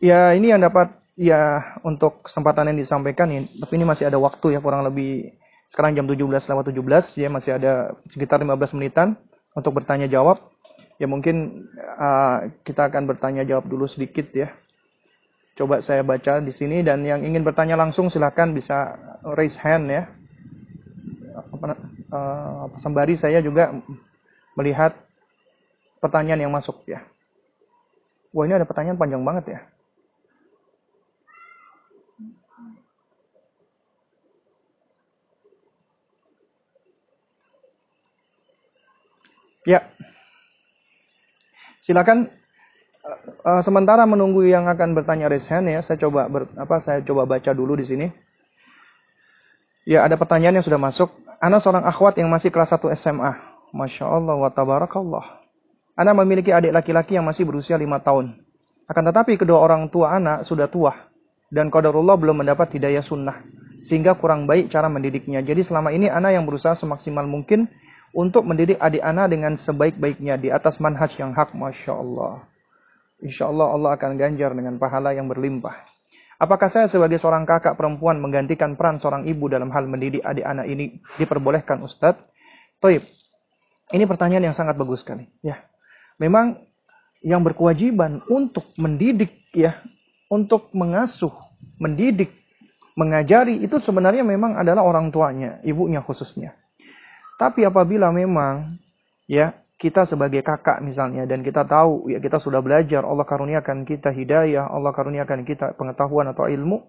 ya 0.00 0.32
ini 0.32 0.52
yang 0.52 0.60
dapat 0.60 1.01
ya 1.22 1.62
untuk 1.86 2.26
kesempatan 2.26 2.74
yang 2.74 2.82
disampaikan 2.82 3.30
ini, 3.30 3.46
tapi 3.62 3.78
ini 3.78 3.86
masih 3.86 4.10
ada 4.10 4.18
waktu 4.18 4.58
ya 4.58 4.60
kurang 4.60 4.82
lebih 4.82 5.38
sekarang 5.70 5.94
jam 5.94 6.04
17 6.04 6.26
lewat 6.26 6.64
17 6.74 7.22
ya 7.22 7.28
masih 7.30 7.50
ada 7.56 7.94
sekitar 8.10 8.42
15 8.42 8.76
menitan 8.76 9.14
untuk 9.54 9.78
bertanya 9.78 10.10
jawab. 10.10 10.42
Ya 10.98 11.06
mungkin 11.06 11.66
uh, 11.98 12.50
kita 12.66 12.90
akan 12.90 13.08
bertanya 13.08 13.46
jawab 13.46 13.70
dulu 13.70 13.86
sedikit 13.86 14.28
ya. 14.34 14.50
Coba 15.54 15.78
saya 15.78 16.02
baca 16.02 16.42
di 16.42 16.52
sini 16.52 16.82
dan 16.82 17.06
yang 17.06 17.22
ingin 17.22 17.46
bertanya 17.46 17.78
langsung 17.78 18.10
silahkan 18.10 18.50
bisa 18.50 18.98
raise 19.32 19.56
hand 19.62 19.88
ya. 19.88 20.02
Apa, 21.32 21.78
uh, 22.12 22.64
sembari 22.76 23.16
saya 23.16 23.40
juga 23.40 23.72
melihat 24.58 24.92
pertanyaan 26.02 26.44
yang 26.44 26.52
masuk 26.52 26.84
ya. 26.84 27.00
Wah 28.32 28.44
ini 28.44 28.56
ada 28.56 28.68
pertanyaan 28.68 28.98
panjang 28.98 29.22
banget 29.24 29.44
ya. 29.56 29.60
Ya, 39.62 39.86
silakan 41.78 42.26
uh, 43.46 43.62
sementara 43.62 44.02
menunggu 44.10 44.42
yang 44.42 44.66
akan 44.66 44.90
bertanya 44.98 45.30
resen 45.30 45.70
ya, 45.70 45.78
saya 45.78 46.02
coba 46.02 46.26
ber, 46.26 46.50
apa 46.58 46.82
saya 46.82 46.98
coba 47.06 47.26
baca 47.30 47.54
dulu 47.54 47.78
di 47.78 47.86
sini. 47.86 48.06
Ya, 49.86 50.02
ada 50.06 50.18
pertanyaan 50.18 50.58
yang 50.58 50.66
sudah 50.66 50.78
masuk. 50.78 51.10
Ana 51.42 51.58
seorang 51.58 51.82
akhwat 51.82 52.18
yang 52.18 52.30
masih 52.30 52.54
kelas 52.54 52.70
1 52.74 52.94
SMA. 52.94 53.34
Masya 53.74 54.06
Allah 54.06 54.38
wa 54.38 54.50
tabarakallah. 54.50 55.42
Ana 55.98 56.14
memiliki 56.14 56.54
adik 56.54 56.70
laki-laki 56.70 57.18
yang 57.18 57.26
masih 57.26 57.42
berusia 57.46 57.74
lima 57.74 57.98
tahun. 57.98 58.38
Akan 58.86 59.02
tetapi 59.06 59.38
kedua 59.38 59.58
orang 59.62 59.90
tua 59.90 60.18
anak 60.18 60.46
sudah 60.46 60.66
tua 60.66 60.94
dan 61.50 61.70
qadarullah 61.70 62.18
belum 62.18 62.42
mendapat 62.42 62.78
hidayah 62.78 63.02
sunnah 63.02 63.42
sehingga 63.78 64.14
kurang 64.14 64.46
baik 64.46 64.70
cara 64.70 64.86
mendidiknya. 64.86 65.42
Jadi 65.42 65.66
selama 65.66 65.90
ini 65.90 66.06
anak 66.06 66.34
yang 66.38 66.44
berusaha 66.46 66.78
semaksimal 66.78 67.26
mungkin 67.26 67.66
untuk 68.12 68.44
mendidik 68.44 68.76
adik 68.76 69.00
anak 69.00 69.32
dengan 69.32 69.56
sebaik-baiknya 69.56 70.36
di 70.36 70.52
atas 70.52 70.76
manhaj 70.78 71.16
yang 71.16 71.32
hak, 71.32 71.56
masya 71.56 71.96
Allah. 71.96 72.44
Insya 73.24 73.48
Allah 73.48 73.72
Allah 73.72 73.90
akan 73.96 74.20
ganjar 74.20 74.52
dengan 74.52 74.76
pahala 74.76 75.16
yang 75.16 75.26
berlimpah. 75.26 75.88
Apakah 76.36 76.66
saya 76.66 76.90
sebagai 76.90 77.16
seorang 77.22 77.46
kakak 77.46 77.78
perempuan 77.78 78.18
menggantikan 78.18 78.74
peran 78.74 78.98
seorang 78.98 79.24
ibu 79.30 79.46
dalam 79.46 79.70
hal 79.70 79.86
mendidik 79.86 80.26
adik 80.26 80.42
anak 80.42 80.66
ini 80.66 80.98
diperbolehkan 81.14 81.78
Ustadz? 81.80 82.18
Toib, 82.82 83.06
ini 83.94 84.04
pertanyaan 84.10 84.50
yang 84.50 84.56
sangat 84.56 84.74
bagus 84.74 85.06
sekali. 85.06 85.30
Ya, 85.38 85.62
memang 86.18 86.58
yang 87.22 87.46
berkewajiban 87.46 88.26
untuk 88.26 88.66
mendidik 88.74 89.38
ya, 89.54 89.78
untuk 90.26 90.74
mengasuh, 90.74 91.30
mendidik, 91.78 92.34
mengajari 92.98 93.62
itu 93.62 93.78
sebenarnya 93.78 94.26
memang 94.26 94.58
adalah 94.58 94.82
orang 94.82 95.14
tuanya, 95.14 95.62
ibunya 95.62 96.02
khususnya. 96.02 96.58
Tapi 97.40 97.66
apabila 97.66 98.12
memang 98.14 98.76
ya 99.26 99.56
kita 99.82 100.06
sebagai 100.06 100.46
kakak 100.46 100.78
misalnya 100.78 101.26
dan 101.26 101.42
kita 101.42 101.66
tahu 101.66 102.06
ya 102.06 102.22
kita 102.22 102.38
sudah 102.38 102.62
belajar 102.62 103.02
Allah 103.02 103.26
karuniakan 103.26 103.82
kita 103.82 104.14
hidayah 104.14 104.70
Allah 104.70 104.94
karuniakan 104.94 105.42
kita 105.42 105.74
pengetahuan 105.74 106.30
atau 106.30 106.46
ilmu 106.46 106.86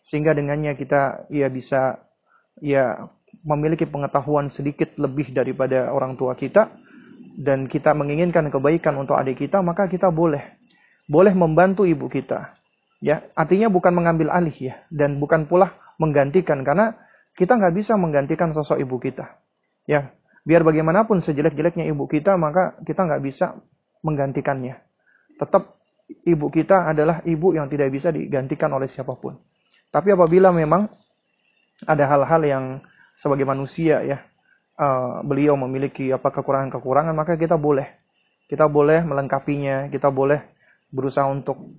sehingga 0.00 0.32
dengannya 0.32 0.72
kita 0.72 1.28
ya 1.28 1.52
bisa 1.52 2.00
ya 2.64 3.12
memiliki 3.44 3.84
pengetahuan 3.84 4.48
sedikit 4.48 4.96
lebih 4.96 5.36
daripada 5.36 5.92
orang 5.92 6.16
tua 6.16 6.32
kita 6.32 6.72
dan 7.36 7.68
kita 7.68 7.92
menginginkan 7.92 8.48
kebaikan 8.48 8.96
untuk 8.96 9.20
adik 9.20 9.44
kita 9.44 9.60
maka 9.60 9.84
kita 9.84 10.08
boleh 10.08 10.60
boleh 11.04 11.36
membantu 11.36 11.84
ibu 11.84 12.08
kita 12.08 12.56
ya. 13.04 13.20
Artinya 13.36 13.68
bukan 13.68 13.92
mengambil 13.92 14.32
alih 14.32 14.72
ya 14.72 14.80
dan 14.88 15.20
bukan 15.20 15.44
pula 15.44 15.76
menggantikan 16.00 16.64
karena 16.64 16.96
kita 17.36 17.60
nggak 17.60 17.76
bisa 17.76 18.00
menggantikan 18.00 18.48
sosok 18.56 18.80
ibu 18.80 18.96
kita 18.96 19.39
ya 19.90 20.14
Biar 20.40 20.64
bagaimanapun 20.64 21.20
sejelek-jeleknya 21.20 21.84
ibu 21.92 22.08
kita, 22.08 22.40
maka 22.40 22.80
kita 22.80 23.04
nggak 23.04 23.22
bisa 23.22 23.60
menggantikannya. 24.00 24.80
Tetap 25.36 25.76
ibu 26.24 26.48
kita 26.48 26.88
adalah 26.88 27.20
ibu 27.28 27.52
yang 27.52 27.68
tidak 27.68 27.92
bisa 27.92 28.08
digantikan 28.08 28.72
oleh 28.72 28.88
siapa 28.88 29.12
pun. 29.20 29.36
Tapi 29.92 30.16
apabila 30.16 30.48
memang 30.50 30.88
ada 31.84 32.04
hal-hal 32.08 32.42
yang 32.42 32.64
sebagai 33.12 33.44
manusia 33.44 34.00
ya, 34.00 34.18
uh, 34.80 35.20
beliau 35.22 35.60
memiliki 35.60 36.08
apa 36.08 36.32
kekurangan-kekurangan, 36.32 37.12
maka 37.12 37.36
kita 37.36 37.60
boleh, 37.60 38.00
kita 38.48 38.64
boleh 38.64 39.04
melengkapinya, 39.04 39.92
kita 39.92 40.08
boleh 40.08 40.40
berusaha 40.88 41.28
untuk 41.28 41.78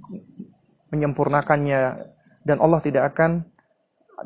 menyempurnakannya, 0.93 1.81
dan 2.45 2.57
Allah 2.61 2.79
tidak 2.79 3.11
akan 3.11 3.50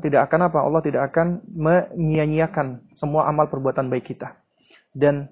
tidak 0.01 0.31
akan 0.31 0.51
apa? 0.51 0.59
Allah 0.63 0.81
tidak 0.83 1.01
akan 1.11 1.43
menyia-nyiakan 1.45 2.87
semua 2.91 3.27
amal 3.29 3.47
perbuatan 3.47 3.87
baik 3.87 4.15
kita. 4.15 4.35
Dan 4.91 5.27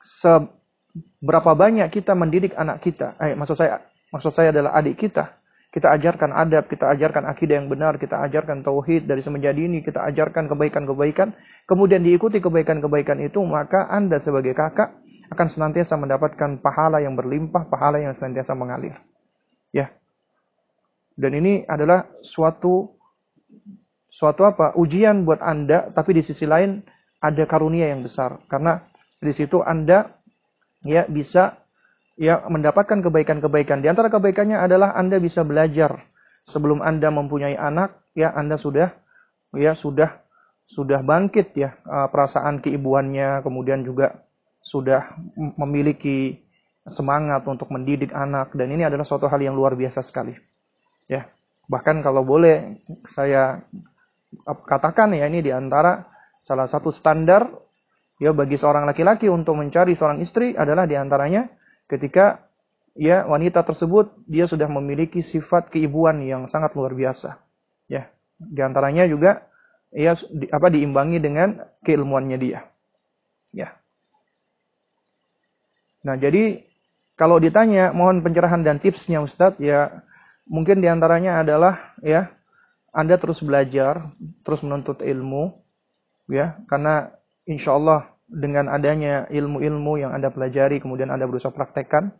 seberapa 0.00 1.52
banyak 1.52 1.88
kita 1.92 2.16
mendidik 2.16 2.56
anak 2.56 2.80
kita, 2.80 3.16
eh, 3.20 3.36
maksud 3.36 3.56
saya 3.56 3.84
maksud 4.10 4.32
saya 4.32 4.50
adalah 4.50 4.74
adik 4.76 4.96
kita. 4.96 5.40
Kita 5.70 5.94
ajarkan 5.94 6.34
adab, 6.34 6.66
kita 6.66 6.90
ajarkan 6.90 7.30
akidah 7.30 7.62
yang 7.62 7.70
benar, 7.70 7.94
kita 7.94 8.18
ajarkan 8.26 8.66
tauhid 8.66 9.06
dari 9.06 9.22
semenjak 9.22 9.54
dini, 9.54 9.86
kita 9.86 10.02
ajarkan 10.02 10.50
kebaikan-kebaikan, 10.50 11.30
kemudian 11.62 12.02
diikuti 12.02 12.42
kebaikan-kebaikan 12.42 13.22
itu, 13.22 13.38
maka 13.46 13.86
Anda 13.86 14.18
sebagai 14.18 14.50
kakak 14.50 14.98
akan 15.30 15.46
senantiasa 15.46 15.94
mendapatkan 15.94 16.58
pahala 16.58 16.98
yang 16.98 17.14
berlimpah, 17.14 17.70
pahala 17.70 18.02
yang 18.02 18.10
senantiasa 18.10 18.58
mengalir. 18.58 18.98
Ya, 19.70 19.94
dan 21.20 21.36
ini 21.36 21.68
adalah 21.68 22.08
suatu 22.24 22.96
suatu 24.08 24.48
apa? 24.48 24.72
ujian 24.80 25.28
buat 25.28 25.44
Anda, 25.44 25.92
tapi 25.92 26.16
di 26.16 26.24
sisi 26.24 26.48
lain 26.48 26.80
ada 27.20 27.44
karunia 27.44 27.92
yang 27.92 28.00
besar 28.00 28.40
karena 28.48 28.88
di 29.20 29.28
situ 29.28 29.60
Anda 29.60 30.16
ya 30.80 31.04
bisa 31.04 31.60
ya 32.16 32.40
mendapatkan 32.48 33.04
kebaikan-kebaikan. 33.04 33.84
Di 33.84 33.92
antara 33.92 34.08
kebaikannya 34.08 34.56
adalah 34.56 34.96
Anda 34.96 35.20
bisa 35.20 35.44
belajar 35.44 36.08
sebelum 36.40 36.80
Anda 36.80 37.12
mempunyai 37.12 37.60
anak, 37.60 38.00
ya 38.16 38.32
Anda 38.32 38.56
sudah 38.56 38.88
ya 39.52 39.76
sudah 39.76 40.24
sudah 40.64 41.04
bangkit 41.04 41.52
ya 41.52 41.76
uh, 41.84 42.08
perasaan 42.08 42.64
keibuannya, 42.64 43.44
kemudian 43.44 43.84
juga 43.84 44.24
sudah 44.64 45.20
memiliki 45.36 46.48
semangat 46.88 47.44
untuk 47.44 47.68
mendidik 47.68 48.12
anak 48.16 48.56
dan 48.56 48.72
ini 48.72 48.88
adalah 48.88 49.04
suatu 49.04 49.28
hal 49.28 49.40
yang 49.40 49.56
luar 49.56 49.76
biasa 49.76 50.00
sekali 50.00 50.49
ya 51.10 51.26
bahkan 51.66 51.98
kalau 52.06 52.22
boleh 52.22 52.86
saya 53.10 53.66
katakan 54.62 55.10
ya 55.18 55.26
ini 55.26 55.42
di 55.42 55.50
antara 55.50 56.06
salah 56.38 56.70
satu 56.70 56.94
standar 56.94 57.50
ya 58.22 58.30
bagi 58.30 58.54
seorang 58.54 58.86
laki-laki 58.86 59.26
untuk 59.26 59.58
mencari 59.58 59.98
seorang 59.98 60.22
istri 60.22 60.54
adalah 60.54 60.86
di 60.86 60.94
antaranya 60.94 61.50
ketika 61.90 62.46
ya 62.94 63.26
wanita 63.26 63.66
tersebut 63.66 64.12
dia 64.30 64.46
sudah 64.46 64.70
memiliki 64.70 65.18
sifat 65.18 65.72
keibuan 65.72 66.22
yang 66.22 66.46
sangat 66.46 66.76
luar 66.78 66.94
biasa. 66.94 67.42
Ya 67.90 68.12
di 68.38 68.60
antaranya 68.62 69.08
juga 69.10 69.50
ya 69.90 70.14
di, 70.30 70.46
apa 70.52 70.70
diimbangi 70.70 71.18
dengan 71.18 71.58
keilmuannya 71.82 72.38
dia. 72.38 72.60
Ya. 73.50 73.74
Nah 76.06 76.14
jadi 76.14 76.64
kalau 77.18 77.36
ditanya 77.36 77.92
mohon 77.92 78.24
pencerahan 78.24 78.64
dan 78.64 78.80
tipsnya 78.80 79.20
Ustadz 79.20 79.60
ya 79.60 80.04
Mungkin 80.50 80.82
di 80.82 80.90
antaranya 80.90 81.46
adalah 81.46 81.94
ya 82.02 82.26
Anda 82.90 83.14
terus 83.22 83.38
belajar, 83.38 84.10
terus 84.42 84.66
menuntut 84.66 84.98
ilmu, 84.98 85.54
ya 86.26 86.58
karena 86.66 87.14
insya 87.46 87.78
Allah 87.78 88.10
dengan 88.26 88.66
adanya 88.66 89.30
ilmu-ilmu 89.30 90.02
yang 90.02 90.10
Anda 90.10 90.34
pelajari 90.34 90.82
kemudian 90.82 91.06
Anda 91.06 91.30
berusaha 91.30 91.54
praktekkan, 91.54 92.10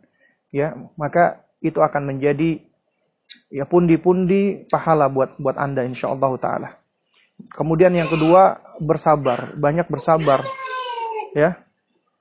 ya 0.47 0.71
maka 0.95 1.43
itu 1.59 1.83
akan 1.83 2.15
menjadi 2.15 2.63
ya 3.51 3.67
pundi-pundi 3.67 4.63
pahala 4.71 5.11
buat 5.11 5.35
buat 5.35 5.59
Anda 5.59 5.83
insya 5.83 6.15
Allah 6.15 6.31
taala. 6.39 6.69
Kemudian 7.51 7.91
yang 7.91 8.07
kedua 8.07 8.63
bersabar, 8.79 9.59
banyak 9.59 9.91
bersabar, 9.91 10.39
ya, 11.35 11.59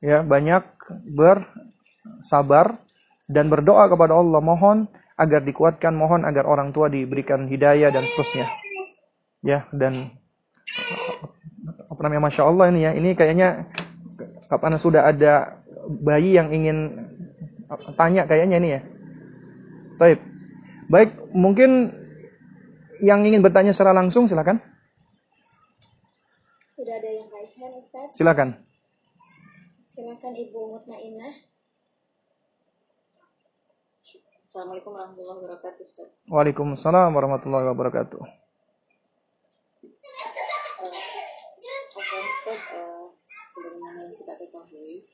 ya 0.03 0.27
banyak 0.27 0.67
bersabar 1.07 2.83
dan 3.31 3.47
berdoa 3.47 3.87
kepada 3.87 4.19
Allah 4.19 4.43
mohon 4.43 4.91
agar 5.21 5.45
dikuatkan, 5.45 5.93
mohon 5.93 6.25
agar 6.25 6.49
orang 6.49 6.73
tua 6.73 6.89
diberikan 6.89 7.45
hidayah 7.45 7.93
dan 7.93 8.09
seterusnya. 8.09 8.49
Ya, 9.45 9.69
dan 9.69 10.17
apa 11.93 12.01
namanya 12.01 12.33
masya 12.33 12.49
Allah 12.49 12.73
ini 12.73 12.81
ya, 12.89 12.93
ini 12.97 13.13
kayaknya 13.13 13.69
kapan 14.49 14.81
sudah 14.81 15.05
ada 15.05 15.61
bayi 16.01 16.41
yang 16.41 16.49
ingin 16.49 16.97
tanya 18.01 18.25
kayaknya 18.25 18.57
ini 18.57 18.69
ya. 18.73 18.81
Baik, 20.01 20.19
baik 20.89 21.11
mungkin 21.37 21.93
yang 23.05 23.21
ingin 23.21 23.45
bertanya 23.45 23.77
secara 23.77 23.93
langsung 23.93 24.25
silakan. 24.25 24.57
Sudah 26.81 26.97
ada 26.97 27.11
yang 27.13 27.29
Aisyah 27.29 27.69
Ustaz. 27.77 28.09
Silakan. 28.17 28.57
Silakan 29.93 30.33
Ibu 30.33 30.61
Mutmainah. 30.73 31.50
Assalamualaikum 34.61 34.93
warahmatullahi 34.93 35.41
wabarakatuh. 35.41 35.83
Ustaz. 35.89 36.09
Waalaikumsalam 36.29 37.17
warahmatullahi 37.17 37.65
wabarakatuh. 37.73 38.21
Uh, 42.61 43.09
sebagaimana 43.57 43.99
yang 44.05 44.15
kita 44.21 44.37
ketahui, 44.37 45.09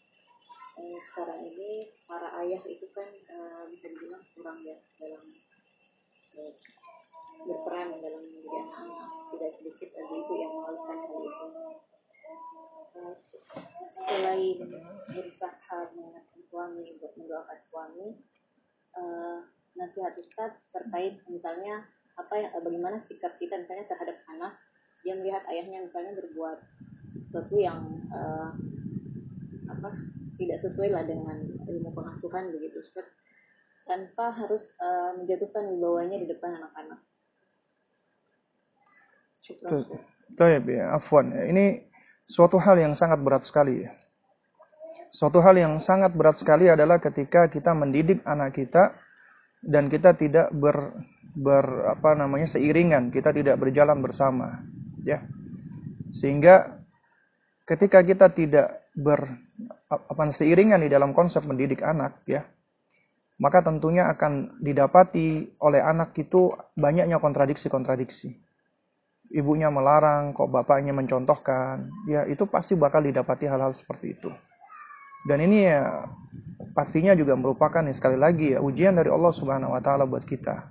uh, 0.83 0.99
sekarang 0.99 1.47
ini 1.47 1.95
para 2.11 2.27
ayah 2.43 2.59
itu 2.67 2.91
kan 2.91 3.07
uh, 3.07 3.71
bisa 3.71 3.87
dibilang 3.87 4.27
kurang 4.35 4.67
ya 4.67 4.83
dalam 4.99 5.23
uh, 6.35 6.53
berperan 7.47 8.03
dalam 8.03 8.27
mendidik 8.27 8.51
anak-anak. 8.51 9.31
Tidak 9.31 9.51
sedikit 9.63 9.95
ada 9.95 10.11
ibu 10.11 10.35
yang 10.43 10.59
melakukan 10.59 10.99
hal 11.07 11.23
itu. 11.23 11.47
Uh, 12.99 13.15
selain 14.11 14.59
berusaha 15.07 15.79
mengingatkan 15.95 16.43
suami, 16.51 16.99
untuk 16.99 17.15
mendoakan 17.15 17.61
suami, 17.63 18.27
uh, 18.97 19.39
nasihat 19.77 20.17
Ustaz 20.17 20.57
terkait 20.73 21.21
misalnya 21.29 21.85
apa 22.17 22.35
yang 22.37 22.51
bagaimana 22.57 23.05
sikap 23.05 23.37
kita 23.37 23.61
misalnya 23.61 23.85
terhadap 23.93 24.17
anak 24.33 24.57
yang 25.05 25.21
melihat 25.21 25.45
ayahnya 25.53 25.85
misalnya 25.85 26.17
berbuat 26.17 26.59
sesuatu 27.29 27.57
yang 27.61 27.81
uh, 28.11 28.51
apa 29.69 29.91
tidak 30.37 30.59
sesuai 30.65 30.93
lah 30.93 31.05
dengan 31.05 31.37
ilmu 31.69 31.93
pengasuhan 31.93 32.53
begitu 32.53 32.81
Ustaz 32.81 33.07
tanpa 33.87 34.35
harus 34.35 34.67
uh, 34.83 35.15
menjatuhkan 35.15 35.71
wibawanya 35.71 36.19
di 36.19 36.27
depan 36.27 36.59
anak-anak. 36.59 37.01
Baik, 40.35 40.67
ya, 40.67 40.91
afwan. 40.91 41.31
Ini 41.31 41.87
suatu 42.27 42.59
hal 42.59 42.83
yang 42.83 42.91
sangat 42.91 43.23
berat 43.23 43.47
sekali 43.47 43.87
ya. 43.87 43.95
Suatu 45.17 45.41
hal 45.41 45.57
yang 45.57 45.81
sangat 45.81 46.13
berat 46.13 46.37
sekali 46.37 46.69
adalah 46.69 47.01
ketika 47.01 47.49
kita 47.49 47.73
mendidik 47.73 48.21
anak 48.29 48.53
kita 48.53 48.93
dan 49.65 49.89
kita 49.89 50.13
tidak 50.13 50.53
ber, 50.53 50.93
ber 51.33 51.89
apa 51.89 52.13
namanya 52.13 52.53
seiringan, 52.53 53.09
kita 53.09 53.33
tidak 53.33 53.57
berjalan 53.57 53.97
bersama, 54.05 54.61
ya. 55.01 55.25
Sehingga 56.13 56.85
ketika 57.65 58.05
kita 58.05 58.29
tidak 58.29 58.93
ber 58.93 59.25
apa 59.89 60.37
seiringan 60.37 60.85
di 60.85 60.93
dalam 60.93 61.17
konsep 61.17 61.49
mendidik 61.49 61.81
anak, 61.81 62.21
ya, 62.29 62.45
maka 63.41 63.65
tentunya 63.65 64.13
akan 64.13 64.61
didapati 64.61 65.57
oleh 65.65 65.81
anak 65.81 66.13
itu 66.21 66.53
banyaknya 66.77 67.17
kontradiksi-kontradiksi. 67.17 68.37
Ibunya 69.33 69.73
melarang, 69.73 70.37
kok 70.37 70.53
bapaknya 70.53 70.93
mencontohkan, 70.93 71.89
ya 72.05 72.29
itu 72.29 72.45
pasti 72.45 72.77
bakal 72.77 73.01
didapati 73.01 73.49
hal-hal 73.49 73.73
seperti 73.73 74.13
itu. 74.13 74.29
Dan 75.27 75.43
ini 75.43 75.67
ya 75.67 76.07
pastinya 76.77 77.13
juga 77.19 77.35
merupakan 77.35 77.83
ya, 77.83 77.95
sekali 77.97 78.15
lagi 78.21 78.55
ya 78.55 78.63
ujian 78.63 78.95
dari 78.95 79.11
Allah 79.11 79.33
Subhanahu 79.35 79.75
wa 79.75 79.81
taala 79.83 80.07
buat 80.07 80.23
kita. 80.23 80.71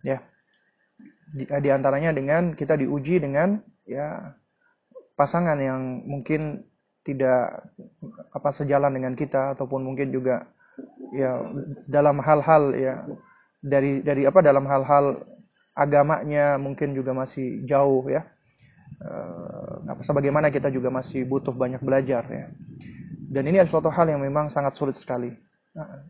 Ya. 0.00 0.24
Di, 1.34 1.44
di 1.44 1.68
antaranya 1.68 2.14
dengan 2.14 2.54
kita 2.54 2.78
diuji 2.78 3.18
dengan 3.20 3.60
ya 3.84 4.38
pasangan 5.18 5.58
yang 5.60 6.06
mungkin 6.06 6.64
tidak 7.04 7.68
apa 8.32 8.50
sejalan 8.54 8.94
dengan 8.94 9.12
kita 9.12 9.52
ataupun 9.52 9.84
mungkin 9.84 10.08
juga 10.08 10.48
ya 11.12 11.44
dalam 11.84 12.18
hal-hal 12.24 12.72
ya 12.72 13.04
dari 13.60 14.00
dari 14.00 14.24
apa 14.24 14.40
dalam 14.40 14.64
hal-hal 14.64 15.20
agamanya 15.74 16.56
mungkin 16.56 16.94
juga 16.96 17.12
masih 17.12 17.66
jauh 17.66 18.06
ya. 18.08 18.24
Uh, 19.04 20.00
sebagaimana 20.06 20.48
kita 20.48 20.70
juga 20.70 20.88
masih 20.88 21.26
butuh 21.26 21.52
banyak 21.52 21.82
belajar 21.82 22.24
ya. 22.30 22.46
Dan 23.34 23.50
ini 23.50 23.58
adalah 23.58 23.72
suatu 23.74 23.90
hal 23.90 24.06
yang 24.06 24.22
memang 24.22 24.46
sangat 24.46 24.78
sulit 24.78 24.94
sekali. 24.94 25.34
Nah, 25.74 26.06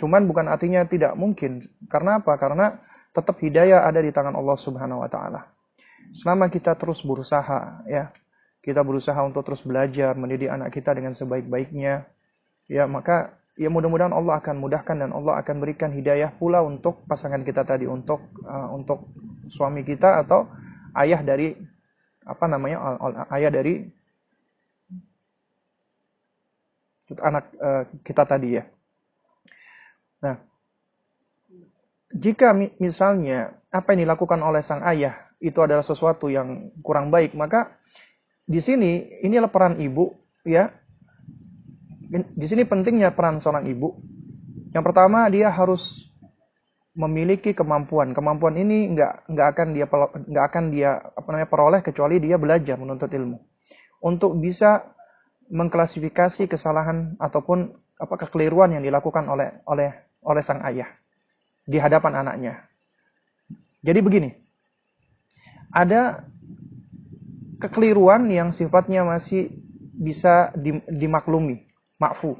cuman 0.00 0.24
bukan 0.24 0.48
artinya 0.48 0.80
tidak 0.88 1.12
mungkin. 1.12 1.60
Karena 1.92 2.24
apa? 2.24 2.32
Karena 2.40 2.80
tetap 3.12 3.36
hidayah 3.36 3.84
ada 3.84 4.00
di 4.00 4.08
tangan 4.08 4.32
Allah 4.32 4.56
Subhanahu 4.56 5.04
wa 5.04 5.10
taala. 5.12 5.52
Selama 6.16 6.48
kita 6.48 6.72
terus 6.72 7.04
berusaha 7.04 7.84
ya, 7.84 8.08
kita 8.64 8.80
berusaha 8.80 9.20
untuk 9.20 9.44
terus 9.44 9.60
belajar 9.60 10.16
mendidik 10.16 10.48
anak 10.48 10.72
kita 10.72 10.96
dengan 10.96 11.12
sebaik-baiknya, 11.12 12.08
ya 12.64 12.88
maka 12.88 13.36
ya 13.60 13.68
mudah-mudahan 13.68 14.12
Allah 14.16 14.40
akan 14.40 14.56
mudahkan 14.56 14.96
dan 14.96 15.10
Allah 15.12 15.40
akan 15.40 15.56
berikan 15.60 15.92
hidayah 15.92 16.32
pula 16.32 16.64
untuk 16.64 17.04
pasangan 17.04 17.44
kita 17.44 17.64
tadi 17.64 17.84
untuk 17.84 18.32
uh, 18.44 18.72
untuk 18.72 19.12
suami 19.52 19.84
kita 19.84 20.24
atau 20.24 20.48
ayah 20.96 21.20
dari 21.20 21.56
apa 22.26 22.44
namanya 22.50 22.98
ayah 23.32 23.50
dari 23.54 23.86
anak 27.22 27.44
uh, 27.62 27.82
kita 28.02 28.22
tadi 28.26 28.58
ya. 28.58 28.64
Nah, 30.26 30.36
jika 32.10 32.56
misalnya 32.80 33.54
apa 33.70 33.92
yang 33.94 34.08
dilakukan 34.08 34.40
oleh 34.40 34.64
sang 34.64 34.82
ayah 34.82 35.30
itu 35.38 35.60
adalah 35.60 35.84
sesuatu 35.84 36.26
yang 36.32 36.72
kurang 36.80 37.12
baik, 37.12 37.36
maka 37.36 37.76
di 38.46 38.58
sini 38.58 39.20
inilah 39.22 39.52
peran 39.52 39.78
ibu 39.78 40.10
ya. 40.42 40.72
Di 42.10 42.46
sini 42.46 42.62
pentingnya 42.62 43.10
peran 43.12 43.42
seorang 43.42 43.66
ibu. 43.66 43.98
Yang 44.70 44.84
pertama 44.86 45.26
dia 45.26 45.50
harus 45.50 46.06
memiliki 46.96 47.52
kemampuan. 47.52 48.16
Kemampuan 48.16 48.56
ini 48.56 48.94
nggak 48.94 49.28
nggak 49.28 49.46
akan 49.52 49.68
dia 49.74 49.86
nggak 50.30 50.44
akan 50.48 50.64
dia 50.72 50.90
apa 50.96 51.28
namanya 51.28 51.50
peroleh 51.50 51.80
kecuali 51.84 52.16
dia 52.22 52.40
belajar 52.40 52.80
menuntut 52.80 53.10
ilmu. 53.12 53.36
Untuk 54.06 54.38
bisa 54.38 54.95
mengklasifikasi 55.50 56.50
kesalahan 56.50 57.14
ataupun 57.18 57.72
apa 57.96 58.14
kekeliruan 58.26 58.76
yang 58.76 58.84
dilakukan 58.84 59.24
oleh 59.30 59.64
oleh 59.64 59.90
oleh 60.20 60.42
sang 60.42 60.60
ayah 60.66 60.90
di 61.66 61.78
hadapan 61.80 62.22
anaknya. 62.22 62.66
Jadi 63.82 64.00
begini. 64.02 64.30
Ada 65.70 66.24
kekeliruan 67.60 68.26
yang 68.30 68.54
sifatnya 68.54 69.02
masih 69.02 69.50
bisa 69.96 70.52
dimaklumi, 70.88 71.66
makfu. 72.00 72.38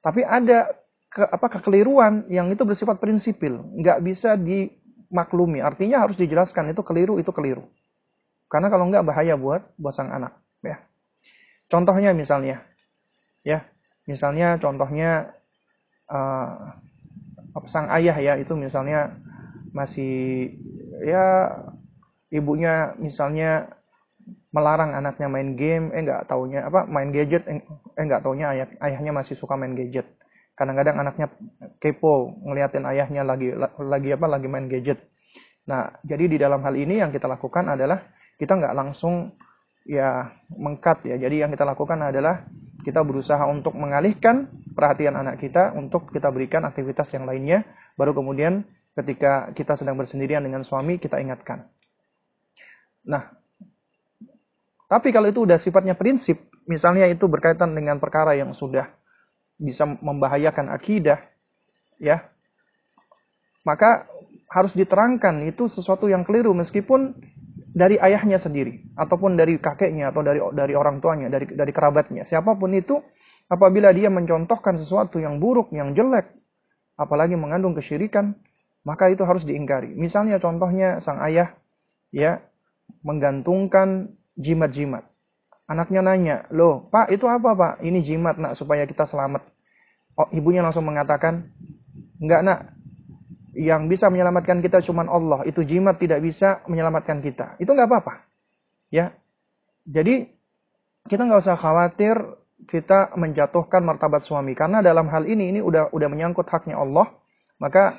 Tapi 0.00 0.24
ada 0.24 0.68
ke, 1.08 1.24
apa 1.24 1.46
kekeliruan 1.58 2.24
yang 2.32 2.48
itu 2.48 2.64
bersifat 2.64 2.96
prinsipil, 3.00 3.60
nggak 3.80 3.98
bisa 4.00 4.36
dimaklumi. 4.36 5.60
Artinya 5.60 6.04
harus 6.04 6.16
dijelaskan 6.16 6.72
itu 6.72 6.80
keliru, 6.84 7.20
itu 7.20 7.30
keliru. 7.32 7.68
Karena 8.50 8.66
kalau 8.72 8.88
nggak 8.88 9.06
bahaya 9.06 9.38
buat 9.38 9.62
buat 9.78 9.94
sang 9.94 10.10
anak, 10.10 10.34
ya. 10.64 10.89
Contohnya 11.70 12.10
misalnya, 12.10 12.66
ya, 13.46 13.62
misalnya 14.10 14.58
contohnya 14.58 15.30
uh, 16.10 16.74
sang 17.70 17.86
ayah 17.94 18.18
ya 18.18 18.34
itu 18.34 18.58
misalnya 18.58 19.14
masih 19.70 20.50
ya 21.06 21.46
ibunya 22.34 22.94
misalnya 22.98 23.70
melarang 24.50 24.98
anaknya 24.98 25.30
main 25.30 25.54
game, 25.54 25.94
eh 25.94 26.02
nggak 26.02 26.26
taunya 26.26 26.66
apa 26.66 26.86
main 26.90 27.14
gadget, 27.14 27.46
eh, 27.46 27.62
eh 27.94 28.04
nggak 28.04 28.22
taunya 28.26 28.50
ayah, 28.50 28.66
ayahnya 28.82 29.14
masih 29.14 29.38
suka 29.38 29.54
main 29.54 29.78
gadget. 29.78 30.06
Kadang-kadang 30.58 30.98
anaknya 30.98 31.30
kepo 31.78 32.34
ngeliatin 32.42 32.84
ayahnya 32.84 33.22
lagi 33.22 33.54
lagi 33.78 34.10
apa 34.10 34.26
lagi 34.26 34.46
main 34.50 34.66
gadget. 34.66 34.98
Nah 35.70 35.94
jadi 36.02 36.26
di 36.26 36.36
dalam 36.36 36.60
hal 36.66 36.74
ini 36.74 36.98
yang 36.98 37.14
kita 37.14 37.30
lakukan 37.30 37.62
adalah 37.78 38.10
kita 38.36 38.58
nggak 38.58 38.74
langsung 38.74 39.38
ya 39.90 40.30
mengkat 40.54 41.02
ya. 41.02 41.18
Jadi 41.18 41.42
yang 41.42 41.50
kita 41.50 41.66
lakukan 41.66 41.98
adalah 41.98 42.46
kita 42.86 43.02
berusaha 43.02 43.42
untuk 43.50 43.74
mengalihkan 43.74 44.46
perhatian 44.70 45.18
anak 45.18 45.42
kita 45.42 45.74
untuk 45.74 46.14
kita 46.14 46.30
berikan 46.30 46.62
aktivitas 46.62 47.10
yang 47.10 47.26
lainnya. 47.26 47.66
Baru 47.98 48.14
kemudian 48.14 48.62
ketika 48.94 49.50
kita 49.50 49.74
sedang 49.74 49.98
bersendirian 49.98 50.46
dengan 50.46 50.62
suami 50.62 51.02
kita 51.02 51.18
ingatkan. 51.18 51.66
Nah, 53.02 53.34
tapi 54.86 55.10
kalau 55.10 55.26
itu 55.26 55.42
udah 55.42 55.58
sifatnya 55.58 55.98
prinsip, 55.98 56.38
misalnya 56.70 57.10
itu 57.10 57.26
berkaitan 57.26 57.74
dengan 57.74 57.98
perkara 57.98 58.38
yang 58.38 58.54
sudah 58.54 58.86
bisa 59.58 59.84
membahayakan 59.86 60.72
akidah, 60.72 61.20
ya, 61.98 62.30
maka 63.66 64.08
harus 64.50 64.74
diterangkan 64.74 65.46
itu 65.46 65.70
sesuatu 65.70 66.10
yang 66.10 66.26
keliru 66.26 66.50
meskipun 66.56 67.14
dari 67.70 67.96
ayahnya 68.02 68.36
sendiri 68.36 68.90
ataupun 68.98 69.38
dari 69.38 69.58
kakeknya 69.62 70.10
atau 70.10 70.26
dari 70.26 70.42
dari 70.54 70.74
orang 70.74 70.98
tuanya, 70.98 71.30
dari 71.30 71.46
dari 71.46 71.70
kerabatnya, 71.70 72.26
siapa 72.26 72.58
pun 72.58 72.74
itu 72.74 72.98
apabila 73.46 73.94
dia 73.94 74.10
mencontohkan 74.10 74.74
sesuatu 74.74 75.22
yang 75.22 75.38
buruk, 75.38 75.70
yang 75.70 75.94
jelek, 75.94 76.30
apalagi 76.98 77.38
mengandung 77.38 77.74
kesyirikan, 77.78 78.34
maka 78.82 79.10
itu 79.10 79.22
harus 79.22 79.46
diingkari. 79.46 79.94
Misalnya 79.94 80.42
contohnya 80.42 80.98
sang 80.98 81.22
ayah 81.22 81.54
ya 82.10 82.42
menggantungkan 83.06 84.18
jimat-jimat. 84.34 85.06
Anaknya 85.70 86.02
nanya, 86.02 86.36
"Loh, 86.50 86.90
Pak, 86.90 87.14
itu 87.14 87.30
apa, 87.30 87.54
Pak? 87.54 87.74
Ini 87.86 88.02
jimat, 88.02 88.34
Nak, 88.34 88.58
supaya 88.58 88.82
kita 88.82 89.06
selamat." 89.06 89.46
Oh, 90.18 90.26
ibunya 90.34 90.66
langsung 90.66 90.82
mengatakan, 90.82 91.46
"Enggak, 92.18 92.42
Nak 92.42 92.79
yang 93.54 93.90
bisa 93.90 94.06
menyelamatkan 94.08 94.62
kita 94.62 94.78
cuma 94.84 95.06
Allah. 95.06 95.42
Itu 95.46 95.66
jimat 95.66 95.98
tidak 95.98 96.22
bisa 96.22 96.62
menyelamatkan 96.70 97.18
kita. 97.18 97.58
Itu 97.58 97.74
nggak 97.74 97.88
apa-apa. 97.90 98.14
Ya. 98.90 99.14
Jadi 99.86 100.28
kita 101.08 101.26
nggak 101.26 101.40
usah 101.42 101.58
khawatir 101.58 102.14
kita 102.68 103.16
menjatuhkan 103.16 103.80
martabat 103.80 104.20
suami 104.20 104.52
karena 104.52 104.84
dalam 104.84 105.08
hal 105.08 105.24
ini 105.24 105.48
ini 105.48 105.60
udah 105.64 105.90
udah 105.96 106.08
menyangkut 106.12 106.44
haknya 106.44 106.76
Allah 106.76 107.08
maka 107.56 107.96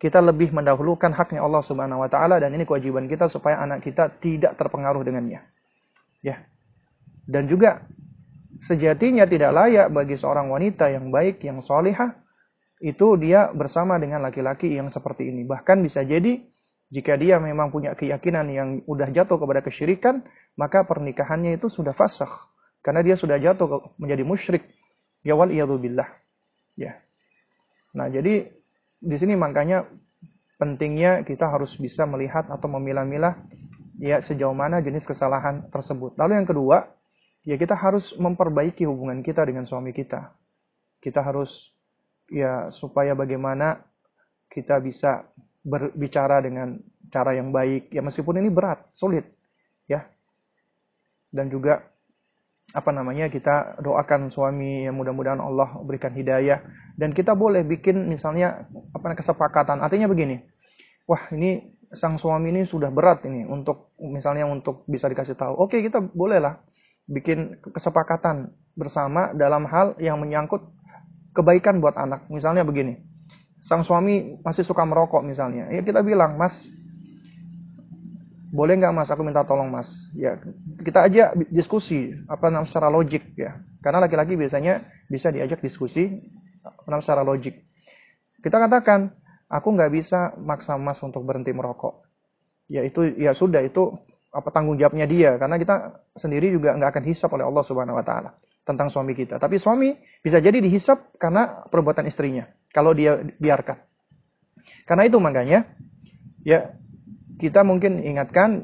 kita 0.00 0.18
lebih 0.24 0.50
mendahulukan 0.50 1.12
haknya 1.12 1.44
Allah 1.44 1.60
Subhanahu 1.60 2.00
wa 2.00 2.08
taala 2.08 2.40
dan 2.40 2.56
ini 2.56 2.64
kewajiban 2.64 3.04
kita 3.04 3.28
supaya 3.28 3.60
anak 3.60 3.84
kita 3.84 4.08
tidak 4.16 4.56
terpengaruh 4.56 5.04
dengannya. 5.04 5.44
Ya. 6.24 6.48
Dan 7.28 7.46
juga 7.46 7.84
sejatinya 8.64 9.28
tidak 9.28 9.52
layak 9.52 9.92
bagi 9.92 10.16
seorang 10.16 10.48
wanita 10.48 10.88
yang 10.88 11.12
baik, 11.12 11.44
yang 11.44 11.60
solihah, 11.60 12.16
itu 12.80 13.06
dia 13.20 13.52
bersama 13.52 14.00
dengan 14.00 14.24
laki-laki 14.24 14.72
yang 14.72 14.88
seperti 14.88 15.28
ini. 15.28 15.44
Bahkan 15.44 15.84
bisa 15.84 16.00
jadi 16.00 16.40
jika 16.90 17.14
dia 17.14 17.38
memang 17.38 17.70
punya 17.70 17.94
keyakinan 17.94 18.46
yang 18.50 18.68
udah 18.88 19.12
jatuh 19.12 19.38
kepada 19.38 19.60
kesyirikan, 19.62 20.26
maka 20.58 20.82
pernikahannya 20.82 21.54
itu 21.60 21.70
sudah 21.70 21.94
fasakh. 21.94 22.50
Karena 22.80 23.04
dia 23.04 23.14
sudah 23.14 23.36
jatuh 23.36 23.94
menjadi 24.00 24.24
musyrik. 24.24 24.64
Ya 25.20 25.36
wal 25.36 25.52
billah. 25.52 26.08
Ya. 26.74 27.04
Nah, 27.92 28.08
jadi 28.08 28.48
di 28.96 29.16
sini 29.20 29.36
makanya 29.36 29.84
pentingnya 30.56 31.20
kita 31.22 31.52
harus 31.52 31.76
bisa 31.76 32.08
melihat 32.08 32.48
atau 32.48 32.68
memilah-milah 32.68 33.36
ya 34.00 34.20
sejauh 34.24 34.56
mana 34.56 34.80
jenis 34.80 35.04
kesalahan 35.04 35.68
tersebut. 35.68 36.16
Lalu 36.16 36.32
yang 36.40 36.48
kedua, 36.48 36.88
ya 37.44 37.60
kita 37.60 37.76
harus 37.76 38.16
memperbaiki 38.16 38.88
hubungan 38.88 39.20
kita 39.20 39.44
dengan 39.44 39.68
suami 39.68 39.92
kita. 39.92 40.32
Kita 41.00 41.20
harus 41.20 41.76
ya 42.30 42.70
supaya 42.70 43.12
bagaimana 43.18 43.82
kita 44.46 44.78
bisa 44.78 45.28
berbicara 45.60 46.40
dengan 46.40 46.78
cara 47.10 47.36
yang 47.36 47.50
baik. 47.50 47.90
Ya 47.92 48.00
meskipun 48.00 48.40
ini 48.40 48.48
berat 48.48 48.86
sulit 48.94 49.26
ya. 49.90 50.06
Dan 51.30 51.50
juga 51.50 51.84
apa 52.70 52.94
namanya 52.94 53.26
kita 53.26 53.82
doakan 53.82 54.30
suami 54.30 54.86
yang 54.86 54.94
mudah-mudahan 54.94 55.42
Allah 55.42 55.74
berikan 55.82 56.14
hidayah. 56.14 56.62
Dan 56.94 57.10
kita 57.10 57.34
boleh 57.34 57.66
bikin 57.66 58.06
misalnya 58.06 58.70
apa 58.94 59.18
kesepakatan. 59.18 59.82
Artinya 59.82 60.06
begini 60.06 60.40
wah 61.10 61.26
ini 61.34 61.74
sang 61.90 62.14
suami 62.14 62.54
ini 62.54 62.62
sudah 62.62 62.94
berat 62.94 63.26
ini 63.26 63.42
untuk 63.42 63.98
misalnya 63.98 64.46
untuk 64.46 64.86
bisa 64.86 65.10
dikasih 65.10 65.34
tahu. 65.34 65.58
Oke 65.58 65.82
kita 65.82 65.98
bolehlah 65.98 66.62
bikin 67.10 67.58
kesepakatan 67.58 68.54
bersama 68.78 69.34
dalam 69.34 69.66
hal 69.66 69.98
yang 69.98 70.22
menyangkut 70.22 70.62
kebaikan 71.34 71.78
buat 71.78 71.94
anak. 71.96 72.26
Misalnya 72.30 72.66
begini, 72.66 72.98
sang 73.60 73.84
suami 73.84 74.40
masih 74.42 74.66
suka 74.66 74.82
merokok 74.86 75.22
misalnya, 75.22 75.70
ya 75.70 75.80
kita 75.82 76.02
bilang, 76.02 76.34
Mas, 76.36 76.70
boleh 78.50 78.74
nggak 78.78 78.94
Mas, 78.94 79.08
aku 79.10 79.22
minta 79.22 79.46
tolong 79.46 79.70
Mas. 79.70 80.10
Ya 80.16 80.38
kita 80.82 81.06
aja 81.06 81.34
diskusi 81.48 82.14
apa 82.26 82.50
namanya 82.50 82.66
secara 82.66 82.90
logik 82.90 83.34
ya, 83.38 83.62
karena 83.82 84.02
laki-laki 84.02 84.34
biasanya 84.34 84.86
bisa 85.06 85.30
diajak 85.30 85.62
diskusi 85.62 86.18
namanya 86.86 87.04
secara 87.04 87.22
logik. 87.22 87.62
Kita 88.40 88.56
katakan, 88.56 89.12
aku 89.46 89.68
nggak 89.74 89.90
bisa 89.92 90.32
maksa 90.40 90.74
Mas 90.80 90.98
untuk 91.02 91.22
berhenti 91.22 91.54
merokok. 91.54 92.06
Ya 92.70 92.86
itu 92.86 93.02
ya 93.18 93.34
sudah 93.34 93.66
itu 93.66 93.90
apa 94.30 94.46
tanggung 94.54 94.78
jawabnya 94.78 95.10
dia 95.10 95.34
karena 95.42 95.58
kita 95.58 96.06
sendiri 96.14 96.54
juga 96.54 96.70
nggak 96.78 96.90
akan 96.94 97.04
hisap 97.10 97.34
oleh 97.34 97.42
Allah 97.42 97.64
Subhanahu 97.66 97.98
Wa 97.98 98.04
Taala 98.06 98.30
tentang 98.70 98.86
suami 98.86 99.18
kita. 99.18 99.42
Tapi 99.42 99.58
suami 99.58 99.90
bisa 100.22 100.38
jadi 100.38 100.62
dihisap 100.62 101.18
karena 101.18 101.66
perbuatan 101.66 102.06
istrinya. 102.06 102.46
Kalau 102.70 102.94
dia 102.94 103.18
biarkan. 103.18 103.82
Karena 104.86 105.02
itu 105.10 105.18
makanya, 105.18 105.66
ya 106.46 106.70
kita 107.40 107.64
mungkin 107.64 108.04
ingatkan 108.04 108.60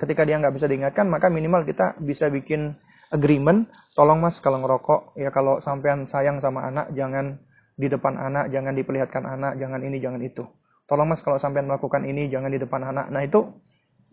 ketika 0.00 0.24
dia 0.24 0.40
nggak 0.40 0.56
bisa 0.56 0.64
diingatkan 0.64 1.04
maka 1.04 1.28
minimal 1.28 1.68
kita 1.68 2.00
bisa 2.00 2.32
bikin 2.32 2.72
agreement 3.12 3.68
tolong 3.92 4.24
mas 4.24 4.40
kalau 4.40 4.64
ngerokok 4.64 5.12
ya 5.20 5.28
kalau 5.28 5.60
sampean 5.60 6.08
sayang 6.08 6.40
sama 6.40 6.64
anak 6.64 6.88
jangan 6.96 7.36
di 7.76 7.92
depan 7.92 8.16
anak 8.16 8.48
jangan 8.48 8.72
diperlihatkan 8.72 9.20
anak 9.28 9.60
jangan 9.60 9.84
ini 9.84 10.00
jangan 10.00 10.24
itu 10.24 10.48
tolong 10.88 11.12
mas 11.12 11.20
kalau 11.20 11.36
sampean 11.36 11.68
melakukan 11.68 12.08
ini 12.08 12.32
jangan 12.32 12.48
di 12.48 12.56
depan 12.56 12.88
anak 12.88 13.12
nah 13.12 13.20
itu 13.20 13.44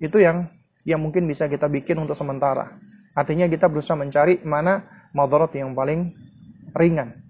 itu 0.04 0.20
yang 0.20 0.52
yang 0.84 1.00
mungkin 1.00 1.24
bisa 1.24 1.48
kita 1.48 1.72
bikin 1.72 1.96
untuk 1.96 2.20
sementara 2.20 2.76
artinya 3.16 3.48
kita 3.48 3.72
berusaha 3.72 3.96
mencari 3.96 4.44
mana 4.44 4.84
madarat 5.14 5.54
yang 5.56 5.78
paling 5.78 6.12
ringan. 6.74 7.24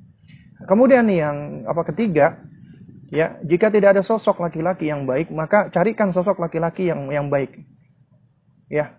Kemudian 0.63 1.03
yang 1.11 1.67
apa 1.67 1.83
ketiga, 1.91 2.39
ya, 3.11 3.37
jika 3.43 3.67
tidak 3.67 3.99
ada 3.99 4.03
sosok 4.03 4.39
laki-laki 4.39 4.87
yang 4.87 5.03
baik, 5.03 5.29
maka 5.29 5.67
carikan 5.69 6.09
sosok 6.09 6.39
laki-laki 6.39 6.87
yang 6.87 7.11
yang 7.11 7.27
baik. 7.27 7.59
Ya. 8.71 8.97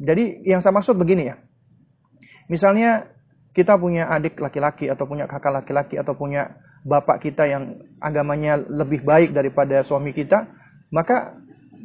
Jadi 0.00 0.46
yang 0.46 0.62
saya 0.64 0.72
maksud 0.72 0.96
begini 0.96 1.28
ya. 1.28 1.36
Misalnya 2.48 3.10
kita 3.52 3.76
punya 3.76 4.08
adik 4.08 4.38
laki-laki 4.38 4.88
atau 4.88 5.04
punya 5.04 5.26
kakak 5.26 5.52
laki-laki 5.62 5.98
atau 5.98 6.14
punya 6.14 6.56
bapak 6.86 7.20
kita 7.20 7.44
yang 7.44 7.76
agamanya 8.00 8.56
lebih 8.56 9.04
baik 9.04 9.36
daripada 9.36 9.84
suami 9.84 10.14
kita, 10.16 10.48
maka 10.94 11.36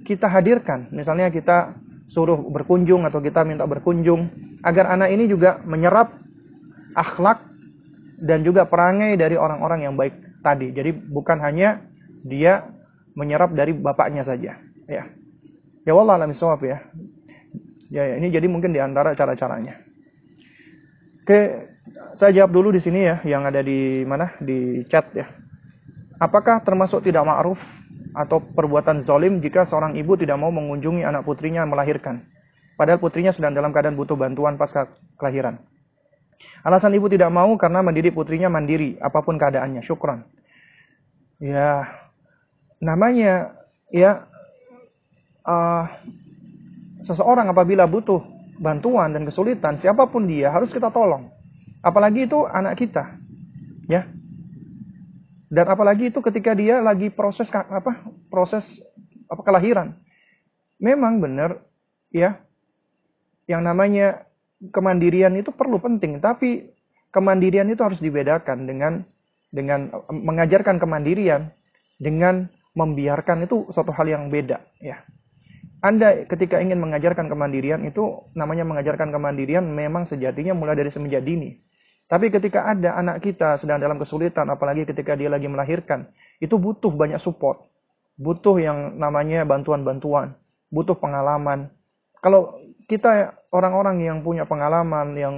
kita 0.06 0.30
hadirkan. 0.30 0.88
Misalnya 0.94 1.34
kita 1.34 1.76
suruh 2.06 2.38
berkunjung 2.38 3.04
atau 3.06 3.20
kita 3.20 3.42
minta 3.42 3.66
berkunjung 3.66 4.30
agar 4.62 4.94
anak 4.94 5.10
ini 5.14 5.26
juga 5.26 5.62
menyerap 5.66 6.14
akhlak 6.94 7.42
dan 8.22 8.46
juga 8.46 8.64
perangai 8.66 9.20
dari 9.20 9.36
orang-orang 9.36 9.90
yang 9.90 9.94
baik 9.98 10.42
tadi. 10.46 10.72
Jadi 10.72 10.94
bukan 10.94 11.42
hanya 11.42 11.84
dia 12.24 12.72
menyerap 13.18 13.52
dari 13.54 13.74
bapaknya 13.76 14.24
saja, 14.24 14.58
ya. 14.88 15.04
Ya 15.86 15.94
Allah 15.94 16.18
alam 16.18 16.34
ya. 16.34 16.78
Ya, 17.94 18.04
ya, 18.10 18.16
ini 18.18 18.34
jadi 18.34 18.50
mungkin 18.50 18.74
di 18.74 18.82
antara 18.82 19.14
cara-caranya. 19.14 19.78
Oke, 21.22 21.70
saya 22.18 22.34
jawab 22.34 22.52
dulu 22.54 22.74
di 22.74 22.82
sini 22.82 23.06
ya, 23.06 23.22
yang 23.22 23.46
ada 23.46 23.62
di 23.62 24.02
mana 24.04 24.34
di 24.42 24.82
chat 24.90 25.06
ya. 25.14 25.30
Apakah 26.16 26.64
termasuk 26.64 27.04
tidak 27.04 27.28
ma'ruf 27.28 27.86
atau 28.16 28.40
perbuatan 28.40 29.04
zalim 29.04 29.44
jika 29.44 29.68
seorang 29.68 30.00
ibu 30.00 30.16
tidak 30.16 30.40
mau 30.40 30.50
mengunjungi 30.50 31.04
anak 31.04 31.28
putrinya 31.28 31.68
melahirkan. 31.68 32.24
Padahal 32.80 33.00
putrinya 33.00 33.36
sedang 33.36 33.52
dalam 33.52 33.76
keadaan 33.76 34.00
butuh 34.00 34.16
bantuan 34.16 34.56
pasca 34.56 34.88
kelahiran. 35.20 35.60
Alasan 36.64 36.96
ibu 36.96 37.08
tidak 37.12 37.32
mau 37.32 37.52
karena 37.56 37.80
mendidik 37.84 38.16
putrinya 38.16 38.52
mandiri, 38.52 39.00
apa 39.00 39.24
pun 39.24 39.40
keadaannya. 39.40 39.80
Syukran. 39.84 40.28
Ya, 41.40 41.88
namanya 42.80 43.56
ya 43.92 44.28
uh, 45.44 45.84
seseorang 47.04 47.52
apabila 47.52 47.88
butuh 47.88 48.24
bantuan 48.60 49.12
dan 49.12 49.24
kesulitan, 49.28 49.76
siapa 49.76 50.08
pun 50.08 50.28
dia 50.28 50.52
harus 50.52 50.72
kita 50.72 50.92
tolong. 50.92 51.32
Apalagi 51.84 52.28
itu 52.28 52.44
anak 52.48 52.80
kita. 52.80 53.20
Ya, 53.88 54.10
dan 55.56 55.72
apalagi 55.72 56.12
itu 56.12 56.20
ketika 56.20 56.52
dia 56.52 56.84
lagi 56.84 57.08
proses 57.08 57.48
apa? 57.56 58.04
Proses 58.28 58.84
apa 59.32 59.40
kelahiran. 59.40 59.96
Memang 60.84 61.24
benar 61.24 61.64
ya. 62.12 62.44
Yang 63.48 63.62
namanya 63.64 64.08
kemandirian 64.76 65.32
itu 65.40 65.56
perlu 65.56 65.80
penting, 65.80 66.20
tapi 66.20 66.76
kemandirian 67.08 67.72
itu 67.72 67.80
harus 67.88 68.04
dibedakan 68.04 68.68
dengan 68.68 69.08
dengan 69.48 69.88
mengajarkan 70.12 70.76
kemandirian 70.76 71.56
dengan 71.96 72.52
membiarkan 72.76 73.48
itu 73.48 73.72
suatu 73.72 73.96
hal 73.96 74.12
yang 74.12 74.28
beda 74.28 74.60
ya. 74.84 75.00
Anda 75.80 76.28
ketika 76.28 76.60
ingin 76.60 76.84
mengajarkan 76.84 77.32
kemandirian 77.32 77.88
itu 77.88 78.28
namanya 78.36 78.68
mengajarkan 78.68 79.08
kemandirian 79.08 79.64
memang 79.64 80.04
sejatinya 80.04 80.52
mulai 80.52 80.76
dari 80.76 80.92
semenjak 80.92 81.24
dini. 81.24 81.64
Tapi 82.06 82.30
ketika 82.30 82.70
ada 82.70 83.02
anak 83.02 83.26
kita 83.26 83.58
sedang 83.58 83.82
dalam 83.82 83.98
kesulitan, 83.98 84.46
apalagi 84.54 84.86
ketika 84.86 85.18
dia 85.18 85.26
lagi 85.26 85.50
melahirkan, 85.50 86.06
itu 86.38 86.54
butuh 86.62 86.94
banyak 86.94 87.18
support. 87.18 87.66
Butuh 88.16 88.62
yang 88.62 88.96
namanya 88.96 89.42
bantuan-bantuan, 89.44 90.38
butuh 90.70 90.94
pengalaman. 90.96 91.74
Kalau 92.22 92.54
kita 92.86 93.34
orang-orang 93.50 94.06
yang 94.06 94.18
punya 94.22 94.46
pengalaman, 94.46 95.18
yang 95.18 95.36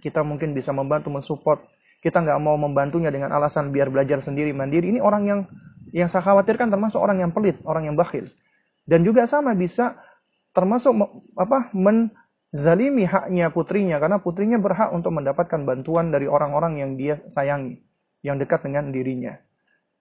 kita 0.00 0.24
mungkin 0.24 0.56
bisa 0.56 0.72
membantu, 0.72 1.12
mensupport, 1.12 1.60
kita 2.00 2.20
nggak 2.20 2.40
mau 2.40 2.56
membantunya 2.56 3.12
dengan 3.12 3.32
alasan 3.32 3.72
biar 3.72 3.92
belajar 3.92 4.20
sendiri 4.24 4.52
mandiri. 4.56 4.92
Ini 4.92 5.00
orang 5.04 5.22
yang 5.24 5.40
yang 5.92 6.08
saya 6.08 6.24
khawatirkan 6.24 6.72
termasuk 6.72 7.00
orang 7.00 7.24
yang 7.24 7.30
pelit, 7.32 7.60
orang 7.64 7.88
yang 7.88 7.96
bakhil. 7.96 8.28
Dan 8.84 9.04
juga 9.04 9.24
sama 9.24 9.56
bisa 9.56 9.96
termasuk 10.52 10.92
apa 11.36 11.72
men 11.72 12.12
zalimi 12.54 13.02
haknya 13.02 13.50
putrinya 13.50 13.98
karena 13.98 14.22
putrinya 14.22 14.62
berhak 14.62 14.94
untuk 14.94 15.10
mendapatkan 15.10 15.58
bantuan 15.66 16.14
dari 16.14 16.30
orang-orang 16.30 16.78
yang 16.78 16.94
dia 16.94 17.18
sayangi, 17.26 17.82
yang 18.22 18.38
dekat 18.38 18.62
dengan 18.62 18.94
dirinya. 18.94 19.34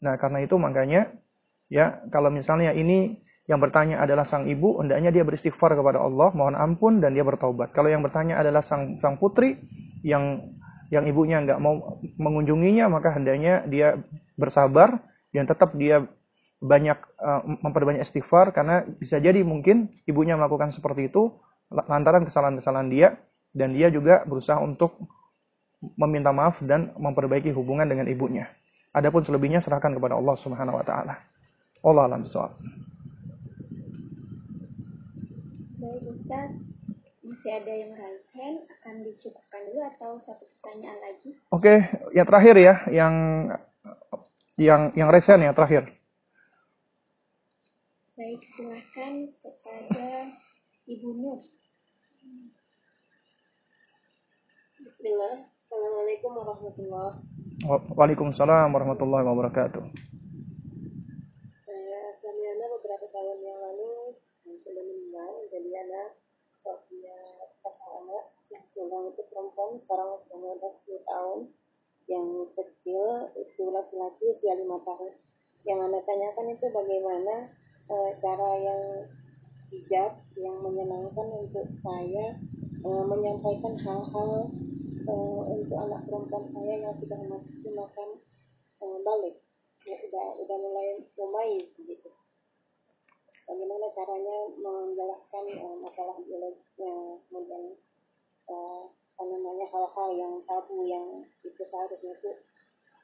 Nah, 0.06 0.14
karena 0.22 0.46
itu 0.46 0.54
makanya 0.62 1.10
ya 1.66 2.06
kalau 2.14 2.30
misalnya 2.30 2.70
ini 2.78 3.26
yang 3.50 3.60
bertanya 3.60 4.00
adalah 4.00 4.24
sang 4.24 4.46
ibu, 4.46 4.80
hendaknya 4.80 5.10
dia 5.10 5.26
beristighfar 5.26 5.76
kepada 5.76 6.00
Allah, 6.00 6.32
mohon 6.32 6.56
ampun 6.56 7.02
dan 7.02 7.12
dia 7.18 7.26
bertaubat. 7.26 7.74
Kalau 7.74 7.90
yang 7.90 8.06
bertanya 8.06 8.40
adalah 8.40 8.62
sang 8.62 9.02
sang 9.02 9.18
putri 9.18 9.60
yang 10.06 10.54
yang 10.94 11.10
ibunya 11.10 11.42
nggak 11.42 11.58
mau 11.58 12.00
mengunjunginya, 12.22 12.86
maka 12.88 13.18
hendaknya 13.18 13.66
dia 13.66 13.98
bersabar 14.38 15.02
dan 15.34 15.50
tetap 15.50 15.74
dia 15.74 16.06
banyak 16.64 16.96
uh, 17.20 17.44
memperbanyak 17.66 18.06
istighfar 18.06 18.56
karena 18.56 18.88
bisa 18.88 19.20
jadi 19.20 19.44
mungkin 19.44 19.92
ibunya 20.08 20.40
melakukan 20.40 20.72
seperti 20.72 21.12
itu 21.12 21.36
lantaran 21.74 22.24
kesalahan-kesalahan 22.24 22.90
dia 22.94 23.18
dan 23.54 23.74
dia 23.74 23.90
juga 23.90 24.22
berusaha 24.30 24.62
untuk 24.62 24.98
meminta 25.98 26.32
maaf 26.32 26.64
dan 26.64 26.94
memperbaiki 26.96 27.52
hubungan 27.52 27.90
dengan 27.90 28.08
ibunya. 28.08 28.48
Adapun 28.94 29.26
selebihnya 29.26 29.60
serahkan 29.60 29.92
kepada 29.98 30.16
Allah 30.16 30.36
Subhanahu 30.38 30.78
wa 30.78 30.86
taala. 30.86 31.18
Allah 31.84 32.04
alam 32.08 32.24
soal. 32.24 32.54
Baik 35.82 36.04
Ustaz, 36.08 36.50
masih 37.20 37.52
ada 37.60 37.74
yang 37.74 37.92
raise 37.92 38.30
hand, 38.32 38.64
akan 38.70 39.04
dicukupkan 39.04 39.62
dulu 39.68 39.82
atau 39.92 40.12
satu 40.22 40.48
pertanyaan 40.56 41.00
lagi? 41.04 41.36
Oke, 41.52 41.84
yang 42.16 42.24
terakhir 42.30 42.56
ya, 42.56 42.74
yang 42.88 43.16
yang 44.56 44.82
yang 44.96 45.10
raise 45.12 45.28
hand 45.28 45.44
ya 45.44 45.52
terakhir. 45.52 45.92
Baik, 48.14 48.46
silahkan 48.56 49.34
kepada 49.42 50.38
Ibu 50.88 51.10
Nur. 51.18 51.53
Bismillah. 55.04 55.36
Assalamualaikum 55.68 56.32
warahmatullahi 56.32 57.16
Waalaikumsalam 57.92 58.72
warahmatullahi 58.72 59.28
wabarakatuh. 59.28 59.84
Saya 61.68 62.00
suami 62.24 62.44
anak 62.48 62.68
beberapa 62.80 63.12
tahun 63.12 63.44
yang 63.44 63.60
lalu 63.68 64.16
sudah 64.48 64.72
meninggal 64.80 65.44
jadi 65.52 65.72
anak 65.84 66.16
punya 66.64 67.20
pasang 67.60 67.94
anak 68.00 68.32
yang 68.48 68.64
tulang 68.72 69.12
itu 69.12 69.20
perempuan 69.28 69.76
sekarang 69.76 70.24
umur 70.32 70.56
10 70.72 70.72
tahun 70.88 71.40
yang 72.08 72.28
kecil 72.56 73.04
itu 73.36 73.64
laki-laki 73.76 74.24
usia 74.32 74.56
lima 74.56 74.80
tahun 74.88 75.20
yang 75.68 75.84
anda 75.84 76.00
tanyakan 76.08 76.56
itu 76.56 76.72
bagaimana 76.72 77.52
eh, 77.92 78.12
cara 78.24 78.50
yang 78.56 78.82
bijak 79.68 80.16
yang 80.40 80.64
menyenangkan 80.64 81.28
untuk 81.44 81.68
saya 81.84 82.40
eh, 82.88 83.04
menyampaikan 83.04 83.76
hal-hal 83.84 84.48
eh, 85.04 85.42
untuk 85.48 85.78
anak 85.80 86.02
perempuan 86.08 86.44
saya 86.52 86.74
yang 86.80 86.96
sudah 87.00 87.20
masuk 87.28 87.72
makan 87.74 88.10
eh, 88.84 88.98
balik. 89.04 89.36
Ya, 89.84 89.96
udah 90.00 90.26
udah 90.40 90.58
mulai 90.64 90.88
lumayan 91.20 91.64
gitu. 91.76 92.10
Bagaimana 93.44 93.86
caranya 93.92 94.38
menjelaskan 94.56 95.44
eh, 95.52 95.76
masalah 95.84 96.16
biologisnya 96.24 96.96
kemudian 97.28 97.64
eh, 98.48 98.84
apa 99.14 99.24
namanya 99.30 99.66
hal-hal 99.70 100.10
yang 100.18 100.34
tabu 100.48 100.88
yang 100.88 101.22
itu 101.44 101.62
seharusnya 101.68 102.16
itu 102.16 102.32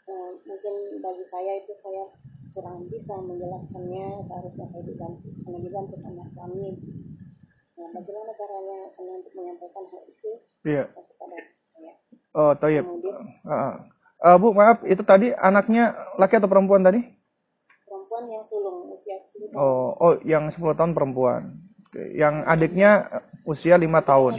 eh, 0.09 0.29
mungkin 0.47 0.75
bagi 1.03 1.25
saya 1.27 1.59
itu 1.59 1.75
saya 1.83 2.07
kurang 2.55 2.81
bisa 2.89 3.13
menjelaskannya 3.19 4.25
seharusnya 4.25 4.65
saya 4.73 4.83
dibantu 4.87 5.27
karena 5.45 5.59
dibantu 5.61 5.95
sama 6.01 6.23
suami. 6.33 6.69
Nah 7.77 7.87
bagaimana 7.93 8.31
caranya 8.35 8.79
untuk 8.97 9.33
menyampaikan 9.35 9.85
hal 9.91 10.01
itu 10.07 10.31
Iya. 10.65 10.83
kepada 10.91 11.37
Oh, 12.29 12.53
kemudian 12.53 12.85
Uh, 13.41 13.73
uh, 14.21 14.35
Bu, 14.37 14.53
maaf, 14.53 14.85
itu 14.85 15.01
tadi 15.01 15.33
anaknya 15.33 15.91
laki 16.15 16.37
atau 16.37 16.45
perempuan 16.45 16.85
tadi? 16.85 17.01
perempuan 17.83 18.23
yang 18.29 18.43
sulung 18.45 18.91
usia 18.93 19.17
10 19.33 19.49
tahun 19.49 19.57
Oh, 19.57 19.89
oh, 19.97 20.13
yang 20.21 20.45
10 20.47 20.61
tahun 20.77 20.93
perempuan. 20.93 21.57
Yang 22.13 22.35
adiknya 22.45 22.91
usia 23.43 23.81
5 23.81 23.81
tahun. 24.05 24.33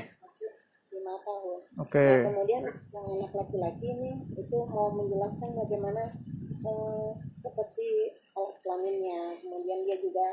lima 0.94 1.14
tahun 1.18 1.58
Oke. 1.80 1.98
Nah, 1.98 2.30
kemudian 2.30 2.62
yang 2.62 3.06
anak 3.10 3.32
laki-laki 3.34 3.86
ini 3.88 4.10
itu 4.36 4.58
mau 4.68 4.92
menjelaskan 4.94 5.50
bagaimana 5.58 6.02
eh, 6.60 7.08
seperti 7.40 7.88
alat 8.30 8.54
kelaminnya, 8.62 9.34
kemudian 9.40 9.82
dia 9.82 9.96
juga 9.98 10.26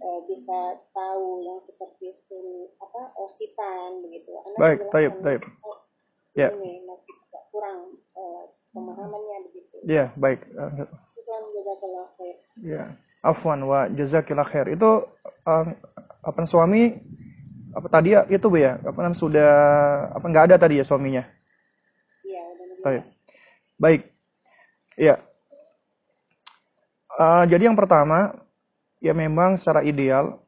eh, 0.00 0.20
bisa 0.26 0.58
tahu 0.90 1.44
yang 1.44 1.60
seperti 1.62 2.10
apa 2.80 3.00
eh, 3.14 3.30
hitan 3.38 3.90
begitu. 4.02 4.32
Anak 4.42 4.58
Baik, 4.58 4.78
tayyib, 4.90 5.12
tayyib. 5.22 5.42
oh, 5.62 5.78
Ya. 6.34 6.50
Ini 6.50 6.82
masih 6.82 7.14
agak 7.30 7.44
kurang 7.54 7.78
eh, 8.18 8.42
pemahamannya 8.74 9.36
begitu. 9.50 9.74
Ya, 9.86 10.10
baik. 10.18 10.42
Uh, 10.58 10.86
jazakallah 11.54 12.06
khair. 12.18 12.36
Ya, 12.62 12.82
afwan 13.22 13.60
wa 13.62 13.80
jazakillah 13.90 14.46
khair. 14.46 14.66
Itu 14.74 15.06
uh, 15.46 15.64
apa 16.24 16.38
suami 16.46 16.98
apa 17.74 17.86
tadi 17.90 18.14
ya 18.14 18.26
itu 18.30 18.46
Bu 18.46 18.58
ya? 18.58 18.78
Apa 18.82 18.98
namanya 19.06 19.18
sudah 19.18 19.52
apa 20.14 20.24
nggak 20.26 20.46
ada 20.50 20.56
tadi 20.58 20.82
ya 20.82 20.84
suaminya? 20.86 21.22
Iya. 22.26 22.42
Baik. 22.82 23.02
Baik. 23.78 24.02
Ya. 24.98 25.14
Uh, 27.14 27.46
jadi 27.46 27.70
yang 27.70 27.78
pertama 27.78 28.34
ya 28.98 29.14
memang 29.14 29.54
secara 29.54 29.86
ideal 29.86 30.42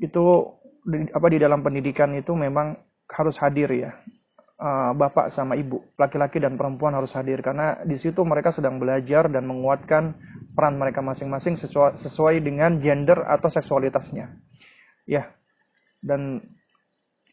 itu 0.00 0.48
di, 0.84 1.08
apa 1.12 1.26
di 1.28 1.38
dalam 1.40 1.60
pendidikan 1.60 2.12
itu 2.16 2.32
memang 2.32 2.76
harus 3.08 3.36
hadir 3.40 3.68
ya. 3.72 3.92
Uh, 4.54 4.94
bapak 4.94 5.34
sama 5.34 5.58
ibu, 5.58 5.82
laki-laki 5.98 6.38
dan 6.38 6.54
perempuan 6.54 6.94
harus 6.94 7.10
hadir 7.18 7.42
karena 7.42 7.74
di 7.82 7.98
situ 7.98 8.22
mereka 8.22 8.54
sedang 8.54 8.78
belajar 8.78 9.26
dan 9.26 9.50
menguatkan 9.50 10.14
peran 10.54 10.78
mereka 10.78 11.02
masing-masing 11.02 11.58
sesuai, 11.58 11.98
sesuai 11.98 12.38
dengan 12.38 12.78
gender 12.78 13.26
atau 13.26 13.50
seksualitasnya. 13.50 14.30
Ya. 15.10 15.34
Dan 15.98 16.38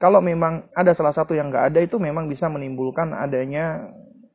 kalau 0.01 0.17
memang 0.17 0.65
ada 0.73 0.97
salah 0.97 1.13
satu 1.13 1.37
yang 1.37 1.53
nggak 1.53 1.69
ada 1.69 1.79
itu 1.85 2.01
memang 2.01 2.25
bisa 2.25 2.49
menimbulkan 2.49 3.13
adanya 3.13 3.85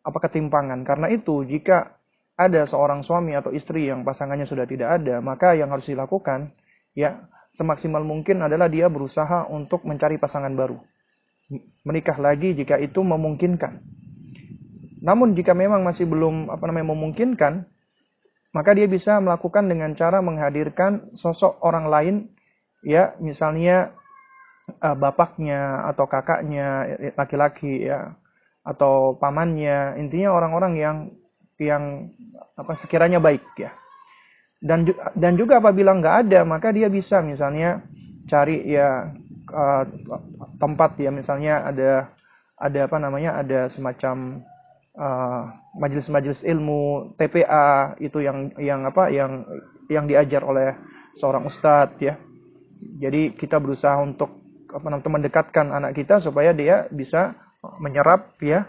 apa 0.07 0.19
ketimpangan. 0.23 0.87
Karena 0.87 1.11
itu 1.11 1.43
jika 1.43 1.99
ada 2.39 2.63
seorang 2.71 3.03
suami 3.03 3.35
atau 3.35 3.51
istri 3.51 3.91
yang 3.91 4.07
pasangannya 4.07 4.47
sudah 4.47 4.63
tidak 4.63 5.03
ada, 5.03 5.19
maka 5.19 5.59
yang 5.59 5.75
harus 5.75 5.91
dilakukan 5.91 6.55
ya 6.95 7.27
semaksimal 7.51 8.07
mungkin 8.07 8.47
adalah 8.47 8.71
dia 8.71 8.87
berusaha 8.87 9.51
untuk 9.51 9.83
mencari 9.83 10.23
pasangan 10.23 10.55
baru. 10.55 10.79
Menikah 11.87 12.19
lagi 12.19 12.55
jika 12.57 12.79
itu 12.83 13.03
memungkinkan. 13.07 13.79
Namun 15.03 15.39
jika 15.39 15.55
memang 15.55 15.87
masih 15.87 16.09
belum 16.09 16.51
apa 16.51 16.67
namanya 16.67 16.91
memungkinkan, 16.91 17.63
maka 18.57 18.73
dia 18.73 18.89
bisa 18.89 19.21
melakukan 19.21 19.69
dengan 19.69 19.93
cara 19.93 20.25
menghadirkan 20.25 21.13
sosok 21.13 21.61
orang 21.61 21.87
lain 21.93 22.17
ya 22.81 23.13
misalnya 23.21 23.93
uh, 24.81 24.97
bapaknya 24.97 25.85
atau 25.93 26.09
kakaknya 26.09 26.97
laki-laki 27.21 27.85
ya 27.85 28.17
atau 28.65 29.15
pamannya 29.21 30.01
intinya 30.01 30.33
orang-orang 30.33 30.73
yang 30.75 30.97
yang 31.61 32.09
apa 32.57 32.73
sekiranya 32.73 33.21
baik 33.21 33.45
ya 33.61 33.77
dan 34.65 34.89
dan 35.13 35.37
juga 35.37 35.61
apabila 35.61 35.93
nggak 35.93 36.17
ada 36.27 36.41
maka 36.49 36.73
dia 36.73 36.89
bisa 36.89 37.21
misalnya 37.21 37.85
cari 38.25 38.65
ya 38.67 39.13
uh, 39.57 39.83
tempat 40.61 41.01
ya 41.01 41.09
misalnya 41.09 41.65
ada 41.65 42.13
ada 42.61 42.81
apa 42.85 42.97
namanya 43.01 43.41
ada 43.41 43.73
semacam 43.73 44.45
uh, 45.01 45.49
majelis-majelis 45.81 46.45
ilmu 46.45 47.17
TPA 47.17 47.97
itu 48.01 48.21
yang 48.21 48.53
yang 48.61 48.85
apa 48.85 49.09
yang 49.09 49.49
yang 49.89 50.05
diajar 50.05 50.45
oleh 50.45 50.77
seorang 51.17 51.49
ustadz 51.49 52.01
ya 52.05 52.21
jadi 53.01 53.33
kita 53.33 53.57
berusaha 53.57 53.97
untuk 53.97 54.45
apa 54.69 54.87
namanya 54.93 55.09
mendekatkan 55.09 55.67
anak 55.73 55.97
kita 55.97 56.21
supaya 56.21 56.53
dia 56.53 56.85
bisa 56.93 57.33
menyerap 57.81 58.37
ya 58.45 58.69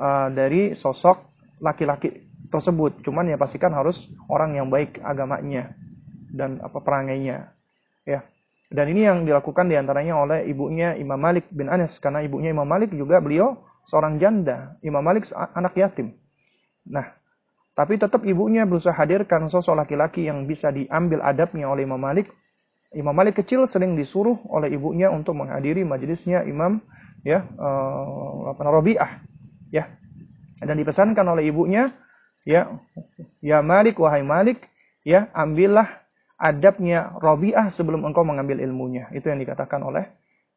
uh, 0.00 0.28
dari 0.32 0.72
sosok 0.72 1.20
laki-laki 1.60 2.32
tersebut. 2.48 3.04
Cuman 3.04 3.28
ya 3.28 3.36
pastikan 3.36 3.72
harus 3.72 4.10
orang 4.28 4.56
yang 4.56 4.68
baik 4.68 5.00
agamanya 5.04 5.76
dan 6.32 6.60
apa 6.64 6.78
perangainya 6.80 7.52
ya. 8.08 8.24
Dan 8.72 8.88
ini 8.88 9.04
yang 9.04 9.28
dilakukan 9.28 9.68
di 9.68 9.76
antaranya 9.76 10.16
oleh 10.16 10.48
ibunya 10.48 10.96
Imam 10.96 11.20
Malik 11.20 11.52
bin 11.52 11.68
Anas 11.68 12.00
karena 12.00 12.24
ibunya 12.24 12.48
Imam 12.48 12.64
Malik 12.64 12.96
juga 12.96 13.20
beliau 13.20 13.60
seorang 13.84 14.16
janda. 14.16 14.80
Imam 14.80 15.04
Malik 15.04 15.28
anak 15.32 15.76
yatim. 15.76 16.16
Nah, 16.88 17.12
tapi 17.76 18.00
tetap 18.00 18.24
ibunya 18.24 18.64
berusaha 18.64 18.96
hadirkan 18.96 19.44
sosok 19.44 19.76
laki-laki 19.76 20.24
yang 20.24 20.48
bisa 20.48 20.72
diambil 20.72 21.20
adabnya 21.20 21.68
oleh 21.68 21.84
Imam 21.84 22.00
Malik 22.00 22.32
Imam 22.92 23.16
Malik 23.16 23.40
kecil 23.40 23.64
sering 23.64 23.96
disuruh 23.96 24.36
oleh 24.52 24.68
ibunya 24.68 25.08
untuk 25.08 25.32
menghadiri 25.32 25.80
majelisnya 25.80 26.44
Imam 26.44 26.84
ya 27.24 27.48
eh, 27.48 28.36
apa 28.52 28.60
Rabi'ah 28.60 29.12
ya 29.72 29.88
dan 30.60 30.76
dipesankan 30.76 31.24
oleh 31.24 31.48
ibunya 31.48 31.88
ya 32.44 32.68
ya 33.40 33.64
Malik 33.64 33.96
wahai 33.96 34.20
Malik 34.20 34.68
ya 35.08 35.32
ambillah 35.32 36.01
adabnya 36.42 37.14
Rabi'ah 37.22 37.70
sebelum 37.70 38.02
engkau 38.02 38.26
mengambil 38.26 38.58
ilmunya. 38.58 39.06
Itu 39.14 39.30
yang 39.30 39.38
dikatakan 39.38 39.78
oleh 39.78 40.10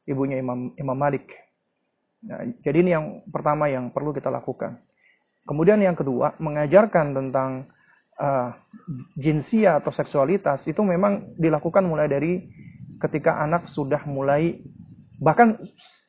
ibunya 0.09 0.41
Imam 0.41 0.73
Imam 0.73 0.97
Malik. 0.97 1.37
Nah, 2.25 2.41
jadi 2.65 2.81
ini 2.81 2.89
yang 2.97 3.05
pertama 3.29 3.69
yang 3.69 3.93
perlu 3.93 4.09
kita 4.09 4.33
lakukan. 4.33 4.81
Kemudian 5.45 5.77
yang 5.77 5.93
kedua 5.93 6.33
mengajarkan 6.41 7.13
tentang 7.13 7.69
uh, 8.17 8.49
jinsia 9.13 9.77
atau 9.77 9.93
seksualitas 9.93 10.65
itu 10.65 10.81
memang 10.81 11.37
dilakukan 11.37 11.85
mulai 11.85 12.09
dari 12.09 12.49
ketika 12.97 13.37
anak 13.37 13.69
sudah 13.69 14.01
mulai 14.09 14.57
bahkan 15.21 15.53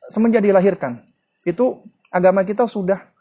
semenjak 0.09 0.41
dilahirkan. 0.41 1.05
Itu 1.45 1.85
agama 2.09 2.41
kita 2.41 2.65
sudah 2.65 3.13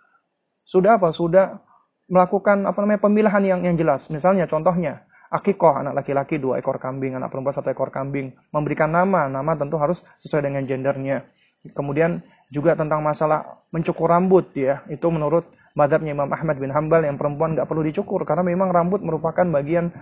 sudah 0.65 0.97
apa? 0.97 1.13
Sudah 1.13 1.61
melakukan 2.09 2.65
apa 2.65 2.81
namanya 2.81 3.05
pemilihan 3.05 3.43
yang 3.45 3.61
yang 3.61 3.77
jelas. 3.77 4.09
Misalnya 4.09 4.49
contohnya 4.49 5.05
akikoh 5.31 5.83
anak 5.83 6.03
laki-laki 6.03 6.39
dua 6.39 6.59
ekor 6.63 6.79
kambing 6.79 7.19
anak 7.19 7.31
perempuan 7.33 7.55
satu 7.55 7.71
ekor 7.73 7.91
kambing. 7.91 8.35
Memberikan 8.51 8.91
nama 8.91 9.27
nama 9.27 9.53
tentu 9.59 9.77
harus 9.77 10.03
sesuai 10.19 10.47
dengan 10.47 10.63
gendernya. 10.65 11.27
Kemudian 11.75 12.23
juga 12.51 12.79
tentang 12.79 13.03
masalah 13.03 13.63
mencukur 13.75 14.11
rambut 14.11 14.51
ya. 14.55 14.87
Itu 14.87 15.11
menurut 15.11 15.47
madhabnya 15.77 16.15
Imam 16.15 16.31
Ahmad 16.31 16.57
bin 16.57 16.73
Hambal 16.73 17.05
yang 17.05 17.19
perempuan 17.19 17.53
nggak 17.53 17.69
perlu 17.69 17.83
dicukur 17.85 18.23
karena 18.23 18.47
memang 18.47 18.71
rambut 18.73 19.03
merupakan 19.03 19.45
bagian 19.45 19.93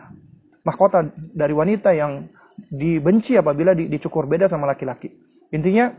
mahkota 0.64 1.12
dari 1.34 1.52
wanita 1.52 1.92
yang 1.92 2.28
dibenci 2.70 3.34
apabila 3.34 3.74
dicukur 3.74 4.30
beda 4.30 4.46
sama 4.46 4.70
laki-laki. 4.70 5.10
Intinya 5.50 5.90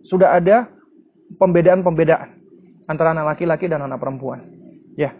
sudah 0.00 0.36
ada 0.36 0.68
pembedaan-pembedaan 1.36 2.28
antara 2.88 3.12
anak 3.16 3.36
laki-laki 3.36 3.68
dan 3.68 3.84
anak 3.84 4.00
perempuan 4.00 4.44
ya. 4.96 5.12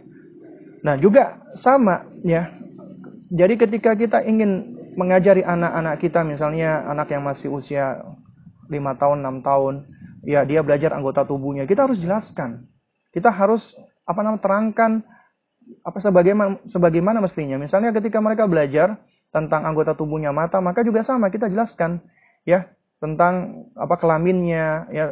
Nah 0.85 1.01
juga 1.01 1.41
sama 1.57 2.05
ya 2.21 2.53
jadi 3.35 3.55
ketika 3.59 3.99
kita 3.99 4.23
ingin 4.23 4.79
mengajari 4.95 5.43
anak-anak 5.43 5.99
kita 5.99 6.23
misalnya 6.23 6.87
anak 6.87 7.11
yang 7.11 7.27
masih 7.27 7.51
usia 7.51 8.07
5 8.71 8.71
tahun, 8.95 9.19
6 9.27 9.43
tahun, 9.43 9.75
ya 10.23 10.47
dia 10.47 10.63
belajar 10.63 10.95
anggota 10.95 11.27
tubuhnya. 11.27 11.67
Kita 11.67 11.91
harus 11.91 11.99
jelaskan. 11.99 12.71
Kita 13.11 13.35
harus 13.35 13.75
apa 14.07 14.23
namanya 14.23 14.39
terangkan 14.39 15.03
apa 15.83 15.99
sebagaimana 15.99 16.63
sebagaimana 16.63 17.19
mestinya. 17.19 17.59
Misalnya 17.59 17.91
ketika 17.91 18.23
mereka 18.23 18.47
belajar 18.47 19.03
tentang 19.35 19.67
anggota 19.67 19.99
tubuhnya 19.99 20.31
mata, 20.31 20.63
maka 20.63 20.87
juga 20.87 21.03
sama 21.03 21.27
kita 21.27 21.51
jelaskan 21.51 21.99
ya 22.47 22.71
tentang 23.03 23.67
apa 23.75 23.99
kelaminnya 23.99 24.87
ya. 24.95 25.05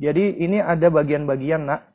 Jadi 0.00 0.40
ini 0.40 0.62
ada 0.62 0.88
bagian-bagian 0.88 1.68
nak 1.68 1.91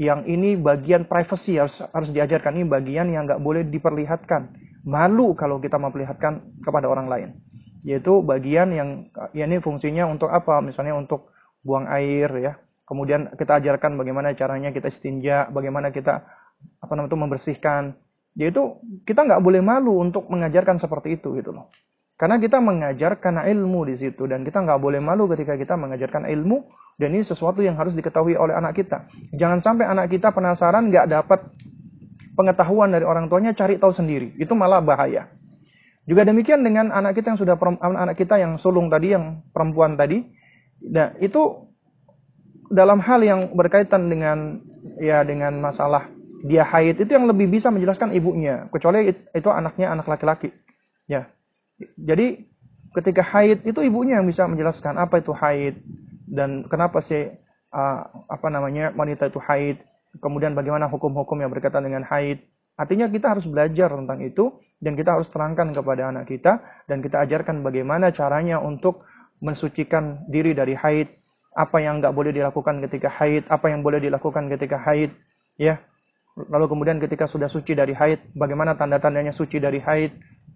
yang 0.00 0.24
ini 0.24 0.56
bagian 0.56 1.04
privacy 1.04 1.60
harus 1.60 1.84
harus 1.92 2.08
diajarkan. 2.16 2.56
Ini 2.56 2.64
bagian 2.64 3.12
yang 3.12 3.28
nggak 3.28 3.36
boleh 3.44 3.68
diperlihatkan. 3.68 4.48
Malu 4.88 5.36
kalau 5.36 5.60
kita 5.60 5.76
memperlihatkan 5.76 6.64
kepada 6.64 6.88
orang 6.88 7.04
lain. 7.04 7.28
Yaitu 7.84 8.24
bagian 8.24 8.72
yang 8.72 8.88
ya 9.36 9.44
ini 9.44 9.60
fungsinya 9.60 10.08
untuk 10.08 10.32
apa? 10.32 10.64
Misalnya 10.64 10.96
untuk 10.96 11.28
buang 11.60 11.84
air 11.84 12.32
ya. 12.40 12.56
Kemudian 12.88 13.28
kita 13.36 13.60
ajarkan 13.60 14.00
bagaimana 14.00 14.32
caranya 14.32 14.72
kita 14.72 14.88
istinja 14.88 15.52
bagaimana 15.52 15.92
kita 15.92 16.24
apa 16.80 16.92
namanya 16.96 17.12
itu 17.12 17.18
membersihkan. 17.20 17.82
Yaitu 18.40 18.80
kita 19.04 19.28
nggak 19.28 19.44
boleh 19.44 19.60
malu 19.60 20.00
untuk 20.00 20.32
mengajarkan 20.32 20.80
seperti 20.80 21.20
itu 21.20 21.36
gitu 21.36 21.52
loh. 21.52 21.68
Karena 22.16 22.40
kita 22.40 22.56
mengajar 22.64 23.20
karena 23.20 23.44
ilmu 23.44 23.84
di 23.84 24.00
situ 24.00 24.24
dan 24.24 24.48
kita 24.48 24.64
nggak 24.64 24.80
boleh 24.80 25.00
malu 25.04 25.28
ketika 25.28 25.60
kita 25.60 25.76
mengajarkan 25.76 26.24
ilmu 26.24 26.72
dan 27.00 27.16
ini 27.16 27.24
sesuatu 27.24 27.64
yang 27.64 27.80
harus 27.80 27.96
diketahui 27.96 28.36
oleh 28.36 28.52
anak 28.52 28.76
kita. 28.76 29.08
Jangan 29.32 29.56
sampai 29.56 29.88
anak 29.88 30.12
kita 30.12 30.36
penasaran 30.36 30.92
nggak 30.92 31.08
dapat 31.08 31.40
pengetahuan 32.36 32.92
dari 32.92 33.08
orang 33.08 33.24
tuanya 33.32 33.56
cari 33.56 33.80
tahu 33.80 33.88
sendiri. 33.88 34.36
Itu 34.36 34.52
malah 34.52 34.84
bahaya. 34.84 35.32
Juga 36.04 36.28
demikian 36.28 36.60
dengan 36.60 36.92
anak 36.92 37.16
kita 37.16 37.32
yang 37.32 37.40
sudah 37.40 37.56
anak 37.80 38.20
kita 38.20 38.36
yang 38.36 38.52
sulung 38.60 38.92
tadi 38.92 39.16
yang 39.16 39.40
perempuan 39.48 39.96
tadi. 39.96 40.28
Nah, 40.92 41.16
itu 41.24 41.72
dalam 42.68 43.00
hal 43.00 43.24
yang 43.24 43.40
berkaitan 43.56 44.12
dengan 44.12 44.60
ya 45.00 45.24
dengan 45.24 45.56
masalah 45.56 46.04
dia 46.44 46.64
haid 46.68 47.00
itu 47.00 47.10
yang 47.12 47.28
lebih 47.28 47.48
bisa 47.48 47.68
menjelaskan 47.68 48.16
ibunya 48.16 48.68
kecuali 48.72 49.12
itu 49.12 49.48
anaknya 49.48 49.96
anak 49.96 50.04
laki-laki. 50.04 50.52
Ya. 51.08 51.32
Jadi 51.96 52.44
ketika 52.92 53.24
haid 53.24 53.64
itu 53.64 53.80
ibunya 53.80 54.20
yang 54.20 54.28
bisa 54.28 54.44
menjelaskan 54.44 55.00
apa 55.00 55.20
itu 55.20 55.32
haid 55.32 55.80
dan 56.30 56.70
kenapa 56.70 57.02
sih 57.02 57.26
uh, 57.74 58.00
apa 58.30 58.46
namanya 58.48 58.94
wanita 58.94 59.26
itu 59.26 59.42
haid, 59.42 59.82
kemudian 60.22 60.54
bagaimana 60.54 60.86
hukum-hukum 60.86 61.42
yang 61.42 61.50
berkaitan 61.50 61.82
dengan 61.82 62.06
haid. 62.06 62.46
Artinya 62.78 63.12
kita 63.12 63.36
harus 63.36 63.44
belajar 63.44 63.92
tentang 63.92 64.24
itu 64.24 64.56
dan 64.80 64.96
kita 64.96 65.18
harus 65.18 65.28
terangkan 65.28 65.74
kepada 65.74 66.08
anak 66.08 66.30
kita 66.30 66.64
dan 66.88 67.04
kita 67.04 67.20
ajarkan 67.28 67.60
bagaimana 67.60 68.08
caranya 68.08 68.56
untuk 68.56 69.04
mensucikan 69.44 70.24
diri 70.30 70.56
dari 70.56 70.72
haid, 70.72 71.12
apa 71.52 71.82
yang 71.82 72.00
nggak 72.00 72.14
boleh 72.14 72.32
dilakukan 72.32 72.80
ketika 72.88 73.12
haid, 73.20 73.44
apa 73.52 73.68
yang 73.68 73.84
boleh 73.84 74.00
dilakukan 74.00 74.48
ketika 74.48 74.80
haid, 74.80 75.12
ya. 75.60 75.82
Lalu 76.40 76.72
kemudian 76.72 76.96
ketika 77.02 77.28
sudah 77.28 77.50
suci 77.50 77.76
dari 77.76 77.92
haid, 77.92 78.32
bagaimana 78.32 78.78
tanda-tandanya 78.78 79.34
suci 79.34 79.60
dari 79.60 79.80
haid, 79.80 80.12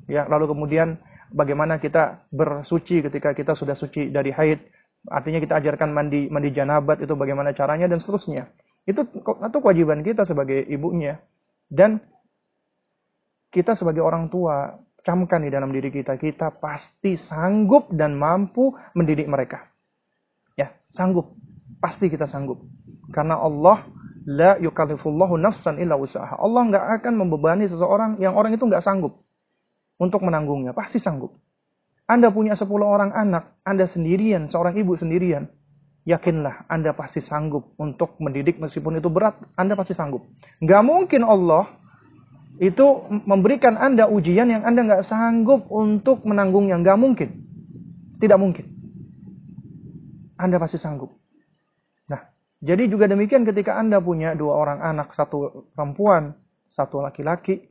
ya. 0.09 0.25
Lalu 0.29 0.57
kemudian 0.57 0.97
bagaimana 1.33 1.77
kita 1.77 2.25
bersuci 2.33 3.05
ketika 3.05 3.37
kita 3.37 3.53
sudah 3.53 3.77
suci 3.77 4.09
dari 4.09 4.33
haid, 4.33 4.65
Artinya 5.05 5.41
kita 5.41 5.61
ajarkan 5.61 5.93
mandi 5.93 6.33
mandi 6.33 6.49
janabat 6.49 7.05
itu 7.05 7.13
bagaimana 7.13 7.53
caranya 7.53 7.85
dan 7.85 8.01
seterusnya. 8.01 8.49
Itu 8.89 9.05
itu 9.05 9.59
kewajiban 9.61 10.01
kita 10.01 10.25
sebagai 10.25 10.65
ibunya. 10.69 11.21
Dan 11.69 12.01
kita 13.53 13.77
sebagai 13.77 14.01
orang 14.01 14.29
tua 14.33 14.77
camkan 15.05 15.45
di 15.45 15.53
dalam 15.53 15.69
diri 15.71 15.93
kita, 15.93 16.17
kita 16.17 16.57
pasti 16.57 17.15
sanggup 17.21 17.93
dan 17.93 18.17
mampu 18.17 18.73
mendidik 18.97 19.29
mereka. 19.29 19.69
Ya, 20.57 20.73
sanggup. 20.89 21.37
Pasti 21.79 22.09
kita 22.09 22.25
sanggup. 22.25 22.65
Karena 23.13 23.37
Allah 23.37 23.85
la 24.25 24.57
yukallifullahu 24.57 25.37
nafsan 25.37 25.77
illa 25.77 26.01
usaha. 26.01 26.35
Allah 26.41 26.65
nggak 26.65 26.85
akan 27.01 27.13
membebani 27.21 27.69
seseorang 27.69 28.17
yang 28.17 28.33
orang 28.33 28.57
itu 28.57 28.65
nggak 28.65 28.81
sanggup 28.81 29.21
untuk 30.01 30.25
menanggungnya. 30.25 30.73
Pasti 30.73 30.97
sanggup. 30.97 31.37
Anda 32.05 32.29
punya 32.29 32.53
10 32.53 32.69
orang 32.85 33.17
anak, 33.17 33.57
Anda 33.65 33.89
sendirian, 33.89 34.45
seorang 34.45 34.77
ibu 34.77 34.93
sendirian. 34.93 35.49
Yakinlah 36.05 36.69
Anda 36.69 36.93
pasti 36.93 37.25
sanggup 37.25 37.81
untuk 37.81 38.21
mendidik 38.21 38.61
meskipun 38.61 39.01
itu 39.01 39.09
berat, 39.09 39.41
Anda 39.57 39.73
pasti 39.73 39.97
sanggup. 39.97 40.29
Nggak 40.61 40.83
mungkin 40.85 41.25
Allah 41.25 41.65
itu 42.61 43.09
memberikan 43.25 43.81
Anda 43.81 44.07
ujian 44.07 44.53
yang 44.53 44.63
Anda 44.69 44.85
nggak 44.85 45.01
sanggup 45.01 45.67
untuk 45.73 46.29
menanggungnya. 46.29 46.77
Nggak 46.77 46.99
mungkin. 47.01 47.29
Tidak 48.21 48.37
mungkin. 48.37 48.67
Anda 50.37 50.61
pasti 50.61 50.77
sanggup. 50.77 51.09
Nah, 52.13 52.21
jadi 52.61 52.85
juga 52.85 53.09
demikian 53.09 53.49
ketika 53.49 53.81
Anda 53.81 53.97
punya 53.97 54.37
dua 54.37 54.61
orang 54.61 54.85
anak, 54.85 55.17
satu 55.17 55.73
perempuan, 55.73 56.37
satu 56.69 57.01
laki-laki, 57.01 57.65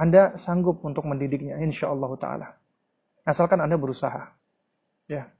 Anda 0.00 0.32
sanggup 0.32 0.80
untuk 0.80 1.04
mendidiknya, 1.04 1.60
insya 1.60 1.92
Allah 1.92 2.10
Ta'ala. 2.16 2.48
Asalkan 3.26 3.58
Anda 3.58 3.74
berusaha. 3.74 4.30
Ya. 5.10 5.34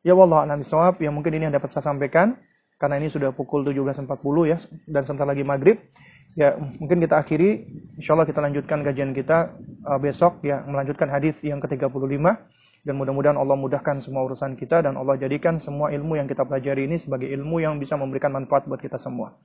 Ya 0.00 0.12
Allah 0.16 0.44
alam 0.44 0.60
sawab 0.60 1.00
yang 1.00 1.16
mungkin 1.16 1.36
ini 1.36 1.48
yang 1.48 1.56
dapat 1.56 1.72
saya 1.72 1.84
sampaikan 1.84 2.36
karena 2.80 2.96
ini 2.96 3.12
sudah 3.12 3.36
pukul 3.36 3.64
17.40 3.64 4.08
ya 4.48 4.56
dan 4.88 5.02
sebentar 5.04 5.28
lagi 5.28 5.44
maghrib. 5.44 5.76
Ya, 6.38 6.54
mungkin 6.56 7.02
kita 7.02 7.18
akhiri 7.18 7.66
insya 7.98 8.14
Allah 8.14 8.24
kita 8.24 8.38
lanjutkan 8.38 8.86
kajian 8.86 9.10
kita 9.10 9.50
uh, 9.82 9.98
besok 9.98 10.40
ya 10.46 10.62
melanjutkan 10.62 11.10
hadis 11.10 11.42
yang 11.42 11.58
ke-35 11.58 11.90
dan 12.86 12.94
mudah-mudahan 12.96 13.36
Allah 13.36 13.58
mudahkan 13.58 13.98
semua 14.00 14.24
urusan 14.24 14.54
kita 14.56 14.86
dan 14.86 14.96
Allah 14.96 15.18
jadikan 15.18 15.58
semua 15.60 15.90
ilmu 15.92 16.16
yang 16.16 16.30
kita 16.30 16.46
pelajari 16.46 16.88
ini 16.88 16.96
sebagai 16.96 17.28
ilmu 17.28 17.60
yang 17.60 17.76
bisa 17.76 17.98
memberikan 17.98 18.32
manfaat 18.32 18.64
buat 18.64 18.80
kita 18.80 18.96
semua. 18.96 19.36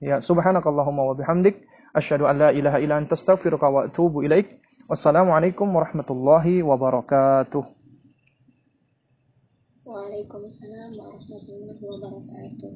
Ya, 0.00 0.22
subhanakallahumma 0.22 1.12
wa 1.12 1.14
bihamdik 1.18 1.60
asyhadu 1.92 2.24
an 2.24 2.40
la 2.40 2.50
ilaha 2.56 2.80
illa 2.80 2.96
anta 2.96 3.18
astaghfiruka 3.18 3.66
wa 3.68 3.80
atubu 3.84 4.24
ilaik. 4.24 4.48
Wassalamualaikum 4.90 5.70
warahmatullahi 5.70 6.66
wabarakatuh. 6.66 7.62
Waalaikumsalam 9.86 10.90
warahmatullahi 10.98 11.78
wabarakatuh. 11.78 12.74